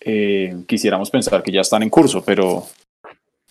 eh, 0.00 0.54
quisiéramos 0.66 1.10
pensar 1.10 1.42
que 1.42 1.52
ya 1.52 1.62
están 1.62 1.82
en 1.82 1.90
curso, 1.90 2.22
pero, 2.24 2.64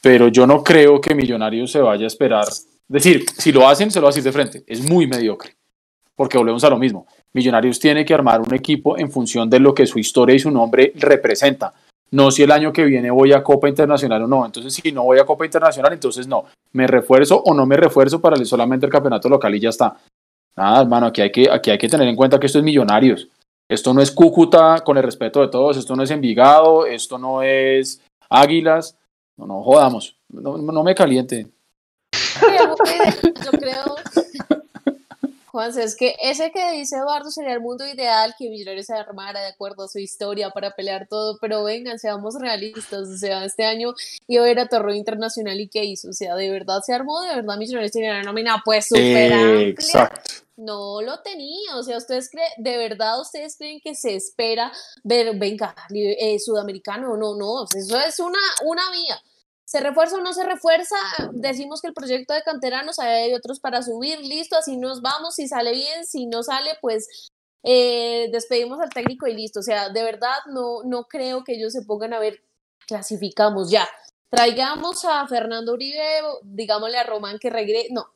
pero 0.02 0.28
yo 0.30 0.48
no 0.48 0.64
creo 0.64 1.02
que 1.02 1.16
Millonarios 1.16 1.72
se 1.72 1.82
vaya 1.82 2.06
a 2.06 2.08
esperar. 2.08 2.46
Decir, 2.88 3.26
si 3.38 3.52
lo 3.52 3.68
hacen, 3.68 3.92
se 3.92 4.00
lo 4.00 4.04
va 4.04 4.10
a 4.10 4.12
decir 4.12 4.24
de 4.24 4.32
frente, 4.32 4.64
es 4.68 4.82
muy 4.82 5.08
mediocre, 5.08 5.56
porque 6.16 6.38
volvemos 6.38 6.64
a 6.64 6.70
lo 6.70 6.78
mismo. 6.78 7.08
Millonarios 7.34 7.80
tiene 7.80 8.06
que 8.06 8.14
armar 8.14 8.42
un 8.42 8.54
equipo 8.54 8.98
en 8.98 9.12
función 9.12 9.50
de 9.50 9.60
lo 9.60 9.74
que 9.74 9.88
su 9.88 10.00
historia 10.00 10.36
y 10.36 10.40
su 10.40 10.52
nombre 10.52 10.94
representa 10.96 11.74
no 12.14 12.30
si 12.30 12.44
el 12.44 12.52
año 12.52 12.72
que 12.72 12.86
viene 12.86 13.10
voy 13.10 13.34
a 13.34 13.42
Copa 13.42 13.68
Internacional 13.68 14.22
o 14.22 14.28
no. 14.28 14.46
Entonces, 14.46 14.72
si 14.72 14.92
no 14.92 15.04
voy 15.04 15.18
a 15.18 15.26
Copa 15.26 15.46
Internacional, 15.46 15.94
entonces 15.94 16.28
no. 16.28 16.46
Me 16.72 16.86
refuerzo 16.86 17.42
o 17.42 17.56
no 17.56 17.66
me 17.66 17.76
refuerzo 17.76 18.22
para 18.22 18.38
solamente 18.46 18.86
el 18.86 18.92
campeonato 18.92 19.28
local 19.30 19.56
y 19.56 19.60
ya 19.60 19.70
está. 19.70 19.98
Nada, 20.56 20.82
hermano, 20.82 21.08
aquí 21.08 21.22
hay 21.22 21.32
que, 21.32 21.50
aquí 21.50 21.72
hay 21.72 21.80
que 21.80 21.90
tener 21.90 22.08
en 22.08 22.16
cuenta 22.16 22.40
que 22.40 22.46
esto 22.46 22.60
es 22.60 22.64
Millonarios. 22.64 23.28
Esto 23.68 23.96
no 23.96 24.02
es 24.02 24.12
Cúcuta, 24.12 24.82
con 24.84 24.96
el 24.98 25.04
respeto 25.04 25.42
de 25.42 25.48
todos. 25.48 25.76
Esto 25.76 25.96
no 25.96 26.04
es 26.04 26.12
Envigado, 26.12 26.86
esto 26.86 27.18
no 27.18 27.42
es 27.42 28.00
Águilas. 28.30 28.96
No, 29.36 29.48
no 29.48 29.64
jodamos. 29.64 30.16
No, 30.30 30.60
no 30.60 30.84
me 30.84 30.94
caliente. 30.94 31.48
Yo 33.44 33.52
creo 33.52 33.96
Juanse, 35.54 35.84
es 35.84 35.96
que 35.96 36.16
ese 36.20 36.52
que 36.52 36.72
dice 36.72 36.96
Eduardo 36.96 37.30
sería 37.30 37.54
el 37.54 37.62
mundo 37.62 37.86
ideal 37.86 38.34
que 38.40 38.50
Millonarios 38.50 38.88
se 38.88 38.96
armara 38.96 39.40
de 39.40 39.50
acuerdo 39.50 39.84
a 39.84 39.88
su 39.88 40.00
historia 40.00 40.50
para 40.50 40.72
pelear 40.72 41.08
todo, 41.08 41.38
pero 41.40 41.64
vengan, 41.64 42.00
seamos 42.00 42.34
realistas, 42.42 43.08
o 43.08 43.16
sea, 43.16 43.46
este 43.46 43.64
año 43.64 43.94
iba 44.28 44.46
a 44.46 44.50
ir 44.50 44.60
a 44.60 44.68
Torreo 44.68 44.96
Internacional 44.96 45.62
y 45.62 45.68
¿qué 45.68 45.84
hizo? 45.84 46.10
O 46.10 46.14
sea, 46.14 46.36
¿de 46.36 46.50
verdad 46.50 46.82
se 46.84 46.96
armó? 46.96 47.22
¿De 47.22 47.36
verdad 47.36 47.58
Millonarios 47.60 47.92
tenía 47.92 48.14
una 48.14 48.24
nómina 48.24 48.64
pues 48.66 48.88
súper 48.88 49.32
amplia? 49.32 50.12
No 50.58 51.04
lo 51.04 51.22
tenía, 51.22 51.78
o 51.78 51.84
sea, 51.84 51.98
ustedes 51.98 52.32
creen, 52.32 52.50
de 52.58 52.76
verdad 52.78 53.22
ustedes 53.22 53.56
creen 53.56 53.80
que 53.80 53.94
se 53.94 54.16
espera 54.16 54.72
ver, 55.04 55.38
venga, 55.38 55.76
eh, 55.94 56.40
sudamericano, 56.40 57.16
no, 57.16 57.36
no, 57.36 57.66
eso 57.66 58.00
es 58.00 58.20
una, 58.20 58.40
una 58.66 58.90
vía 58.90 59.22
¿Se 59.74 59.80
refuerza 59.80 60.18
o 60.18 60.22
no 60.22 60.34
se 60.34 60.44
refuerza? 60.44 60.96
Decimos 61.32 61.82
que 61.82 61.88
el 61.88 61.96
proyecto 61.96 62.36
de 62.36 62.44
canteranos 62.44 63.00
hay 63.00 63.34
otros 63.34 63.60
para 63.60 63.82
subir, 63.82 64.20
listo, 64.20 64.56
así 64.56 64.78
nos 64.78 65.02
vamos, 65.02 65.34
si 65.34 65.48
sale 65.48 65.72
bien, 65.72 66.06
si 66.06 66.28
no 66.28 66.44
sale, 66.44 66.78
pues 66.80 67.32
eh, 67.64 68.30
despedimos 68.32 68.80
al 68.80 68.92
técnico 68.92 69.26
y 69.26 69.34
listo. 69.34 69.62
O 69.62 69.64
sea, 69.64 69.90
de 69.90 70.04
verdad 70.04 70.38
no, 70.46 70.84
no 70.86 71.06
creo 71.06 71.44
que 71.44 71.54
ellos 71.54 71.74
se 71.74 71.82
pongan 71.82 72.14
a 72.14 72.20
ver, 72.20 72.44
clasificamos 72.86 73.72
ya. 73.72 73.90
Traigamos 74.30 75.06
a 75.06 75.28
Fernando 75.28 75.74
Uribe, 75.74 76.22
digámosle 76.44 77.00
a 77.00 77.06
Román 77.06 77.40
que 77.40 77.50
regrese. 77.50 77.88
No, 77.92 78.14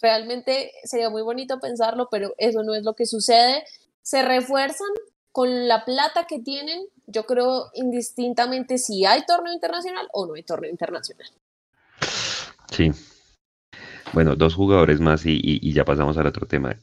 realmente 0.00 0.70
sería 0.84 1.10
muy 1.10 1.22
bonito 1.22 1.58
pensarlo, 1.58 2.06
pero 2.12 2.32
eso 2.38 2.62
no 2.62 2.76
es 2.76 2.84
lo 2.84 2.94
que 2.94 3.06
sucede. 3.06 3.64
Se 4.02 4.22
refuerzan 4.22 4.92
con 5.32 5.66
la 5.66 5.84
plata 5.84 6.28
que 6.28 6.38
tienen, 6.38 6.86
yo 7.12 7.24
creo 7.24 7.70
indistintamente 7.74 8.78
si 8.78 9.04
hay 9.04 9.24
torneo 9.26 9.52
internacional 9.52 10.08
o 10.12 10.26
no 10.26 10.34
hay 10.34 10.42
torneo 10.42 10.70
internacional. 10.70 11.28
Sí. 12.70 12.90
Bueno, 14.12 14.34
dos 14.36 14.54
jugadores 14.54 15.00
más 15.00 15.22
y, 15.24 15.72
ya 15.72 15.84
pasamos 15.84 16.16
al 16.18 16.26
otro 16.26 16.46
tema. 16.46 16.76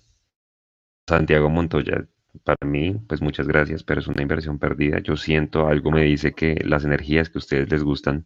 Santiago 1.07 1.49
Montoya, 1.49 2.06
para 2.43 2.68
mí, 2.68 2.95
pues 3.07 3.22
muchas 3.22 3.47
gracias, 3.47 3.84
pero 3.84 3.99
es 3.99 4.07
una 4.07 4.22
inversión 4.22 4.60
perdida. 4.60 4.99
Yo 4.99 5.15
siento, 5.15 5.68
algo 5.68 5.91
me 5.91 6.03
dice 6.03 6.34
que 6.34 6.61
las 6.64 6.85
energías 6.85 7.30
que 7.30 7.38
a 7.38 7.39
ustedes 7.39 7.69
les 7.72 7.84
gustan, 7.84 8.26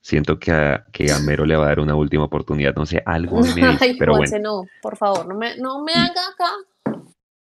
siento 0.00 0.38
que 0.38 0.52
a, 0.52 0.86
que 0.92 1.10
a 1.12 1.18
Mero 1.20 1.46
le 1.46 1.56
va 1.56 1.64
a 1.64 1.68
dar 1.68 1.80
una 1.80 1.94
última 1.94 2.24
oportunidad. 2.24 2.74
No 2.74 2.86
sé, 2.86 3.02
algo 3.06 3.40
me 3.40 3.46
dice, 3.54 3.76
Ay, 3.80 3.96
pero 3.98 4.16
bueno. 4.16 4.38
no, 4.40 4.64
por 4.82 4.96
favor, 4.96 5.26
no 5.26 5.36
me, 5.36 5.56
no 5.56 5.82
me 5.82 5.92
haga 5.92 6.28
acá 6.32 6.52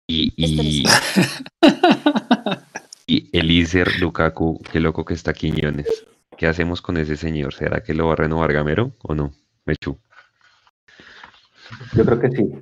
y, 0.08 0.32
y, 0.36 0.84
y 3.06 3.30
Elíser 3.36 4.00
Lukaku, 4.00 4.60
qué 4.72 4.80
loco 4.80 5.04
que 5.04 5.14
está 5.14 5.32
Quiñones. 5.32 6.06
¿Qué 6.36 6.46
hacemos 6.46 6.82
con 6.82 6.96
ese 6.96 7.16
señor? 7.16 7.54
¿Será 7.54 7.82
que 7.82 7.94
lo 7.94 8.08
va 8.08 8.14
a 8.14 8.16
renovar 8.16 8.52
Gamero 8.52 8.96
o 9.02 9.14
no? 9.14 9.32
Mechu. 9.64 9.98
Yo 11.94 12.04
creo 12.04 12.20
que 12.20 12.30
sí. 12.30 12.52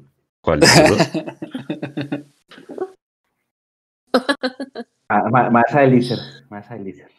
¿Cuál? 0.40 0.60
ah, 5.08 5.50
más 5.50 5.74
a 5.74 5.84
Elíser. 5.84 6.18
Más 6.50 6.70
a 6.70 6.76
Elíser. 6.76 7.10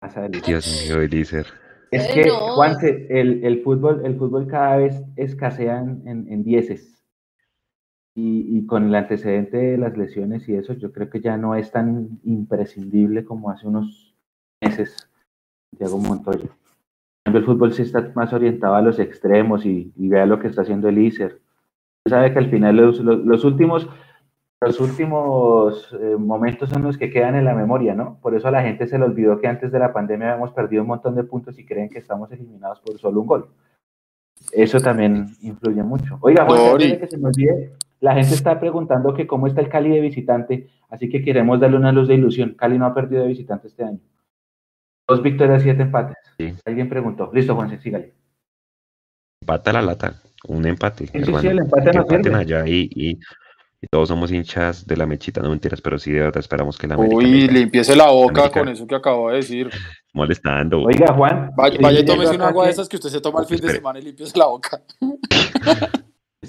Más 0.00 0.16
a. 0.16 0.28
Dios 0.28 0.84
mío, 0.86 1.02
Elíser. 1.02 1.46
Es 1.90 2.06
que, 2.08 2.30
Juanse, 2.30 3.06
el, 3.10 3.44
el, 3.44 3.62
fútbol, 3.62 4.04
el 4.04 4.16
fútbol 4.16 4.46
cada 4.48 4.76
vez 4.78 5.02
escasea 5.16 5.78
en, 5.78 6.26
en, 6.28 6.42
dieces. 6.42 7.03
Y, 8.16 8.58
y, 8.58 8.66
con 8.66 8.84
el 8.84 8.94
antecedente 8.94 9.56
de 9.56 9.76
las 9.76 9.96
lesiones 9.96 10.48
y 10.48 10.54
eso, 10.54 10.72
yo 10.74 10.92
creo 10.92 11.10
que 11.10 11.20
ya 11.20 11.36
no 11.36 11.56
es 11.56 11.72
tan 11.72 12.20
imprescindible 12.22 13.24
como 13.24 13.50
hace 13.50 13.66
unos 13.66 14.14
meses 14.62 15.10
Santiago 15.70 15.98
Montoya. 15.98 16.48
El 17.24 17.44
fútbol 17.44 17.72
sí 17.72 17.82
está 17.82 18.12
más 18.14 18.32
orientado 18.32 18.76
a 18.76 18.82
los 18.82 18.98
extremos 18.98 19.66
y, 19.66 19.92
y 19.96 20.08
vea 20.08 20.26
lo 20.26 20.38
que 20.38 20.46
está 20.46 20.62
haciendo 20.62 20.88
el 20.88 20.98
ICER. 20.98 21.40
Sabe 22.06 22.32
que 22.32 22.38
al 22.38 22.50
final 22.50 22.76
los, 22.76 23.00
los 23.00 23.44
últimos, 23.44 23.88
los 24.60 24.78
últimos 24.78 25.96
eh, 25.98 26.16
momentos 26.18 26.68
son 26.68 26.82
los 26.82 26.98
que 26.98 27.10
quedan 27.10 27.34
en 27.34 27.46
la 27.46 27.54
memoria, 27.54 27.94
¿no? 27.94 28.18
Por 28.20 28.34
eso 28.34 28.48
a 28.48 28.50
la 28.50 28.62
gente 28.62 28.86
se 28.86 28.98
le 28.98 29.06
olvidó 29.06 29.40
que 29.40 29.48
antes 29.48 29.72
de 29.72 29.78
la 29.78 29.92
pandemia 29.92 30.32
habíamos 30.32 30.52
perdido 30.52 30.82
un 30.82 30.88
montón 30.88 31.14
de 31.14 31.24
puntos 31.24 31.58
y 31.58 31.64
creen 31.64 31.88
que 31.88 31.98
estamos 31.98 32.30
eliminados 32.30 32.80
por 32.80 32.98
solo 32.98 33.22
un 33.22 33.26
gol. 33.26 33.48
Eso 34.52 34.78
también 34.80 35.28
influye 35.40 35.82
mucho. 35.82 36.18
Oiga, 36.20 36.44
Juan, 36.44 36.78
que 36.78 37.06
se 37.08 37.16
me 37.16 37.28
olvide, 37.28 37.72
la 38.04 38.12
gente 38.12 38.34
está 38.34 38.60
preguntando 38.60 39.14
que 39.14 39.26
cómo 39.26 39.46
está 39.46 39.62
el 39.62 39.70
Cali 39.70 39.88
de 39.88 40.00
visitante, 40.02 40.68
así 40.90 41.08
que 41.08 41.22
queremos 41.22 41.58
darle 41.58 41.78
una 41.78 41.90
luz 41.90 42.06
de 42.06 42.14
ilusión. 42.14 42.52
Cali 42.52 42.78
no 42.78 42.84
ha 42.84 42.92
perdido 42.92 43.22
de 43.22 43.28
visitante 43.28 43.68
este 43.68 43.82
año. 43.82 43.98
Dos 45.08 45.22
victorias, 45.22 45.62
siete 45.62 45.84
empates. 45.84 46.18
Alguien 46.66 46.90
preguntó. 46.90 47.30
Listo, 47.32 47.54
Juan, 47.54 47.80
sígale. 47.80 48.12
Empata 49.40 49.72
la 49.72 49.80
lata, 49.80 50.20
un 50.48 50.66
empate. 50.66 51.06
Sí, 51.06 51.24
sí, 51.24 51.46
el 51.46 51.60
empate 51.60 52.30
no 52.30 52.36
allá 52.36 52.66
y 52.66 53.18
y 53.84 53.86
todos 53.86 54.08
somos 54.08 54.32
hinchas 54.32 54.86
de 54.86 54.96
la 54.96 55.04
mechita, 55.04 55.42
no 55.42 55.50
mentiras, 55.50 55.80
pero 55.82 55.98
sí 55.98 56.10
de 56.10 56.20
verdad 56.20 56.38
esperamos 56.38 56.78
que 56.78 56.86
la 56.86 56.94
América. 56.94 57.16
Uy, 57.16 57.48
limpiese 57.48 57.94
la 57.94 58.08
boca 58.08 58.50
con 58.50 58.66
eso 58.68 58.86
que 58.86 58.94
acabo 58.94 59.28
de 59.28 59.36
decir. 59.36 59.68
Molestando. 60.14 60.84
Oiga, 60.84 61.12
Juan. 61.12 61.50
Vaya, 61.54 61.78
vaya 61.80 62.00
y 62.00 62.04
tómese 62.04 62.34
una 62.34 62.48
agua 62.48 62.64
de 62.64 62.70
esas 62.70 62.88
que 62.88 62.96
usted 62.96 63.10
se 63.10 63.20
toma 63.20 63.40
el 63.40 63.46
fin 63.46 63.60
de 63.60 63.72
semana 63.72 63.98
y 63.98 64.02
limpiese 64.02 64.38
la 64.38 64.46
boca. 64.46 64.80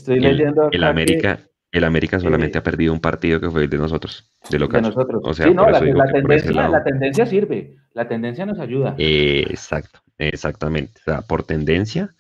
Estoy 0.06 0.20
leyendo. 0.20 0.70
El, 0.72 0.84
América, 0.84 1.40
el 1.72 1.84
América 1.84 2.20
solamente 2.20 2.60
ha 2.60 2.64
perdido 2.64 2.94
un 2.94 3.00
partido 3.00 3.42
que 3.42 3.50
fue 3.50 3.64
el 3.64 3.70
de 3.72 3.80
nosotros, 3.80 4.32
de. 4.52 4.60
De 4.60 4.82
nosotros. 4.82 5.20
O 5.26 5.34
sea, 5.34 5.48
sí, 5.48 5.54
no, 5.56 5.68
la, 5.68 5.80
tendencia, 5.80 6.52
la 6.70 6.84
tendencia 6.84 7.26
sirve, 7.26 7.76
la 7.94 8.08
tendencia 8.08 8.46
nos 8.46 8.60
ayuda. 8.60 8.94
exacto, 9.00 10.00
exactamente. 10.20 11.00
O 11.00 11.04
sea, 11.12 11.22
por 11.22 11.42
tendencia 11.42 12.14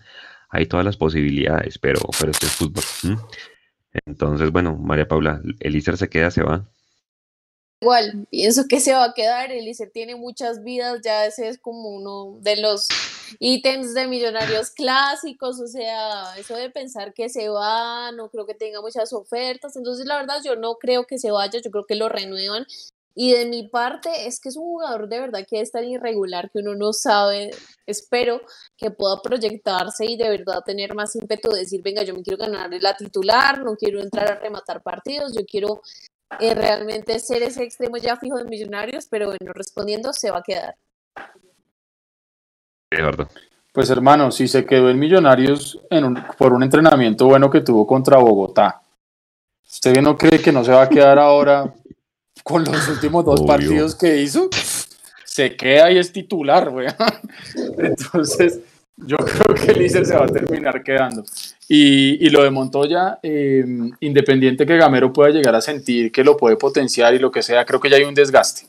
hay 0.49 0.65
todas 0.65 0.83
las 0.83 0.97
posibilidades, 0.97 1.77
pero, 1.77 1.99
pero 2.19 2.31
este 2.31 2.47
es 2.47 2.53
fútbol. 2.53 2.83
Entonces, 4.07 4.51
bueno, 4.51 4.75
María 4.77 5.07
Paula, 5.07 5.39
Elícer 5.59 5.95
se 5.97 6.09
queda, 6.09 6.31
se 6.31 6.41
va. 6.41 6.67
Igual, 7.81 8.25
pienso 8.31 8.67
que 8.67 8.79
se 8.79 8.93
va 8.93 9.05
a 9.05 9.13
quedar. 9.13 9.51
Elícer 9.51 9.91
tiene 9.93 10.15
muchas 10.15 10.63
vidas, 10.63 11.01
ya 11.03 11.27
ese 11.27 11.49
es 11.49 11.59
como 11.59 11.89
uno 11.89 12.39
de 12.41 12.57
los 12.57 12.87
ítems 13.39 13.93
de 13.93 14.07
millonarios 14.07 14.71
clásicos, 14.71 15.59
o 15.59 15.67
sea, 15.67 16.37
eso 16.37 16.55
de 16.55 16.69
pensar 16.69 17.13
que 17.13 17.29
se 17.29 17.49
va, 17.49 18.11
no 18.11 18.29
creo 18.29 18.45
que 18.45 18.53
tenga 18.53 18.81
muchas 18.81 19.13
ofertas, 19.13 19.75
entonces 19.75 20.05
la 20.05 20.17
verdad 20.17 20.41
yo 20.43 20.55
no 20.55 20.75
creo 20.75 21.05
que 21.05 21.17
se 21.17 21.31
vaya, 21.31 21.59
yo 21.63 21.71
creo 21.71 21.85
que 21.85 21.95
lo 21.95 22.09
renuevan 22.09 22.65
y 23.17 23.31
de 23.31 23.45
mi 23.45 23.67
parte 23.69 24.27
es 24.27 24.41
que 24.41 24.49
es 24.49 24.57
un 24.57 24.65
jugador 24.65 25.07
de 25.07 25.21
verdad 25.21 25.47
que 25.49 25.61
es 25.61 25.71
tan 25.71 25.85
irregular 25.85 26.51
que 26.51 26.59
uno 26.59 26.75
no 26.75 26.91
sabe. 26.91 27.51
Espero 27.85 28.41
que 28.75 28.91
pueda 28.91 29.21
proyectarse 29.21 30.05
y 30.05 30.17
de 30.17 30.29
verdad 30.29 30.63
tener 30.65 30.93
más 30.93 31.15
ímpetu 31.15 31.49
de 31.49 31.59
decir, 31.59 31.81
venga, 31.81 32.03
yo 32.03 32.13
me 32.13 32.21
quiero 32.21 32.37
ganar 32.37 32.69
la 32.81 32.97
titular, 32.97 33.63
no 33.63 33.77
quiero 33.77 34.01
entrar 34.01 34.27
a 34.27 34.35
rematar 34.35 34.83
partidos, 34.83 35.33
yo 35.33 35.45
quiero 35.45 35.81
eh, 36.41 36.53
realmente 36.53 37.17
ser 37.19 37.41
ese 37.43 37.63
extremo 37.63 37.95
ya 37.95 38.17
fijo 38.17 38.37
de 38.37 38.43
Millonarios, 38.43 39.07
pero 39.09 39.27
bueno, 39.27 39.53
respondiendo, 39.53 40.11
se 40.11 40.29
va 40.29 40.39
a 40.39 40.43
quedar. 40.43 40.75
Eduardo. 42.95 43.27
Pues 43.71 43.89
hermano, 43.89 44.31
si 44.31 44.47
se 44.47 44.65
quedó 44.65 44.89
en 44.89 44.99
Millonarios 44.99 45.79
en 45.89 46.15
por 46.37 46.53
un 46.53 46.63
entrenamiento 46.63 47.25
bueno 47.25 47.49
que 47.49 47.61
tuvo 47.61 47.85
contra 47.85 48.17
Bogotá, 48.17 48.81
¿usted 49.67 50.01
no 50.01 50.17
cree 50.17 50.39
que 50.41 50.51
no 50.51 50.63
se 50.63 50.71
va 50.71 50.83
a 50.83 50.89
quedar 50.89 51.19
ahora 51.19 51.73
con 52.43 52.63
los 52.63 52.87
últimos 52.89 53.25
dos 53.25 53.41
partidos 53.41 53.95
que 53.95 54.21
hizo, 54.21 54.49
se 55.25 55.55
queda 55.55 55.91
y 55.91 55.97
es 55.97 56.11
titular, 56.11 56.69
güey. 56.69 56.87
Entonces, 57.77 58.59
yo 58.97 59.17
creo 59.17 59.55
que 59.55 59.71
el 59.71 59.89
se 59.89 60.15
va 60.15 60.25
a 60.25 60.27
terminar 60.27 60.83
quedando. 60.83 61.23
Y, 61.67 62.23
y 62.23 62.29
lo 62.29 62.43
de 62.43 62.51
Montoya, 62.51 63.17
em, 63.23 63.91
independiente 63.99 64.65
que 64.65 64.77
Gamero 64.77 65.11
pueda 65.11 65.31
llegar 65.31 65.55
a 65.55 65.61
sentir 65.61 66.11
que 66.11 66.23
lo 66.23 66.37
puede 66.37 66.55
potenciar 66.55 67.15
y 67.15 67.19
lo 67.19 67.31
que 67.31 67.41
sea, 67.41 67.65
creo 67.65 67.79
que 67.79 67.89
ya 67.89 67.97
hay 67.97 68.03
un 68.03 68.13
desgaste. 68.13 68.67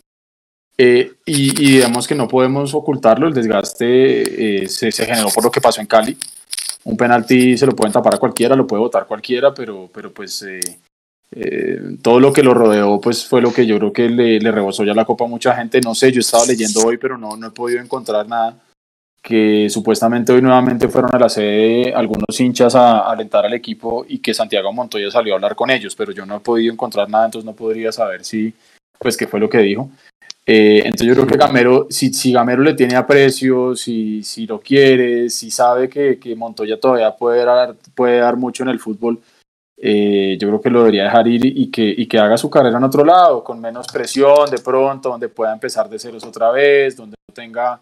Eh, 0.79 1.13
y, 1.25 1.51
y, 1.63 1.73
digamos 1.73 2.07
que 2.07 2.15
no 2.15 2.29
podemos 2.29 2.75
ocultarlo, 2.75 3.29
el 3.29 3.35
desgaste 3.35 4.65
eh, 4.65 4.69
se, 4.69 4.93
se, 4.93 5.07
generó 5.07 5.29
por 5.31 5.45
lo 5.45 5.51
que 5.51 5.61
pasó 5.61 5.81
en 5.81 5.87
Cali. 5.87 6.17
Un 6.85 6.97
penalti 6.97 7.57
se 7.57 7.67
lo 7.67 7.75
pueden 7.75 7.93
tapar 7.93 8.15
a 8.15 8.19
cualquiera, 8.19 8.55
lo 8.55 8.67
puede 8.67 8.81
votar 8.81 9.07
cualquiera, 9.07 9.53
pero, 9.53 9.89
pero 9.93 10.13
pues 10.13 10.43
eh, 10.43 10.61
eh, 11.33 11.97
todo 12.01 12.21
lo 12.21 12.33
que 12.33 12.43
lo 12.43 12.55
rodeó 12.55 13.01
pues 13.01 13.27
fue 13.27 13.43
lo 13.43 13.53
que 13.53 13.67
yo 13.67 13.77
creo 13.79 13.93
que 13.93 14.09
le, 14.09 14.39
le, 14.39 14.53
rebosó 14.53 14.85
ya 14.85 14.95
la 14.95 15.05
copa 15.05 15.25
a 15.25 15.29
mucha 15.29 15.55
gente. 15.57 15.81
No 15.81 15.95
sé, 15.95 16.13
yo 16.13 16.21
estaba 16.21 16.47
leyendo 16.47 16.81
hoy, 16.85 16.97
pero 16.97 17.19
no, 17.19 17.37
no 17.37 17.49
he 17.49 17.51
podido 17.51 17.81
encontrar 17.81 18.29
nada. 18.29 18.57
Que 19.21 19.69
supuestamente 19.69 20.33
hoy 20.33 20.41
nuevamente 20.41 20.87
fueron 20.87 21.13
a 21.13 21.19
la 21.19 21.29
sede 21.29 21.93
algunos 21.93 22.39
hinchas 22.39 22.77
a, 22.77 23.11
alentar 23.11 23.45
al 23.45 23.55
equipo 23.55 24.07
y 24.09 24.21
que 24.21 24.33
Santiago 24.33 24.73
Montoya 24.73 25.11
salió 25.11 25.35
a 25.35 25.37
hablar 25.37 25.57
con 25.57 25.71
ellos, 25.71 25.97
pero 25.97 26.13
yo 26.13 26.25
no 26.25 26.37
he 26.37 26.41
podido 26.41 26.73
encontrar 26.73 27.11
nada, 27.11 27.25
entonces 27.25 27.45
no 27.45 27.55
podría 27.55 27.91
saber 27.91 28.25
si, 28.25 28.55
pues, 29.01 29.17
qué 29.17 29.27
fue 29.27 29.41
lo 29.41 29.49
que 29.49 29.59
dijo. 29.59 29.91
Eh, 30.49 30.83
entonces 30.85 31.09
yo 31.09 31.15
creo 31.15 31.27
que 31.27 31.37
Gamero, 31.37 31.89
si, 31.91 32.13
si 32.13 32.33
Gamero 32.33 32.63
le 32.63 32.75
tiene 32.75 32.95
aprecio, 32.95 33.75
si, 33.75 34.23
si 34.23 34.47
lo 34.47 34.61
quiere, 34.61 35.29
si 35.29 35.51
sabe 35.51 35.89
que, 35.89 36.21
que 36.21 36.37
Montoya 36.37 36.79
todavía 36.79 37.17
puede 37.17 37.45
dar, 37.45 37.75
puede 37.95 38.19
dar 38.19 38.37
mucho 38.37 38.63
en 38.63 38.69
el 38.69 38.79
fútbol, 38.79 39.21
eh, 39.79 40.39
yo 40.41 40.49
creo 40.49 40.61
que 40.61 40.71
lo 40.71 40.81
debería 40.81 41.05
dejar 41.05 41.27
ir 41.27 41.45
y 41.45 41.71
que, 41.71 41.83
y 41.83 42.07
que 42.07 42.19
haga 42.19 42.39
su 42.39 42.49
carrera 42.49 42.79
en 42.79 42.85
otro 42.85 43.05
lado, 43.05 43.43
con 43.43 43.61
menos 43.61 43.89
presión 43.89 44.49
de 44.49 44.59
pronto, 44.59 45.11
donde 45.11 45.29
pueda 45.29 45.53
empezar 45.53 45.89
de 45.89 45.99
ceros 45.99 46.25
otra 46.25 46.51
vez, 46.51 46.97
donde 46.97 47.17
no 47.29 47.35
tenga 47.35 47.81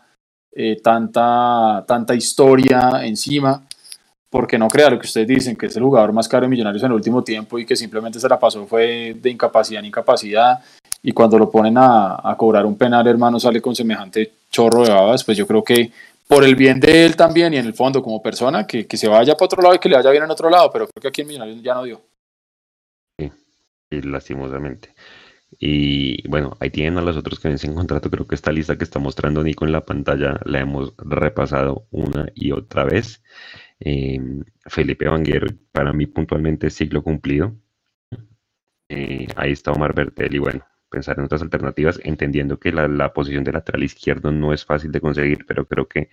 eh, 0.53 0.81
tanta, 0.83 1.85
tanta 1.87 2.15
historia 2.15 3.05
encima, 3.05 3.63
porque 4.31 4.59
no 4.59 4.69
crea 4.69 4.91
lo 4.91 4.99
que 4.99 5.07
ustedes 5.07 5.29
dicen, 5.29 5.55
que 5.55 5.67
es 5.67 5.77
el 5.77 5.83
jugador 5.85 6.13
más 6.13 6.29
caro 6.29 6.43
de 6.43 6.49
Millonarios 6.49 6.83
en 6.83 6.91
el 6.91 6.97
último 6.97 7.23
tiempo 7.23 7.59
y 7.59 7.67
que 7.67 7.77
simplemente 7.77 8.19
se 8.19 8.29
la 8.29 8.39
pasó 8.39 8.67
fue 8.67 9.15
de 9.21 9.31
incapacidad 9.31 9.81
en 9.81 9.87
incapacidad, 9.87 10.61
y 11.05 11.13
cuando 11.13 11.39
lo 11.39 11.51
ponen 11.51 11.77
a, 11.77 12.19
a 12.23 12.35
cobrar 12.37 12.65
un 12.65 12.77
penal, 12.77 13.07
hermano, 13.07 13.39
sale 13.39 13.61
con 13.61 13.77
semejante 13.77 14.33
chorro 14.51 14.85
de 14.85 14.91
babas, 14.91 15.23
pues 15.23 15.37
yo 15.37 15.47
creo 15.47 15.63
que 15.63 15.93
por 16.27 16.45
el 16.45 16.57
bien 16.57 16.81
de 16.81 17.05
él 17.05 17.15
también 17.15 17.53
y 17.53 17.59
en 17.59 17.67
el 17.67 17.75
fondo 17.75 18.03
como 18.03 18.23
persona, 18.23 18.67
que, 18.67 18.87
que 18.87 18.97
se 18.97 19.07
vaya 19.07 19.35
para 19.35 19.45
otro 19.45 19.63
lado 19.63 19.75
y 19.75 19.79
que 19.79 19.91
le 19.91 19.97
vaya 19.97 20.11
bien 20.11 20.23
en 20.25 20.31
otro 20.31 20.49
lado, 20.49 20.71
pero 20.73 20.87
creo 20.87 21.03
que 21.03 21.09
aquí 21.09 21.21
en 21.21 21.29
Millonarios 21.29 21.63
ya 21.63 21.75
no 21.75 21.85
dio. 21.85 22.01
Sí, 23.19 23.31
lastimosamente. 24.01 24.95
Y 25.59 26.27
bueno, 26.27 26.57
ahí 26.59 26.71
tienen 26.71 26.97
a 26.97 27.03
los 27.03 27.19
otros 27.19 27.39
que 27.39 27.49
vencen 27.49 27.75
contrato. 27.75 28.11
Creo 28.11 28.27
que 28.27 28.35
esta 28.35 28.51
lista 28.51 28.77
que 28.77 28.85
está 28.85 28.99
mostrando 28.99 29.45
Nico 29.45 29.67
en 29.67 29.73
la 29.73 29.83
pantalla 29.83 30.41
la 30.45 30.61
hemos 30.61 30.95
repasado 30.97 31.87
una 31.91 32.29
y 32.35 32.53
otra 32.53 32.85
vez. 32.85 33.23
Eh, 33.79 34.19
Felipe 34.67 35.07
Vanguero, 35.07 35.49
para 35.71 35.93
mí 35.93 36.07
puntualmente 36.07 36.71
siglo 36.71 37.03
cumplido. 37.03 37.55
Eh, 38.89 39.27
ahí 39.37 39.53
está 39.53 39.73
Omar 39.73 39.95
Bertel 39.95 40.35
y 40.35 40.39
bueno, 40.39 40.65
pensar 40.95 41.19
en 41.19 41.25
otras 41.25 41.43
alternativas, 41.43 42.01
entendiendo 42.05 42.61
que 42.61 42.71
la, 42.71 43.13
posición 43.13 43.43
de 43.43 43.53
lateral 43.53 43.83
izquierdo 43.83 44.31
no 44.31 44.53
es 44.53 44.65
fácil 44.65 44.93
de 44.93 45.01
conseguir, 45.01 45.45
pero 45.45 45.67
creo 45.67 45.89
que 45.89 46.09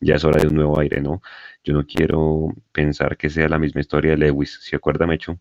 ya 0.00 0.14
es 0.14 0.24
hora 0.24 0.40
de 0.40 0.46
un 0.46 0.54
nuevo 0.54 0.78
aire, 0.78 1.00
¿no? 1.00 1.20
Yo 1.64 1.74
no 1.74 1.84
quiero 1.84 2.54
pensar 2.72 3.16
que 3.16 3.28
sea 3.28 3.48
la 3.48 3.58
misma 3.58 3.80
historia 3.80 4.12
de 4.12 4.18
Lewis, 4.18 4.60
si 4.62 4.76
acuerda 4.76 5.04
Mecho, 5.06 5.40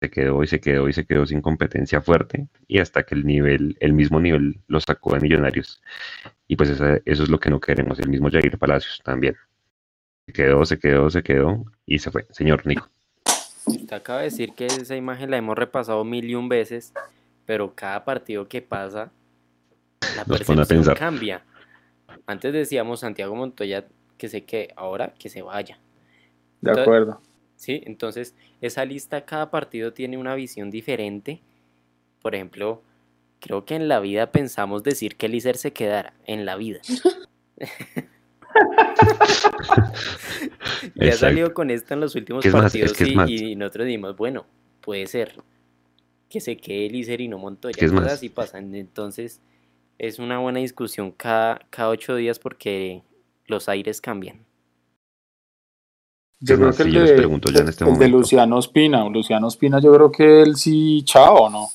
se 0.00 0.10
quedó 0.10 0.42
y 0.42 0.48
se 0.48 0.60
quedó 0.60 0.88
y 0.88 0.92
se 0.92 1.06
quedó 1.06 1.24
sin 1.26 1.40
competencia 1.40 2.00
fuerte 2.00 2.48
y 2.66 2.80
hasta 2.80 3.04
que 3.04 3.14
el 3.14 3.24
nivel, 3.24 3.76
el 3.80 3.92
mismo 3.92 4.18
nivel 4.20 4.60
lo 4.66 4.80
sacó 4.80 5.14
de 5.14 5.20
Millonarios. 5.20 5.80
Y 6.48 6.56
pues 6.56 6.70
eso 6.70 6.98
es 7.04 7.28
lo 7.28 7.38
que 7.38 7.50
no 7.50 7.60
queremos, 7.60 8.00
el 8.00 8.08
mismo 8.08 8.30
Jair 8.30 8.58
Palacios 8.58 9.00
también. 9.04 9.36
Se 10.26 10.32
quedó, 10.32 10.64
se 10.64 10.78
quedó, 10.78 11.08
se 11.08 11.22
quedó 11.22 11.64
y 11.86 12.00
se 12.00 12.10
fue. 12.10 12.26
Señor 12.30 12.66
Nico. 12.66 12.88
Usted 13.66 13.92
acaba 13.92 14.18
de 14.18 14.24
decir 14.24 14.52
que 14.54 14.66
esa 14.66 14.96
imagen 14.96 15.30
la 15.30 15.36
hemos 15.36 15.56
repasado 15.56 16.04
mil 16.04 16.28
y 16.28 16.34
un 16.34 16.48
veces 16.48 16.92
pero 17.46 17.74
cada 17.74 18.04
partido 18.04 18.48
que 18.48 18.62
pasa, 18.62 19.10
la 20.16 20.24
percepción 20.24 20.84
cambia. 20.94 21.44
Antes 22.26 22.52
decíamos 22.52 23.00
Santiago 23.00 23.34
Montoya 23.34 23.86
que 24.16 24.28
se 24.28 24.44
que 24.44 24.72
ahora 24.76 25.14
que 25.18 25.28
se 25.28 25.42
vaya. 25.42 25.78
De 26.60 26.80
acuerdo. 26.80 27.20
Sí, 27.56 27.82
entonces 27.86 28.34
esa 28.60 28.84
lista, 28.84 29.24
cada 29.24 29.50
partido 29.50 29.92
tiene 29.92 30.16
una 30.16 30.34
visión 30.34 30.70
diferente. 30.70 31.40
Por 32.22 32.34
ejemplo, 32.34 32.82
creo 33.40 33.64
que 33.64 33.74
en 33.76 33.88
la 33.88 34.00
vida 34.00 34.32
pensamos 34.32 34.82
decir 34.82 35.16
que 35.16 35.26
Elícer 35.26 35.56
se 35.56 35.72
quedara, 35.72 36.14
en 36.26 36.46
la 36.46 36.56
vida. 36.56 36.80
y 40.94 41.08
ha 41.08 41.12
salido 41.12 41.52
con 41.52 41.70
esto 41.70 41.94
en 41.94 42.00
los 42.00 42.14
últimos 42.14 42.46
partidos 42.46 42.98
y, 43.00 43.50
y, 43.50 43.56
nosotros 43.56 43.86
dijimos, 43.86 44.16
bueno, 44.16 44.46
puede 44.80 45.06
ser, 45.06 45.42
que 46.34 46.40
se 46.40 46.56
quede 46.56 46.86
Elícer 46.86 47.20
y 47.20 47.28
no 47.28 47.38
Montoya. 47.38 47.76
¿Qué 47.78 47.84
es 47.84 47.92
más? 47.92 48.10
así 48.10 48.28
pasan. 48.28 48.74
Entonces, 48.74 49.40
es 49.98 50.18
una 50.18 50.40
buena 50.40 50.58
discusión 50.58 51.12
cada, 51.12 51.60
cada 51.70 51.90
ocho 51.90 52.16
días 52.16 52.40
porque 52.40 53.04
los 53.46 53.68
aires 53.68 54.00
cambian. 54.00 54.44
Yo 56.40 56.56
creo 56.56 56.72
que 56.72 56.82
el, 56.82 56.92
de, 56.92 57.04
este 57.68 57.84
el 57.84 57.98
de 57.98 58.08
Luciano 58.08 58.58
Espina, 58.58 59.08
Luciano 59.08 59.46
Espina, 59.46 59.80
yo 59.80 59.94
creo 59.94 60.10
que 60.10 60.42
él 60.42 60.56
sí, 60.56 61.02
chao, 61.04 61.48
¿no? 61.48 61.68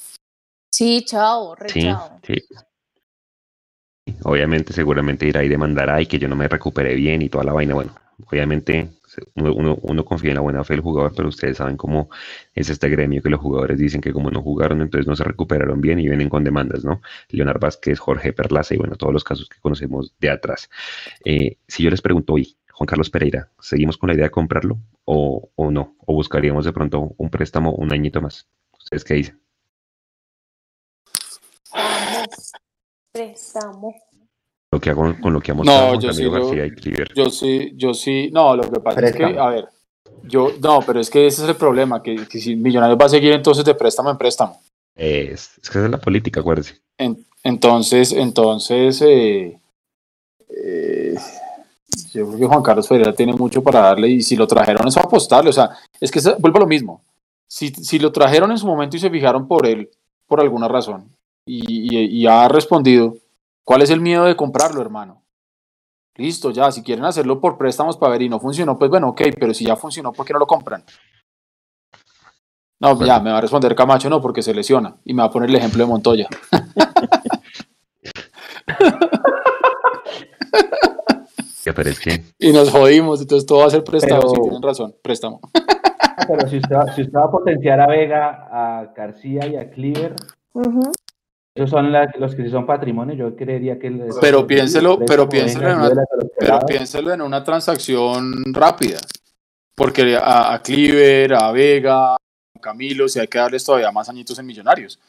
Sí, 0.69 1.05
chao, 1.05 1.55
re 1.55 1.69
sí, 1.69 1.81
chao. 1.83 2.19
Sí. 2.21 2.35
Obviamente, 4.25 4.73
seguramente 4.73 5.25
irá 5.25 5.41
y 5.41 5.47
demandará 5.47 6.01
y 6.01 6.05
que 6.05 6.19
yo 6.19 6.27
no 6.27 6.35
me 6.35 6.49
recupere 6.49 6.93
bien 6.95 7.21
y 7.21 7.29
toda 7.29 7.45
la 7.45 7.53
vaina. 7.53 7.75
Bueno, 7.75 7.95
obviamente 8.29 8.89
uno, 9.35 10.05
confía 10.05 10.31
en 10.31 10.35
la 10.35 10.41
buena 10.41 10.63
fe 10.63 10.73
del 10.73 10.81
jugador, 10.81 11.13
pero 11.15 11.29
ustedes 11.29 11.57
saben 11.57 11.77
cómo 11.77 12.09
es 12.53 12.69
este 12.69 12.89
gremio 12.89 13.21
que 13.21 13.29
los 13.29 13.39
jugadores 13.39 13.77
dicen 13.77 14.01
que 14.01 14.13
como 14.13 14.31
no 14.31 14.41
jugaron, 14.41 14.81
entonces 14.81 15.07
no 15.07 15.15
se 15.15 15.23
recuperaron 15.23 15.81
bien 15.81 15.99
y 15.99 16.07
vienen 16.07 16.29
con 16.29 16.43
demandas, 16.43 16.83
¿no? 16.83 17.01
Leonard 17.29 17.59
Vázquez, 17.59 17.99
Jorge 17.99 18.33
Perlaza 18.33 18.75
y 18.75 18.77
bueno, 18.77 18.95
todos 18.95 19.13
los 19.13 19.23
casos 19.23 19.49
que 19.49 19.59
conocemos 19.59 20.13
de 20.19 20.29
atrás. 20.29 20.69
Eh, 21.25 21.57
si 21.67 21.83
yo 21.83 21.89
les 21.89 22.01
pregunto 22.01 22.33
hoy, 22.33 22.57
Juan 22.71 22.87
Carlos 22.87 23.09
Pereira, 23.09 23.51
¿seguimos 23.59 23.97
con 23.97 24.07
la 24.07 24.13
idea 24.13 24.25
de 24.25 24.31
comprarlo 24.31 24.77
o, 25.05 25.49
o 25.55 25.71
no? 25.71 25.95
¿O 26.05 26.13
buscaríamos 26.13 26.65
de 26.65 26.73
pronto 26.73 27.13
un 27.17 27.29
préstamo 27.29 27.73
un 27.73 27.91
añito 27.91 28.21
más? 28.21 28.47
¿Ustedes 28.77 29.03
qué 29.03 29.13
dicen? 29.15 29.41
Préstamo 33.11 33.95
lo 34.71 34.79
que 34.79 34.91
hago 34.91 35.15
con 35.19 35.33
lo 35.33 35.41
que 35.41 35.51
hemos 35.51 35.65
no, 35.65 35.99
yo 35.99 36.13
sí, 36.13 36.23
yo, 37.15 37.29
sí, 37.29 37.71
yo 37.75 37.93
sí, 37.93 38.29
no, 38.31 38.55
lo 38.55 38.69
que 38.69 38.79
pasa 38.79 39.01
es 39.01 39.15
que, 39.15 39.23
a 39.23 39.47
ver, 39.47 39.67
yo, 40.23 40.51
no, 40.61 40.81
pero 40.85 40.99
es 40.99 41.09
que 41.09 41.25
ese 41.25 41.43
es 41.43 41.49
el 41.49 41.55
problema, 41.55 42.03
que, 42.03 42.25
si 42.25 42.55
Millonarios 42.55 42.99
va 42.99 43.05
a 43.05 43.09
seguir 43.09 43.33
entonces 43.33 43.65
de 43.65 43.73
préstamo 43.73 44.11
en 44.11 44.17
préstamo. 44.17 44.61
Es, 44.95 45.57
es 45.61 45.69
que 45.69 45.77
esa 45.79 45.85
es 45.85 45.91
la 45.91 45.99
política, 45.99 46.41
acuérdese. 46.41 46.79
entonces, 47.43 48.11
entonces, 48.11 49.01
eh, 49.01 49.59
eh, 50.49 51.15
yo 52.13 52.27
creo 52.27 52.39
que 52.39 52.45
Juan 52.45 52.61
Carlos 52.61 52.87
Ferreira 52.87 53.13
tiene 53.13 53.33
mucho 53.33 53.63
para 53.63 53.79
darle 53.79 54.09
y 54.09 54.21
si 54.21 54.35
lo 54.35 54.45
trajeron 54.45 54.87
es 54.87 54.93
para 54.93 55.07
apostarle, 55.07 55.49
o 55.49 55.53
sea, 55.53 55.71
es 55.99 56.11
que 56.11 56.19
vuelve 56.37 56.57
a 56.57 56.61
lo 56.61 56.67
mismo. 56.67 57.01
Si, 57.47 57.69
si 57.69 57.97
lo 57.97 58.11
trajeron 58.11 58.51
en 58.51 58.59
su 58.59 58.67
momento 58.67 58.97
y 58.97 58.99
se 58.99 59.09
fijaron 59.09 59.47
por 59.47 59.65
él, 59.65 59.89
por 60.27 60.39
alguna 60.39 60.67
razón, 60.67 61.05
y, 61.43 61.97
y, 61.97 62.21
y 62.21 62.27
ha 62.27 62.47
respondido, 62.47 63.15
¿Cuál 63.69 63.83
es 63.83 63.91
el 63.91 64.01
miedo 64.01 64.25
de 64.25 64.35
comprarlo, 64.35 64.81
hermano? 64.81 65.21
Listo, 66.15 66.49
ya, 66.49 66.71
si 66.71 66.81
quieren 66.81 67.05
hacerlo 67.05 67.39
por 67.39 67.55
préstamos 67.55 67.97
para 67.97 68.13
ver 68.13 68.23
y 68.23 68.27
no 68.27 68.39
funcionó, 68.39 68.79
pues 68.79 68.89
bueno, 68.89 69.09
ok, 69.09 69.21
pero 69.39 69.53
si 69.53 69.63
ya 69.63 69.75
funcionó, 69.75 70.11
¿por 70.11 70.25
qué 70.25 70.33
no 70.33 70.39
lo 70.39 70.47
compran? 70.47 70.83
No, 72.79 72.99
ya, 73.05 73.19
me 73.19 73.29
va 73.29 73.37
a 73.37 73.41
responder 73.41 73.75
Camacho, 73.75 74.09
no, 74.09 74.23
porque 74.23 74.41
se 74.41 74.55
lesiona. 74.55 74.97
Y 75.05 75.13
me 75.13 75.21
va 75.21 75.27
a 75.27 75.31
poner 75.31 75.51
el 75.51 75.55
ejemplo 75.57 75.83
de 75.83 75.87
Montoya. 75.87 76.27
Y 82.39 82.51
nos 82.51 82.71
jodimos, 82.71 83.21
entonces 83.21 83.45
todo 83.45 83.59
va 83.59 83.67
a 83.67 83.69
ser 83.69 83.83
prestado, 83.83 84.29
si 84.29 84.41
tienen 84.41 84.63
razón, 84.63 84.95
préstamo. 85.03 85.41
Pero 86.27 86.47
si 86.47 86.57
usted, 86.57 86.75
va, 86.75 86.91
si 86.95 87.03
usted 87.03 87.19
va 87.19 87.25
a 87.25 87.31
potenciar 87.31 87.79
a 87.79 87.85
Vega, 87.85 88.47
a 88.51 88.85
García 88.95 89.45
y 89.45 89.57
a 89.57 89.69
Cleaver, 89.69 90.15
esos 91.55 91.69
son 91.69 91.91
los 91.91 92.35
que 92.35 92.43
sí 92.43 92.49
son 92.49 92.65
patrimonio, 92.65 93.15
yo 93.15 93.35
creería 93.35 93.77
que... 93.79 93.91
pero 94.21 94.45
piénselo, 94.45 94.99
pero 95.05 95.27
piénselo, 95.27 95.69
en 95.69 95.77
una, 95.77 96.03
pero 96.37 96.59
piénselo 96.65 97.13
en 97.13 97.21
una 97.21 97.43
transacción 97.43 98.53
rápida, 98.53 98.99
porque 99.75 100.15
a, 100.15 100.53
a 100.53 100.61
Cleaver, 100.61 101.33
a 101.33 101.51
Vega, 101.51 102.13
a 102.13 102.17
Camilo, 102.61 103.07
si 103.07 103.19
hay 103.19 103.27
que 103.27 103.39
darles 103.39 103.63
todavía 103.63 103.91
más 103.91 104.09
añitos 104.09 104.37
en 104.39 104.45
Millonarios. 104.45 104.99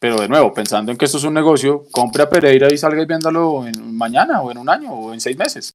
Pero 0.00 0.16
de 0.16 0.28
nuevo, 0.28 0.52
pensando 0.54 0.90
en 0.90 0.96
que 0.96 1.04
esto 1.04 1.18
es 1.18 1.24
un 1.24 1.34
negocio, 1.34 1.84
compre 1.92 2.22
a 2.22 2.30
Pereira 2.30 2.72
y 2.72 2.78
salga 2.78 3.04
viéndolo 3.04 3.66
en 3.66 3.94
mañana 3.94 4.40
o 4.40 4.50
en 4.50 4.56
un 4.56 4.70
año 4.70 4.92
o 4.92 5.12
en 5.12 5.20
seis 5.20 5.36
meses. 5.36 5.74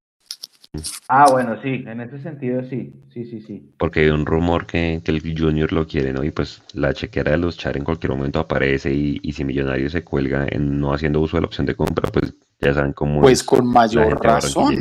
Ah, 1.08 1.28
bueno, 1.32 1.62
sí, 1.62 1.84
en 1.86 2.02
ese 2.02 2.20
sentido 2.22 2.64
sí, 2.70 2.94
sí, 3.14 3.26
sí, 3.26 3.42
sí. 3.42 3.74
Porque 3.78 4.02
hay 4.02 4.10
un 4.10 4.26
rumor 4.26 4.66
que, 4.66 5.02
el 5.06 5.38
Junior 5.38 5.72
lo 5.72 5.88
quiere, 5.88 6.14
¿no? 6.14 6.24
Y 6.24 6.32
pues 6.32 6.62
la 6.74 6.94
chequera 6.94 7.32
de 7.32 7.38
los 7.38 7.58
char 7.58 7.78
en 7.78 7.84
cualquier 7.84 8.12
momento 8.12 8.40
aparece 8.40 8.94
y, 8.94 9.20
y 9.22 9.34
si 9.34 9.44
Millonario 9.44 9.90
se 9.90 10.04
cuelga 10.04 10.48
en 10.50 10.80
no 10.80 10.94
haciendo 10.94 11.20
uso 11.20 11.38
de 11.38 11.42
la 11.42 11.48
opción 11.48 11.66
de 11.66 11.76
compra, 11.76 12.12
pues 12.12 12.34
ya 12.60 12.74
saben 12.74 12.94
cómo 12.94 13.22
Pues 13.22 13.44
con 13.44 13.68
mayor 13.68 14.20
razón. 14.24 14.76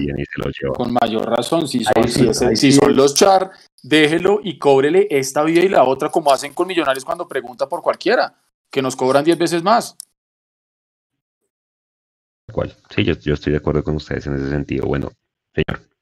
Con 0.75 0.93
mayor 0.93 1.29
razón, 1.29 1.67
si 1.67 1.85
son, 1.85 2.57
si, 2.57 2.73
son 2.73 2.95
los 2.95 3.15
char, 3.15 3.51
déjelo 3.83 4.41
y 4.43 4.59
cóbrele 4.59 5.09
esta 5.11 5.43
vía 5.43 5.65
y 5.65 5.69
la 5.69 5.85
otra 5.85 6.09
como 6.09 6.33
hacen 6.33 6.55
con 6.55 6.69
Millonarios 6.69 7.05
cuando 7.05 7.27
pregunta 7.27 7.69
por 7.69 7.83
cualquiera, 7.83 8.35
que 8.71 8.81
nos 8.81 8.97
cobran 8.97 9.25
10 9.25 9.39
veces 9.39 9.63
más. 9.63 9.97
¿Cuál? 12.53 12.75
Sí, 12.95 13.05
yo, 13.05 13.15
yo 13.15 13.35
estoy 13.35 13.53
de 13.53 13.59
acuerdo 13.59 13.83
con 13.83 13.97
ustedes 13.97 14.27
en 14.27 14.37
ese 14.37 14.51
sentido. 14.51 14.87
Bueno, 14.87 15.11
señor 15.55 15.95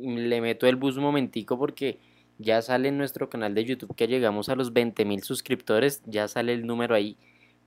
le 0.00 0.40
meto 0.40 0.66
el 0.66 0.76
bus 0.76 0.96
un 0.96 1.04
momentico 1.04 1.58
porque 1.58 1.98
ya 2.38 2.62
sale 2.62 2.88
en 2.88 2.98
nuestro 2.98 3.28
canal 3.28 3.54
de 3.54 3.64
YouTube 3.64 3.94
que 3.96 4.06
llegamos 4.06 4.48
a 4.48 4.54
los 4.54 4.72
20 4.72 5.04
mil 5.04 5.22
suscriptores, 5.22 6.02
ya 6.06 6.28
sale 6.28 6.52
el 6.52 6.66
número 6.66 6.94
ahí 6.94 7.16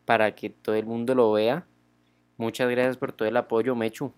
para 0.05 0.33
que 0.33 0.49
todo 0.49 0.75
el 0.75 0.85
mundo 0.85 1.13
lo 1.13 1.31
vea. 1.33 1.65
Muchas 2.37 2.69
gracias 2.69 2.97
por 2.97 3.11
todo 3.11 3.27
el 3.27 3.37
apoyo, 3.37 3.75
Mechu. 3.75 4.13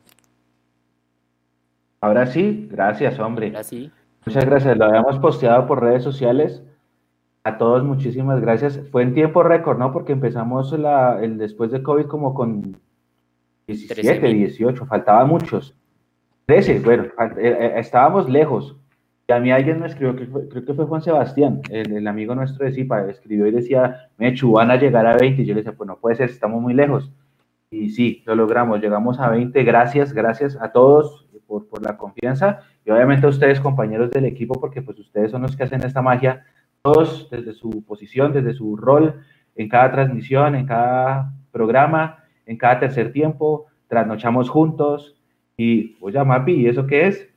Ahora 2.02 2.28
sí, 2.28 2.68
gracias, 2.70 3.20
hombre. 3.20 3.48
Ahora 3.48 3.64
sí. 3.64 3.92
Muchas 4.26 4.46
gracias, 4.46 4.78
lo 4.78 4.86
habíamos 4.86 5.20
posteado 5.20 5.68
por 5.68 5.82
redes 5.82 6.04
sociales. 6.04 6.62
A 7.44 7.58
todos 7.58 7.84
muchísimas 7.84 8.40
gracias. 8.40 8.80
Fue 8.92 9.04
en 9.04 9.14
tiempo 9.14 9.44
récord, 9.44 9.78
¿no? 9.78 9.92
Porque 9.92 10.14
empezamos 10.14 10.72
la, 10.80 11.22
el 11.22 11.38
después 11.38 11.72
de 11.72 11.84
COVID 11.84 12.06
como 12.06 12.34
con 12.34 12.78
17, 13.68 14.28
18, 14.28 14.86
faltaban 14.86 15.28
muchos. 15.28 15.76
13, 16.46 16.80
bueno, 16.82 17.04
eh, 17.04 17.12
eh, 17.38 17.74
estábamos 17.78 18.30
lejos. 18.30 18.78
Y 19.28 19.32
a 19.32 19.40
mí 19.40 19.52
alguien 19.52 19.80
me 19.80 19.88
escribió, 19.88 20.16
creo 20.16 20.66
que 20.66 20.74
fue 20.74 20.86
Juan 20.86 21.02
Sebastián, 21.02 21.62
el, 21.70 22.06
amigo 22.08 22.36
nuestro 22.36 22.66
de 22.66 22.74
Zipa, 22.74 23.08
escribió 23.10 23.48
y 23.48 23.52
decía, 23.52 24.10
Mechu, 24.18 24.52
van 24.52 24.70
a 24.70 24.76
llegar 24.76 25.08
a 25.08 25.16
20. 25.16 25.42
Y 25.42 25.46
yo 25.46 25.54
le 25.54 25.62
decía, 25.62 25.78
pues 25.78 25.88
no 25.88 25.98
puede 25.98 26.18
ser, 26.18 26.30
estamos 26.30 26.62
muy 26.62 26.74
lejos. 26.74 27.12
Y 27.72 27.90
sí, 27.90 28.22
lo 28.26 28.36
logramos, 28.36 28.82
llegamos 28.82 29.20
a 29.20 29.30
20. 29.30 29.64
Gracias, 29.64 30.14
gracias 30.14 30.58
a 30.62 30.72
todos 30.72 31.28
por, 31.48 31.68
por 31.68 31.82
la 31.82 31.98
confianza 31.98 32.60
y 32.86 32.92
obviamente 32.92 33.26
a 33.26 33.30
ustedes, 33.30 33.60
compañeros 33.60 34.12
del 34.12 34.26
equipo, 34.26 34.60
porque 34.60 34.82
pues 34.82 35.00
ustedes 35.00 35.32
son 35.32 35.42
los 35.42 35.56
que 35.56 35.64
hacen 35.64 35.84
esta 35.84 36.02
magia, 36.02 36.46
todos 36.82 37.30
desde 37.32 37.54
su 37.54 37.84
posición, 37.86 38.34
desde 38.34 38.54
su 38.54 38.76
rol, 38.76 39.22
en 39.56 39.70
cada 39.70 39.92
transmisión, 39.92 40.56
en 40.56 40.66
cada 40.66 41.34
programa, 41.52 42.24
en 42.46 42.58
cada 42.58 42.80
tercer 42.80 43.14
tiempo, 43.14 43.68
trasnochamos 43.88 44.50
juntos, 44.50 45.16
y, 45.58 45.96
oye, 46.02 46.24
Mapi, 46.24 46.54
¿y 46.54 46.68
eso 46.68 46.88
qué 46.88 47.08
es? 47.08 47.30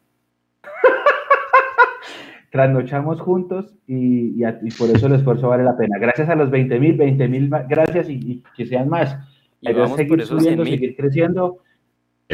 Trasnochamos 2.50 3.20
juntos 3.20 3.74
y, 3.86 4.42
por 4.78 4.90
eso 4.90 5.06
el 5.06 5.14
esfuerzo 5.14 5.48
vale 5.48 5.64
la 5.64 5.76
pena. 5.76 5.98
Gracias 5.98 6.28
a 6.28 6.34
los 6.34 6.50
20 6.50 6.80
mil, 6.80 6.96
20 6.96 7.28
mil, 7.28 7.50
gracias 7.68 8.08
y, 8.08 8.42
que 8.56 8.66
sean 8.66 8.88
más. 8.88 9.18
Y 9.60 9.72
vamos 9.72 9.96
seguir 9.96 10.24
subiendo, 10.24 10.64
seguir 10.64 10.96
creciendo. 10.96 11.58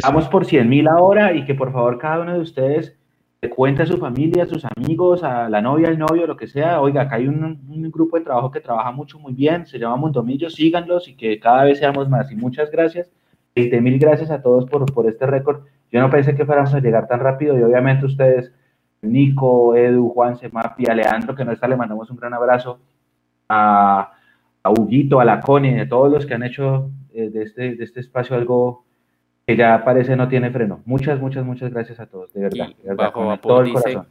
Vamos 0.02 0.28
por 0.28 0.44
100 0.44 0.68
mil 0.68 0.88
ahora 0.88 1.34
y 1.34 1.44
que 1.44 1.54
por 1.54 1.72
favor 1.72 1.98
cada 1.98 2.20
uno 2.22 2.34
de 2.34 2.40
ustedes 2.40 2.96
le 3.42 3.50
cuente 3.50 3.82
a 3.82 3.86
su 3.86 3.98
familia, 3.98 4.44
a 4.44 4.46
sus 4.46 4.64
amigos, 4.76 5.24
a 5.24 5.48
la 5.48 5.60
novia, 5.60 5.88
al 5.88 5.98
novio, 5.98 6.26
lo 6.26 6.36
que 6.36 6.46
sea. 6.46 6.80
Oiga, 6.80 7.02
acá 7.02 7.16
hay 7.16 7.26
un, 7.26 7.42
un 7.68 7.90
grupo 7.90 8.16
de 8.16 8.24
trabajo 8.24 8.50
que 8.52 8.60
trabaja 8.60 8.92
mucho, 8.92 9.18
muy 9.18 9.32
bien, 9.32 9.66
se 9.66 9.78
llama 9.78 9.96
Mundomillo, 9.96 10.48
síganlos 10.48 11.08
y 11.08 11.16
que 11.16 11.40
cada 11.40 11.64
vez 11.64 11.78
seamos 11.78 12.08
más. 12.08 12.30
Y 12.30 12.36
muchas 12.36 12.70
gracias. 12.70 13.10
20 13.54 13.80
mil 13.80 13.98
gracias 13.98 14.30
a 14.30 14.40
todos 14.40 14.66
por, 14.66 14.90
por 14.92 15.06
este 15.06 15.26
récord. 15.26 15.64
Yo 15.92 16.00
no 16.00 16.10
pensé 16.10 16.34
que 16.34 16.46
fuéramos 16.46 16.74
a 16.74 16.80
llegar 16.80 17.06
tan 17.06 17.20
rápido 17.20 17.56
y 17.58 17.62
obviamente 17.62 18.06
ustedes, 18.06 18.52
Nico, 19.02 19.76
Edu, 19.76 20.08
Juan, 20.08 20.36
Semapi, 20.36 20.86
a 20.86 20.94
Leandro, 20.94 21.34
que 21.34 21.44
no 21.44 21.52
está, 21.52 21.68
le 21.68 21.76
mandamos 21.76 22.10
un 22.10 22.16
gran 22.16 22.32
abrazo. 22.32 22.80
A, 23.48 24.12
a 24.62 24.70
Huguito, 24.70 25.20
a 25.20 25.24
la 25.24 25.40
Cone, 25.40 25.80
a 25.80 25.88
todos 25.88 26.10
los 26.10 26.24
que 26.24 26.34
han 26.34 26.42
hecho 26.42 26.90
eh, 27.12 27.28
de, 27.28 27.42
este, 27.42 27.74
de 27.74 27.84
este 27.84 28.00
espacio 28.00 28.36
algo 28.36 28.84
que 29.46 29.56
ya 29.56 29.84
parece 29.84 30.16
no 30.16 30.28
tiene 30.28 30.50
freno. 30.50 30.80
Muchas, 30.86 31.20
muchas, 31.20 31.44
muchas 31.44 31.70
gracias 31.72 32.00
a 32.00 32.06
todos, 32.06 32.32
de 32.32 32.42
verdad. 32.42 32.68
de 32.82 32.88
verdad 32.88 33.12
con 33.12 33.38
todo 33.38 33.60
el 33.60 33.72
corazón. 33.72 34.06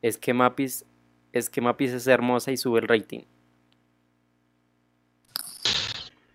Es 0.00 0.16
que 0.16 0.32
Mapis, 0.32 0.86
es 1.32 1.50
que 1.50 1.60
Mapis 1.60 1.92
es 1.92 2.06
hermosa 2.06 2.52
y 2.52 2.56
sube 2.56 2.80
el 2.80 2.88
rating. 2.88 3.20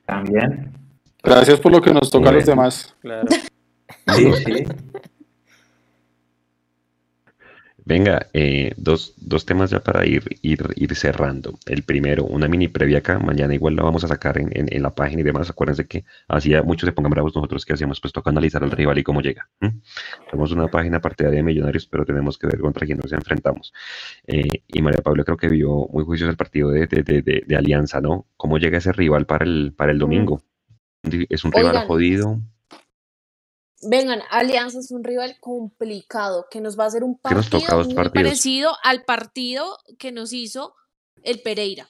También. 0.05 0.73
Gracias 1.23 1.59
por 1.59 1.71
lo 1.71 1.81
que 1.81 1.93
nos 1.93 2.09
toca 2.11 2.29
a 2.29 2.33
los 2.33 2.45
demás. 2.45 2.95
Claro. 3.01 3.27
Sí, 4.15 4.33
sí. 4.33 4.65
Venga, 7.83 8.27
eh, 8.33 8.73
dos, 8.77 9.15
dos, 9.17 9.45
temas 9.45 9.71
ya 9.71 9.79
para 9.79 10.05
ir, 10.05 10.37
ir, 10.43 10.63
ir, 10.75 10.95
cerrando. 10.95 11.57
El 11.65 11.83
primero, 11.83 12.25
una 12.25 12.47
mini 12.47 12.67
previa 12.67 12.99
acá. 12.99 13.17
Mañana 13.17 13.55
igual 13.55 13.75
la 13.75 13.83
vamos 13.83 14.03
a 14.03 14.07
sacar 14.07 14.37
en, 14.37 14.51
en, 14.53 14.83
la 14.83 14.91
página 14.91 15.21
y 15.21 15.23
demás. 15.23 15.49
Acuérdense 15.49 15.87
que 15.87 16.05
hacía 16.27 16.61
muchos 16.61 16.87
se 16.87 16.93
pongan 16.93 17.09
bravos 17.11 17.35
nosotros 17.35 17.65
que 17.65 17.73
hacíamos, 17.73 17.99
pues 17.99 18.13
toca 18.13 18.29
analizar 18.29 18.63
al 18.63 18.71
rival 18.71 18.99
y 18.99 19.03
cómo 19.03 19.21
llega. 19.21 19.49
Tenemos 20.29 20.51
una 20.51 20.67
página 20.67 21.01
partidaria 21.01 21.37
de 21.37 21.43
millonarios, 21.43 21.87
pero 21.87 22.05
tenemos 22.05 22.37
que 22.37 22.47
ver 22.47 22.59
contra 22.59 22.85
quién 22.85 22.99
nos 22.99 23.11
enfrentamos. 23.13 23.73
Eh, 24.27 24.63
y 24.67 24.81
María 24.81 25.01
Pablo 25.01 25.25
creo 25.25 25.37
que 25.37 25.49
vio 25.49 25.87
muy 25.91 26.03
juicioso 26.03 26.29
el 26.29 26.37
partido 26.37 26.69
de, 26.69 26.85
de, 26.85 27.03
de, 27.03 27.43
de, 27.45 27.55
Alianza, 27.55 27.99
¿no? 27.99 28.27
¿Cómo 28.37 28.59
llega 28.59 28.77
ese 28.77 28.91
rival 28.91 29.25
para 29.25 29.43
el, 29.43 29.73
para 29.75 29.91
el 29.91 29.97
domingo? 29.99 30.41
Es 31.29 31.43
un 31.43 31.51
rival 31.51 31.85
jodido. 31.87 32.39
Vengan, 33.83 34.21
Alianza 34.29 34.79
es 34.79 34.91
un 34.91 35.03
rival 35.03 35.37
complicado 35.39 36.47
que 36.49 36.61
nos 36.61 36.77
va 36.79 36.85
a 36.85 36.87
hacer 36.87 37.03
un 37.03 37.17
partido 37.17 37.83
muy 37.83 38.09
parecido 38.09 38.71
al 38.83 39.03
partido 39.03 39.77
que 39.97 40.11
nos 40.11 40.33
hizo 40.33 40.75
el 41.23 41.41
Pereira. 41.41 41.89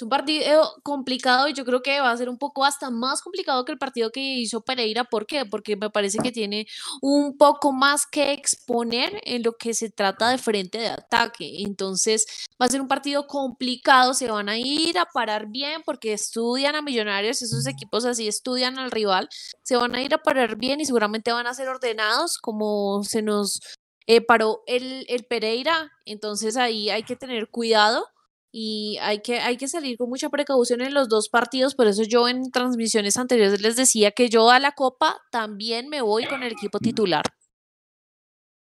Es 0.00 0.02
un 0.02 0.08
partido 0.08 0.80
complicado 0.82 1.46
y 1.46 1.52
yo 1.52 1.62
creo 1.66 1.82
que 1.82 2.00
va 2.00 2.10
a 2.10 2.16
ser 2.16 2.30
un 2.30 2.38
poco 2.38 2.64
hasta 2.64 2.88
más 2.88 3.20
complicado 3.20 3.66
que 3.66 3.72
el 3.72 3.78
partido 3.78 4.10
que 4.10 4.18
hizo 4.18 4.62
Pereira. 4.62 5.04
¿Por 5.04 5.26
qué? 5.26 5.44
Porque 5.44 5.76
me 5.76 5.90
parece 5.90 6.16
que 6.20 6.32
tiene 6.32 6.66
un 7.02 7.36
poco 7.36 7.70
más 7.70 8.06
que 8.06 8.32
exponer 8.32 9.20
en 9.24 9.42
lo 9.42 9.58
que 9.58 9.74
se 9.74 9.90
trata 9.90 10.30
de 10.30 10.38
frente 10.38 10.78
de 10.78 10.88
ataque. 10.88 11.64
Entonces 11.66 12.48
va 12.58 12.64
a 12.64 12.70
ser 12.70 12.80
un 12.80 12.88
partido 12.88 13.26
complicado. 13.26 14.14
Se 14.14 14.30
van 14.30 14.48
a 14.48 14.56
ir 14.56 14.98
a 14.98 15.04
parar 15.04 15.48
bien 15.48 15.82
porque 15.84 16.14
estudian 16.14 16.76
a 16.76 16.80
Millonarios. 16.80 17.42
Esos 17.42 17.66
equipos 17.66 18.06
así 18.06 18.26
estudian 18.26 18.78
al 18.78 18.90
rival. 18.90 19.28
Se 19.62 19.76
van 19.76 19.94
a 19.94 20.02
ir 20.02 20.14
a 20.14 20.22
parar 20.22 20.56
bien 20.56 20.80
y 20.80 20.86
seguramente 20.86 21.30
van 21.30 21.46
a 21.46 21.52
ser 21.52 21.68
ordenados 21.68 22.38
como 22.38 23.04
se 23.04 23.20
nos 23.20 23.60
eh, 24.06 24.22
paró 24.22 24.62
el, 24.66 25.04
el 25.10 25.24
Pereira. 25.24 25.92
Entonces 26.06 26.56
ahí 26.56 26.88
hay 26.88 27.02
que 27.02 27.16
tener 27.16 27.50
cuidado 27.50 28.06
y 28.52 28.98
hay 29.00 29.20
que, 29.20 29.38
hay 29.38 29.56
que 29.56 29.68
salir 29.68 29.96
con 29.96 30.08
mucha 30.08 30.28
precaución 30.28 30.80
en 30.80 30.94
los 30.94 31.08
dos 31.08 31.28
partidos, 31.28 31.74
por 31.74 31.86
eso 31.86 32.02
yo 32.02 32.28
en 32.28 32.50
transmisiones 32.50 33.16
anteriores 33.16 33.60
les 33.60 33.76
decía 33.76 34.10
que 34.10 34.28
yo 34.28 34.50
a 34.50 34.58
la 34.58 34.72
Copa 34.72 35.16
también 35.30 35.88
me 35.88 36.02
voy 36.02 36.26
con 36.26 36.42
el 36.42 36.52
equipo 36.52 36.78
titular. 36.78 37.24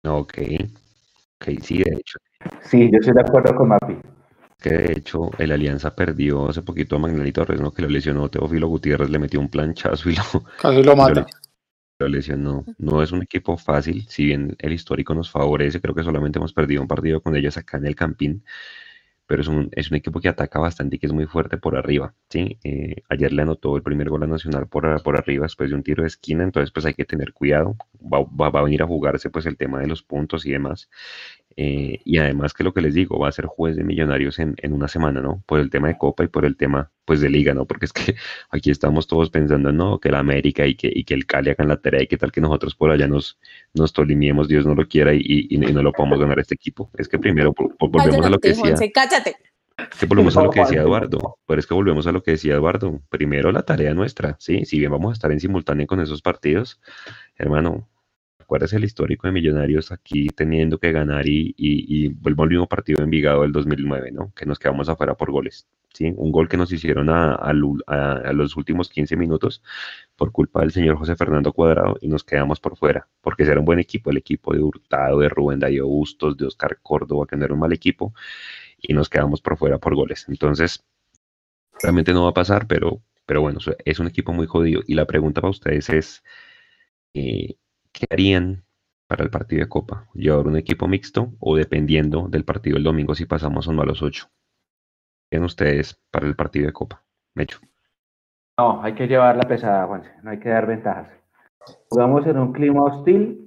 Ok, 0.05 0.37
ok, 1.41 1.61
sí, 1.61 1.77
de 1.83 1.95
hecho. 1.95 2.19
Sí, 2.63 2.89
yo 2.91 2.99
estoy 2.99 3.13
de 3.13 3.21
acuerdo 3.21 3.55
con 3.55 3.69
Mapi. 3.69 3.97
Que 4.59 4.69
de 4.71 4.91
hecho 4.91 5.31
el 5.37 5.53
Alianza 5.53 5.95
perdió 5.95 6.49
hace 6.49 6.61
poquito 6.61 6.97
a 6.97 6.99
Magnelito 6.99 7.45
Torres, 7.45 7.61
¿no? 7.61 7.71
Que 7.71 7.81
lo 7.81 7.87
lesionó 7.87 8.29
Teófilo 8.29 8.67
Gutiérrez, 8.67 9.09
le 9.09 9.19
metió 9.19 9.39
un 9.39 9.49
planchazo 9.49 10.09
y 10.09 10.15
lo... 10.15 10.23
Casi 10.61 10.83
lo 10.83 10.95
mata. 10.97 11.25
Lo, 11.97 12.07
lesionó. 12.09 12.65
No 12.77 13.01
es 13.01 13.13
un 13.13 13.23
equipo 13.23 13.57
fácil, 13.57 14.05
si 14.09 14.25
bien 14.25 14.55
el 14.59 14.73
histórico 14.73 15.13
nos 15.13 15.31
favorece, 15.31 15.79
creo 15.79 15.95
que 15.95 16.03
solamente 16.03 16.39
hemos 16.39 16.53
perdido 16.53 16.81
un 16.81 16.89
partido 16.89 17.21
con 17.21 17.37
ellos 17.37 17.55
acá 17.55 17.77
en 17.77 17.85
el 17.85 17.95
Campín 17.95 18.43
pero 19.29 19.43
es 19.43 19.47
un, 19.47 19.69
es 19.73 19.91
un 19.91 19.97
equipo 19.97 20.19
que 20.19 20.27
ataca 20.27 20.57
bastante 20.57 20.95
y 20.95 20.99
que 20.99 21.05
es 21.05 21.13
muy 21.13 21.27
fuerte 21.27 21.57
por 21.57 21.77
arriba, 21.77 22.15
¿sí? 22.29 22.57
Eh, 22.63 23.03
ayer 23.09 23.31
le 23.31 23.43
anotó 23.43 23.75
el 23.75 23.83
primer 23.83 24.09
gol 24.09 24.23
a 24.23 24.27
Nacional 24.27 24.67
por, 24.67 25.03
por 25.03 25.17
arriba 25.17 25.43
después 25.43 25.69
de 25.69 25.75
un 25.75 25.83
tiro 25.83 26.01
de 26.01 26.07
esquina, 26.07 26.43
entonces 26.43 26.71
pues 26.71 26.87
hay 26.87 26.95
que 26.95 27.05
tener 27.05 27.31
cuidado, 27.31 27.77
va, 28.01 28.23
va, 28.23 28.59
a 28.59 28.63
venir 28.63 28.81
a 28.81 28.87
jugarse 28.87 29.29
pues 29.29 29.45
el 29.45 29.55
tema 29.55 29.81
de 29.81 29.87
los 29.87 30.01
puntos 30.01 30.47
y 30.47 30.51
demás, 30.51 30.89
eh, 31.61 31.99
y 32.05 32.19
además 32.19 32.53
que 32.53 32.63
lo 32.63 32.73
que 32.73 32.79
les 32.79 32.93
digo, 32.93 33.19
va 33.19 33.27
a 33.27 33.33
ser 33.33 33.45
juez 33.45 33.75
de 33.75 33.83
millonarios 33.83 34.39
en, 34.39 34.55
en, 34.59 34.71
una 34.71 34.87
semana, 34.87 35.19
¿no? 35.19 35.43
Por 35.45 35.59
el 35.59 35.69
tema 35.69 35.89
de 35.89 35.97
Copa 35.97 36.23
y 36.23 36.29
por 36.29 36.45
el 36.45 36.55
tema, 36.55 36.89
pues, 37.03 37.19
de 37.19 37.29
Liga, 37.29 37.53
¿no? 37.53 37.65
Porque 37.65 37.83
es 37.83 37.91
que 37.91 38.15
aquí 38.49 38.71
estamos 38.71 39.07
todos 39.07 39.29
pensando, 39.29 39.73
no, 39.73 39.99
que 39.99 40.09
la 40.09 40.19
América 40.19 40.65
y 40.65 40.75
que, 40.75 40.89
y 40.89 41.03
que 41.03 41.13
el 41.13 41.25
Cali 41.25 41.49
hagan 41.49 41.67
la 41.67 41.75
tarea 41.75 42.01
y 42.01 42.07
que 42.07 42.15
tal 42.15 42.31
que 42.31 42.39
nosotros 42.39 42.75
por 42.75 42.91
allá 42.91 43.09
nos, 43.09 43.37
nos 43.73 43.91
tolimiemos, 43.91 44.47
Dios 44.47 44.65
no 44.65 44.73
lo 44.73 44.87
quiera 44.87 45.13
y, 45.13 45.21
y, 45.49 45.57
no 45.57 45.83
lo 45.83 45.91
podamos 45.91 46.21
ganar 46.21 46.39
este 46.39 46.55
equipo. 46.55 46.89
Es 46.97 47.09
que 47.09 47.19
primero 47.19 47.53
volvemos 47.77 48.25
a 48.25 48.29
lo 48.29 48.39
que 48.39 48.49
decía. 48.49 48.75
cállate. 48.93 49.35
que 49.99 50.05
volvemos 50.05 50.37
a 50.37 50.43
lo 50.43 50.51
que 50.51 50.61
decía 50.61 50.79
Eduardo, 50.79 51.39
pero 51.45 51.59
es 51.59 51.67
que 51.67 51.73
volvemos 51.73 52.07
a 52.07 52.13
lo 52.13 52.23
que 52.23 52.31
decía 52.31 52.53
Eduardo. 52.53 53.01
Primero 53.09 53.51
la 53.51 53.63
tarea 53.63 53.93
nuestra, 53.93 54.37
¿sí? 54.39 54.63
Si 54.63 54.79
bien 54.79 54.91
vamos 54.91 55.09
a 55.09 55.13
estar 55.13 55.33
en 55.33 55.41
simultáneo 55.41 55.87
con 55.87 55.99
esos 55.99 56.21
partidos, 56.21 56.79
hermano, 57.35 57.89
acuérdese 58.49 58.77
el 58.77 58.83
histórico 58.83 59.27
de 59.27 59.31
Millonarios 59.31 59.91
aquí 59.91 60.27
teniendo 60.29 60.79
que 60.79 60.91
ganar 60.91 61.27
y, 61.27 61.53
y, 61.55 62.05
y 62.05 62.07
vuelvo 62.07 62.41
al 62.41 62.49
mismo 62.49 62.67
partido 62.67 62.97
de 62.97 63.03
Envigado 63.03 63.43
del 63.43 63.51
2009, 63.51 64.11
¿no? 64.11 64.33
Que 64.33 64.47
nos 64.47 64.57
quedamos 64.57 64.89
afuera 64.89 65.13
por 65.13 65.29
goles, 65.31 65.67
¿sí? 65.93 66.11
Un 66.17 66.31
gol 66.31 66.49
que 66.49 66.57
nos 66.57 66.71
hicieron 66.71 67.09
a, 67.11 67.53
los 67.53 68.57
últimos 68.57 68.89
15 68.89 69.15
minutos 69.17 69.61
por 70.15 70.31
culpa 70.31 70.61
del 70.61 70.71
señor 70.71 70.97
José 70.97 71.15
Fernando 71.15 71.53
Cuadrado 71.53 71.97
y 72.01 72.07
nos 72.07 72.23
quedamos 72.23 72.59
por 72.59 72.75
fuera, 72.75 73.07
porque 73.21 73.43
era 73.43 73.59
un 73.59 73.65
buen 73.65 73.77
equipo, 73.77 74.09
el 74.09 74.17
equipo 74.17 74.51
de 74.51 74.61
Hurtado, 74.61 75.19
de 75.19 75.29
Rubén 75.29 75.59
Darío 75.59 75.85
Bustos, 75.85 76.35
de 76.35 76.47
Oscar 76.47 76.79
Córdoba, 76.81 77.27
que 77.29 77.35
no 77.35 77.45
era 77.45 77.53
un 77.53 77.59
mal 77.59 77.71
equipo, 77.71 78.15
y 78.81 78.93
nos 78.93 79.09
quedamos 79.09 79.41
por 79.41 79.57
fuera 79.57 79.77
por 79.77 79.93
goles. 79.93 80.25
Entonces, 80.27 80.83
realmente 81.83 82.13
no 82.13 82.23
va 82.23 82.31
a 82.31 82.33
pasar, 82.33 82.65
pero, 82.65 83.03
pero 83.27 83.41
bueno, 83.41 83.59
es 83.85 83.99
un 83.99 84.07
equipo 84.07 84.33
muy 84.33 84.47
jodido. 84.47 84.81
Y 84.87 84.95
la 84.95 85.05
pregunta 85.05 85.39
para 85.39 85.51
ustedes 85.51 85.89
es, 85.89 86.23
eh, 87.13 87.55
¿qué 87.99 88.07
harían 88.09 88.63
para 89.07 89.23
el 89.23 89.29
partido 89.29 89.61
de 89.61 89.69
Copa? 89.69 90.07
¿Llevar 90.13 90.47
un 90.47 90.57
equipo 90.57 90.87
mixto 90.87 91.33
o 91.39 91.55
dependiendo 91.55 92.27
del 92.29 92.45
partido 92.45 92.75
del 92.75 92.83
domingo 92.83 93.13
si 93.13 93.25
pasamos 93.25 93.67
o 93.67 93.73
no 93.73 93.81
a 93.81 93.85
los 93.85 94.01
ocho? 94.01 94.27
¿Qué 95.29 95.37
harían 95.37 95.45
ustedes 95.45 96.01
para 96.09 96.27
el 96.27 96.35
partido 96.35 96.67
de 96.67 96.73
Copa? 96.73 97.03
Mecho. 97.35 97.59
No, 98.57 98.81
hay 98.81 98.93
que 98.93 99.07
llevar 99.07 99.35
la 99.35 99.47
pesada, 99.47 99.85
Juan. 99.87 100.03
No 100.23 100.31
hay 100.31 100.39
que 100.39 100.49
dar 100.49 100.65
ventajas. 100.65 101.07
Jugamos 101.89 102.25
en 102.25 102.37
un 102.37 102.53
clima 102.53 102.83
hostil 102.83 103.45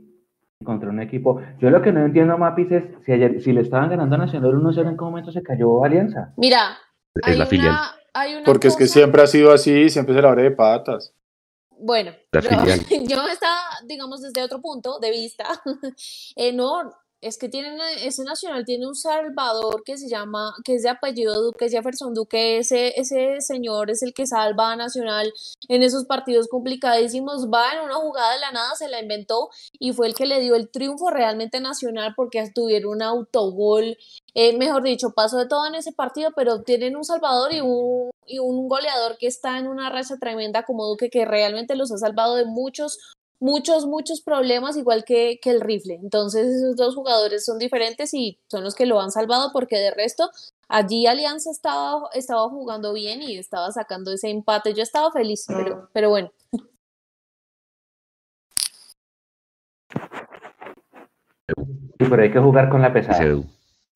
contra 0.65 0.91
un 0.91 1.01
equipo. 1.01 1.41
Yo 1.59 1.71
lo 1.71 1.83
que 1.83 1.93
no 1.93 2.05
entiendo, 2.05 2.39
Mapis, 2.39 2.71
es 2.71 2.85
si, 3.05 3.13
ayer, 3.13 3.41
si 3.41 3.53
le 3.53 3.63
estaban 3.63 3.91
ganando 3.91 4.15
a 4.15 4.19
Nacional 4.19 4.53
1-0, 4.55 4.89
¿en 4.89 4.97
qué 4.97 5.05
momento 5.05 5.33
se 5.33 5.43
cayó 5.43 5.85
Alianza? 5.85 6.33
Mira, 6.37 6.79
es 7.27 7.39
la 7.39 7.47
filial. 7.47 7.75
Porque 8.45 8.69
es 8.69 8.77
que 8.77 8.87
siempre 8.87 9.23
ha 9.23 9.27
sido 9.27 9.53
así, 9.53 9.89
siempre 9.89 10.15
se 10.15 10.23
la 10.23 10.29
abre 10.29 10.45
de 10.45 10.51
patas. 10.51 11.15
Bueno, 11.85 12.13
yo, 12.33 13.27
estaba, 13.27 13.61
digamos, 13.87 14.23
desde 14.23 14.43
otro 14.43 14.61
punto 14.61 14.99
de 14.99 15.11
vista. 15.11 15.45
Eh, 16.37 16.53
no, 16.53 16.91
es 17.23 17.39
que 17.39 17.49
tienen, 17.49 17.79
ese 18.01 18.25
nacional 18.25 18.65
tiene 18.65 18.87
un 18.87 18.97
salvador 18.97 19.85
que 19.85 19.97
se 19.97 20.09
llama, 20.09 20.55
que 20.65 20.75
es 20.75 20.83
de 20.83 20.89
apellido 20.89 21.41
Duque, 21.41 21.71
Jefferson 21.71 22.15
Duque, 22.15 22.59
ese, 22.59 23.01
ese 23.01 23.41
señor 23.41 23.91
es 23.91 24.03
el 24.03 24.13
que 24.13 24.27
salva 24.27 24.73
a 24.73 24.77
Nacional 24.77 25.33
en 25.69 25.85
esos 25.85 26.05
partidos 26.05 26.49
complicadísimos, 26.49 27.49
va 27.49 27.75
en 27.75 27.81
una 27.85 27.95
jugada 27.95 28.35
de 28.35 28.41
la 28.41 28.51
nada, 28.51 28.75
se 28.75 28.89
la 28.89 29.01
inventó 29.01 29.51
y 29.79 29.93
fue 29.93 30.09
el 30.09 30.15
que 30.15 30.27
le 30.27 30.41
dio 30.41 30.57
el 30.57 30.69
triunfo 30.69 31.11
realmente 31.11 31.61
Nacional 31.61 32.15
porque 32.17 32.43
tuvieron 32.53 32.95
un 32.95 33.03
autogol, 33.03 33.97
eh, 34.35 34.59
mejor 34.59 34.83
dicho, 34.83 35.13
pasó 35.15 35.39
de 35.39 35.47
todo 35.47 35.69
en 35.69 35.77
ese 35.77 35.93
partido, 35.93 36.31
pero 36.35 36.63
tienen 36.63 36.97
un 36.97 37.05
salvador 37.05 37.53
y 37.55 37.61
un, 37.61 38.11
y 38.27 38.41
un 38.41 38.69
goleador 38.69 39.17
que 39.17 39.29
está 39.29 39.59
en 39.59 39.69
una 39.69 39.91
racha 39.91 40.17
tremenda 40.19 40.65
como 40.65 40.89
Duque, 40.89 41.09
que 41.09 41.25
realmente 41.25 41.77
los 41.77 41.93
ha 41.93 41.99
salvado 41.99 42.35
de 42.35 42.47
muchos 42.47 42.99
muchos, 43.43 43.87
muchos 43.87 44.21
problemas, 44.21 44.77
igual 44.77 45.05
que, 45.05 45.39
que, 45.43 45.51
el 45.51 45.61
rifle. 45.61 45.99
Entonces 46.03 46.47
esos 46.47 46.77
dos 46.77 46.95
jugadores 46.95 47.45
son 47.45 47.59
diferentes 47.59 48.15
y 48.15 48.39
son 48.49 48.65
los 48.65 48.75
que 48.75 48.87
lo 48.87 49.01
han 49.01 49.11
salvado 49.11 49.51
porque 49.53 49.77
de 49.77 49.91
resto 49.91 50.31
allí 50.69 51.07
Alianza 51.07 51.51
estaba, 51.51 52.09
estaba 52.15 52.49
jugando 52.49 52.93
bien 52.93 53.21
y 53.21 53.37
estaba 53.37 53.71
sacando 53.73 54.13
ese 54.13 54.31
empate. 54.31 54.75
Yo 54.75 54.83
estaba 54.83 55.11
feliz, 55.11 55.45
pero, 55.47 55.89
pero 55.93 56.09
bueno. 56.09 56.31
Sí, 61.99 62.07
pero 62.09 62.23
hay 62.23 62.33
que 62.33 62.39
jugar 62.39 62.69
con 62.71 62.81
la 62.81 62.93
pesada. 62.93 63.43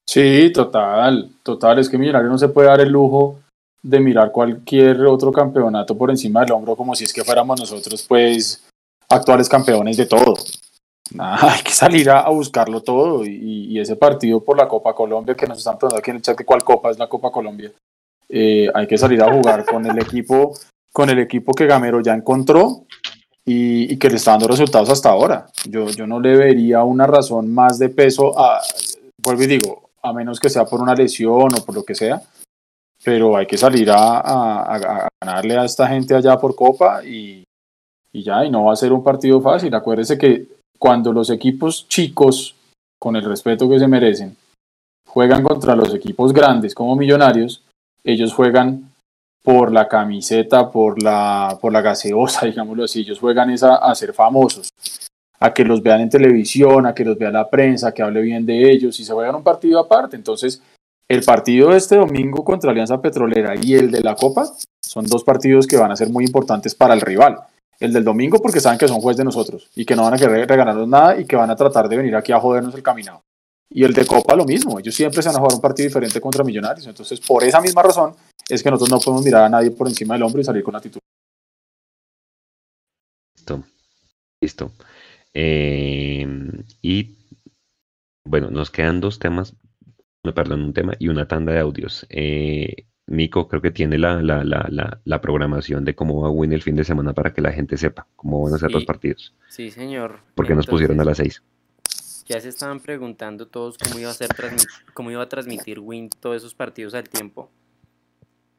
Sí, 0.04 0.52
total, 0.52 1.30
total. 1.42 1.78
Es 1.78 1.88
que 1.88 1.98
Millonario 1.98 2.28
no 2.28 2.38
se 2.38 2.48
puede 2.48 2.68
dar 2.68 2.80
el 2.80 2.90
lujo 2.90 3.38
de 3.82 4.00
mirar 4.00 4.32
cualquier 4.32 5.06
otro 5.06 5.32
campeonato 5.32 5.96
por 5.96 6.10
encima 6.10 6.40
del 6.40 6.52
hombro 6.52 6.74
como 6.74 6.96
si 6.96 7.04
es 7.04 7.12
que 7.12 7.22
fuéramos 7.22 7.60
nosotros, 7.60 8.04
pues, 8.08 8.65
actuales 9.08 9.48
campeones 9.48 9.96
de 9.96 10.06
todo. 10.06 10.34
hay 11.18 11.62
que 11.62 11.72
salir 11.72 12.10
a, 12.10 12.28
buscarlo 12.28 12.82
todo 12.82 13.24
y, 13.24 13.78
ese 13.78 13.96
partido 13.96 14.42
por 14.42 14.56
la 14.56 14.68
Copa 14.68 14.94
Colombia 14.94 15.34
que 15.34 15.46
nos 15.46 15.58
están 15.58 15.76
preguntando 15.78 16.00
aquí 16.00 16.10
en 16.10 16.16
el 16.16 16.22
chat 16.22 16.36
que 16.36 16.44
cuál 16.44 16.64
Copa 16.64 16.90
es 16.90 16.98
la 16.98 17.08
Copa 17.08 17.30
Colombia. 17.30 17.70
Eh, 18.28 18.68
hay 18.74 18.86
que 18.86 18.98
salir 18.98 19.22
a 19.22 19.32
jugar 19.32 19.64
con 19.64 19.86
el 19.86 19.98
equipo, 19.98 20.54
con 20.92 21.10
el 21.10 21.18
equipo 21.18 21.52
que 21.52 21.66
Gamero 21.66 22.00
ya 22.00 22.14
encontró 22.14 22.86
y, 23.44 23.96
que 23.98 24.08
le 24.08 24.16
está 24.16 24.32
dando 24.32 24.48
resultados 24.48 24.90
hasta 24.90 25.10
ahora. 25.10 25.46
Yo, 25.68 25.88
yo 25.88 26.06
no 26.06 26.18
le 26.20 26.36
vería 26.36 26.82
una 26.82 27.06
razón 27.06 27.52
más 27.52 27.78
de 27.78 27.90
peso 27.90 28.36
a, 28.38 28.60
vuelvo 29.22 29.42
y 29.42 29.46
digo, 29.46 29.90
a 30.02 30.12
menos 30.12 30.40
que 30.40 30.50
sea 30.50 30.64
por 30.64 30.80
una 30.80 30.94
lesión 30.94 31.54
o 31.54 31.64
por 31.64 31.74
lo 31.74 31.84
que 31.84 31.94
sea, 31.94 32.20
pero 33.04 33.36
hay 33.36 33.46
que 33.46 33.58
salir 33.58 33.90
a, 33.90 34.20
a 34.20 35.08
ganarle 35.22 35.56
a 35.58 35.64
esta 35.64 35.86
gente 35.86 36.14
allá 36.14 36.36
por 36.38 36.56
Copa 36.56 37.04
y, 37.04 37.45
y 38.12 38.22
ya, 38.22 38.44
y 38.44 38.50
no 38.50 38.64
va 38.64 38.72
a 38.72 38.76
ser 38.76 38.92
un 38.92 39.04
partido 39.04 39.40
fácil. 39.40 39.74
Acuérdese 39.74 40.18
que 40.18 40.46
cuando 40.78 41.12
los 41.12 41.30
equipos 41.30 41.86
chicos, 41.88 42.54
con 42.98 43.16
el 43.16 43.24
respeto 43.24 43.68
que 43.68 43.78
se 43.78 43.88
merecen, 43.88 44.36
juegan 45.06 45.42
contra 45.42 45.76
los 45.76 45.94
equipos 45.94 46.32
grandes 46.32 46.74
como 46.74 46.96
millonarios, 46.96 47.62
ellos 48.04 48.32
juegan 48.32 48.90
por 49.42 49.72
la 49.72 49.86
camiseta, 49.86 50.70
por 50.70 51.02
la, 51.02 51.58
por 51.60 51.72
la 51.72 51.80
gaseosa, 51.80 52.46
digámoslo 52.46 52.84
así, 52.84 53.00
ellos 53.00 53.20
juegan 53.20 53.50
esa 53.50 53.76
a 53.76 53.94
ser 53.94 54.12
famosos, 54.12 54.70
a 55.38 55.52
que 55.52 55.64
los 55.64 55.82
vean 55.82 56.00
en 56.00 56.10
televisión, 56.10 56.86
a 56.86 56.94
que 56.94 57.04
los 57.04 57.18
vea 57.18 57.30
la 57.30 57.48
prensa, 57.48 57.92
que 57.92 58.02
hable 58.02 58.22
bien 58.22 58.46
de 58.46 58.70
ellos 58.70 58.98
y 58.98 59.04
se 59.04 59.12
juegan 59.12 59.36
un 59.36 59.42
partido 59.42 59.78
aparte. 59.78 60.16
Entonces, 60.16 60.62
el 61.08 61.22
partido 61.22 61.70
de 61.70 61.76
este 61.76 61.96
domingo 61.96 62.42
contra 62.44 62.70
Alianza 62.70 63.00
Petrolera 63.00 63.54
y 63.60 63.74
el 63.74 63.90
de 63.90 64.00
la 64.00 64.16
Copa 64.16 64.50
son 64.84 65.06
dos 65.06 65.22
partidos 65.22 65.66
que 65.66 65.76
van 65.76 65.92
a 65.92 65.96
ser 65.96 66.10
muy 66.10 66.24
importantes 66.24 66.74
para 66.74 66.94
el 66.94 67.00
rival 67.00 67.38
el 67.80 67.92
del 67.92 68.04
domingo 68.04 68.38
porque 68.40 68.60
saben 68.60 68.78
que 68.78 68.88
son 68.88 69.00
juez 69.00 69.16
de 69.16 69.24
nosotros 69.24 69.68
y 69.74 69.84
que 69.84 69.94
no 69.94 70.02
van 70.02 70.14
a 70.14 70.18
querer 70.18 70.48
regalarnos 70.48 70.88
nada 70.88 71.18
y 71.18 71.24
que 71.24 71.36
van 71.36 71.50
a 71.50 71.56
tratar 71.56 71.88
de 71.88 71.96
venir 71.96 72.16
aquí 72.16 72.32
a 72.32 72.40
jodernos 72.40 72.74
el 72.74 72.82
caminado. 72.82 73.22
Y 73.68 73.84
el 73.84 73.92
de 73.92 74.06
Copa 74.06 74.36
lo 74.36 74.44
mismo, 74.44 74.78
ellos 74.78 74.94
siempre 74.94 75.22
se 75.22 75.28
van 75.28 75.36
a 75.36 75.40
jugar 75.40 75.54
un 75.54 75.60
partido 75.60 75.88
diferente 75.88 76.20
contra 76.20 76.44
Millonarios. 76.44 76.86
Entonces, 76.86 77.20
por 77.20 77.42
esa 77.42 77.60
misma 77.60 77.82
razón 77.82 78.14
es 78.48 78.62
que 78.62 78.70
nosotros 78.70 78.90
no 78.90 79.00
podemos 79.00 79.24
mirar 79.24 79.44
a 79.44 79.48
nadie 79.48 79.70
por 79.70 79.88
encima 79.88 80.14
del 80.14 80.22
hombro 80.22 80.40
y 80.40 80.44
salir 80.44 80.62
con 80.62 80.76
actitud. 80.76 81.00
Listo. 83.36 83.64
Listo. 84.40 84.72
Eh, 85.34 86.26
y 86.80 87.16
bueno, 88.24 88.50
nos 88.50 88.70
quedan 88.70 89.00
dos 89.00 89.18
temas, 89.18 89.54
perdón, 90.34 90.62
un 90.62 90.72
tema 90.72 90.94
y 90.98 91.08
una 91.08 91.28
tanda 91.28 91.52
de 91.52 91.60
audios. 91.60 92.06
Eh, 92.08 92.86
Nico 93.06 93.46
creo 93.46 93.62
que 93.62 93.70
tiene 93.70 93.98
la, 93.98 94.20
la, 94.20 94.42
la, 94.42 95.00
la, 95.04 95.20
programación 95.20 95.84
de 95.84 95.94
cómo 95.94 96.22
va 96.22 96.30
Win 96.30 96.52
el 96.52 96.62
fin 96.62 96.74
de 96.74 96.84
semana 96.84 97.12
para 97.12 97.32
que 97.32 97.40
la 97.40 97.52
gente 97.52 97.76
sepa 97.76 98.06
cómo 98.16 98.42
van 98.42 98.54
a 98.54 98.58
ser 98.58 98.72
los 98.72 98.84
partidos. 98.84 99.32
Sí, 99.48 99.70
señor. 99.70 100.20
Porque 100.34 100.54
nos 100.54 100.66
pusieron 100.66 101.00
a 101.00 101.04
las 101.04 101.18
seis. 101.18 101.42
Ya 102.26 102.40
se 102.40 102.48
estaban 102.48 102.80
preguntando 102.80 103.46
todos 103.46 103.78
cómo 103.78 104.00
iba 104.00 104.10
a 104.10 104.14
ser 104.14 104.30
cómo 104.94 105.12
iba 105.12 105.22
a 105.22 105.28
transmitir 105.28 105.78
Win 105.78 106.10
todos 106.10 106.36
esos 106.36 106.54
partidos 106.54 106.94
al 106.94 107.08
tiempo. 107.08 107.50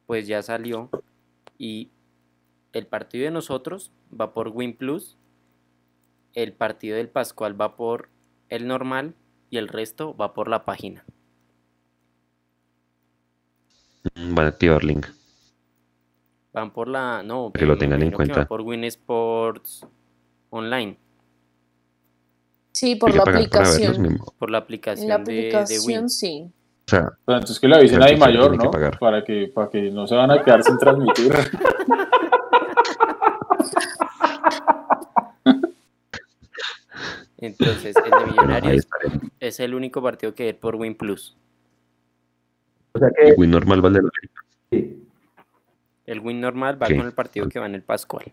Pues 0.06 0.26
ya 0.26 0.42
salió 0.42 0.88
y 1.58 1.90
el 2.72 2.86
partido 2.86 3.24
de 3.24 3.30
nosotros 3.30 3.92
va 4.18 4.32
por 4.32 4.48
Win 4.48 4.74
Plus, 4.74 5.18
el 6.32 6.54
partido 6.54 6.96
del 6.96 7.08
Pascual 7.08 7.60
va 7.60 7.76
por 7.76 8.08
el 8.48 8.66
normal 8.66 9.14
y 9.50 9.58
el 9.58 9.68
resto 9.68 10.16
va 10.16 10.32
por 10.32 10.48
la 10.48 10.64
página. 10.64 11.04
Mm, 14.14 14.34
van 14.34 14.46
a 14.46 14.48
activar 14.48 14.84
link. 14.84 15.06
Van 16.52 16.70
por 16.72 16.88
la. 16.88 17.22
No, 17.22 17.52
que 17.52 17.66
lo 17.66 17.76
tengan 17.76 18.02
en 18.02 18.10
cuenta. 18.10 18.46
por 18.46 18.62
Win 18.62 18.84
Sports 18.84 19.86
Online. 20.50 20.96
Sí, 22.72 22.96
por 22.96 23.14
la 23.14 23.22
aplicación. 23.22 24.18
Por 24.38 24.50
la 24.50 24.58
aplicación, 24.58 25.08
la 25.08 25.16
aplicación 25.16 25.80
de, 25.80 25.86
Win. 25.86 26.08
sí. 26.08 26.50
O 26.86 26.90
sea, 26.90 27.12
Pero 27.24 27.38
entonces 27.38 27.60
que 27.60 27.68
le 27.68 27.76
avisen 27.76 28.02
a 28.02 28.16
mayor, 28.16 28.56
¿no? 28.56 28.70
Para 28.70 29.22
que, 29.22 29.50
para 29.54 29.68
que 29.68 29.90
no 29.90 30.06
se 30.06 30.14
van 30.14 30.30
a 30.30 30.42
quedar 30.42 30.62
sin 30.62 30.78
transmitir. 30.78 31.32
Entonces, 37.40 37.94
el 37.96 38.10
de 38.10 38.26
Millonarios 38.26 38.88
es 39.38 39.60
el 39.60 39.74
único 39.74 40.02
partido 40.02 40.34
que 40.34 40.48
es 40.48 40.54
por 40.56 40.74
Win 40.74 40.96
Plus. 40.96 41.36
O 42.98 43.00
sea 43.00 43.10
que... 43.10 43.30
El 43.30 43.34
Win 43.38 43.50
normal 43.50 43.84
va 43.84 43.90
sí. 44.70 45.04
El 46.04 46.20
Win 46.20 46.40
normal 46.40 46.82
va 46.82 46.86
con 46.86 47.00
el 47.00 47.12
partido 47.12 47.48
que 47.48 47.60
va 47.60 47.66
en 47.66 47.76
el 47.76 47.82
Pascual. 47.82 48.32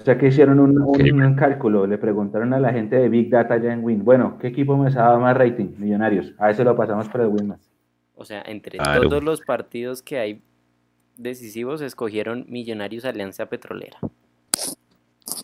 O 0.00 0.04
sea 0.04 0.16
que 0.16 0.28
hicieron 0.28 0.58
un, 0.58 1.34
cálculo, 1.36 1.86
le 1.86 1.98
preguntaron 1.98 2.54
a 2.54 2.58
la 2.58 2.72
gente 2.72 2.96
de 2.96 3.08
Big 3.10 3.28
Data 3.28 3.58
ya 3.58 3.72
en 3.72 3.84
Win, 3.84 4.02
bueno, 4.02 4.38
¿qué 4.38 4.48
equipo 4.48 4.76
me 4.76 4.90
dado 4.90 5.20
más 5.20 5.36
rating? 5.36 5.74
Millonarios. 5.76 6.32
A 6.38 6.50
ese 6.50 6.64
lo 6.64 6.74
pasamos 6.74 7.08
para 7.10 7.24
el 7.24 7.30
Win 7.30 7.48
más. 7.48 7.70
O 8.14 8.24
sea, 8.24 8.42
entre 8.46 8.78
todos 8.78 9.22
los 9.22 9.42
partidos 9.42 10.02
que 10.02 10.18
hay 10.18 10.42
decisivos, 11.16 11.82
escogieron 11.82 12.46
Millonarios 12.48 13.04
Alianza 13.04 13.46
Petrolera. 13.46 13.98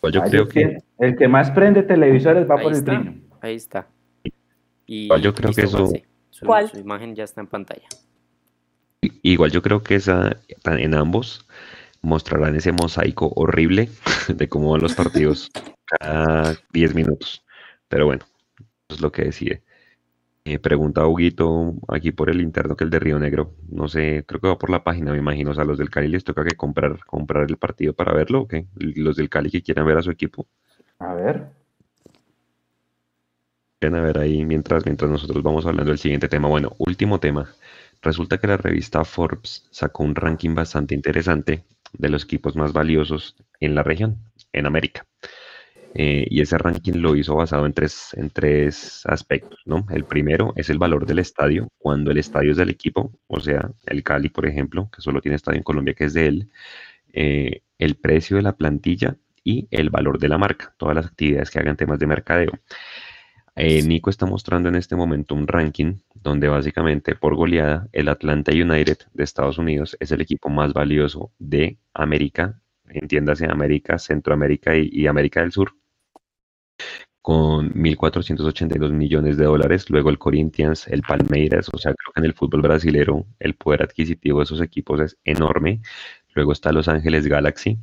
Pues 0.01 0.13
yo 0.13 0.21
creo 0.23 0.47
que... 0.47 0.79
El 0.97 1.15
que 1.15 1.27
más 1.27 1.51
prende 1.51 1.83
televisores 1.83 2.49
va 2.49 2.57
por 2.57 2.73
el 2.73 2.83
trino. 2.83 3.13
Ahí 3.41 3.55
está. 3.55 3.87
Y 4.87 5.07
yo 5.21 5.33
creo 5.33 5.53
que 5.53 5.61
eso... 5.61 5.87
Su, 6.29 6.45
su 6.71 6.79
imagen 6.79 7.15
ya 7.15 7.23
está 7.23 7.41
en 7.41 7.47
pantalla. 7.47 7.87
Igual 9.01 9.51
yo 9.51 9.61
creo 9.61 9.83
que 9.83 9.95
esa, 9.95 10.37
en 10.65 10.93
ambos 10.95 11.45
mostrarán 12.01 12.55
ese 12.55 12.71
mosaico 12.71 13.31
horrible 13.35 13.89
de 14.27 14.49
cómo 14.49 14.71
van 14.71 14.81
los 14.81 14.95
partidos 14.95 15.51
cada 15.85 16.55
10 16.73 16.95
minutos. 16.95 17.43
Pero 17.87 18.05
bueno, 18.05 18.25
eso 18.57 18.95
es 18.95 19.01
lo 19.01 19.11
que 19.11 19.25
decide. 19.25 19.63
Eh, 20.45 20.59
pregunta 20.59 21.01
a 21.01 21.07
Huguito 21.07 21.73
aquí 21.89 22.11
por 22.11 22.29
el 22.29 22.39
interno 22.39 22.77
que 22.77 22.85
el 22.85 22.89
de 22.89 22.99
Río 22.99 23.19
Negro. 23.19 23.53
No 23.69 23.89
sé, 23.89 24.23
creo 24.25 24.39
que 24.39 24.47
va 24.47 24.57
por 24.57 24.69
la 24.69 24.83
página, 24.83 25.11
me 25.11 25.17
imagino. 25.17 25.51
O 25.51 25.53
sea, 25.53 25.65
los 25.65 25.77
del 25.77 25.89
Cali 25.89 26.07
les 26.07 26.23
toca 26.23 26.45
que 26.45 26.55
comprar, 26.55 26.99
comprar 27.05 27.45
el 27.49 27.57
partido 27.57 27.93
para 27.93 28.13
verlo, 28.13 28.41
¿o 28.43 28.47
qué? 28.47 28.65
Los 28.75 29.17
del 29.17 29.29
Cali 29.29 29.51
que 29.51 29.61
quieran 29.61 29.85
ver 29.85 29.97
a 29.97 30.01
su 30.01 30.09
equipo. 30.09 30.47
A 30.99 31.13
ver. 31.13 31.47
Ven 33.81 33.95
a 33.95 34.01
ver 34.01 34.17
ahí 34.19 34.45
mientras, 34.45 34.85
mientras 34.85 35.11
nosotros 35.11 35.43
vamos 35.43 35.65
hablando 35.65 35.91
del 35.91 35.99
siguiente 35.99 36.29
tema. 36.29 36.47
Bueno, 36.47 36.73
último 36.77 37.19
tema. 37.19 37.49
Resulta 38.01 38.37
que 38.37 38.47
la 38.47 38.57
revista 38.57 39.03
Forbes 39.03 39.67
sacó 39.71 40.03
un 40.03 40.15
ranking 40.15 40.53
bastante 40.53 40.95
interesante 40.95 41.63
de 41.93 42.09
los 42.09 42.23
equipos 42.23 42.55
más 42.55 42.73
valiosos 42.73 43.35
en 43.59 43.75
la 43.75 43.83
región, 43.83 44.17
en 44.53 44.65
América. 44.65 45.05
Eh, 45.93 46.27
y 46.29 46.41
ese 46.41 46.57
ranking 46.57 46.93
lo 46.93 47.15
hizo 47.15 47.35
basado 47.35 47.65
en 47.65 47.73
tres, 47.73 48.13
en 48.13 48.29
tres 48.29 49.03
aspectos, 49.05 49.59
¿no? 49.65 49.87
El 49.89 50.05
primero 50.05 50.53
es 50.55 50.69
el 50.69 50.77
valor 50.77 51.05
del 51.05 51.19
estadio, 51.19 51.69
cuando 51.77 52.11
el 52.11 52.17
estadio 52.17 52.51
es 52.51 52.57
del 52.57 52.69
equipo, 52.69 53.11
o 53.27 53.39
sea, 53.39 53.71
el 53.85 54.03
Cali, 54.03 54.29
por 54.29 54.45
ejemplo, 54.45 54.89
que 54.93 55.01
solo 55.01 55.21
tiene 55.21 55.37
estadio 55.37 55.57
en 55.57 55.63
Colombia, 55.63 55.95
que 55.95 56.05
es 56.05 56.13
de 56.13 56.27
él, 56.27 56.49
eh, 57.13 57.61
el 57.79 57.95
precio 57.95 58.37
de 58.37 58.43
la 58.43 58.55
plantilla 58.55 59.17
y 59.43 59.67
el 59.71 59.89
valor 59.89 60.19
de 60.19 60.27
la 60.27 60.37
marca, 60.37 60.75
todas 60.77 60.95
las 60.95 61.05
actividades 61.07 61.49
que 61.49 61.59
hagan 61.59 61.77
temas 61.77 61.99
de 61.99 62.05
mercadeo. 62.07 62.51
Eh, 63.59 63.81
Nico 63.81 64.11
está 64.11 64.27
mostrando 64.27 64.69
en 64.69 64.75
este 64.75 64.95
momento 64.95 65.33
un 65.33 65.47
ranking 65.47 65.95
donde 66.13 66.47
básicamente 66.47 67.15
por 67.15 67.35
goleada 67.35 67.87
el 67.91 68.07
Atlanta 68.07 68.51
United 68.51 68.99
de 69.13 69.23
Estados 69.23 69.57
Unidos 69.57 69.97
es 69.99 70.11
el 70.11 70.21
equipo 70.21 70.49
más 70.49 70.73
valioso 70.73 71.31
de 71.39 71.79
América, 71.95 72.61
entiéndase 72.87 73.47
América, 73.47 73.97
Centroamérica 73.97 74.75
y, 74.75 75.07
América 75.07 75.41
del 75.41 75.51
Sur, 75.51 75.73
con 77.19 77.73
1.482 77.73 78.91
millones 78.91 79.37
de 79.37 79.45
dólares. 79.45 79.89
Luego 79.89 80.11
el 80.11 80.19
Corinthians, 80.19 80.87
el 80.87 81.01
Palmeiras, 81.01 81.67
o 81.73 81.79
sea, 81.79 81.95
creo 81.95 82.13
que 82.13 82.19
en 82.19 82.25
el 82.25 82.35
fútbol 82.35 82.61
brasilero 82.61 83.25
el 83.39 83.55
poder 83.55 83.81
adquisitivo 83.81 84.37
de 84.37 84.43
esos 84.43 84.61
equipos 84.61 85.01
es 85.01 85.17
enorme. 85.23 85.81
Luego 86.35 86.51
está 86.51 86.71
Los 86.71 86.87
Ángeles 86.87 87.25
Galaxy, 87.25 87.79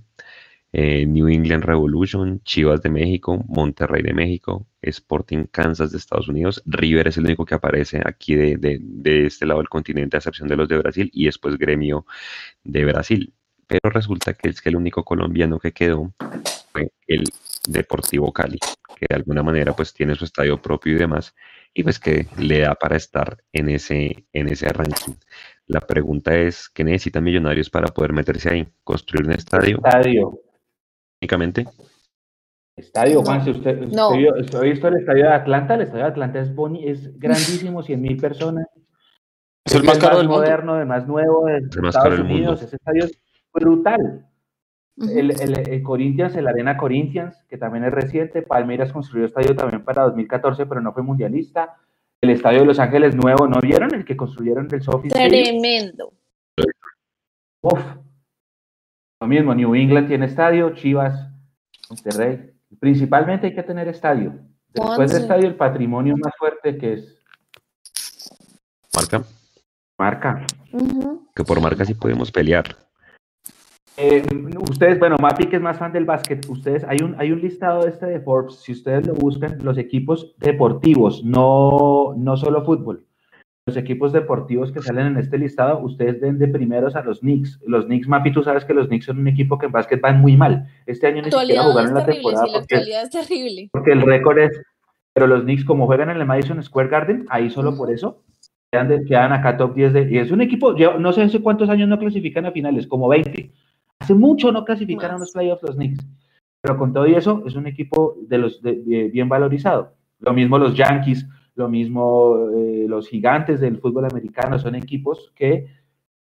eh, 0.76 1.06
New 1.06 1.28
England 1.28 1.62
Revolution, 1.62 2.40
Chivas 2.42 2.82
de 2.82 2.90
México, 2.90 3.44
Monterrey 3.46 4.02
de 4.02 4.12
México, 4.12 4.66
Sporting 4.82 5.44
Kansas 5.44 5.92
de 5.92 5.98
Estados 5.98 6.26
Unidos, 6.26 6.60
River 6.66 7.06
es 7.06 7.16
el 7.16 7.26
único 7.26 7.44
que 7.44 7.54
aparece 7.54 8.02
aquí 8.04 8.34
de, 8.34 8.80
este 9.24 9.46
lado 9.46 9.60
del 9.60 9.68
continente, 9.68 10.16
a 10.16 10.18
excepción 10.18 10.48
de 10.48 10.56
los 10.56 10.68
de 10.68 10.78
Brasil, 10.78 11.08
y 11.14 11.26
después 11.26 11.58
Gremio 11.58 12.06
de 12.64 12.84
Brasil. 12.86 13.32
Pero 13.68 13.88
resulta 13.88 14.34
que 14.34 14.48
es 14.48 14.60
que 14.60 14.70
el 14.70 14.74
único 14.74 15.04
colombiano 15.04 15.60
que 15.60 15.70
quedó 15.70 16.12
fue 16.72 16.90
el 17.06 17.22
Deportivo 17.68 18.32
Cali, 18.32 18.58
que 18.96 19.06
de 19.08 19.14
alguna 19.14 19.44
manera 19.44 19.74
pues 19.74 19.94
tiene 19.94 20.16
su 20.16 20.24
estadio 20.24 20.60
propio 20.60 20.94
y 20.94 20.98
demás, 20.98 21.36
y 21.72 21.84
pues 21.84 22.00
que 22.00 22.26
le 22.36 22.62
da 22.62 22.74
para 22.74 22.96
estar 22.96 23.38
en 23.52 23.68
ese, 23.68 24.26
en 24.32 24.48
ese 24.48 24.68
ranking. 24.70 25.14
La 25.68 25.80
pregunta 25.80 26.34
es, 26.36 26.68
¿qué 26.68 26.82
necesitan 26.82 27.22
millonarios 27.22 27.70
para 27.70 27.86
poder 27.86 28.12
meterse 28.12 28.50
ahí? 28.50 28.68
¿Construir 28.82 29.26
un? 29.26 29.32
Estadio 29.34 29.80
únicamente. 31.24 31.66
Estadio, 32.76 33.22
Juan, 33.22 33.44
si 33.44 33.50
usted, 33.50 33.80
no. 33.88 34.10
usted, 34.10 34.60
visto 34.60 34.88
el 34.88 34.96
estadio 34.96 35.24
de 35.24 35.32
Atlanta, 35.32 35.74
el 35.74 35.82
estadio 35.82 36.04
de 36.04 36.10
Atlanta 36.10 36.40
es, 36.40 36.54
boni, 36.54 36.88
es 36.88 37.18
grandísimo, 37.18 37.82
100 37.82 38.00
mil 38.00 38.16
personas. 38.16 38.66
Es, 39.64 39.74
el 39.74 39.84
más 39.84 39.98
caro 39.98 40.18
del 40.18 40.28
moderno, 40.28 40.72
mundo. 40.72 40.80
el 40.82 40.88
más 40.88 41.06
nuevo 41.06 41.46
de 41.46 41.58
Estados 41.88 42.18
Unidos. 42.18 42.62
Ese 42.62 42.76
estadio 42.76 43.04
es 43.04 43.12
brutal. 43.52 44.26
el, 44.98 45.30
el, 45.30 45.82
Corinthians, 45.82 46.36
el 46.36 46.48
Arena 46.48 46.76
Corinthians, 46.76 47.42
que 47.48 47.56
también 47.56 47.84
es 47.84 47.92
reciente. 47.92 48.42
Palmeiras 48.42 48.92
construyó 48.92 49.26
estadio 49.26 49.54
también 49.54 49.84
para 49.84 50.02
2014, 50.02 50.66
pero 50.66 50.80
no 50.80 50.92
fue 50.92 51.04
mundialista. 51.04 51.76
El 52.20 52.30
estadio 52.30 52.60
de 52.60 52.66
Los 52.66 52.80
Ángeles 52.80 53.14
nuevo, 53.14 53.46
¿no 53.46 53.60
vieron 53.60 53.94
el 53.94 54.04
que 54.04 54.16
construyeron 54.16 54.66
del 54.66 54.82
Sophie 54.82 55.10
Tremendo. 55.10 56.12
Uf, 57.62 57.80
lo 59.24 59.28
mismo, 59.28 59.54
New 59.54 59.74
England 59.74 60.08
tiene 60.08 60.26
estadio, 60.26 60.74
Chivas, 60.74 61.30
Monterrey. 61.88 62.50
Principalmente 62.78 63.46
hay 63.46 63.54
que 63.54 63.62
tener 63.62 63.88
estadio. 63.88 64.34
Después 64.68 65.12
del 65.12 65.22
estadio, 65.22 65.48
el 65.48 65.54
patrimonio 65.54 66.14
más 66.22 66.34
fuerte 66.38 66.76
que 66.76 66.92
es. 66.92 67.22
Marca. 68.94 69.24
Marca. 69.98 70.46
Que 71.34 71.42
por 71.42 71.58
marca 71.62 71.86
sí 71.86 71.94
podemos 71.94 72.30
pelear. 72.30 72.76
Eh, 73.96 74.26
ustedes, 74.68 74.98
bueno, 74.98 75.16
Mapi 75.18 75.46
que 75.46 75.56
es 75.56 75.62
más 75.62 75.78
fan 75.78 75.92
del 75.92 76.04
básquet, 76.04 76.44
ustedes, 76.50 76.84
hay 76.84 76.98
un, 77.02 77.14
hay 77.18 77.30
un 77.30 77.40
listado 77.40 77.84
de 77.84 77.90
este 77.90 78.06
de 78.06 78.20
Forbes, 78.20 78.56
si 78.56 78.72
ustedes 78.72 79.06
lo 79.06 79.14
buscan, 79.14 79.58
los 79.62 79.78
equipos 79.78 80.34
deportivos, 80.38 81.24
no, 81.24 82.12
no 82.16 82.36
solo 82.36 82.64
fútbol 82.64 83.06
los 83.66 83.76
equipos 83.78 84.12
deportivos 84.12 84.70
que 84.72 84.82
salen 84.82 85.06
en 85.06 85.16
este 85.16 85.38
listado, 85.38 85.78
ustedes 85.78 86.20
ven 86.20 86.38
de 86.38 86.48
primeros 86.48 86.96
a 86.96 87.02
los 87.02 87.20
Knicks. 87.20 87.58
Los 87.66 87.86
Knicks, 87.86 88.06
Mapi, 88.06 88.30
tú 88.30 88.42
sabes 88.42 88.64
que 88.64 88.74
los 88.74 88.88
Knicks 88.88 89.06
son 89.06 89.18
un 89.18 89.28
equipo 89.28 89.56
que 89.58 89.66
en 89.66 89.72
básquet 89.72 90.02
van 90.02 90.20
muy 90.20 90.36
mal. 90.36 90.68
Este 90.84 91.06
año 91.06 91.22
ni 91.22 91.30
siquiera 91.30 91.62
jugaron 91.62 91.94
la 91.94 92.04
temporada. 92.04 92.46
la 92.46 92.58
actualidad 92.58 93.04
es 93.04 93.10
terrible. 93.10 93.70
Porque 93.72 93.92
el 93.92 94.02
récord 94.02 94.38
es, 94.38 94.60
pero 95.14 95.26
los 95.26 95.44
Knicks 95.44 95.64
como 95.64 95.86
juegan 95.86 96.10
en 96.10 96.18
el 96.18 96.26
Madison 96.26 96.62
Square 96.62 96.88
Garden, 96.88 97.26
ahí 97.30 97.48
solo 97.48 97.74
por 97.74 97.90
eso, 97.90 98.22
quedan, 98.70 99.06
quedan, 99.06 99.32
acá 99.32 99.56
top 99.56 99.74
10 99.74 99.92
de, 99.94 100.08
y 100.10 100.18
es 100.18 100.30
un 100.30 100.42
equipo, 100.42 100.76
yo 100.76 100.98
no 100.98 101.14
sé 101.14 101.22
hace 101.22 101.40
cuántos 101.40 101.70
años 101.70 101.88
no 101.88 101.98
clasifican 101.98 102.44
a 102.44 102.52
finales, 102.52 102.86
como 102.86 103.08
20. 103.08 103.50
Hace 104.00 104.14
mucho 104.14 104.52
no 104.52 104.66
clasificaron 104.66 105.16
a 105.16 105.20
los 105.20 105.32
playoffs 105.32 105.62
los 105.62 105.76
Knicks. 105.76 106.04
Pero 106.60 106.76
con 106.76 106.92
todo 106.92 107.06
y 107.06 107.14
eso, 107.14 107.42
es 107.46 107.54
un 107.54 107.66
equipo 107.66 108.16
de 108.28 108.38
los 108.38 108.60
bien 108.62 109.28
valorizado. 109.28 109.94
Lo 110.18 110.34
mismo 110.34 110.58
los 110.58 110.74
Yankees, 110.74 111.26
lo 111.54 111.68
mismo 111.68 112.50
eh, 112.54 112.86
los 112.88 113.08
gigantes 113.08 113.60
del 113.60 113.78
fútbol 113.78 114.06
americano 114.06 114.58
son 114.58 114.74
equipos 114.74 115.32
que 115.36 115.68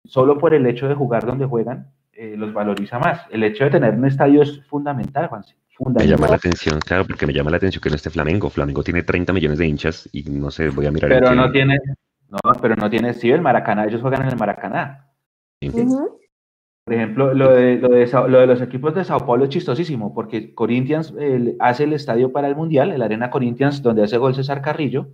solo 0.06 0.38
por 0.38 0.54
el 0.54 0.66
hecho 0.68 0.88
de 0.88 0.96
jugar 0.96 1.26
donde 1.26 1.46
juegan 1.46 1.92
eh, 2.14 2.36
los 2.38 2.54
valoriza 2.54 3.00
más. 3.00 3.26
El 3.32 3.44
hecho 3.44 3.64
de 3.64 3.72
tener 3.72 3.96
un 3.96 4.06
estadio 4.06 4.44
es 4.44 4.64
fundamental, 4.68 5.28
Juanse. 5.28 5.56
Me 5.80 6.08
llama 6.08 6.28
la 6.28 6.36
atención, 6.36 6.80
claro, 6.80 7.06
porque 7.06 7.26
me 7.26 7.34
llama 7.34 7.50
la 7.50 7.58
atención 7.58 7.82
que 7.82 7.90
no 7.90 7.96
esté 7.96 8.12
Flamengo. 8.12 8.50
Flamengo 8.50 8.84
tiene 8.84 9.02
30 9.02 9.34
millones 9.34 9.58
de 9.58 9.68
hinchas 9.68 10.08
y 10.12 10.24
no 10.24 10.52
sé, 10.52 10.70
voy 10.70 10.86
a 10.86 10.92
mirar. 10.92 11.10
Pero 11.10 11.34
no 11.34 11.52
tiene, 11.52 11.80
no, 12.30 12.40
pero 12.62 12.76
no 12.76 12.90
tiene, 12.90 13.14
sí, 13.16 13.32
el 13.32 13.42
Maracaná, 13.42 13.86
ellos 13.86 14.02
juegan 14.02 14.22
en 14.22 14.30
el 14.30 14.38
Maracaná. 14.38 15.10
Por 16.86 16.96
ejemplo, 16.96 17.34
lo 17.34 17.54
de, 17.54 17.78
lo, 17.78 17.90
de, 17.90 18.08
lo 18.08 18.40
de, 18.40 18.48
los 18.48 18.62
equipos 18.62 18.94
de 18.94 19.06
Sao 19.06 19.26
Paulo 19.26 19.46
es 19.46 19.52
chistosísimo, 19.52 20.14
porque 20.14 20.54
Corinthians 20.54 21.14
hace 21.60 21.86
el 21.86 21.94
estadio 21.94 22.34
para 22.34 22.50
el 22.50 22.56
Mundial, 22.56 22.92
el 22.92 23.02
Arena 23.02 23.30
Corinthians, 23.30 23.82
donde 23.82 24.04
hace 24.04 24.18
gol 24.18 24.36
César 24.36 24.62
Carrillo. 24.62 25.08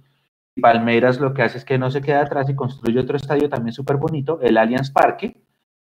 Y 0.56 0.62
Palmeiras 0.62 1.20
lo 1.20 1.34
que 1.34 1.44
hace 1.44 1.60
es 1.60 1.66
que 1.66 1.78
no 1.78 1.92
se 1.92 2.02
queda 2.02 2.22
atrás 2.22 2.50
y 2.50 2.56
construye 2.56 3.00
otro 3.00 3.18
estadio 3.18 3.50
también 3.50 3.74
súper 3.74 3.98
bonito, 3.98 4.40
el 4.42 4.58
Allianz 4.58 4.90
Parque, 4.90 5.38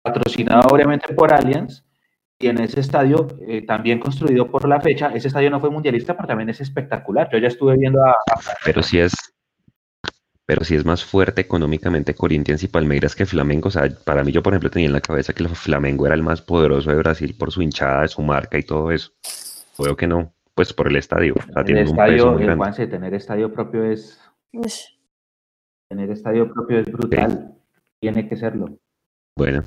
patrocinado 0.01 0.69
obviamente 0.71 1.13
por 1.13 1.35
Allianz, 1.35 1.85
y 2.39 2.49
en 2.49 2.61
ese 2.61 2.81
estadio, 2.81 3.27
eh, 3.47 3.63
también 3.67 3.99
construido 3.99 4.51
por 4.51 4.69
la 4.69 4.81
fecha, 4.81 5.09
ese 5.15 5.29
estadio 5.29 5.51
no 5.51 5.61
fue 5.61 5.71
mundialista, 5.71 6.15
pero 6.15 6.29
también 6.29 6.51
es 6.51 6.61
espectacular. 6.61 7.29
Yo 7.33 7.39
ya 7.39 7.49
estuve 7.49 7.77
viendo 7.77 8.05
a... 8.05 8.15
Pero 8.65 8.83
sí 8.83 8.99
es, 8.99 9.34
pero 10.47 10.65
si 10.65 10.75
es 10.75 10.85
más 10.85 11.05
fuerte 11.05 11.41
económicamente 11.41 12.15
Corinthians 12.15 12.63
y 12.63 12.69
Palmeiras 12.69 13.15
que 13.15 13.27
Flamengo. 13.27 13.69
O 13.69 13.71
sea, 13.71 13.89
para 14.05 14.25
mí 14.25 14.33
yo, 14.33 14.43
por 14.43 14.53
ejemplo, 14.53 14.71
tenía 14.71 14.89
en 14.89 14.93
la 14.93 15.01
cabeza 15.01 15.33
que 15.33 15.43
el 15.43 15.49
Flamengo 15.51 16.07
era 16.07 16.15
el 16.15 16.23
más 16.23 16.43
poderoso 16.43 16.91
de 16.91 16.97
Brasil 16.97 17.35
por 17.39 17.51
su 17.51 17.63
hinchada, 17.63 18.03
de 18.03 18.09
su 18.09 18.23
marca 18.23 18.59
y 18.59 18.63
todo 18.63 18.91
eso. 18.91 19.13
Puedo 19.77 19.97
que 19.97 20.07
no, 20.07 20.33
pues 20.55 20.73
por 20.73 20.89
el 20.89 20.97
estadio. 20.97 21.35
O 21.35 21.61
el 21.61 21.79
estadio, 21.79 22.39
el 22.39 22.91
tener 22.91 23.15
estadio 23.15 23.53
propio 23.53 23.85
es... 23.85 24.21
Tener 25.89 26.11
estadio 26.11 26.53
propio 26.53 26.79
es 26.79 26.91
brutal. 26.91 27.55
Tiene 28.01 28.29
que 28.29 28.37
serlo. 28.37 28.79
Bueno, 29.37 29.63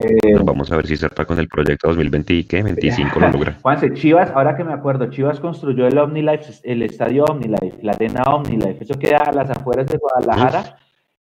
eh, 0.00 0.38
vamos 0.44 0.70
a 0.70 0.76
ver 0.76 0.86
si 0.86 0.96
Serpa 0.96 1.24
con 1.24 1.40
el 1.40 1.48
proyecto 1.48 1.88
2020 1.88 2.34
y 2.34 2.44
qué, 2.44 2.62
25 2.62 3.18
lo 3.18 3.28
logra. 3.32 3.58
Juanse, 3.62 3.92
Chivas, 3.94 4.30
ahora 4.30 4.56
que 4.56 4.62
me 4.62 4.72
acuerdo, 4.72 5.10
Chivas 5.10 5.40
construyó 5.40 5.88
el 5.88 5.98
OmniLife, 5.98 6.52
el 6.62 6.82
estadio 6.82 7.24
OmniLife, 7.24 7.82
la 7.82 7.92
arena 7.92 8.22
OmniLife. 8.22 8.84
Eso 8.84 8.96
queda 8.96 9.18
a 9.18 9.32
las 9.32 9.50
afueras 9.50 9.86
de 9.86 9.98
Guadalajara. 9.98 10.78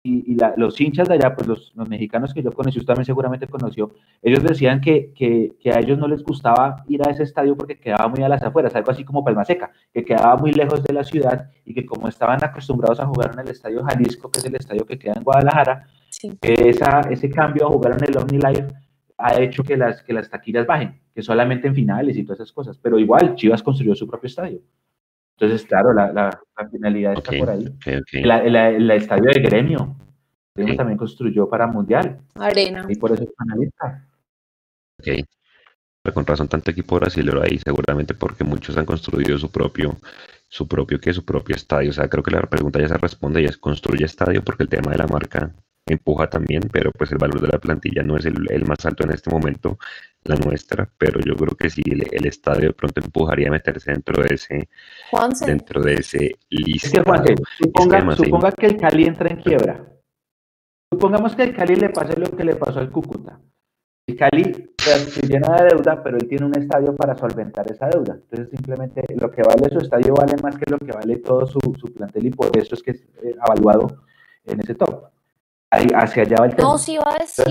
Y, 0.02 0.36
los 0.56 0.80
hinchas 0.80 1.08
de 1.08 1.14
allá, 1.14 1.34
pues 1.34 1.48
los, 1.48 1.72
mexicanos 1.88 2.32
que 2.32 2.42
yo 2.42 2.52
conocí, 2.52 2.78
usted 2.78 2.86
también 2.86 3.04
seguramente 3.04 3.46
conoció, 3.46 3.90
ellos 4.22 4.42
decían 4.42 4.80
que, 4.80 5.12
que, 5.12 5.52
que, 5.60 5.70
a 5.70 5.80
ellos 5.80 5.98
no 5.98 6.06
les 6.06 6.22
gustaba 6.22 6.84
ir 6.86 7.06
a 7.06 7.10
ese 7.10 7.24
estadio 7.24 7.56
porque 7.56 7.78
quedaba 7.78 8.08
muy 8.08 8.22
a 8.22 8.28
las 8.28 8.42
afueras, 8.42 8.74
algo 8.74 8.90
así 8.90 9.04
como 9.04 9.24
Palma 9.24 9.44
Seca, 9.44 9.72
que 9.92 10.04
quedaba 10.04 10.36
muy 10.36 10.52
lejos 10.52 10.82
de 10.84 10.94
la 10.94 11.04
ciudad 11.04 11.50
y 11.64 11.74
que 11.74 11.84
como 11.84 12.08
estaban 12.08 12.42
acostumbrados 12.42 13.00
a 13.00 13.06
jugar 13.06 13.32
en 13.34 13.40
el 13.40 13.48
estadio 13.48 13.84
Jalisco, 13.84 14.30
que 14.30 14.38
es 14.38 14.44
el 14.46 14.54
estadio 14.54 14.86
que 14.86 14.98
queda 14.98 15.14
en 15.16 15.24
Guadalajara, 15.24 15.86
esa, 16.42 17.00
ese 17.10 17.30
cambio 17.30 17.66
a 17.66 17.70
jugar 17.70 17.96
en 17.98 18.04
el 18.08 18.18
OmniLife 18.18 18.66
ha 19.18 19.40
hecho 19.40 19.62
que 19.62 19.76
las, 19.76 20.02
que 20.02 20.12
las 20.12 20.30
taquillas 20.30 20.66
bajen, 20.66 21.00
que 21.14 21.22
solamente 21.22 21.66
en 21.66 21.74
finales 21.74 22.16
y 22.16 22.24
todas 22.24 22.40
esas 22.40 22.52
cosas. 22.52 22.78
Pero 22.78 22.98
igual, 22.98 23.34
Chivas 23.34 23.62
construyó 23.62 23.94
su 23.94 24.06
propio 24.06 24.28
estadio. 24.28 24.60
Entonces, 25.36 25.66
claro, 25.66 25.92
la, 25.92 26.12
la, 26.12 26.40
finalidad 26.68 27.14
está 27.14 27.32
por 27.38 27.50
ahí. 27.50 27.64
el 27.84 28.90
estadio 28.90 29.30
de 29.32 29.40
Gremio. 29.40 29.96
Gremio 30.54 30.76
también 30.76 30.98
construyó 30.98 31.48
para 31.48 31.66
Mundial. 31.66 32.20
Arena. 32.34 32.84
Y 32.88 32.96
por 32.96 33.12
eso 33.12 33.24
es 33.24 33.30
finalista. 33.38 34.04
Ok. 34.98 36.14
Con 36.14 36.26
razón, 36.26 36.48
tanto 36.48 36.70
equipo 36.70 36.96
brasileño 36.96 37.42
ahí, 37.42 37.58
seguramente 37.58 38.14
porque 38.14 38.42
muchos 38.42 38.76
han 38.76 38.86
construido 38.86 39.36
su 39.36 39.50
propio, 39.50 39.96
su 40.48 40.66
propio, 40.66 40.98
que 40.98 41.12
su 41.12 41.24
propio 41.24 41.54
estadio. 41.54 41.90
O 41.90 41.92
sea, 41.92 42.08
creo 42.08 42.22
que 42.22 42.30
la 42.30 42.40
pregunta 42.42 42.80
ya 42.80 42.88
se 42.88 42.96
responde, 42.96 43.42
ya 43.42 43.50
es 43.50 43.58
construye 43.58 44.06
estadio, 44.06 44.42
porque 44.42 44.62
el 44.62 44.68
tema 44.68 44.90
de 44.92 44.98
la 44.98 45.06
marca 45.06 45.52
empuja 45.94 46.28
también, 46.28 46.62
pero 46.72 46.92
pues 46.92 47.12
el 47.12 47.18
valor 47.18 47.40
de 47.40 47.48
la 47.48 47.58
plantilla 47.58 48.02
no 48.02 48.16
es 48.16 48.26
el, 48.26 48.64
más 48.66 48.84
alto 48.86 49.04
en 49.04 49.12
este 49.12 49.30
momento, 49.30 49.78
la 50.24 50.36
nuestra, 50.36 50.88
pero 50.98 51.20
yo 51.20 51.34
creo 51.34 51.56
que 51.56 51.70
sí, 51.70 51.82
el, 51.86 52.26
estadio 52.26 52.68
de 52.68 52.74
pronto 52.74 53.00
empujaría 53.00 53.48
a 53.48 53.52
meterse 53.52 53.92
dentro 53.92 54.22
de 54.22 54.34
ese, 54.34 54.68
dentro 55.46 55.82
de 55.82 55.94
ese 55.94 56.36
listado. 56.50 57.14
suponga, 58.16 58.52
que, 58.52 58.66
el 58.66 58.76
Cali 58.76 59.04
entra 59.04 59.28
en 59.30 59.36
quiebra. 59.36 59.84
Supongamos 60.90 61.34
que 61.34 61.42
el 61.42 61.54
Cali 61.54 61.76
le 61.76 61.90
pase 61.90 62.18
lo 62.18 62.30
que 62.30 62.44
le 62.44 62.56
pasó 62.56 62.80
al 62.80 62.90
Cúcuta. 62.90 63.40
El 64.06 64.16
Cali 64.16 64.74
se 64.78 65.26
llena 65.26 65.56
de 65.56 65.68
deuda, 65.74 66.02
pero 66.02 66.16
él 66.16 66.26
tiene 66.26 66.46
un 66.46 66.56
estadio 66.56 66.96
para 66.96 67.16
solventar 67.16 67.70
esa 67.70 67.88
deuda. 67.88 68.14
Entonces, 68.14 68.48
simplemente 68.50 69.04
lo 69.20 69.30
que 69.30 69.42
vale 69.42 69.68
su 69.70 69.78
estadio 69.78 70.14
vale 70.14 70.34
más 70.42 70.56
que 70.56 70.70
lo 70.70 70.78
que 70.78 70.92
vale 70.92 71.16
todo 71.18 71.46
su, 71.46 71.60
su 71.78 71.92
plantel 71.92 72.26
y 72.26 72.30
por 72.30 72.56
eso 72.56 72.74
es 72.74 72.82
que 72.82 72.92
es 72.92 73.02
eh, 73.22 73.34
evaluado 73.46 74.02
en 74.46 74.60
ese 74.60 74.74
top 74.74 75.10
hacia 75.70 76.22
allá 76.22 76.36
va 76.40 76.46
el 76.46 76.56
tema. 76.56 76.68
No, 76.68 76.78
sí 76.78 76.96
va 76.96 77.14
a 77.14 77.18
decir 77.18 77.44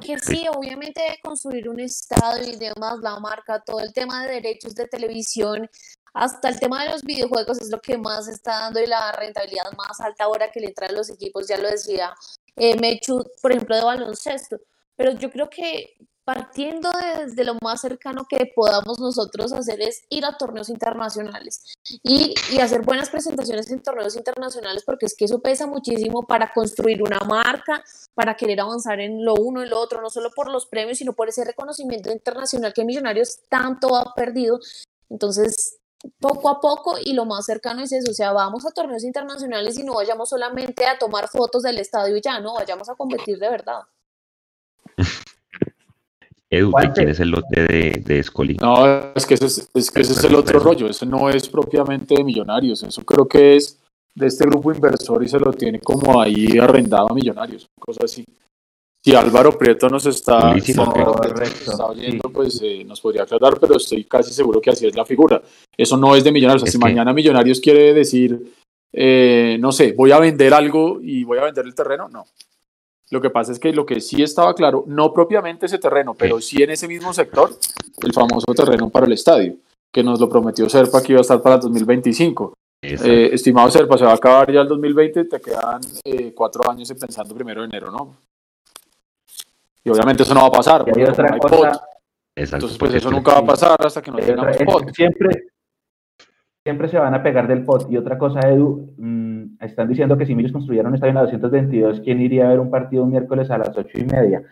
que, 0.00 0.18
sí, 0.18 0.46
obviamente 0.54 1.00
construir 1.22 1.68
un 1.68 1.80
estadio 1.80 2.52
y 2.52 2.56
demás, 2.56 2.98
la 3.00 3.18
marca, 3.18 3.60
todo 3.60 3.80
el 3.80 3.92
tema 3.92 4.26
de 4.26 4.34
derechos 4.34 4.74
de 4.74 4.86
televisión, 4.86 5.68
hasta 6.14 6.48
el 6.48 6.58
tema 6.58 6.84
de 6.84 6.90
los 6.90 7.02
videojuegos 7.02 7.60
es 7.60 7.70
lo 7.70 7.80
que 7.80 7.96
más 7.96 8.28
está 8.28 8.60
dando 8.60 8.80
y 8.80 8.86
la 8.86 9.12
rentabilidad 9.12 9.72
más 9.76 10.00
alta 10.00 10.24
ahora 10.24 10.50
que 10.50 10.60
le 10.60 10.68
entran 10.68 10.94
los 10.94 11.10
equipos, 11.10 11.46
ya 11.46 11.58
lo 11.58 11.68
decía 11.68 12.14
eh, 12.56 12.76
Mechu, 12.78 13.24
por 13.40 13.52
ejemplo, 13.52 13.76
de 13.76 13.84
baloncesto. 13.84 14.58
Pero 14.96 15.12
yo 15.12 15.30
creo 15.30 15.48
que 15.48 15.96
partiendo 16.28 16.90
desde 17.16 17.42
lo 17.42 17.54
más 17.62 17.80
cercano 17.80 18.26
que 18.28 18.52
podamos 18.54 19.00
nosotros 19.00 19.50
hacer 19.54 19.80
es 19.80 20.02
ir 20.10 20.26
a 20.26 20.36
torneos 20.36 20.68
internacionales 20.68 21.64
y, 22.02 22.34
y, 22.52 22.58
hacer 22.60 22.82
buenas 22.82 23.08
presentaciones 23.08 23.70
en 23.70 23.80
torneos 23.80 24.14
internacionales 24.14 24.82
porque 24.84 25.06
es 25.06 25.16
que 25.16 25.24
eso 25.24 25.38
pesa 25.38 25.66
muchísimo 25.66 26.26
para 26.26 26.52
construir 26.52 27.02
una 27.02 27.18
marca, 27.20 27.82
para 28.12 28.34
querer 28.34 28.60
avanzar 28.60 29.00
en 29.00 29.24
lo 29.24 29.36
uno 29.36 29.64
y 29.64 29.70
lo 29.70 29.80
otro, 29.80 30.02
no 30.02 30.10
solo 30.10 30.28
por 30.36 30.52
los 30.52 30.66
premios, 30.66 30.98
sino 30.98 31.14
por 31.14 31.30
ese 31.30 31.46
reconocimiento 31.46 32.12
internacional 32.12 32.74
que 32.74 32.84
Millonarios 32.84 33.38
tanto 33.48 33.96
ha 33.96 34.12
perdido. 34.14 34.60
Entonces, 35.08 35.78
poco 36.20 36.50
a 36.50 36.60
poco 36.60 36.96
y 37.02 37.14
lo 37.14 37.24
más 37.24 37.46
cercano 37.46 37.80
es 37.80 37.92
eso, 37.92 38.10
o 38.10 38.14
sea, 38.14 38.32
vamos 38.32 38.66
a 38.66 38.70
torneos 38.72 39.02
internacionales 39.02 39.78
y 39.78 39.82
no 39.82 39.94
vayamos 39.94 40.28
solamente 40.28 40.84
a 40.84 40.98
tomar 40.98 41.28
fotos 41.28 41.62
del 41.62 41.78
estadio 41.78 42.18
y 42.18 42.20
ya, 42.20 42.38
no, 42.38 42.52
vayamos 42.52 42.90
a 42.90 42.96
competir 42.96 43.38
de 43.38 43.48
verdad. 43.48 43.80
Edu, 46.50 46.72
¿quién 46.94 47.08
es 47.10 47.20
el 47.20 47.30
lote 47.30 47.60
de, 47.62 48.02
de 48.04 48.18
Escoli? 48.20 48.54
No, 48.54 49.12
es 49.14 49.26
que, 49.26 49.34
ese 49.34 49.46
es, 49.46 49.90
que 49.90 50.00
ese 50.00 50.12
es 50.12 50.24
el 50.24 50.34
otro 50.34 50.58
rollo, 50.58 50.86
eso 50.86 51.04
no 51.04 51.28
es 51.28 51.48
propiamente 51.48 52.14
de 52.14 52.24
Millonarios, 52.24 52.82
eso 52.82 53.02
creo 53.04 53.28
que 53.28 53.56
es 53.56 53.78
de 54.14 54.26
este 54.26 54.46
grupo 54.46 54.72
inversor 54.72 55.22
y 55.22 55.28
se 55.28 55.38
lo 55.38 55.52
tiene 55.52 55.80
como 55.80 56.20
ahí 56.20 56.58
arrendado 56.58 57.10
a 57.10 57.14
Millonarios, 57.14 57.68
cosa 57.78 58.00
así. 58.04 58.24
Si 59.04 59.14
Álvaro 59.14 59.56
Prieto 59.56 59.88
nos 59.88 60.06
está, 60.06 60.50
oyendo, 60.50 62.30
pues 62.32 62.60
eh, 62.62 62.82
nos 62.84 63.00
podría 63.00 63.22
aclarar, 63.22 63.58
pero 63.60 63.76
estoy 63.76 64.04
casi 64.04 64.32
seguro 64.32 64.60
que 64.60 64.70
así 64.70 64.86
es 64.86 64.96
la 64.96 65.04
figura. 65.04 65.40
Eso 65.76 65.96
no 65.96 66.16
es 66.16 66.24
de 66.24 66.32
Millonarios. 66.32 66.68
si 66.68 66.78
mañana 66.78 67.12
Millonarios 67.12 67.60
quiere 67.60 67.94
decir, 67.94 68.52
eh, 68.92 69.56
no 69.60 69.70
sé, 69.70 69.92
voy 69.92 70.10
a 70.10 70.18
vender 70.18 70.52
algo 70.52 70.98
y 71.00 71.22
voy 71.24 71.38
a 71.38 71.44
vender 71.44 71.64
el 71.64 71.74
terreno, 71.74 72.08
no. 72.08 72.24
Lo 73.10 73.20
que 73.20 73.30
pasa 73.30 73.52
es 73.52 73.58
que 73.58 73.72
lo 73.72 73.86
que 73.86 74.00
sí 74.00 74.22
estaba 74.22 74.54
claro, 74.54 74.84
no 74.86 75.12
propiamente 75.12 75.66
ese 75.66 75.78
terreno, 75.78 76.14
pero 76.14 76.40
sí 76.40 76.62
en 76.62 76.70
ese 76.70 76.86
mismo 76.86 77.12
sector, 77.12 77.50
el 78.02 78.12
famoso 78.12 78.52
terreno 78.54 78.90
para 78.90 79.06
el 79.06 79.12
estadio, 79.12 79.54
que 79.90 80.02
nos 80.02 80.20
lo 80.20 80.28
prometió 80.28 80.68
Serpa 80.68 81.02
que 81.02 81.12
iba 81.12 81.20
a 81.20 81.22
estar 81.22 81.40
para 81.40 81.54
el 81.56 81.62
2025. 81.62 82.54
Eh, 82.82 83.30
estimado 83.32 83.70
Serpa, 83.70 83.96
se 83.98 84.04
va 84.04 84.12
a 84.12 84.16
acabar 84.16 84.52
ya 84.52 84.60
el 84.60 84.68
2020, 84.68 85.24
te 85.24 85.40
quedan 85.40 85.80
eh, 86.04 86.32
cuatro 86.34 86.70
años 86.70 86.92
pensando 86.92 87.34
primero 87.34 87.62
de 87.62 87.66
enero, 87.66 87.90
¿no? 87.90 88.16
Y 89.82 89.90
obviamente 89.90 90.22
eso 90.22 90.34
no 90.34 90.42
va 90.42 90.48
a 90.48 90.52
pasar. 90.52 90.84
Entonces, 92.36 92.78
pues 92.78 92.94
eso 92.94 93.10
nunca 93.10 93.32
va 93.32 93.38
a 93.38 93.46
pasar 93.46 93.76
hasta 93.84 94.02
que 94.02 94.10
no 94.10 94.18
tengamos 94.18 94.56
pot. 94.58 94.94
Siempre, 94.94 95.46
siempre 96.62 96.88
se 96.88 96.98
van 96.98 97.14
a 97.14 97.22
pegar 97.22 97.48
del 97.48 97.64
pot. 97.64 97.90
Y 97.90 97.96
otra 97.96 98.18
cosa, 98.18 98.40
Edu, 98.40 98.92
mm, 98.96 99.27
están 99.60 99.88
diciendo 99.88 100.16
que 100.16 100.26
si 100.26 100.32
ellos 100.32 100.52
construyeron 100.52 100.90
un 100.90 100.94
estadio 100.94 101.10
en 101.10 101.14
la 101.16 101.22
222, 101.22 102.00
¿quién 102.00 102.20
iría 102.20 102.46
a 102.46 102.50
ver 102.50 102.60
un 102.60 102.70
partido 102.70 103.04
un 103.04 103.10
miércoles 103.10 103.50
a 103.50 103.58
las 103.58 103.76
ocho 103.76 103.98
y 103.98 104.04
media? 104.04 104.42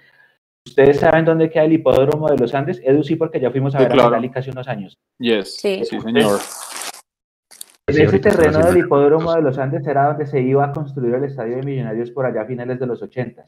¿Ustedes 0.66 0.98
saben 0.98 1.24
dónde 1.24 1.48
queda 1.48 1.64
el 1.64 1.72
hipódromo 1.74 2.28
de 2.28 2.38
los 2.38 2.54
Andes? 2.54 2.80
Edu 2.84 3.02
sí, 3.04 3.16
porque 3.16 3.38
ya 3.38 3.50
fuimos 3.50 3.74
a 3.74 3.78
ver 3.78 3.92
a 3.92 3.94
Metallica 3.94 4.40
hace 4.40 4.50
unos 4.50 4.66
años. 4.66 4.98
Yes, 5.18 5.56
sí, 5.56 5.84
sí 5.84 6.00
señor. 6.00 6.40
En 7.88 8.02
ese 8.02 8.18
terreno 8.18 8.58
del 8.58 8.78
hipódromo 8.78 9.32
de 9.32 9.42
los 9.42 9.58
Andes 9.58 9.86
era 9.86 10.08
donde 10.08 10.26
se 10.26 10.40
iba 10.40 10.64
a 10.64 10.72
construir 10.72 11.14
el 11.14 11.24
estadio 11.24 11.56
de 11.56 11.62
Millonarios 11.62 12.10
por 12.10 12.26
allá 12.26 12.42
a 12.42 12.46
finales 12.46 12.80
de 12.80 12.86
los 12.86 13.00
80. 13.00 13.44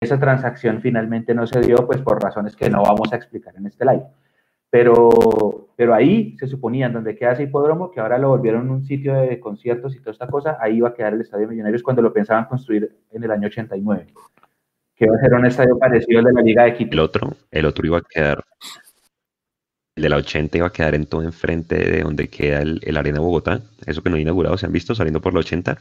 Esa 0.00 0.18
transacción 0.18 0.80
finalmente 0.80 1.34
no 1.34 1.46
se 1.46 1.60
dio, 1.60 1.86
pues 1.86 2.02
por 2.02 2.20
razones 2.20 2.56
que 2.56 2.68
no 2.68 2.82
vamos 2.82 3.12
a 3.12 3.16
explicar 3.16 3.54
en 3.56 3.66
este 3.66 3.84
live. 3.84 4.04
Pero, 4.70 5.68
pero 5.76 5.94
ahí 5.94 6.36
se 6.38 6.46
suponía, 6.46 6.88
donde 6.88 7.16
queda 7.16 7.32
ese 7.32 7.44
hipódromo, 7.44 7.90
que 7.90 8.00
ahora 8.00 8.18
lo 8.18 8.30
volvieron 8.30 8.70
un 8.70 8.84
sitio 8.84 9.14
de 9.14 9.38
conciertos 9.38 9.94
y 9.94 10.00
toda 10.00 10.12
esta 10.12 10.26
cosa, 10.26 10.58
ahí 10.60 10.76
iba 10.78 10.88
a 10.88 10.94
quedar 10.94 11.14
el 11.14 11.20
Estadio 11.20 11.48
Millonarios 11.48 11.82
cuando 11.82 12.02
lo 12.02 12.12
pensaban 12.12 12.46
construir 12.46 12.96
en 13.12 13.22
el 13.22 13.30
año 13.30 13.46
89. 13.46 14.06
Que 14.94 15.04
iba 15.04 15.14
a 15.14 15.20
ser 15.20 15.34
un 15.34 15.46
estadio 15.46 15.78
parecido 15.78 16.20
al 16.20 16.24
de 16.24 16.32
la 16.32 16.40
Liga 16.40 16.64
de 16.64 16.74
Quito. 16.74 16.92
El 16.92 17.00
otro, 17.00 17.30
el 17.50 17.66
otro 17.66 17.86
iba 17.86 17.98
a 17.98 18.02
quedar, 18.02 18.42
el 19.94 20.02
de 20.02 20.08
la 20.08 20.16
80 20.16 20.58
iba 20.58 20.66
a 20.66 20.72
quedar 20.72 20.94
en 20.94 21.06
todo 21.06 21.22
enfrente 21.22 21.76
de 21.76 22.02
donde 22.02 22.28
queda 22.28 22.60
el, 22.60 22.80
el 22.82 22.96
Arena 22.96 23.20
Bogotá, 23.20 23.60
eso 23.86 24.02
que 24.02 24.10
no 24.10 24.16
ha 24.16 24.20
inaugurado, 24.20 24.58
se 24.58 24.66
han 24.66 24.72
visto 24.72 24.94
saliendo 24.94 25.20
por 25.20 25.32
la 25.32 25.40
80. 25.40 25.78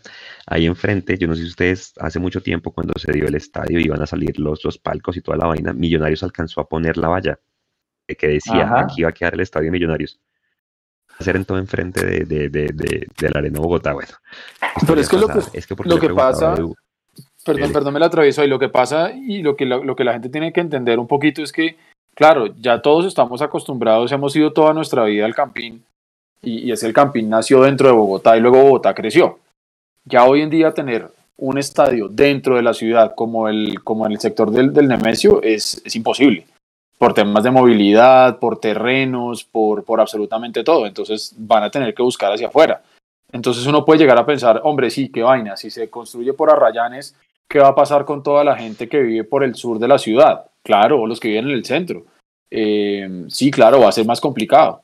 Ahí 0.48 0.66
enfrente, 0.66 1.18
yo 1.18 1.28
no 1.28 1.36
sé 1.36 1.42
si 1.42 1.48
ustedes, 1.48 1.94
hace 2.00 2.20
mucho 2.20 2.42
tiempo 2.42 2.72
cuando 2.72 2.94
se 3.00 3.12
dio 3.12 3.26
el 3.26 3.36
estadio, 3.36 3.80
iban 3.80 4.02
a 4.02 4.06
salir 4.06 4.40
los, 4.40 4.64
los 4.64 4.78
palcos 4.78 5.18
y 5.18 5.22
toda 5.22 5.38
la 5.38 5.48
vaina, 5.48 5.74
Millonarios 5.74 6.24
alcanzó 6.24 6.62
a 6.62 6.68
poner 6.68 6.98
la 6.98 7.08
valla 7.08 7.40
que 8.14 8.28
decía, 8.28 8.72
aquí 8.78 9.02
va 9.02 9.10
a 9.10 9.14
quedar 9.14 9.34
el 9.34 9.40
Estadio 9.40 9.72
Millonarios. 9.72 10.20
Hacer 11.18 11.38
en 11.38 11.46
todo 11.46 11.58
enfrente 11.58 12.06
de, 12.06 12.26
de, 12.26 12.50
de, 12.50 12.68
de, 12.68 13.30
la 13.30 13.40
Arena 13.40 13.60
Bogotá, 13.60 13.94
bueno. 13.94 14.12
Pero 14.86 15.00
es 15.00 15.10
que, 15.10 15.18
lo 15.18 15.28
que, 15.28 15.40
es 15.54 15.66
que, 15.66 15.76
lo 15.84 15.98
que 15.98 16.10
pasa, 16.10 16.56
perdón, 17.46 17.72
perdón, 17.72 17.94
me 17.94 18.00
la 18.00 18.08
atravieso 18.08 18.42
ahí, 18.42 18.50
lo 18.50 18.60
que 18.60 18.70
pasa 18.70 19.12
y 19.12 19.42
lo 19.42 19.56
que, 19.56 19.66
lo 19.66 19.96
que 19.96 20.04
la 20.04 20.14
gente 20.14 20.30
tiene 20.30 20.52
que 20.52 20.60
entender 20.60 21.00
un 21.00 21.08
poquito 21.08 21.42
es 21.42 21.54
que, 21.54 21.78
claro, 22.14 22.48
ya 22.58 22.82
todos 22.82 23.06
estamos 23.06 23.42
acostumbrados, 23.42 24.12
hemos 24.12 24.36
ido 24.36 24.52
toda 24.52 24.74
nuestra 24.74 25.06
vida 25.06 25.26
al 25.26 25.34
Campín, 25.34 25.86
y, 26.42 26.68
y 26.68 26.72
es 26.72 26.84
el 26.84 26.94
Campín 26.94 27.30
nació 27.30 27.62
dentro 27.62 27.88
de 27.88 27.94
Bogotá 27.94 28.36
y 28.36 28.42
luego 28.42 28.62
Bogotá 28.62 28.94
creció. 28.94 29.40
Ya 30.04 30.26
hoy 30.26 30.42
en 30.42 30.50
día 30.50 30.74
tener 30.74 31.10
un 31.38 31.58
estadio 31.58 32.10
dentro 32.10 32.58
de 32.58 32.62
la 32.62 32.74
ciudad 32.74 33.16
como, 33.16 33.48
el, 33.48 33.82
como 33.84 34.06
en 34.06 34.12
el 34.12 34.20
sector 34.20 34.52
del, 34.52 34.74
del 34.74 34.90
Nemesio 34.90 35.42
es, 35.42 35.82
es 35.86 35.96
imposible 35.96 36.46
por 36.98 37.14
temas 37.14 37.44
de 37.44 37.52
movilidad, 37.52 38.40
por 38.40 38.60
terrenos, 38.60 39.44
por, 39.44 39.84
por 39.84 40.00
absolutamente 40.00 40.64
todo. 40.64 40.86
Entonces 40.86 41.34
van 41.38 41.64
a 41.64 41.70
tener 41.70 41.94
que 41.94 42.04
buscar 42.04 42.32
hacia 42.32 42.48
afuera. 42.48 42.82
Entonces 43.32 43.66
uno 43.66 43.84
puede 43.84 44.00
llegar 44.00 44.18
a 44.18 44.26
pensar, 44.26 44.62
hombre, 44.64 44.90
sí, 44.90 45.10
qué 45.10 45.24
vaina, 45.24 45.58
si 45.58 45.70
se 45.70 45.90
construye 45.90 46.34
por 46.34 46.50
Arrayanes, 46.50 47.16
¿qué 47.50 47.60
va 47.60 47.70
a 47.70 47.76
pasar 47.76 48.06
con 48.06 48.24
toda 48.24 48.44
la 48.44 48.56
gente 48.56 48.88
que 48.88 49.02
vive 49.02 49.24
por 49.24 49.44
el 49.44 49.56
sur 49.56 49.80
de 49.80 49.88
la 49.88 49.98
ciudad? 49.98 50.46
Claro, 50.64 51.02
o 51.02 51.08
los 51.08 51.20
que 51.20 51.30
viven 51.30 51.46
en 51.50 51.52
el 51.52 51.66
centro. 51.66 52.06
Eh, 52.50 53.26
sí, 53.28 53.52
claro, 53.52 53.82
va 53.82 53.90
a 53.90 53.92
ser 53.92 54.06
más 54.06 54.22
complicado. 54.22 54.82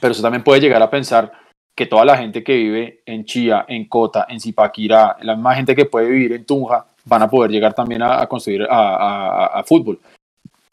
Pero 0.00 0.12
eso 0.12 0.22
también 0.22 0.44
puede 0.44 0.60
llegar 0.60 0.82
a 0.82 0.90
pensar 0.90 1.32
que 1.74 1.86
toda 1.86 2.04
la 2.04 2.16
gente 2.16 2.44
que 2.44 2.54
vive 2.54 3.02
en 3.04 3.24
Chía, 3.24 3.64
en 3.68 3.86
Cota, 3.88 4.26
en 4.28 4.40
Zipaquirá, 4.40 5.16
la 5.22 5.34
misma 5.34 5.54
gente 5.54 5.74
que 5.74 5.86
puede 5.86 6.08
vivir 6.08 6.32
en 6.32 6.44
Tunja, 6.44 6.86
van 7.04 7.22
a 7.22 7.30
poder 7.30 7.50
llegar 7.50 7.74
también 7.74 8.02
a, 8.02 8.26
construir 8.26 8.66
a, 8.70 9.46
a 9.46 9.64
fútbol. 9.64 9.98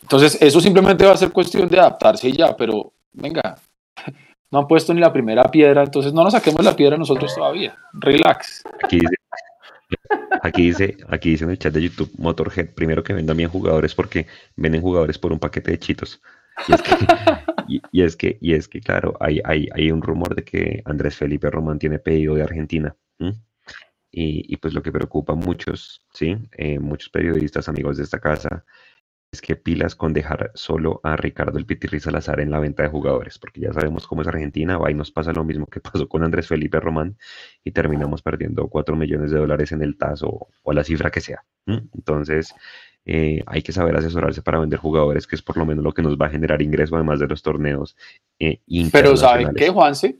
Entonces, 0.04 0.38
eso 0.42 0.60
simplemente 0.60 1.06
va 1.06 1.14
a 1.14 1.18
ser 1.18 1.32
cuestión 1.32 1.68
de 1.70 1.80
adaptarse 1.80 2.28
y 2.28 2.34
ya, 2.34 2.56
pero 2.56 2.94
venga, 3.14 3.58
no 4.52 4.60
han 4.60 4.68
puesto 4.68 4.94
ni 4.94 5.00
la 5.00 5.14
primera 5.14 5.44
piedra, 5.50 5.82
entonces 5.82 6.14
no 6.14 6.24
nos 6.24 6.34
saquemos 6.34 6.64
la 6.64 6.76
piedra 6.76 6.98
nosotros 6.98 7.34
todavía. 7.34 7.76
Relax. 7.94 8.64
Aquí 8.84 9.00
dice, 9.00 9.16
aquí 10.44 10.64
dice, 10.64 10.98
aquí 11.08 11.30
dice 11.32 11.46
en 11.46 11.52
el 11.52 11.58
chat 11.58 11.74
de 11.74 11.82
YouTube, 11.82 12.12
Motorhead, 12.18 12.74
primero 12.76 13.04
que 13.04 13.14
vendan 13.14 13.38
bien 13.38 13.50
jugadores 13.50 13.96
porque 13.96 14.28
venden 14.58 14.82
jugadores 14.82 15.18
por 15.18 15.32
un 15.32 15.40
paquete 15.40 15.72
de 15.72 15.80
chitos. 15.80 16.22
Y 17.92 18.02
es 18.02 18.18
que, 18.18 18.38
y, 18.42 18.54
es 18.54 18.68
que, 18.68 18.82
claro, 18.82 19.16
hay, 19.22 19.40
hay, 19.46 19.70
hay, 19.74 19.90
un 19.90 20.02
rumor 20.02 20.36
de 20.36 20.44
que 20.44 20.82
Andrés 20.84 21.16
Felipe 21.16 21.50
Román 21.50 21.80
tiene 21.80 21.98
pedido 21.98 22.36
de 22.36 22.44
Argentina. 22.44 22.94
Y, 24.12 24.54
y, 24.54 24.58
pues 24.58 24.74
lo 24.74 24.84
que 24.84 24.92
preocupa 24.92 25.32
a 25.32 25.38
muchos, 25.38 26.04
¿sí? 26.14 26.36
Eh, 26.58 26.78
muchos 26.78 27.10
periodistas, 27.10 27.70
amigos 27.70 27.98
de 27.98 28.04
esta 28.04 28.20
casa, 28.20 28.66
que 29.42 29.56
pilas 29.56 29.96
con 29.96 30.14
dejar 30.14 30.52
solo 30.54 31.00
a 31.04 31.16
Ricardo 31.16 31.58
el 31.58 31.66
Pitirri 31.66 32.00
Salazar 32.00 32.40
en 32.40 32.52
la 32.52 32.60
venta 32.60 32.84
de 32.84 32.90
jugadores, 32.90 33.40
porque 33.40 33.62
ya 33.62 33.74
sabemos 33.74 34.08
cómo 34.08 34.22
es 34.22 34.28
Argentina, 34.28 34.78
va 34.78 34.92
y 34.92 34.94
nos 34.94 35.12
pasa 35.12 35.34
lo 35.34 35.44
mismo 35.44 35.66
que 35.66 35.80
pasó 35.82 36.08
con 36.08 36.24
Andrés 36.24 36.48
Felipe 36.48 36.80
Román 36.80 37.18
y 37.64 37.72
terminamos 37.72 38.22
perdiendo 38.22 38.68
4 38.68 38.96
millones 38.96 39.32
de 39.32 39.40
dólares 39.40 39.72
en 39.72 39.82
el 39.82 39.98
TAS 39.98 40.24
o, 40.24 40.48
la 40.72 40.84
cifra 40.84 41.12
que 41.12 41.22
sea. 41.22 41.44
Entonces, 41.66 42.54
eh, 43.06 43.42
hay 43.46 43.62
que 43.62 43.72
saber 43.72 43.96
asesorarse 43.96 44.42
para 44.42 44.60
vender 44.60 44.80
jugadores, 44.80 45.28
que 45.28 45.36
es 45.36 45.42
por 45.42 45.58
lo 45.58 45.66
menos 45.66 45.84
lo 45.84 45.94
que 45.94 46.02
nos 46.02 46.18
va 46.18 46.28
a 46.28 46.30
generar 46.30 46.62
ingreso 46.62 46.96
además 46.96 47.20
de 47.20 47.28
los 47.28 47.42
torneos. 47.42 47.96
Eh, 48.40 48.60
Pero 48.92 49.16
¿saben 49.16 49.54
qué, 49.56 49.70
Juanse? 49.70 50.18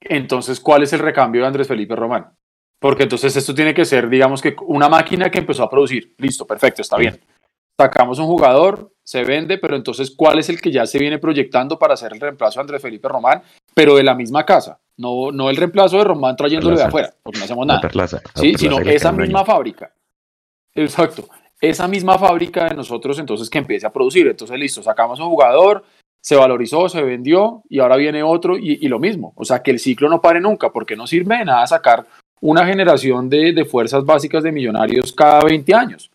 Entonces, 0.00 0.60
¿cuál 0.60 0.82
es 0.82 0.92
el 0.92 1.00
recambio 1.00 1.42
de 1.42 1.46
Andrés 1.46 1.68
Felipe 1.68 1.94
Román? 1.94 2.26
Porque 2.78 3.02
entonces 3.02 3.36
esto 3.36 3.54
tiene 3.54 3.74
que 3.74 3.84
ser, 3.84 4.08
digamos 4.08 4.40
que 4.40 4.56
una 4.66 4.88
máquina 4.88 5.30
que 5.30 5.38
empezó 5.38 5.62
a 5.62 5.70
producir. 5.70 6.14
Listo, 6.16 6.46
perfecto, 6.46 6.80
está 6.80 6.96
bien 6.96 7.20
sacamos 7.80 8.18
un 8.18 8.26
jugador, 8.26 8.92
se 9.02 9.24
vende, 9.24 9.56
pero 9.56 9.74
entonces, 9.74 10.12
¿cuál 10.14 10.38
es 10.38 10.50
el 10.50 10.60
que 10.60 10.70
ya 10.70 10.84
se 10.84 10.98
viene 10.98 11.18
proyectando 11.18 11.78
para 11.78 11.94
hacer 11.94 12.12
el 12.12 12.20
reemplazo 12.20 12.58
de 12.58 12.62
Andrés 12.62 12.82
Felipe 12.82 13.08
Román, 13.08 13.42
pero 13.74 13.96
de 13.96 14.04
la 14.04 14.14
misma 14.14 14.44
casa? 14.44 14.78
No, 14.98 15.32
no 15.32 15.48
el 15.48 15.56
reemplazo 15.56 15.96
de 15.96 16.04
Román 16.04 16.36
trayéndolo 16.36 16.76
de 16.76 16.82
afuera, 16.82 17.14
porque 17.22 17.38
no 17.38 17.46
hacemos 17.46 17.66
nada. 17.66 17.80
sí, 18.34 18.54
sino 18.58 18.78
esa 18.80 19.12
misma 19.12 19.46
fábrica. 19.46 19.90
Exacto. 20.74 21.24
Esa 21.58 21.88
misma 21.88 22.18
fábrica 22.18 22.68
de 22.68 22.74
nosotros, 22.74 23.18
entonces, 23.18 23.48
que 23.48 23.58
empiece 23.58 23.86
a 23.86 23.92
producir. 23.92 24.26
Entonces, 24.26 24.58
listo, 24.58 24.82
sacamos 24.82 25.18
un 25.18 25.28
jugador, 25.28 25.84
se 26.20 26.36
valorizó, 26.36 26.88
se 26.90 27.02
vendió, 27.02 27.62
y 27.70 27.80
ahora 27.80 27.96
viene 27.96 28.22
otro, 28.22 28.58
y, 28.58 28.86
lo 28.88 28.98
mismo. 28.98 29.32
O 29.36 29.44
sea, 29.46 29.62
que 29.62 29.70
el 29.70 29.78
ciclo 29.78 30.10
no 30.10 30.20
pare 30.20 30.40
nunca, 30.40 30.70
porque 30.70 30.96
no 30.96 31.06
sirve 31.06 31.38
de 31.38 31.46
nada 31.46 31.66
sacar 31.66 32.06
una 32.42 32.66
generación 32.66 33.30
de, 33.30 33.52
de 33.52 33.64
fuerzas 33.64 34.04
básicas 34.04 34.42
de 34.42 34.52
millonarios 34.52 35.12
cada 35.12 35.42
20 35.44 35.74
años. 35.74 36.10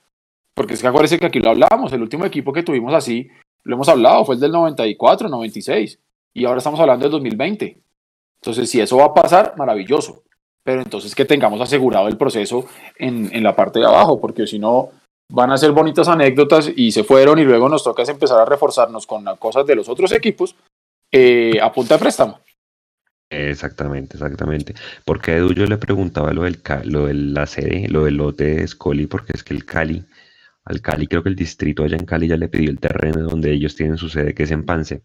Porque 0.55 0.73
es 0.73 0.81
que 0.81 0.87
acuérdense 0.87 1.19
que 1.19 1.25
aquí 1.25 1.39
lo 1.39 1.51
hablábamos, 1.51 1.93
el 1.93 2.01
último 2.01 2.25
equipo 2.25 2.53
que 2.53 2.63
tuvimos 2.63 2.93
así, 2.93 3.29
lo 3.63 3.75
hemos 3.75 3.89
hablado, 3.89 4.25
fue 4.25 4.35
el 4.35 4.41
del 4.41 4.51
94, 4.51 5.29
96, 5.29 5.99
y 6.33 6.45
ahora 6.45 6.59
estamos 6.59 6.79
hablando 6.79 7.03
del 7.03 7.11
2020. 7.11 7.77
Entonces, 8.41 8.69
si 8.69 8.79
eso 8.79 8.97
va 8.97 9.05
a 9.05 9.13
pasar, 9.13 9.53
maravilloso. 9.57 10.23
Pero 10.63 10.81
entonces 10.81 11.13
que 11.13 11.25
tengamos 11.25 11.61
asegurado 11.61 12.07
el 12.07 12.17
proceso 12.17 12.65
en, 12.97 13.29
en 13.35 13.43
la 13.43 13.55
parte 13.55 13.79
de 13.79 13.85
abajo, 13.85 14.19
porque 14.19 14.47
si 14.47 14.57
no, 14.57 14.89
van 15.29 15.51
a 15.51 15.57
ser 15.57 15.71
bonitas 15.71 16.07
anécdotas 16.07 16.71
y 16.75 16.91
se 16.91 17.03
fueron 17.03 17.39
y 17.39 17.43
luego 17.43 17.69
nos 17.69 17.83
toca 17.83 18.03
empezar 18.03 18.39
a 18.39 18.45
reforzarnos 18.45 19.05
con 19.05 19.25
cosas 19.37 19.65
de 19.65 19.75
los 19.75 19.89
otros 19.89 20.11
equipos 20.11 20.55
eh, 21.11 21.59
a 21.61 21.71
punta 21.71 21.95
de 21.95 21.99
préstamo. 21.99 22.39
Exactamente, 23.29 24.17
exactamente. 24.17 24.75
Porque 25.03 25.31
a 25.31 25.37
Edu 25.37 25.53
yo 25.53 25.65
le 25.65 25.77
preguntaba 25.77 26.31
lo 26.31 26.43
del, 26.43 26.61
lo 26.83 27.07
de 27.07 27.13
la 27.13 27.45
sede, 27.47 27.87
lo 27.89 28.05
del 28.05 28.17
lote 28.17 28.55
de 28.55 28.67
Scoli, 28.67 29.07
porque 29.07 29.33
es 29.33 29.43
que 29.43 29.53
el 29.53 29.65
Cali 29.65 30.05
al 30.65 30.81
Cali, 30.81 31.07
creo 31.07 31.23
que 31.23 31.29
el 31.29 31.35
distrito 31.35 31.83
allá 31.83 31.95
en 31.95 32.05
Cali 32.05 32.27
ya 32.27 32.37
le 32.37 32.49
pidió 32.49 32.71
el 32.71 32.79
terreno 32.79 33.21
donde 33.21 33.51
ellos 33.51 33.75
tienen 33.75 33.97
su 33.97 34.09
sede, 34.09 34.33
que 34.33 34.43
es 34.43 34.51
en 34.51 34.65
Pance, 34.65 35.03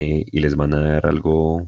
eh, 0.00 0.24
y 0.26 0.40
les 0.40 0.56
van 0.56 0.72
a 0.74 0.80
dar 0.80 1.06
algo, 1.06 1.66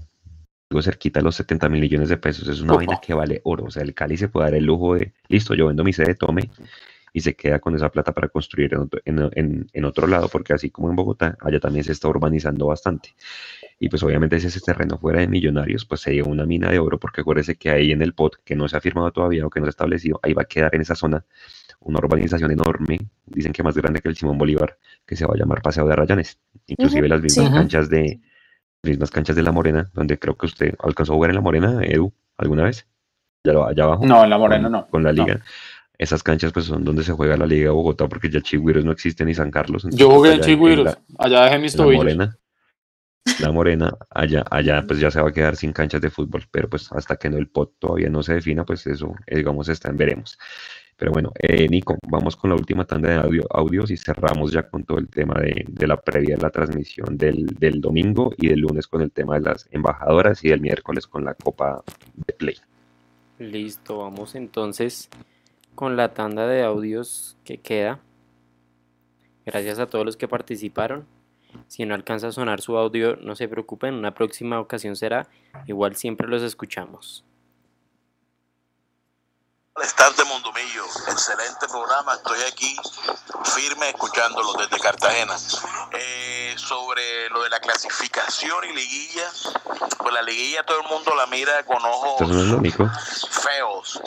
algo 0.70 0.82
cerquita 0.82 1.20
a 1.20 1.22
los 1.22 1.36
70 1.36 1.68
mil 1.68 1.82
millones 1.82 2.09
de 2.09 2.16
pesos. 2.16 2.48
Es 2.48 2.60
una 2.62 2.74
vaina 2.74 2.98
que 3.01 3.12
vale 3.12 3.40
oro. 3.44 3.64
O 3.64 3.70
sea, 3.70 3.82
el 3.82 3.92
Cali 3.92 4.16
se 4.16 4.28
puede 4.28 4.47
dar 4.47 4.55
el 4.55 4.64
lujo 4.64 4.94
de, 4.94 5.12
listo, 5.28 5.55
yo 5.55 5.66
vendo 5.66 5.84
mi 5.84 5.92
sede, 5.92 6.14
tome, 6.14 6.51
y 7.12 7.20
se 7.20 7.34
queda 7.34 7.59
con 7.59 7.74
esa 7.74 7.90
plata 7.90 8.12
para 8.12 8.28
construir 8.28 8.72
en 9.05 9.84
otro, 9.84 10.06
lado, 10.06 10.28
porque 10.28 10.55
así 10.55 10.70
como 10.70 10.88
en 10.88 10.97
Bogotá, 10.97 11.36
allá 11.40 11.60
también 11.60 11.84
se 11.84 11.92
está 11.92 12.09
urbanizando 12.09 12.66
bastante. 12.66 13.14
Y 13.78 13.88
pues 13.88 14.02
obviamente 14.02 14.40
si 14.40 14.47
ese 14.47 14.60
terreno 14.60 14.97
fuera 14.97 15.20
de 15.20 15.28
millonarios, 15.28 15.84
pues 15.84 16.02
sería 16.02 16.24
una 16.24 16.47
mina 16.47 16.70
de 16.70 16.78
oro, 16.78 16.98
porque 16.98 17.20
acuérdese 17.20 17.56
que 17.56 17.70
ahí 17.70 17.92
en 17.92 18.01
el 18.01 18.14
POT, 18.14 18.36
que 18.44 18.55
no 18.55 18.68
se 18.68 18.76
ha 18.76 18.80
firmado 18.80 19.10
todavía 19.12 19.47
o 19.47 19.51
que 19.51 19.60
no 19.60 19.66
se 19.66 19.70
ha 19.70 19.70
establecido, 19.70 20.20
ahí 20.22 20.32
va 20.32 20.42
a 20.42 20.47
quedar 20.47 20.74
en 20.74 20.82
esa 20.82 20.94
zona 20.94 21.24
una 21.81 21.98
urbanización 21.98 22.51
enorme, 22.51 22.98
dicen 23.27 23.52
que 23.52 23.62
más 23.62 23.74
grande 23.74 24.01
que 24.01 24.09
el 24.09 24.16
Simón 24.16 24.39
Bolívar, 24.39 24.78
que 25.07 25.16
se 25.16 25.27
va 25.27 25.35
a 25.35 25.39
llamar 25.39 25.62
Paseo 25.62 25.86
de 25.86 25.93
Arrayanes. 25.93 26.39
Inclusive 26.66 27.09
las 27.09 27.23
mismas 27.23 27.51
canchas 27.51 27.89
de 27.89 28.20
mismas 28.82 29.11
canchas 29.11 29.36
de 29.36 29.43
La 29.43 29.52
Morena, 29.52 29.90
donde 29.93 30.19
creo 30.19 30.36
que 30.36 30.47
usted 30.47 30.74
alcanzó 30.78 31.12
a 31.12 31.16
jugar 31.16 31.31
en 31.31 31.36
La 31.36 31.43
Morena, 31.43 31.81
Edu, 31.82 32.12
alguna 32.36 32.65
vez. 32.65 32.86
Allá, 33.44 33.85
abajo. 33.85 34.07
No, 34.07 34.23
en 34.24 34.31
La 34.31 34.39
Morena 34.39 34.69
no. 34.69 34.86
Con 34.89 35.02
la 35.02 35.12
liga. 35.12 35.40
Esas 35.98 36.23
canchas 36.23 36.52
pues 36.52 36.66
son 36.66 36.82
donde 36.82 37.02
se 37.02 37.12
juega 37.12 37.36
la 37.36 37.44
Liga 37.47 37.65
de 37.65 37.70
Bogotá, 37.70 38.09
porque 38.09 38.31
ya 38.31 38.40
Chigüiros 38.40 38.85
no 38.85 38.93
existe 38.93 39.24
ni 39.24 39.35
San 39.35 39.51
Carlos. 39.51 39.86
Yo 39.90 40.11
jugué 40.11 40.35
en 40.35 40.40
Chigüiros, 40.40 40.97
allá 41.19 41.44
dejé 41.44 41.59
mis 41.59 41.77
tobillos. 41.77 42.05
La 42.05 42.15
Morena, 42.15 42.39
la 43.39 43.52
Morena, 43.52 43.98
allá, 44.09 44.44
allá 44.51 44.82
pues 44.86 44.98
ya 44.98 45.11
se 45.11 45.20
va 45.20 45.28
a 45.28 45.32
quedar 45.32 45.57
sin 45.57 45.74
canchas 45.74 46.01
de 46.01 46.09
fútbol, 46.09 46.44
pero 46.51 46.70
pues 46.70 46.90
hasta 46.93 47.16
que 47.16 47.28
no 47.28 47.36
el 47.36 47.48
POT 47.48 47.74
todavía 47.78 48.09
no 48.09 48.23
se 48.23 48.35
defina, 48.35 48.65
pues 48.65 48.86
eso, 48.86 49.15
eh, 49.27 49.36
digamos, 49.36 49.69
está 49.69 49.90
en 49.90 49.98
veremos. 49.98 50.39
Pero 51.01 51.12
bueno, 51.12 51.32
eh, 51.39 51.66
Nico, 51.66 51.97
vamos 52.06 52.36
con 52.36 52.51
la 52.51 52.56
última 52.56 52.85
tanda 52.85 53.09
de 53.09 53.16
audio, 53.16 53.47
audios 53.48 53.90
y 53.90 53.97
cerramos 53.97 54.52
ya 54.52 54.68
con 54.68 54.85
todo 54.85 54.98
el 54.98 55.09
tema 55.09 55.32
de, 55.40 55.86
la 55.86 55.97
previa 55.97 56.36
de 56.36 56.43
la 56.43 56.51
transmisión 56.51 57.16
del, 57.16 57.47
domingo 57.81 58.35
y 58.36 58.48
del 58.48 58.60
lunes 58.60 58.86
con 58.86 59.01
el 59.01 59.10
tema 59.10 59.36
de 59.36 59.40
las 59.40 59.66
embajadoras 59.70 60.44
y 60.44 60.51
el 60.51 60.60
miércoles 60.60 61.06
con 61.06 61.24
la 61.24 61.32
Copa 61.32 61.82
de 62.14 62.35
Play. 62.35 62.56
Listo, 63.39 63.97
vamos 63.97 64.35
entonces 64.35 65.09
con 65.74 65.97
la 65.97 66.12
tanda 66.12 66.47
de 66.47 66.64
audios 66.64 67.39
que 67.44 67.56
queda. 67.56 68.01
Gracias 69.47 69.78
a 69.78 69.86
todos 69.86 70.05
los 70.05 70.18
que 70.18 70.28
participaron. 70.28 71.06
Si 71.66 71.86
no 71.86 71.94
alcanza 71.94 72.28
a 72.28 72.32
sonar 72.32 72.60
su 72.60 72.77
audio, 72.77 73.16
no 73.16 73.36
se 73.36 73.48
preocupen, 73.48 73.94
una 73.94 74.12
próxima 74.12 74.60
ocasión 74.60 74.97
será. 74.97 75.28
Igual 75.66 75.97
siempre 75.97 76.28
los 76.28 76.43
escuchamos. 76.43 77.24
Estar 79.82 80.15
de 80.15 80.24
excelente 81.09 81.66
programa, 81.69 82.15
estoy 82.15 82.43
aquí 82.43 82.77
firme 83.55 83.89
escuchándolo 83.89 84.52
desde 84.55 84.78
Cartagena. 84.78 85.36
Eh, 85.93 86.19
sobre 86.70 87.28
lo 87.30 87.42
de 87.42 87.51
la 87.51 87.59
clasificación 87.59 88.64
y 88.64 88.72
liguilla, 88.72 89.28
pues 89.98 90.14
la 90.14 90.22
liguilla 90.22 90.62
todo 90.62 90.80
el 90.80 90.86
mundo 90.86 91.12
la 91.16 91.26
mira 91.26 91.64
con 91.64 91.84
ojos 91.84 92.20
feos, 93.28 94.01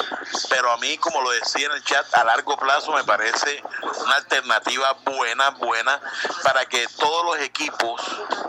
pero 0.50 0.72
a 0.72 0.78
mí, 0.78 0.98
como 0.98 1.22
lo 1.22 1.32
decía 1.32 1.66
en 1.66 1.74
el 1.74 1.84
chat, 1.84 2.06
a 2.14 2.24
largo 2.24 2.56
plazo 2.56 2.94
me 2.94 3.04
parece 3.04 3.62
una 4.06 4.16
alternativa 4.16 4.94
buena, 5.04 5.50
buena, 5.50 6.00
para 6.42 6.66
que 6.66 6.88
todos 6.98 7.26
los 7.26 7.46
equipos 7.46 8.02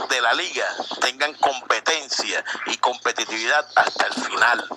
de 0.09 0.21
la 0.21 0.33
liga 0.35 0.69
tengan 1.01 1.35
competencia 1.35 2.45
y 2.67 2.77
competitividad 2.77 3.67
hasta 3.75 4.07
el 4.07 4.15
final. 4.15 4.69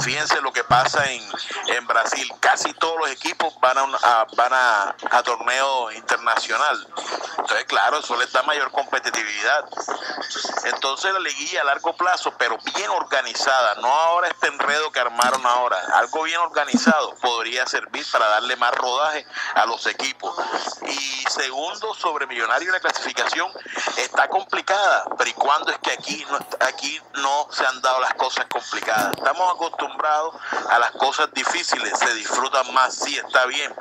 Fíjense 0.00 0.38
lo 0.42 0.52
que 0.52 0.64
pasa 0.64 1.10
en 1.10 1.22
en 1.70 1.86
Brasil 1.86 2.28
casi 2.40 2.72
todos 2.74 2.98
los 2.98 3.10
equipos 3.10 3.54
van 3.60 3.78
a, 3.78 4.26
van 4.36 4.52
a, 4.52 5.22
torneo 5.22 5.92
internacional. 5.92 6.86
Entonces, 7.38 7.64
claro, 7.66 7.98
eso 7.98 8.16
les 8.16 8.32
da 8.32 8.42
mayor 8.50 8.72
competitividad. 8.72 9.64
Entonces, 10.64 11.12
la 11.12 11.20
liguilla 11.20 11.60
a 11.60 11.64
largo 11.64 11.96
plazo, 11.96 12.34
pero 12.36 12.58
bien 12.74 12.90
organizada, 12.90 13.76
no 13.76 13.86
ahora 13.86 14.26
este 14.26 14.48
enredo 14.48 14.90
que 14.90 14.98
armaron 14.98 15.46
ahora, 15.46 15.78
algo 15.94 16.24
bien 16.24 16.40
organizado 16.40 17.14
podría 17.22 17.64
servir 17.68 18.04
para 18.10 18.26
darle 18.26 18.56
más 18.56 18.74
rodaje 18.74 19.24
a 19.54 19.66
los 19.66 19.86
equipos. 19.86 20.34
Y 20.84 21.24
segundo, 21.30 21.94
sobre 21.94 22.26
Millonario, 22.26 22.72
la 22.72 22.80
clasificación 22.80 23.52
está 23.96 24.26
complicada, 24.28 25.04
pero 25.16 25.30
¿y 25.30 25.34
cuándo 25.34 25.70
es 25.70 25.78
que 25.78 25.92
aquí 25.92 26.26
no, 26.28 26.38
aquí 26.66 27.00
no 27.14 27.46
se 27.52 27.64
han 27.64 27.80
dado 27.82 28.00
las 28.00 28.14
cosas 28.14 28.46
complicadas? 28.46 29.16
Estamos 29.16 29.54
acostumbrados 29.54 30.34
a 30.68 30.78
las 30.80 30.90
cosas 30.92 31.32
difíciles, 31.32 31.96
se 31.96 32.14
disfrutan 32.14 32.74
más, 32.74 32.96
sí, 32.96 33.16
está 33.16 33.46
bien. 33.46 33.72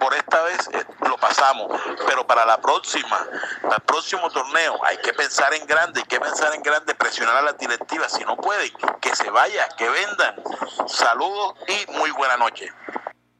Por 0.00 0.14
esta 0.14 0.42
vez 0.42 0.68
eh, 0.72 0.84
lo 1.08 1.16
pasamos, 1.18 1.80
pero 2.06 2.26
para 2.26 2.44
la 2.44 2.60
próxima, 2.60 3.26
para 3.62 3.76
el 3.76 3.82
próximo 3.82 4.28
torneo, 4.30 4.84
hay 4.84 4.98
que 4.98 5.12
pensar 5.12 5.52
en 5.54 5.66
grande, 5.66 6.00
hay 6.00 6.06
que 6.06 6.20
pensar 6.20 6.54
en 6.54 6.62
grande, 6.62 6.94
presionar 6.94 7.36
a 7.36 7.42
las 7.42 7.58
directivas, 7.58 8.12
si 8.12 8.24
no 8.24 8.36
pueden, 8.36 8.72
que 9.00 9.14
se 9.14 9.30
vaya, 9.30 9.68
que 9.76 9.88
vendan. 9.88 10.42
Saludos 10.86 11.54
y 11.68 11.92
muy 11.92 12.10
buena 12.10 12.36
noche. 12.36 12.72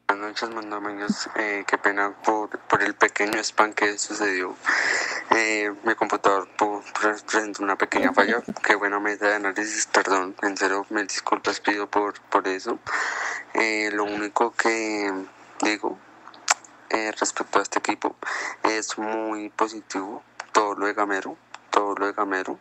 Buenas 0.06 0.28
noches, 0.28 0.50
mandameños. 0.50 1.28
Eh, 1.34 1.64
qué 1.66 1.78
pena 1.78 2.14
por, 2.24 2.50
por, 2.50 2.82
el 2.82 2.94
pequeño 2.94 3.40
spam 3.40 3.72
que 3.72 3.98
sucedió. 3.98 4.54
Eh, 5.30 5.72
mi 5.82 5.94
computador 5.94 6.46
presentó 7.26 7.62
una 7.62 7.76
pequeña 7.76 8.12
falla. 8.12 8.42
Qué 8.62 8.74
buena 8.74 9.00
meta 9.00 9.28
de 9.28 9.34
análisis. 9.36 9.86
Perdón, 9.86 10.36
en 10.42 10.56
serio, 10.56 10.86
me 10.90 11.02
disculpas, 11.04 11.58
pido 11.58 11.88
por, 11.88 12.20
por 12.28 12.46
eso. 12.46 12.78
Eh, 13.54 13.90
lo 13.92 14.04
único 14.04 14.52
que 14.52 15.10
digo 15.62 15.98
eh, 16.90 17.12
respecto 17.18 17.58
a 17.58 17.62
este 17.62 17.78
equipo 17.78 18.16
es 18.62 18.98
muy 18.98 19.50
positivo. 19.50 20.22
Todo 20.52 20.74
lo 20.74 20.86
de 20.86 20.94
Gamero, 20.94 21.36
todo 21.70 21.94
lo 21.94 22.06
de 22.06 22.12
Gamero. 22.12 22.58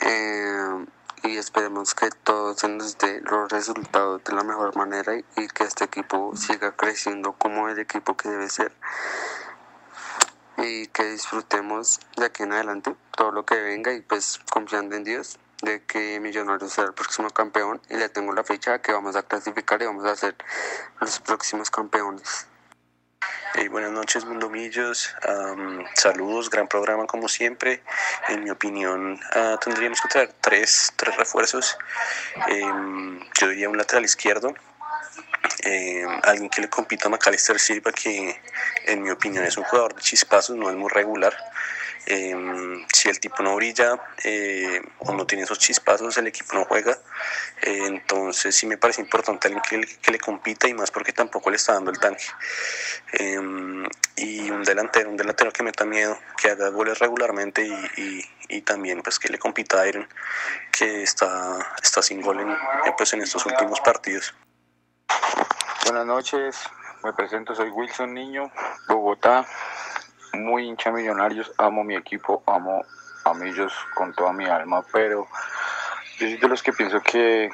Eh, 0.00 0.86
y 1.22 1.36
esperemos 1.36 1.94
que 1.94 2.10
todo 2.10 2.54
se 2.54 2.68
nos 2.68 2.96
dé 2.96 3.20
los 3.20 3.50
resultados 3.50 4.24
de 4.24 4.32
la 4.32 4.42
mejor 4.42 4.74
manera 4.76 5.14
y, 5.16 5.48
que 5.48 5.64
este 5.64 5.84
equipo 5.84 6.34
siga 6.34 6.72
creciendo 6.72 7.32
como 7.32 7.68
el 7.68 7.78
equipo 7.78 8.16
que 8.16 8.30
debe 8.30 8.48
ser 8.48 8.72
y 10.56 10.86
que 10.88 11.04
disfrutemos 11.04 12.00
de 12.16 12.26
aquí 12.26 12.42
en 12.42 12.52
adelante 12.52 12.94
todo 13.16 13.32
lo 13.32 13.44
que 13.44 13.60
venga 13.60 13.92
y 13.92 14.00
pues 14.00 14.40
confiando 14.50 14.96
en 14.96 15.04
Dios 15.04 15.38
de 15.62 15.84
que 15.84 16.20
Millonarios 16.20 16.72
será 16.72 16.88
el 16.88 16.94
próximo 16.94 17.28
campeón 17.30 17.80
y 17.90 17.96
le 17.96 18.08
tengo 18.08 18.32
la 18.32 18.44
fecha 18.44 18.80
que 18.80 18.92
vamos 18.92 19.16
a 19.16 19.22
clasificar 19.22 19.82
y 19.82 19.86
vamos 19.86 20.04
a 20.06 20.16
ser 20.16 20.36
los 21.00 21.20
próximos 21.20 21.70
campeones. 21.70 22.46
Hey, 23.52 23.66
buenas 23.66 23.90
noches, 23.90 24.24
Mundomillos. 24.24 25.12
Um, 25.28 25.84
saludos, 25.94 26.50
gran 26.50 26.68
programa 26.68 27.06
como 27.06 27.28
siempre. 27.28 27.82
En 28.28 28.44
mi 28.44 28.50
opinión, 28.50 29.18
uh, 29.34 29.58
tendríamos 29.58 30.00
que 30.00 30.06
traer 30.06 30.32
tres, 30.40 30.92
tres 30.94 31.16
refuerzos. 31.16 31.76
Um, 32.48 33.18
yo 33.40 33.48
diría 33.48 33.68
un 33.68 33.76
lateral 33.76 34.04
izquierdo, 34.04 34.54
eh, 35.64 36.06
alguien 36.22 36.48
que 36.48 36.60
le 36.60 36.70
compita 36.70 37.08
a 37.08 37.10
Macalister 37.10 37.58
Silva, 37.58 37.90
que 37.90 38.40
en 38.86 39.02
mi 39.02 39.10
opinión 39.10 39.44
es 39.44 39.56
un 39.56 39.64
jugador 39.64 39.96
de 39.96 40.00
chispazos, 40.00 40.54
no 40.54 40.70
es 40.70 40.76
muy 40.76 40.88
regular. 40.88 41.36
Eh, 42.06 42.86
si 42.92 43.08
el 43.08 43.20
tipo 43.20 43.42
no 43.42 43.54
brilla 43.56 44.00
eh, 44.24 44.80
o 44.98 45.12
no 45.12 45.26
tiene 45.26 45.44
esos 45.44 45.58
chispazos, 45.58 46.16
el 46.18 46.26
equipo 46.26 46.54
no 46.54 46.64
juega. 46.64 46.98
Eh, 47.62 47.82
entonces 47.86 48.54
sí 48.54 48.66
me 48.66 48.78
parece 48.78 49.00
importante 49.00 49.48
alguien 49.48 49.62
que, 49.68 49.98
que, 50.00 50.10
le 50.10 50.18
compita 50.18 50.66
y 50.66 50.74
más 50.74 50.90
porque 50.90 51.12
tampoco 51.12 51.50
le 51.50 51.56
está 51.56 51.74
dando 51.74 51.90
el 51.90 51.98
tanque. 51.98 52.24
y 54.16 54.50
un 54.50 54.64
delantero, 54.64 55.10
un 55.10 55.16
delantero 55.16 55.52
que 55.52 55.62
meta 55.62 55.84
miedo, 55.84 56.18
que 56.36 56.50
haga 56.50 56.68
goles 56.68 56.98
regularmente 56.98 57.66
y, 57.66 58.00
y, 58.00 58.30
y 58.48 58.62
también 58.62 59.02
pues 59.02 59.18
que 59.18 59.28
le 59.28 59.38
compita 59.38 59.80
a 59.80 59.86
Iron, 59.86 60.08
que 60.72 61.02
está, 61.02 61.58
está 61.82 62.02
sin 62.02 62.20
gol 62.20 62.40
en, 62.40 62.56
pues, 62.96 63.12
en 63.12 63.22
estos 63.22 63.46
últimos 63.46 63.80
partidos. 63.80 64.34
Buenas 65.84 66.06
noches, 66.06 66.56
me 67.02 67.12
presento, 67.12 67.54
soy 67.54 67.70
Wilson 67.70 68.14
Niño, 68.14 68.50
Bogotá 68.88 69.46
muy 70.34 70.66
hincha 70.66 70.90
millonarios, 70.90 71.52
amo 71.58 71.84
mi 71.84 71.96
equipo, 71.96 72.42
amo 72.46 72.82
a 73.24 73.34
Millos 73.34 73.72
con 73.94 74.12
toda 74.14 74.32
mi 74.32 74.46
alma, 74.46 74.82
pero 74.92 75.26
yo 76.18 76.26
soy 76.26 76.36
de 76.36 76.48
los 76.48 76.62
que 76.62 76.72
pienso 76.72 77.00
que, 77.00 77.50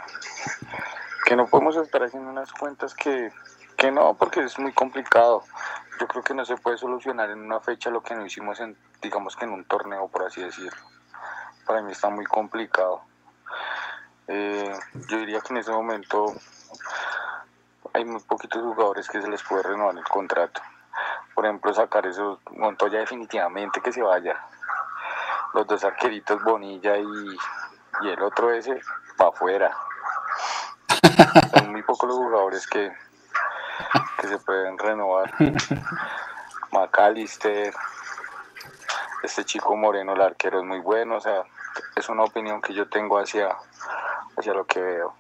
que 1.25 1.37
no 1.37 1.47
podemos 1.47 1.77
estar 1.77 2.03
haciendo 2.03 2.31
unas 2.31 2.53
cuentas 2.53 2.95
que, 2.95 3.33
que 3.77 3.91
no, 3.91 4.15
porque 4.15 4.41
es 4.41 4.59
muy 4.59 4.73
complicado. 4.73 5.43
Yo 6.01 6.07
creo 6.07 6.23
que 6.23 6.35
no 6.35 6.45
se 6.45 6.57
puede 6.57 6.77
solucionar 6.77 7.31
en 7.31 7.41
una 7.41 7.61
fecha 7.61 7.91
lo 7.91 8.03
que 8.03 8.15
no 8.15 8.27
hicimos 8.27 8.61
en, 8.61 8.77
digamos 9.01 9.35
que 9.35 9.45
en 9.45 9.53
un 9.53 9.65
torneo, 9.65 10.09
por 10.09 10.25
así 10.25 10.43
decirlo. 10.43 10.81
Para 11.67 11.83
mí 11.83 11.93
está 11.93 12.11
muy 12.11 12.27
complicado. 12.27 13.01
Eh, 14.29 14.73
yo 15.09 15.19
diría 15.19 15.41
que 15.41 15.53
en 15.53 15.59
ese 15.59 15.71
momento 15.71 16.35
hay 17.93 18.05
muy 18.05 18.21
poquitos 18.21 18.63
jugadores 18.63 19.09
que 19.09 19.23
se 19.23 19.29
les 19.29 19.43
puede 19.43 19.63
renovar 19.63 19.97
el 19.97 20.05
contrato 20.05 20.61
por 21.37 21.45
ejemplo, 21.45 21.75
sacar 21.75 22.07
eso, 22.07 22.41
Montoya 22.53 23.01
definitivamente 23.01 23.83
que 23.83 23.93
se 23.93 24.01
vaya. 24.01 24.43
Los 25.53 25.67
dos 25.67 25.85
arqueritos, 25.85 26.43
Bonilla 26.43 26.97
y, 26.97 27.37
y 28.01 28.09
el 28.09 28.23
otro 28.23 28.51
ese, 28.51 28.81
para 29.19 29.29
afuera. 29.29 29.77
Son 31.55 31.73
muy 31.73 31.83
pocos 31.83 32.09
los 32.09 32.17
jugadores 32.17 32.67
que, 32.67 32.91
que 34.19 34.29
se 34.29 34.39
pueden 34.39 34.79
renovar. 34.79 35.31
McAllister, 36.73 37.75
este 39.23 39.45
chico 39.45 39.77
Moreno, 39.77 40.15
el 40.15 40.23
arquero 40.23 40.61
es 40.61 40.65
muy 40.65 40.81
bueno, 40.81 41.17
o 41.17 41.21
sea, 41.21 41.43
es 41.97 42.09
una 42.09 42.25
opinión 42.25 42.63
que 42.63 42.73
yo 42.73 42.89
tengo 42.89 43.19
hacia, 43.19 43.55
hacia 44.39 44.55
lo 44.55 44.65
que 44.65 44.81
veo. 44.81 45.15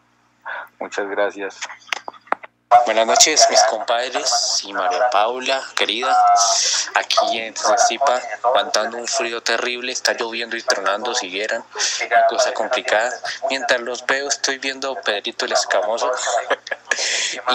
Muchas 0.80 1.06
gracias. 1.08 1.60
Buenas 2.84 3.06
noches, 3.06 3.46
mis 3.48 3.62
compadres 3.64 4.62
y 4.64 4.72
María 4.72 5.08
Paula, 5.10 5.62
querida. 5.76 6.16
Aquí 6.96 7.38
en 7.38 7.54
Zipa, 7.86 8.20
aguantando 8.42 8.96
un 8.96 9.06
frío 9.06 9.40
terrible, 9.40 9.92
está 9.92 10.14
lloviendo 10.14 10.56
y 10.56 10.62
tronando, 10.62 11.14
siguieran. 11.14 11.64
Cosa 12.28 12.52
complicada. 12.54 13.12
Mientras 13.50 13.80
los 13.82 14.04
veo, 14.04 14.26
estoy 14.26 14.58
viendo 14.58 14.96
Pedrito 14.96 15.44
el 15.44 15.52
Escamoso. 15.52 16.10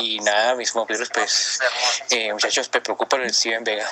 Y 0.01 0.19
nada, 0.19 0.55
mis 0.55 0.72
compañeros, 0.72 1.09
pues, 1.13 1.59
eh, 2.09 2.31
muchachos, 2.34 2.69
me 2.73 2.81
preocupa 2.81 3.18
el 3.18 3.34
Steven 3.34 3.63
Vega, 3.63 3.89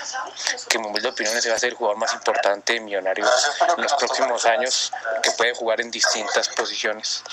que 0.68 0.78
en 0.78 0.82
mi 0.82 0.88
humilde 0.90 1.10
opinión 1.10 1.42
se 1.42 1.50
va 1.50 1.56
a 1.56 1.60
ser 1.60 1.70
el 1.70 1.76
jugador 1.76 1.98
más 1.98 2.14
importante 2.14 2.74
de 2.74 2.80
Millonarios 2.80 3.30
en 3.76 3.84
los 3.84 3.94
próximos 3.94 4.46
años, 4.46 4.92
que 5.22 5.32
puede 5.32 5.54
jugar 5.54 5.82
en 5.82 5.92
distintas 5.92 6.50
posiciones. 6.50 7.24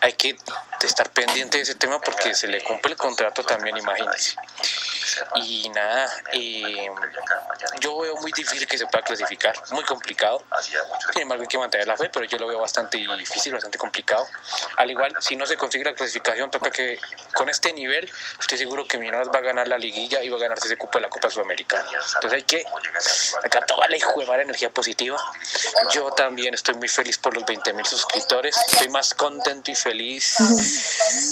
Hay 0.00 0.12
que 0.14 0.36
estar 0.82 1.10
pendiente 1.10 1.58
de 1.58 1.62
ese 1.64 1.74
tema 1.74 2.00
porque 2.00 2.34
se 2.34 2.48
le 2.48 2.62
cumple 2.62 2.92
el 2.92 2.98
contrato 2.98 3.44
también, 3.44 3.76
imagínense. 3.76 4.36
Y 5.36 5.68
nada, 5.70 6.10
eh, 6.32 6.90
yo 7.80 7.98
veo 8.00 8.16
muy 8.16 8.32
difícil 8.32 8.66
que 8.66 8.76
se 8.76 8.86
pueda 8.86 9.04
clasificar, 9.04 9.54
muy 9.70 9.84
complicado. 9.84 10.44
Sin 11.12 11.22
embargo, 11.22 11.42
hay 11.42 11.48
que 11.48 11.58
mantener 11.58 11.86
la 11.86 11.96
fe, 11.96 12.10
pero 12.10 12.24
yo 12.26 12.38
lo 12.38 12.48
veo 12.48 12.60
bastante 12.60 12.98
difícil, 12.98 13.52
bastante 13.52 13.78
complicado. 13.78 14.26
Al 14.76 14.90
igual, 14.90 15.14
si 15.20 15.36
no 15.36 15.46
se 15.46 15.56
consigue 15.56 15.84
la 15.84 15.94
clasificación, 15.94 16.50
toca 16.50 16.70
que 16.70 16.98
con 17.34 17.48
este 17.56 17.72
nivel, 17.72 18.10
estoy 18.38 18.58
seguro 18.58 18.86
que 18.86 18.98
Millonarios 18.98 19.30
va 19.34 19.38
a 19.38 19.42
ganar 19.42 19.66
la 19.66 19.78
liguilla 19.78 20.22
y 20.22 20.28
va 20.28 20.36
a 20.36 20.40
ganarse 20.40 20.66
ese 20.66 20.76
cupo 20.76 20.98
de 20.98 21.02
la 21.02 21.08
Copa 21.08 21.30
Sudamericana. 21.30 21.88
Entonces 22.14 22.32
hay 22.32 22.42
que 22.42 22.64
sacar 23.00 23.64
toda 23.66 23.88
la 23.88 23.96
madre 24.26 24.42
energía 24.42 24.70
positiva. 24.70 25.16
Yo 25.90 26.10
también 26.10 26.54
estoy 26.54 26.74
muy 26.74 26.88
feliz 26.88 27.18
por 27.18 27.34
los 27.34 27.44
20 27.46 27.72
mil 27.72 27.86
suscriptores. 27.86 28.56
Estoy 28.72 28.88
más 28.90 29.14
contento 29.14 29.70
y 29.70 29.74
feliz. 29.74 30.36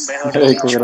Mejor 0.08 0.38
dicho, 0.46 0.80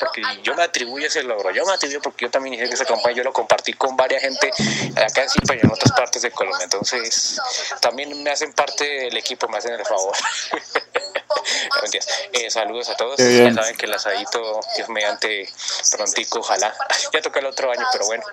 porque 0.00 0.22
yo 0.42 0.54
me 0.54 0.62
atribuyo 0.62 1.06
ese 1.06 1.22
logro. 1.22 1.50
Yo 1.52 1.64
me 1.64 1.72
atribuyo 1.72 2.00
porque 2.02 2.24
yo 2.24 2.30
también 2.30 2.54
hice 2.54 2.64
esa 2.64 2.84
campaña, 2.84 3.16
yo 3.16 3.24
lo 3.24 3.32
compartí 3.32 3.72
con 3.74 3.96
varias 3.96 4.22
gente 4.22 4.50
acá 4.96 5.22
en 5.22 5.30
Zipa 5.30 5.54
y 5.54 5.60
en 5.60 5.70
otras 5.70 5.92
partes 5.92 6.22
de 6.22 6.30
Colombia. 6.30 6.64
Entonces, 6.64 7.40
también 7.80 8.22
me 8.22 8.30
hacen 8.30 8.52
parte 8.52 8.84
del 8.84 9.16
equipo, 9.16 9.48
me 9.48 9.58
hacen 9.58 9.74
el 9.74 9.84
favor. 9.84 10.16
eh, 12.32 12.50
saludos 12.50 12.88
a 12.90 12.96
todos. 12.96 13.16
Ya 13.18 13.52
saben 13.52 13.76
que 13.76 13.86
el 13.86 13.94
asadito 13.94 14.60
es 14.78 14.88
mediante 14.88 15.48
prontico, 15.90 16.40
ojalá. 16.40 16.74
Ya 17.12 17.22
toca 17.22 17.38
el 17.38 17.46
otro 17.46 17.70
año, 17.70 17.86
pero 17.92 18.06
bueno, 18.06 18.24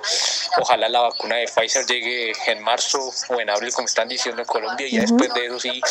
ojalá 0.58 0.90
la 0.90 1.02
vacuna 1.02 1.36
de 1.36 1.48
Pfizer 1.48 1.86
llegue 1.86 2.34
en 2.48 2.62
marzo 2.62 3.12
o 3.30 3.40
en 3.40 3.50
abril, 3.50 3.72
como 3.74 3.88
están 3.88 4.08
diciendo 4.08 4.42
en 4.42 4.48
Colombia, 4.48 4.88
y 4.88 4.92
ya 4.92 5.02
después 5.02 5.32
de 5.34 5.46
eso 5.46 5.60
sí 5.60 5.82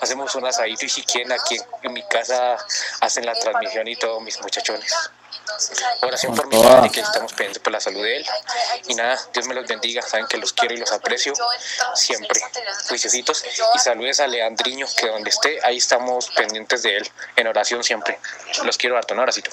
hacemos 0.00 0.34
un 0.34 0.46
asadito 0.46 0.84
y 0.86 0.88
si 0.88 1.02
quieren 1.02 1.32
aquí 1.32 1.56
en 1.82 1.92
mi 1.92 2.02
casa 2.02 2.56
hacen 3.00 3.26
la 3.26 3.34
transmisión 3.34 3.86
y 3.86 3.96
todos 3.96 4.20
mis 4.22 4.40
muchachones. 4.40 4.92
Oración 6.02 6.34
por 6.34 6.46
mi 6.48 6.62
padre, 6.62 6.90
que 6.90 7.00
estamos 7.00 7.32
pendientes 7.32 7.62
por 7.62 7.72
la 7.72 7.80
salud 7.80 8.02
de 8.02 8.18
él. 8.18 8.24
Y 8.88 8.94
nada, 8.94 9.18
Dios 9.32 9.46
me 9.46 9.54
los 9.54 9.66
bendiga. 9.66 10.02
Saben 10.02 10.26
que 10.26 10.38
los 10.38 10.52
quiero 10.52 10.74
y 10.74 10.78
los 10.78 10.92
aprecio 10.92 11.32
siempre. 11.94 12.40
Juiciositos. 12.88 13.44
Y 13.74 13.78
saludes 13.78 14.20
a 14.20 14.26
Leandriño, 14.26 14.86
que 14.98 15.08
donde 15.08 15.30
esté, 15.30 15.58
ahí 15.62 15.76
estamos 15.76 16.30
pendientes 16.30 16.82
de 16.82 16.98
él. 16.98 17.08
En 17.36 17.46
oración 17.46 17.84
siempre. 17.84 18.18
Los 18.64 18.76
quiero 18.78 18.96
harto. 18.96 19.14
Un 19.14 19.20
abracito. 19.20 19.50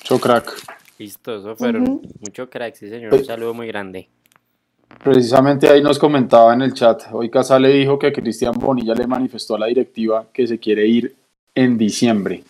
Mucho 0.00 0.20
crack. 0.20 0.52
Listo, 0.98 1.38
eso 1.38 1.56
fueron. 1.56 2.02
Mucho 2.20 2.48
crack, 2.48 2.74
sí, 2.74 2.88
señor. 2.88 3.14
Un 3.14 3.24
saludo 3.24 3.54
muy 3.54 3.66
grande. 3.66 4.08
Precisamente 5.02 5.68
ahí 5.68 5.82
nos 5.82 5.98
comentaba 5.98 6.54
en 6.54 6.62
el 6.62 6.72
chat, 6.72 7.02
hoy 7.12 7.28
Casale 7.28 7.68
dijo 7.68 7.98
que 7.98 8.12
Cristian 8.12 8.54
Bonilla 8.54 8.94
le 8.94 9.06
manifestó 9.06 9.56
a 9.56 9.58
la 9.58 9.66
directiva 9.66 10.26
que 10.32 10.46
se 10.46 10.58
quiere 10.58 10.86
ir 10.86 11.14
en 11.54 11.76
diciembre, 11.76 12.44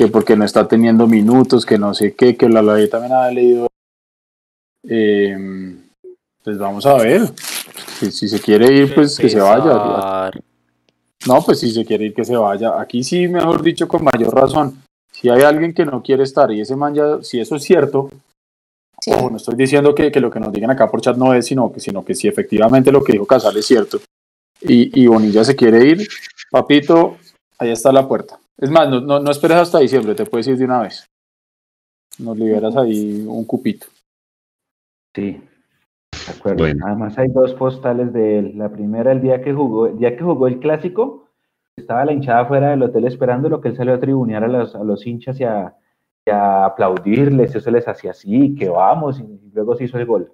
que 0.00 0.08
porque 0.08 0.34
no 0.34 0.46
está 0.46 0.66
teniendo 0.66 1.06
minutos, 1.06 1.66
que 1.66 1.76
no 1.76 1.92
sé 1.92 2.14
qué, 2.14 2.34
que 2.34 2.48
la 2.48 2.62
ley 2.62 2.88
también 2.88 3.12
ha 3.12 3.30
leído. 3.30 3.68
Eh, 4.88 5.76
pues 6.42 6.56
vamos 6.56 6.86
a 6.86 6.94
ver, 6.94 7.30
si, 7.98 8.10
si 8.10 8.26
se 8.26 8.40
quiere 8.40 8.72
ir, 8.72 8.94
pues 8.94 9.18
que 9.18 9.28
se 9.28 9.38
vaya. 9.38 10.30
No, 11.28 11.42
pues 11.44 11.60
si 11.60 11.70
se 11.70 11.84
quiere 11.84 12.06
ir, 12.06 12.14
que 12.14 12.24
se 12.24 12.34
vaya. 12.34 12.80
Aquí 12.80 13.04
sí, 13.04 13.28
mejor 13.28 13.62
dicho, 13.62 13.86
con 13.86 14.02
mayor 14.02 14.34
razón. 14.34 14.82
Si 15.12 15.28
hay 15.28 15.42
alguien 15.42 15.74
que 15.74 15.84
no 15.84 16.02
quiere 16.02 16.22
estar 16.22 16.50
y 16.50 16.62
ese 16.62 16.76
man 16.76 16.94
ya, 16.94 17.22
si 17.22 17.38
eso 17.38 17.56
es 17.56 17.62
cierto, 17.62 18.08
no 19.06 19.36
estoy 19.36 19.54
diciendo 19.54 19.94
que, 19.94 20.10
que, 20.10 20.20
lo 20.20 20.30
que 20.30 20.40
nos 20.40 20.50
digan 20.50 20.70
acá 20.70 20.90
por 20.90 21.02
chat 21.02 21.18
no 21.18 21.34
es, 21.34 21.44
sino 21.44 21.70
que, 21.70 21.80
sino 21.80 22.02
que 22.06 22.14
si 22.14 22.26
efectivamente 22.26 22.90
lo 22.90 23.04
que 23.04 23.12
dijo 23.12 23.26
Casal 23.26 23.54
es 23.58 23.66
cierto 23.66 24.00
y, 24.62 24.98
y 24.98 25.06
Bonilla 25.08 25.44
se 25.44 25.54
quiere 25.56 25.84
ir, 25.84 26.08
papito, 26.50 27.18
ahí 27.58 27.70
está 27.70 27.92
la 27.92 28.08
puerta. 28.08 28.40
Es 28.60 28.70
más, 28.70 28.90
no, 28.90 29.00
no, 29.00 29.20
no 29.20 29.30
esperes 29.30 29.56
hasta 29.56 29.78
diciembre, 29.78 30.14
te 30.14 30.26
puedes 30.26 30.46
ir 30.46 30.58
de 30.58 30.66
una 30.66 30.82
vez. 30.82 31.08
Nos 32.18 32.36
liberas 32.36 32.76
ahí 32.76 33.24
un 33.26 33.46
cupito. 33.46 33.86
Sí, 35.14 35.42
de 36.26 36.32
acuerdo. 36.38 36.64
Además 36.84 37.16
hay 37.18 37.28
dos 37.28 37.54
postales 37.54 38.12
de 38.12 38.38
él. 38.38 38.52
La 38.58 38.68
primera 38.68 39.12
el 39.12 39.22
día 39.22 39.40
que 39.40 39.54
jugó, 39.54 39.86
el 39.86 39.98
día 39.98 40.14
que 40.14 40.22
jugó 40.22 40.46
el 40.46 40.58
clásico, 40.58 41.28
estaba 41.74 42.04
la 42.04 42.12
hinchada 42.12 42.44
fuera 42.44 42.70
del 42.70 42.82
hotel 42.82 43.06
esperando 43.06 43.48
lo 43.48 43.62
que 43.62 43.68
él 43.68 43.76
salió 43.76 43.94
a 43.94 44.00
tribunear 44.00 44.44
a 44.44 44.48
los, 44.48 44.74
a 44.74 44.84
los 44.84 45.06
hinchas 45.06 45.40
y 45.40 45.44
a, 45.44 45.74
a 46.30 46.66
aplaudirles, 46.66 47.54
eso 47.54 47.70
les 47.70 47.88
hacía 47.88 48.10
así, 48.10 48.54
que 48.54 48.68
vamos, 48.68 49.20
y 49.20 49.50
luego 49.54 49.74
se 49.74 49.84
hizo 49.84 49.98
el 49.98 50.04
gol. 50.04 50.32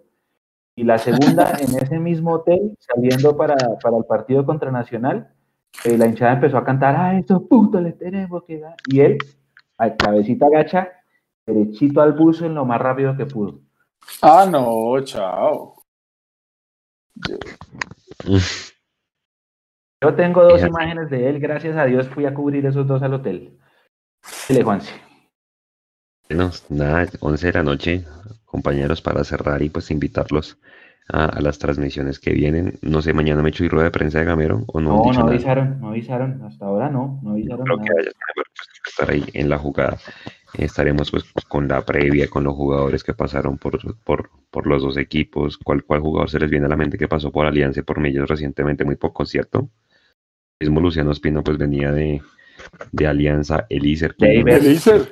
Y 0.75 0.83
la 0.83 0.99
segunda, 0.99 1.53
en 1.61 1.77
ese 1.77 2.01
mismo 2.01 2.33
hotel, 2.33 2.77
saliendo 2.81 3.37
para, 3.37 3.55
para 3.81 3.97
el 3.97 4.05
partido 4.05 4.45
contra 4.45 4.73
Nacional, 4.73 5.33
eh, 5.85 5.97
la 5.97 6.07
hinchada 6.07 6.35
empezó 6.35 6.59
a 6.59 6.65
cantar, 6.65 6.97
a 6.97 7.19
esos 7.19 7.43
putos 7.45 7.83
les 7.83 7.97
tenemos 7.99 8.45
que 8.45 8.59
dar. 8.59 8.77
Y 8.87 9.01
él, 9.01 9.19
a 9.79 9.95
cabecita 9.95 10.47
gacha, 10.51 10.89
derechito 11.47 12.01
al 12.01 12.13
buzo 12.13 12.47
en 12.47 12.55
lo 12.55 12.65
más 12.65 12.81
rápido 12.81 13.17
que 13.17 13.27
pudo. 13.27 13.61
Ah, 14.23 14.47
no, 14.51 15.01
chao. 15.05 15.77
Yo 20.03 20.15
tengo 20.15 20.45
dos 20.45 20.63
imágenes 20.63 21.11
de 21.11 21.29
él, 21.29 21.41
gracias 21.41 21.77
a 21.77 21.85
Dios 21.85 22.09
fui 22.09 22.27
a 22.27 22.35
cubrir 22.35 22.67
esos 22.67 22.87
dos 22.87 23.03
al 23.03 23.15
hotel. 23.15 23.59
Dile, 24.49 24.63
Juanse. 24.63 24.93
Bueno, 26.29 26.51
nada, 26.69 27.07
11 27.21 27.47
de 27.47 27.53
la 27.53 27.63
noche, 27.63 28.05
compañeros, 28.45 29.01
para 29.01 29.25
cerrar 29.25 29.63
y 29.63 29.71
pues 29.71 29.91
invitarlos 29.91 30.59
a, 31.09 31.41
las 31.41 31.59
transmisiones 31.59 32.19
que 32.19 32.33
vienen. 32.33 32.79
No 32.83 33.03
sé, 33.03 33.13
mañana 33.13 33.43
me 33.43 33.51
echo 33.51 33.65
y 33.65 33.69
rueda 33.69 33.85
de 33.85 33.91
prensa 33.91 34.19
de 34.19 34.25
Gamero 34.25 34.65
o 34.67 34.81
no. 34.81 35.03
No, 35.05 35.13
no 35.13 35.29
avisaron, 35.29 35.81
no 35.81 35.89
avisaron, 35.89 36.43
hasta 36.45 36.67
ahora 36.67 36.89
no, 36.89 37.21
no 37.23 37.33
avisaron. 37.33 37.65
Creo 37.65 37.79
que 37.79 37.91
haya 38.01 38.11
pues, 38.35 38.47
estar 38.87 39.11
ahí 39.11 39.25
en 39.33 39.49
la 39.49 39.59
jugada. 39.59 39.99
Estaremos 40.55 41.11
pues 41.11 41.25
con 41.49 41.69
la 41.69 41.83
previa, 41.83 42.29
con 42.29 42.45
los 42.45 42.55
jugadores 42.55 43.05
que 43.05 43.15
pasaron 43.15 43.59
por, 43.59 43.79
por, 44.05 44.31
por 44.51 44.67
los 44.67 44.83
dos 44.83 44.97
equipos, 44.97 45.59
cuál, 45.59 45.85
cuál 45.85 46.01
jugador 46.01 46.31
se 46.31 46.39
les 46.39 46.51
viene 46.51 46.67
a 46.67 46.69
la 46.69 46.77
mente 46.77 46.97
que 46.97 47.09
pasó 47.09 47.31
por 47.31 47.47
Alianza 47.47 47.81
y 47.81 47.83
por 47.83 48.01
Millos 48.01 48.29
recientemente, 48.29 48.85
muy 48.85 48.97
poco, 48.97 49.27
¿cierto? 49.27 49.69
El 50.59 50.69
mismo 50.69 50.81
Luciano 50.81 51.11
Espino 51.11 51.43
pues 51.45 51.59
venía 51.59 51.93
de, 51.93 52.23
de 52.93 53.07
Alianza, 53.07 53.67
Elíser. 53.69 54.15
Elíser 54.19 55.11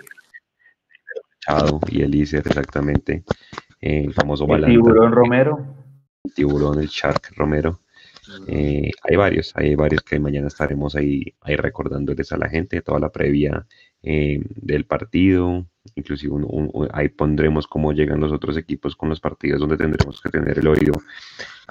y 1.90 2.02
Elícer, 2.02 2.42
exactamente. 2.46 3.24
Eh, 3.80 4.04
el 4.06 4.14
famoso 4.14 4.46
el 4.54 4.64
Tiburón 4.64 5.12
Romero. 5.12 5.73
Tiburón, 6.34 6.80
el 6.80 6.88
Shark 6.88 7.32
Romero. 7.36 7.80
Eh, 8.48 8.90
hay 9.02 9.16
varios, 9.16 9.52
hay 9.54 9.74
varios 9.74 10.02
que 10.02 10.18
mañana 10.18 10.48
estaremos 10.48 10.96
ahí, 10.96 11.34
ahí 11.42 11.56
recordándoles 11.56 12.32
a 12.32 12.38
la 12.38 12.48
gente 12.48 12.80
toda 12.80 12.98
la 12.98 13.10
previa 13.10 13.66
eh, 14.02 14.40
del 14.56 14.86
partido. 14.86 15.66
Inclusive 15.94 16.34
ahí 16.92 17.10
pondremos 17.10 17.66
cómo 17.66 17.92
llegan 17.92 18.20
los 18.20 18.32
otros 18.32 18.56
equipos 18.56 18.96
con 18.96 19.10
los 19.10 19.20
partidos 19.20 19.60
donde 19.60 19.76
tendremos 19.76 20.20
que 20.22 20.30
tener 20.30 20.58
el 20.58 20.66
oído, 20.66 20.94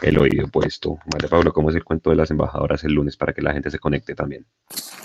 el 0.04 0.20
oído 0.20 0.48
puesto. 0.48 1.00
Vale, 1.12 1.28
Pablo, 1.28 1.52
¿cómo 1.52 1.72
es 1.72 1.76
el 1.76 1.84
cuento 1.84 2.12
de 2.12 2.18
las 2.18 2.30
embajadoras 2.30 2.84
el 2.84 2.94
lunes 2.94 3.18
para 3.18 3.34
que 3.34 3.42
la 3.42 3.54
gente 3.54 3.72
se 3.72 3.80
conecte 3.80 4.14
también? 4.14 4.46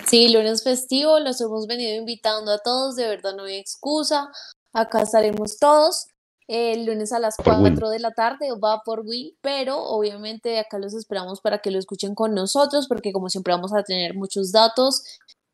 Sí, 0.06 0.30
lunes 0.30 0.62
festivo, 0.62 1.18
los 1.20 1.40
hemos 1.40 1.66
venido 1.66 1.96
invitando 1.96 2.52
a 2.52 2.58
todos, 2.58 2.96
de 2.96 3.08
verdad 3.08 3.34
no 3.34 3.44
hay 3.44 3.56
excusa. 3.56 4.30
Acá 4.74 5.02
estaremos 5.02 5.58
todos. 5.58 6.08
El 6.48 6.86
lunes 6.86 7.12
a 7.12 7.18
las 7.18 7.36
4 7.36 7.90
de 7.90 7.98
la 7.98 8.10
tarde 8.12 8.48
va 8.52 8.80
por 8.82 9.00
Win, 9.00 9.36
pero 9.42 9.78
obviamente 9.84 10.58
acá 10.58 10.78
los 10.78 10.94
esperamos 10.94 11.42
para 11.42 11.58
que 11.58 11.70
lo 11.70 11.78
escuchen 11.78 12.14
con 12.14 12.34
nosotros, 12.34 12.88
porque 12.88 13.12
como 13.12 13.28
siempre 13.28 13.52
vamos 13.52 13.74
a 13.74 13.82
tener 13.82 14.14
muchos 14.14 14.50
datos, 14.50 15.02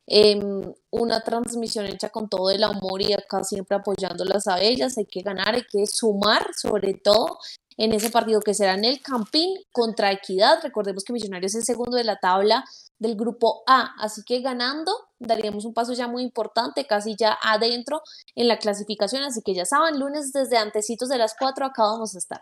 em, 0.07 0.73
una 0.91 1.21
transmisión 1.21 1.85
hecha 1.87 2.09
con 2.09 2.29
todo 2.29 2.49
el 2.49 2.63
amor 2.63 3.01
y 3.01 3.11
acá 3.11 3.43
siempre 3.43 3.75
apoyándolas 3.75 4.47
a 4.47 4.61
ellas. 4.61 4.97
Hay 4.97 5.05
que 5.05 5.21
ganar, 5.21 5.55
hay 5.55 5.65
que 5.69 5.85
sumar, 5.85 6.47
sobre 6.55 6.93
todo 6.93 7.39
en 7.77 7.93
ese 7.93 8.09
partido 8.09 8.41
que 8.41 8.53
será 8.53 8.73
en 8.73 8.85
el 8.85 9.01
Campín 9.01 9.55
contra 9.71 10.11
Equidad. 10.11 10.59
Recordemos 10.63 11.03
que 11.03 11.13
Millonarios 11.13 11.55
es 11.55 11.65
segundo 11.65 11.97
de 11.97 12.03
la 12.03 12.17
tabla 12.17 12.63
del 12.97 13.15
grupo 13.15 13.63
A, 13.67 13.93
así 13.99 14.21
que 14.25 14.41
ganando 14.41 14.91
daríamos 15.19 15.65
un 15.65 15.73
paso 15.73 15.93
ya 15.93 16.07
muy 16.07 16.23
importante, 16.23 16.85
casi 16.85 17.15
ya 17.17 17.37
adentro 17.41 18.01
en 18.35 18.47
la 18.47 18.57
clasificación, 18.57 19.23
así 19.23 19.41
que 19.43 19.53
ya 19.53 19.65
saben, 19.65 19.99
lunes 19.99 20.31
desde 20.31 20.57
antecitos 20.57 21.09
de 21.09 21.17
las 21.17 21.35
4 21.37 21.65
acá 21.65 21.83
vamos 21.83 22.15
a 22.15 22.17
estar. 22.17 22.41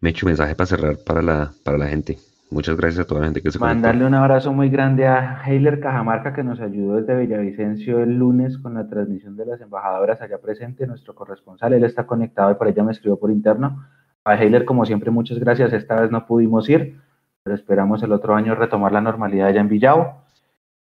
Me 0.00 0.10
hecho 0.10 0.26
un 0.26 0.30
mensaje 0.30 0.54
para 0.54 0.66
cerrar 0.66 0.98
para 0.98 1.22
la, 1.22 1.54
para 1.64 1.78
la 1.78 1.86
gente. 1.86 2.18
Muchas 2.50 2.76
gracias 2.76 3.04
a 3.04 3.06
toda 3.06 3.20
la 3.20 3.26
gente 3.28 3.42
que 3.42 3.52
se 3.52 3.60
Mandarle 3.60 4.04
un 4.04 4.14
abrazo 4.14 4.52
muy 4.52 4.70
grande 4.70 5.06
a 5.06 5.40
Heiler 5.46 5.78
Cajamarca 5.78 6.34
que 6.34 6.42
nos 6.42 6.60
ayudó 6.60 6.96
desde 6.96 7.16
Villavicencio 7.16 8.00
el 8.00 8.16
lunes 8.16 8.58
con 8.58 8.74
la 8.74 8.88
transmisión 8.88 9.36
de 9.36 9.46
las 9.46 9.60
embajadoras 9.60 10.20
allá 10.20 10.38
presente, 10.38 10.84
nuestro 10.84 11.14
corresponsal, 11.14 11.74
él 11.74 11.84
está 11.84 12.06
conectado 12.06 12.50
y 12.50 12.54
por 12.56 12.66
ella 12.66 12.82
me 12.82 12.90
escribió 12.90 13.16
por 13.20 13.30
interno. 13.30 13.86
A 14.24 14.34
Heiler, 14.34 14.64
como 14.64 14.84
siempre, 14.84 15.12
muchas 15.12 15.38
gracias. 15.38 15.72
Esta 15.72 16.00
vez 16.00 16.10
no 16.10 16.26
pudimos 16.26 16.68
ir, 16.68 17.00
pero 17.44 17.54
esperamos 17.54 18.02
el 18.02 18.12
otro 18.12 18.34
año 18.34 18.56
retomar 18.56 18.90
la 18.90 19.00
normalidad 19.00 19.46
allá 19.46 19.60
en 19.60 19.68
Villao. 19.68 20.24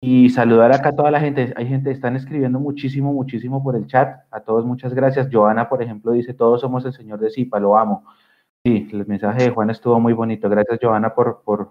Y 0.00 0.30
saludar 0.30 0.72
acá 0.72 0.90
a 0.90 0.96
toda 0.96 1.10
la 1.10 1.18
gente. 1.18 1.52
Hay 1.56 1.66
gente 1.66 1.90
que 1.90 1.94
están 1.94 2.14
escribiendo 2.14 2.60
muchísimo, 2.60 3.12
muchísimo 3.12 3.64
por 3.64 3.74
el 3.74 3.86
chat. 3.88 4.20
A 4.30 4.40
todos 4.40 4.64
muchas 4.64 4.94
gracias. 4.94 5.28
Joana, 5.30 5.68
por 5.68 5.82
ejemplo, 5.82 6.12
dice, 6.12 6.34
todos 6.34 6.60
somos 6.60 6.84
el 6.84 6.92
señor 6.92 7.18
de 7.18 7.30
Zipa, 7.30 7.58
lo 7.58 7.76
amo. 7.76 8.04
Sí, 8.68 8.86
el 8.92 9.06
mensaje 9.06 9.44
de 9.44 9.50
Juan 9.50 9.70
estuvo 9.70 9.98
muy 9.98 10.12
bonito. 10.12 10.50
Gracias, 10.50 10.78
Joana, 10.82 11.14
por, 11.14 11.70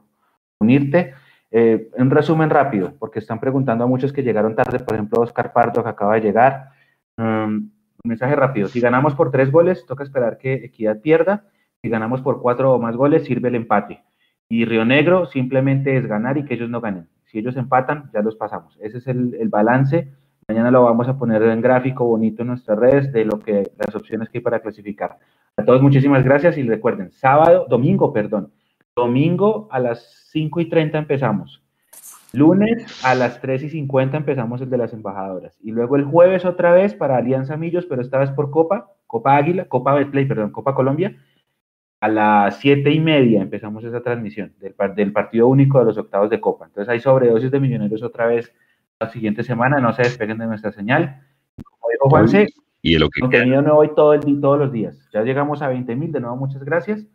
unirte. 0.60 1.14
Eh, 1.52 1.92
un 1.96 2.10
resumen 2.10 2.50
rápido, 2.50 2.96
porque 2.98 3.20
están 3.20 3.40
preguntando 3.40 3.84
a 3.84 3.88
muchos 3.88 4.12
que 4.12 4.24
llegaron 4.24 4.56
tarde, 4.56 4.80
por 4.80 4.96
ejemplo, 4.96 5.22
Oscar 5.22 5.54
Pardo, 5.54 5.84
que 5.84 5.90
acaba 5.90 6.16
de 6.16 6.22
llegar. 6.22 6.72
Um, 7.16 7.70
un 8.04 8.04
mensaje 8.04 8.36
rápido. 8.36 8.68
Si 8.68 8.80
ganamos 8.80 9.14
por 9.14 9.30
tres 9.30 9.52
goles, 9.52 9.86
toca 9.86 10.04
esperar 10.04 10.40
que 10.40 10.56
Equidad 10.56 11.00
pierda. 11.00 11.46
Si 11.84 11.90
ganamos 11.90 12.24
por 12.24 12.42
cuatro 12.42 12.74
o 12.74 12.80
más 12.80 12.96
goles, 12.96 13.26
sirve 13.26 13.50
el 13.50 13.56
empate. 13.56 14.02
Y 14.50 14.66
Río 14.66 14.84
Negro 14.84 15.28
simplemente 15.28 15.98
es 15.98 16.08
ganar 16.08 16.40
y 16.40 16.46
que 16.46 16.56
ellos 16.56 16.72
no 16.72 16.82
ganen. 16.82 17.08
Si 17.26 17.38
ellos 17.38 17.58
empatan, 17.58 18.10
ya 18.12 18.24
los 18.24 18.36
pasamos. 18.36 18.76
Ese 18.82 18.98
es 18.98 19.06
el, 19.06 19.36
el 19.36 19.50
balance. 19.50 20.12
Mañana 20.48 20.72
lo 20.72 20.82
vamos 20.82 21.08
a 21.08 21.16
poner 21.16 21.44
en 21.44 21.62
gráfico 21.62 22.06
bonito 22.06 22.42
en 22.42 22.48
nuestras 22.48 22.80
redes 22.80 23.14
de 23.14 23.24
lo 23.24 23.40
que 23.40 23.72
las 23.78 23.94
opciones 23.94 24.30
que 24.30 24.40
hay 24.40 24.44
para 24.44 24.62
clasificar. 24.62 25.20
A 25.58 25.66
todos 25.66 25.82
muchísimas 25.82 26.24
gracias 26.24 26.56
y 26.60 26.64
recuerden, 26.64 27.12
sábado, 27.12 27.66
domingo, 27.68 28.14
perdón, 28.14 28.54
domingo 28.96 29.68
a 29.72 29.80
las 29.80 30.30
5 30.32 30.62
y 30.62 30.70
30 30.70 31.00
empezamos. 31.00 31.64
Lunes 32.32 33.04
a 33.04 33.16
las 33.16 33.42
3 33.42 33.64
y 33.64 33.70
50 33.72 34.18
empezamos 34.18 34.62
el 34.62 34.70
de 34.70 34.78
las 34.78 34.94
embajadoras. 34.94 35.58
Y 35.64 35.72
luego 35.72 35.96
el 35.96 36.06
jueves 36.06 36.46
otra 36.46 36.74
vez 36.74 36.94
para 36.94 37.18
Alianza 37.18 37.58
Millos, 37.58 37.88
pero 37.88 38.04
esta 38.04 38.20
vez 38.20 38.30
por 38.30 38.52
Copa, 38.52 38.92
Copa 39.08 39.36
Águila, 39.36 39.66
Copa 39.66 39.96
Betplay, 39.96 40.28
perdón, 40.28 40.52
Copa 40.52 40.76
Colombia. 40.76 41.18
A 42.02 42.08
las 42.08 42.60
7 42.60 42.92
y 42.92 43.00
media 43.00 43.42
empezamos 43.42 43.84
esa 43.84 44.04
transmisión 44.04 44.54
del, 44.60 44.76
del 44.96 45.12
partido 45.12 45.48
único 45.48 45.80
de 45.80 45.86
los 45.86 45.98
octavos 45.98 46.30
de 46.30 46.40
Copa. 46.40 46.66
Entonces 46.68 46.90
hay 46.90 47.00
sobredosis 47.00 47.50
de 47.50 47.60
millonarios 47.60 48.04
otra 48.04 48.28
vez 48.28 48.54
la 49.00 49.10
siguiente 49.10 49.44
semana, 49.44 49.80
no 49.80 49.92
se 49.94 50.04
despeguen 50.04 50.38
de 50.38 50.46
nuestra 50.46 50.72
señal. 50.72 51.24
Como 51.56 51.92
dijo 51.92 52.10
Juanse, 52.10 52.48
y 52.82 52.96
el 52.96 53.10
contenido 53.10 53.62
nuevo 53.62 53.80
hoy 53.80 53.94
todo 53.96 54.14
el, 54.14 54.42
todos 54.42 54.60
los 54.60 54.72
días. 54.72 54.98
Ya 55.14 55.24
llegamos 55.24 55.62
a 55.62 55.68
20 55.68 55.96
mil, 55.96 56.12
de 56.12 56.20
nuevo 56.20 56.36
muchas 56.36 56.64
gracias. 56.64 57.06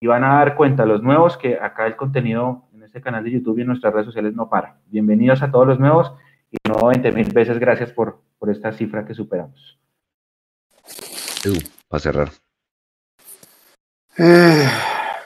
Y 0.00 0.06
van 0.06 0.24
a 0.24 0.34
dar 0.34 0.56
cuenta 0.56 0.84
los 0.84 1.02
nuevos 1.02 1.38
que 1.38 1.58
acá 1.58 1.86
el 1.86 1.96
contenido 1.96 2.68
en 2.74 2.82
este 2.82 3.00
canal 3.00 3.24
de 3.24 3.30
YouTube 3.30 3.58
y 3.58 3.62
en 3.62 3.68
nuestras 3.68 3.94
redes 3.94 4.06
sociales 4.06 4.34
no 4.34 4.50
para. 4.50 4.78
Bienvenidos 4.86 5.42
a 5.42 5.50
todos 5.50 5.66
los 5.66 5.78
nuevos 5.80 6.12
y 6.50 6.56
de 6.62 6.70
nuevo 6.70 6.88
20 6.88 7.12
mil 7.12 7.32
veces 7.32 7.58
gracias 7.58 7.92
por, 7.92 8.20
por 8.38 8.50
esta 8.50 8.72
cifra 8.72 9.06
que 9.06 9.14
superamos. 9.14 9.78
Edu, 11.44 11.58
para 11.88 12.00
cerrar. 12.00 12.28
Eh, 14.18 14.66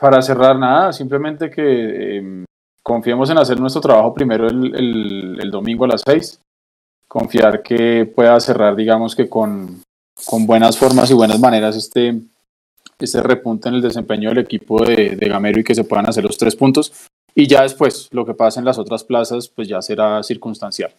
para 0.01 0.23
cerrar 0.23 0.59
nada, 0.59 0.93
simplemente 0.93 1.51
que 1.51 2.16
em, 2.16 2.44
confiemos 2.82 3.31
en 3.31 3.39
hacer 3.39 3.61
nuestro 3.61 3.81
trabajo 3.81 4.15
primero 4.15 4.48
el, 4.48 5.51
domingo 5.51 5.85
a 5.85 5.89
las 5.89 6.02
6. 6.07 6.40
Confiar 7.11 7.61
que 7.61 8.07
pueda 8.07 8.39
cerrar, 8.39 8.77
digamos 8.77 9.16
que 9.16 9.28
con, 9.28 9.82
buenas 10.47 10.78
formas 10.78 11.11
y 11.11 11.15
buenas 11.15 11.41
maneras 11.41 11.74
este, 11.74 12.20
ese 13.01 13.20
repunte 13.20 13.69
en 13.69 13.74
el 13.74 13.82
desempeño 13.82 14.28
del 14.28 14.39
equipo 14.39 14.85
de, 14.85 15.16
de 15.16 15.28
Gamero 15.28 15.59
y 15.59 15.65
que 15.65 15.74
se 15.74 15.82
puedan 15.82 16.09
hacer 16.09 16.23
los 16.23 16.39
tres 16.39 16.55
puntos. 16.55 16.93
Y 17.35 17.49
ya 17.49 17.62
después, 17.62 18.09
lo 18.12 18.24
que 18.24 18.35
pasa 18.35 18.61
en 18.61 18.66
las 18.66 18.78
otras 18.78 19.03
plazas, 19.03 19.49
pues 19.49 19.66
ya 19.66 19.82
será 19.82 20.23
circunstancial. 20.23 20.93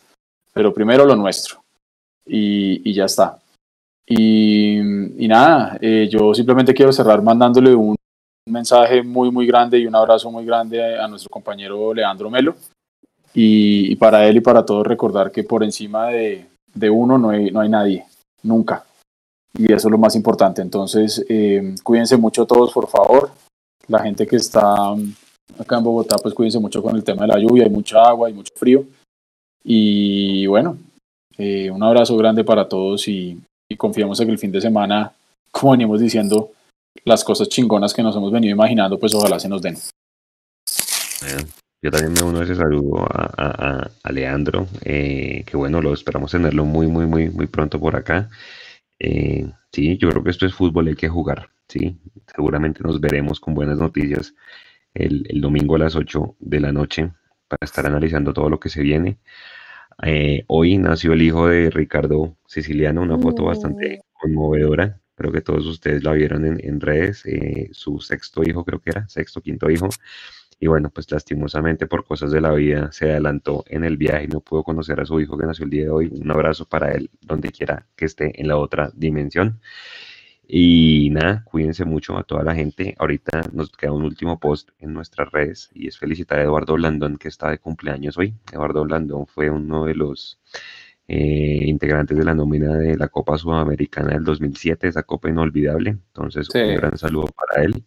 Pero 0.52 0.74
primero 0.74 1.06
lo 1.06 1.16
nuestro. 1.16 1.64
Y, 2.26 2.90
y 2.90 2.94
ya 2.94 3.06
está. 3.06 3.40
Y, 4.06 4.80
y 5.24 5.28
nada, 5.30 5.78
eh, 5.80 6.10
yo 6.12 6.34
simplemente 6.34 6.74
quiero 6.74 6.92
cerrar 6.92 7.22
mandándole 7.22 7.74
un 7.74 7.96
mensaje 8.50 9.02
muy, 9.02 9.32
muy 9.32 9.48
grande 9.48 9.80
y 9.80 9.86
un 9.86 9.96
abrazo 9.96 10.30
muy 10.30 10.46
grande 10.46 11.00
a 11.00 11.08
nuestro 11.08 11.30
compañero 11.30 11.94
Leandro 11.94 12.30
Melo. 12.30 12.56
Y, 13.34 13.92
y, 13.92 13.96
para 13.96 14.28
él 14.28 14.38
y 14.38 14.42
para 14.42 14.66
todos 14.66 14.86
recordar 14.86 15.32
que 15.32 15.44
por 15.44 15.64
encima 15.64 16.08
de, 16.08 16.46
de 16.74 16.90
uno 16.90 17.18
no 17.18 17.30
hay, 17.30 17.52
no 17.52 17.62
hay 17.62 17.70
nadie, 17.70 18.06
nunca. 18.44 18.86
Y 19.54 19.72
eso 19.72 19.88
es 19.88 19.92
lo 19.92 19.98
más 19.98 20.16
importante. 20.16 20.62
Entonces, 20.62 21.26
eh, 21.30 21.76
cuídense 21.84 22.18
mucho 22.18 22.46
todos, 22.46 22.72
por 22.72 22.88
favor. 22.88 23.32
La 23.88 24.00
gente 24.00 24.26
que 24.26 24.38
está 24.38 24.92
acá 25.60 25.78
en 25.78 25.84
Bogotá, 25.84 26.18
pues 26.18 26.34
cuídense 26.34 26.60
mucho 26.60 26.82
con 26.82 26.96
el 26.96 27.04
tema 27.04 27.24
de 27.24 27.28
la 27.28 27.40
lluvia, 27.40 27.66
hay 27.66 27.70
mucha 27.70 28.02
agua, 28.04 28.28
hay 28.28 28.34
mucho 28.34 28.54
frío. 28.56 28.86
Y 29.64 30.46
bueno, 30.48 30.78
eh, 31.38 31.70
un 31.70 31.84
abrazo 31.84 32.16
grande 32.18 32.44
para 32.44 32.68
todos 32.68 33.08
y, 33.08 33.40
y 33.70 33.76
confiamos 33.76 34.20
en 34.20 34.28
que 34.28 34.32
el 34.34 34.40
fin 34.40 34.52
de 34.52 34.62
semana, 34.62 35.14
como 35.52 35.74
venimos 35.74 36.00
diciendo, 36.00 36.52
las 37.06 37.24
cosas 37.24 37.50
chingonas 37.50 37.94
que 37.94 38.04
nos 38.04 38.16
hemos 38.16 38.32
venido 38.32 38.54
imaginando, 38.54 39.00
pues 39.00 39.14
ojalá 39.14 39.40
se 39.40 39.50
nos 39.50 39.62
den. 39.62 39.78
Yo 41.82 41.90
también 41.90 42.14
me 42.14 42.22
uno 42.22 42.40
a 42.40 42.44
ese 42.44 42.56
saludo 42.56 43.00
a, 43.00 43.32
a, 43.38 43.92
a 44.04 44.12
Leandro, 44.12 44.68
eh, 44.86 45.44
que 45.48 45.58
bueno, 45.58 45.82
lo 45.82 45.94
esperamos 45.94 46.32
tenerlo 46.32 46.64
muy, 46.64 46.86
muy, 46.88 47.08
muy, 47.08 47.30
muy 47.30 47.48
pronto 47.48 47.80
por 47.80 47.96
acá. 47.96 48.30
Eh, 49.00 49.52
sí, 49.72 49.98
yo 49.98 50.10
creo 50.12 50.24
que 50.24 50.30
esto 50.30 50.46
es 50.46 50.54
fútbol, 50.54 50.88
hay 50.88 50.96
que 50.96 51.10
jugar, 51.10 51.50
sí. 51.68 51.98
Seguramente 52.36 52.84
nos 52.84 53.02
veremos 53.02 53.40
con 53.40 53.56
buenas 53.56 53.80
noticias 53.80 54.36
el, 54.94 55.26
el 55.30 55.42
domingo 55.42 55.76
a 55.76 55.80
las 55.80 55.96
8 55.96 56.36
de 56.40 56.60
la 56.60 56.72
noche 56.72 57.12
para 57.48 57.66
estar 57.66 57.86
analizando 57.88 58.32
todo 58.32 58.50
lo 58.50 58.60
que 58.60 58.70
se 58.70 58.84
viene. 58.84 59.18
Eh, 60.04 60.44
hoy 60.48 60.78
nació 60.78 61.14
el 61.14 61.24
hijo 61.24 61.48
de 61.48 61.72
Ricardo 61.72 62.38
Siciliano, 62.46 63.02
una 63.02 63.18
foto 63.18 63.46
bastante 63.46 64.02
conmovedora. 64.14 65.00
Creo 65.16 65.32
que 65.32 65.42
todos 65.42 65.66
ustedes 65.66 66.04
la 66.04 66.14
vieron 66.14 66.46
en, 66.46 66.60
en 66.64 66.80
redes. 66.80 67.24
Su 67.72 68.00
sexto 68.00 68.44
hijo, 68.44 68.66
creo 68.66 68.80
que 68.80 68.92
era, 68.92 69.08
sexto, 69.10 69.42
quinto 69.42 69.70
hijo. 69.70 69.90
Y 70.64 70.68
bueno, 70.68 70.92
pues 70.92 71.12
lastimosamente 71.12 71.88
por 71.88 72.06
cosas 72.06 72.32
de 72.32 72.40
la 72.40 72.52
vida 72.52 72.92
se 72.92 73.10
adelantó 73.10 73.64
en 73.68 73.84
el 73.84 73.98
viaje 73.98 74.26
y 74.26 74.28
no 74.28 74.42
pudo 74.42 74.64
conocer 74.64 75.00
a 75.02 75.06
su 75.06 75.20
hijo 75.20 75.36
que 75.36 75.48
nació 75.48 75.66
el 75.66 75.72
día 75.72 75.86
de 75.86 75.90
hoy. 75.90 76.12
Un 76.14 76.30
abrazo 76.30 76.66
para 76.70 76.92
él, 76.92 77.10
donde 77.20 77.50
quiera 77.50 77.88
que 77.96 78.06
esté 78.06 78.40
en 78.40 78.48
la 78.48 78.58
otra 78.58 78.92
dimensión. 78.94 79.60
Y 80.48 81.10
nada, 81.12 81.44
cuídense 81.46 81.84
mucho 81.84 82.16
a 82.16 82.24
toda 82.24 82.44
la 82.44 82.54
gente. 82.54 82.96
Ahorita 83.00 83.42
nos 83.54 83.72
queda 83.72 83.92
un 83.92 84.04
último 84.04 84.40
post 84.40 84.70
en 84.78 84.94
nuestras 84.94 85.32
redes 85.32 85.72
y 85.74 85.88
es 85.88 85.98
felicitar 85.98 86.38
a 86.38 86.44
Eduardo 86.44 86.76
Blandón 86.76 87.18
que 87.18 87.30
está 87.30 87.50
de 87.50 87.58
cumpleaños 87.58 88.20
hoy. 88.20 88.36
Eduardo 88.54 88.84
Blandón 88.84 89.26
fue 89.26 89.50
uno 89.50 89.86
de 89.86 89.96
los 89.96 90.40
eh, 91.08 91.64
integrantes 91.66 92.16
de 92.16 92.24
la 92.24 92.36
nómina 92.36 92.76
de 92.78 92.98
la 92.98 93.08
Copa 93.08 93.36
Sudamericana 93.40 94.10
del 94.12 94.24
2007, 94.24 94.90
esa 94.90 95.02
copa 95.02 95.28
inolvidable. 95.28 95.90
Entonces, 95.90 96.48
Sí. 96.54 96.60
un 96.60 96.76
gran 96.76 96.98
saludo 97.00 97.26
para 97.36 97.64
él. 97.64 97.84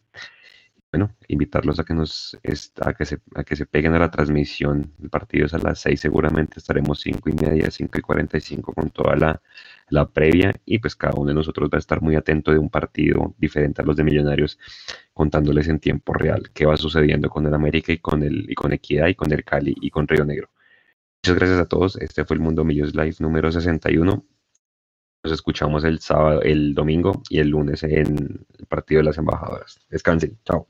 Bueno, 0.95 1.11
invitarlos 1.27 1.81
a 1.81 1.85
que 1.85 1.93
nos 1.93 2.39
a 2.81 2.95
que 2.95 3.05
se, 3.05 3.19
a 3.35 3.43
que 3.43 3.57
se 3.57 3.67
peguen 3.67 3.95
a 3.95 3.99
la 3.99 4.13
transmisión. 4.13 4.93
El 5.03 5.11
partido 5.11 5.47
es 5.47 5.53
a 5.53 5.59
las 5.59 5.81
6, 5.81 5.99
seguramente 5.99 6.61
estaremos 6.61 7.01
5 7.01 7.31
y 7.31 7.33
media, 7.33 7.69
5 7.69 7.99
y 7.99 8.01
45 8.01 8.73
con 8.73 8.91
toda 8.91 9.17
la, 9.17 9.43
la 9.89 10.09
previa 10.09 10.55
y 10.65 10.79
pues 10.79 10.95
cada 10.95 11.15
uno 11.17 11.31
de 11.31 11.35
nosotros 11.35 11.69
va 11.69 11.79
a 11.79 11.81
estar 11.81 12.01
muy 12.01 12.15
atento 12.15 12.53
de 12.53 12.59
un 12.61 12.71
partido 12.71 13.35
diferente 13.39 13.83
a 13.83 13.85
los 13.85 13.97
de 13.97 14.05
Millonarios, 14.05 14.57
contándoles 15.13 15.67
en 15.67 15.81
tiempo 15.81 16.13
real 16.15 16.51
qué 16.55 16.65
va 16.65 16.77
sucediendo 16.77 17.29
con 17.29 17.45
el 17.45 17.55
América 17.55 17.93
y 17.93 17.99
con 17.99 18.23
el 18.23 18.49
y 18.49 18.55
con 18.55 18.73
Equidad 18.73 19.09
y 19.09 19.17
con 19.17 19.33
el 19.33 19.43
Cali 19.43 19.75
y 19.81 19.91
con 19.91 20.07
Río 20.07 20.25
Negro. 20.25 20.49
Muchas 21.25 21.37
gracias 21.37 21.59
a 21.59 21.67
todos. 21.67 21.97
Este 21.97 22.25
fue 22.25 22.37
el 22.37 22.41
Mundo 22.41 22.65
Millos 22.65 22.95
Live 22.95 23.17
número 23.19 23.51
61. 23.51 24.25
Nos 25.25 25.33
escuchamos 25.33 25.83
el 25.83 25.99
sábado, 25.99 26.43
el 26.43 26.73
domingo 26.73 27.21
y 27.31 27.41
el 27.41 27.49
lunes 27.49 27.83
en 27.83 28.47
el 28.59 28.67
partido 28.69 29.01
de 29.01 29.07
las 29.07 29.19
embajadoras. 29.19 29.81
Descansen. 29.91 30.39
Chao. 30.45 30.69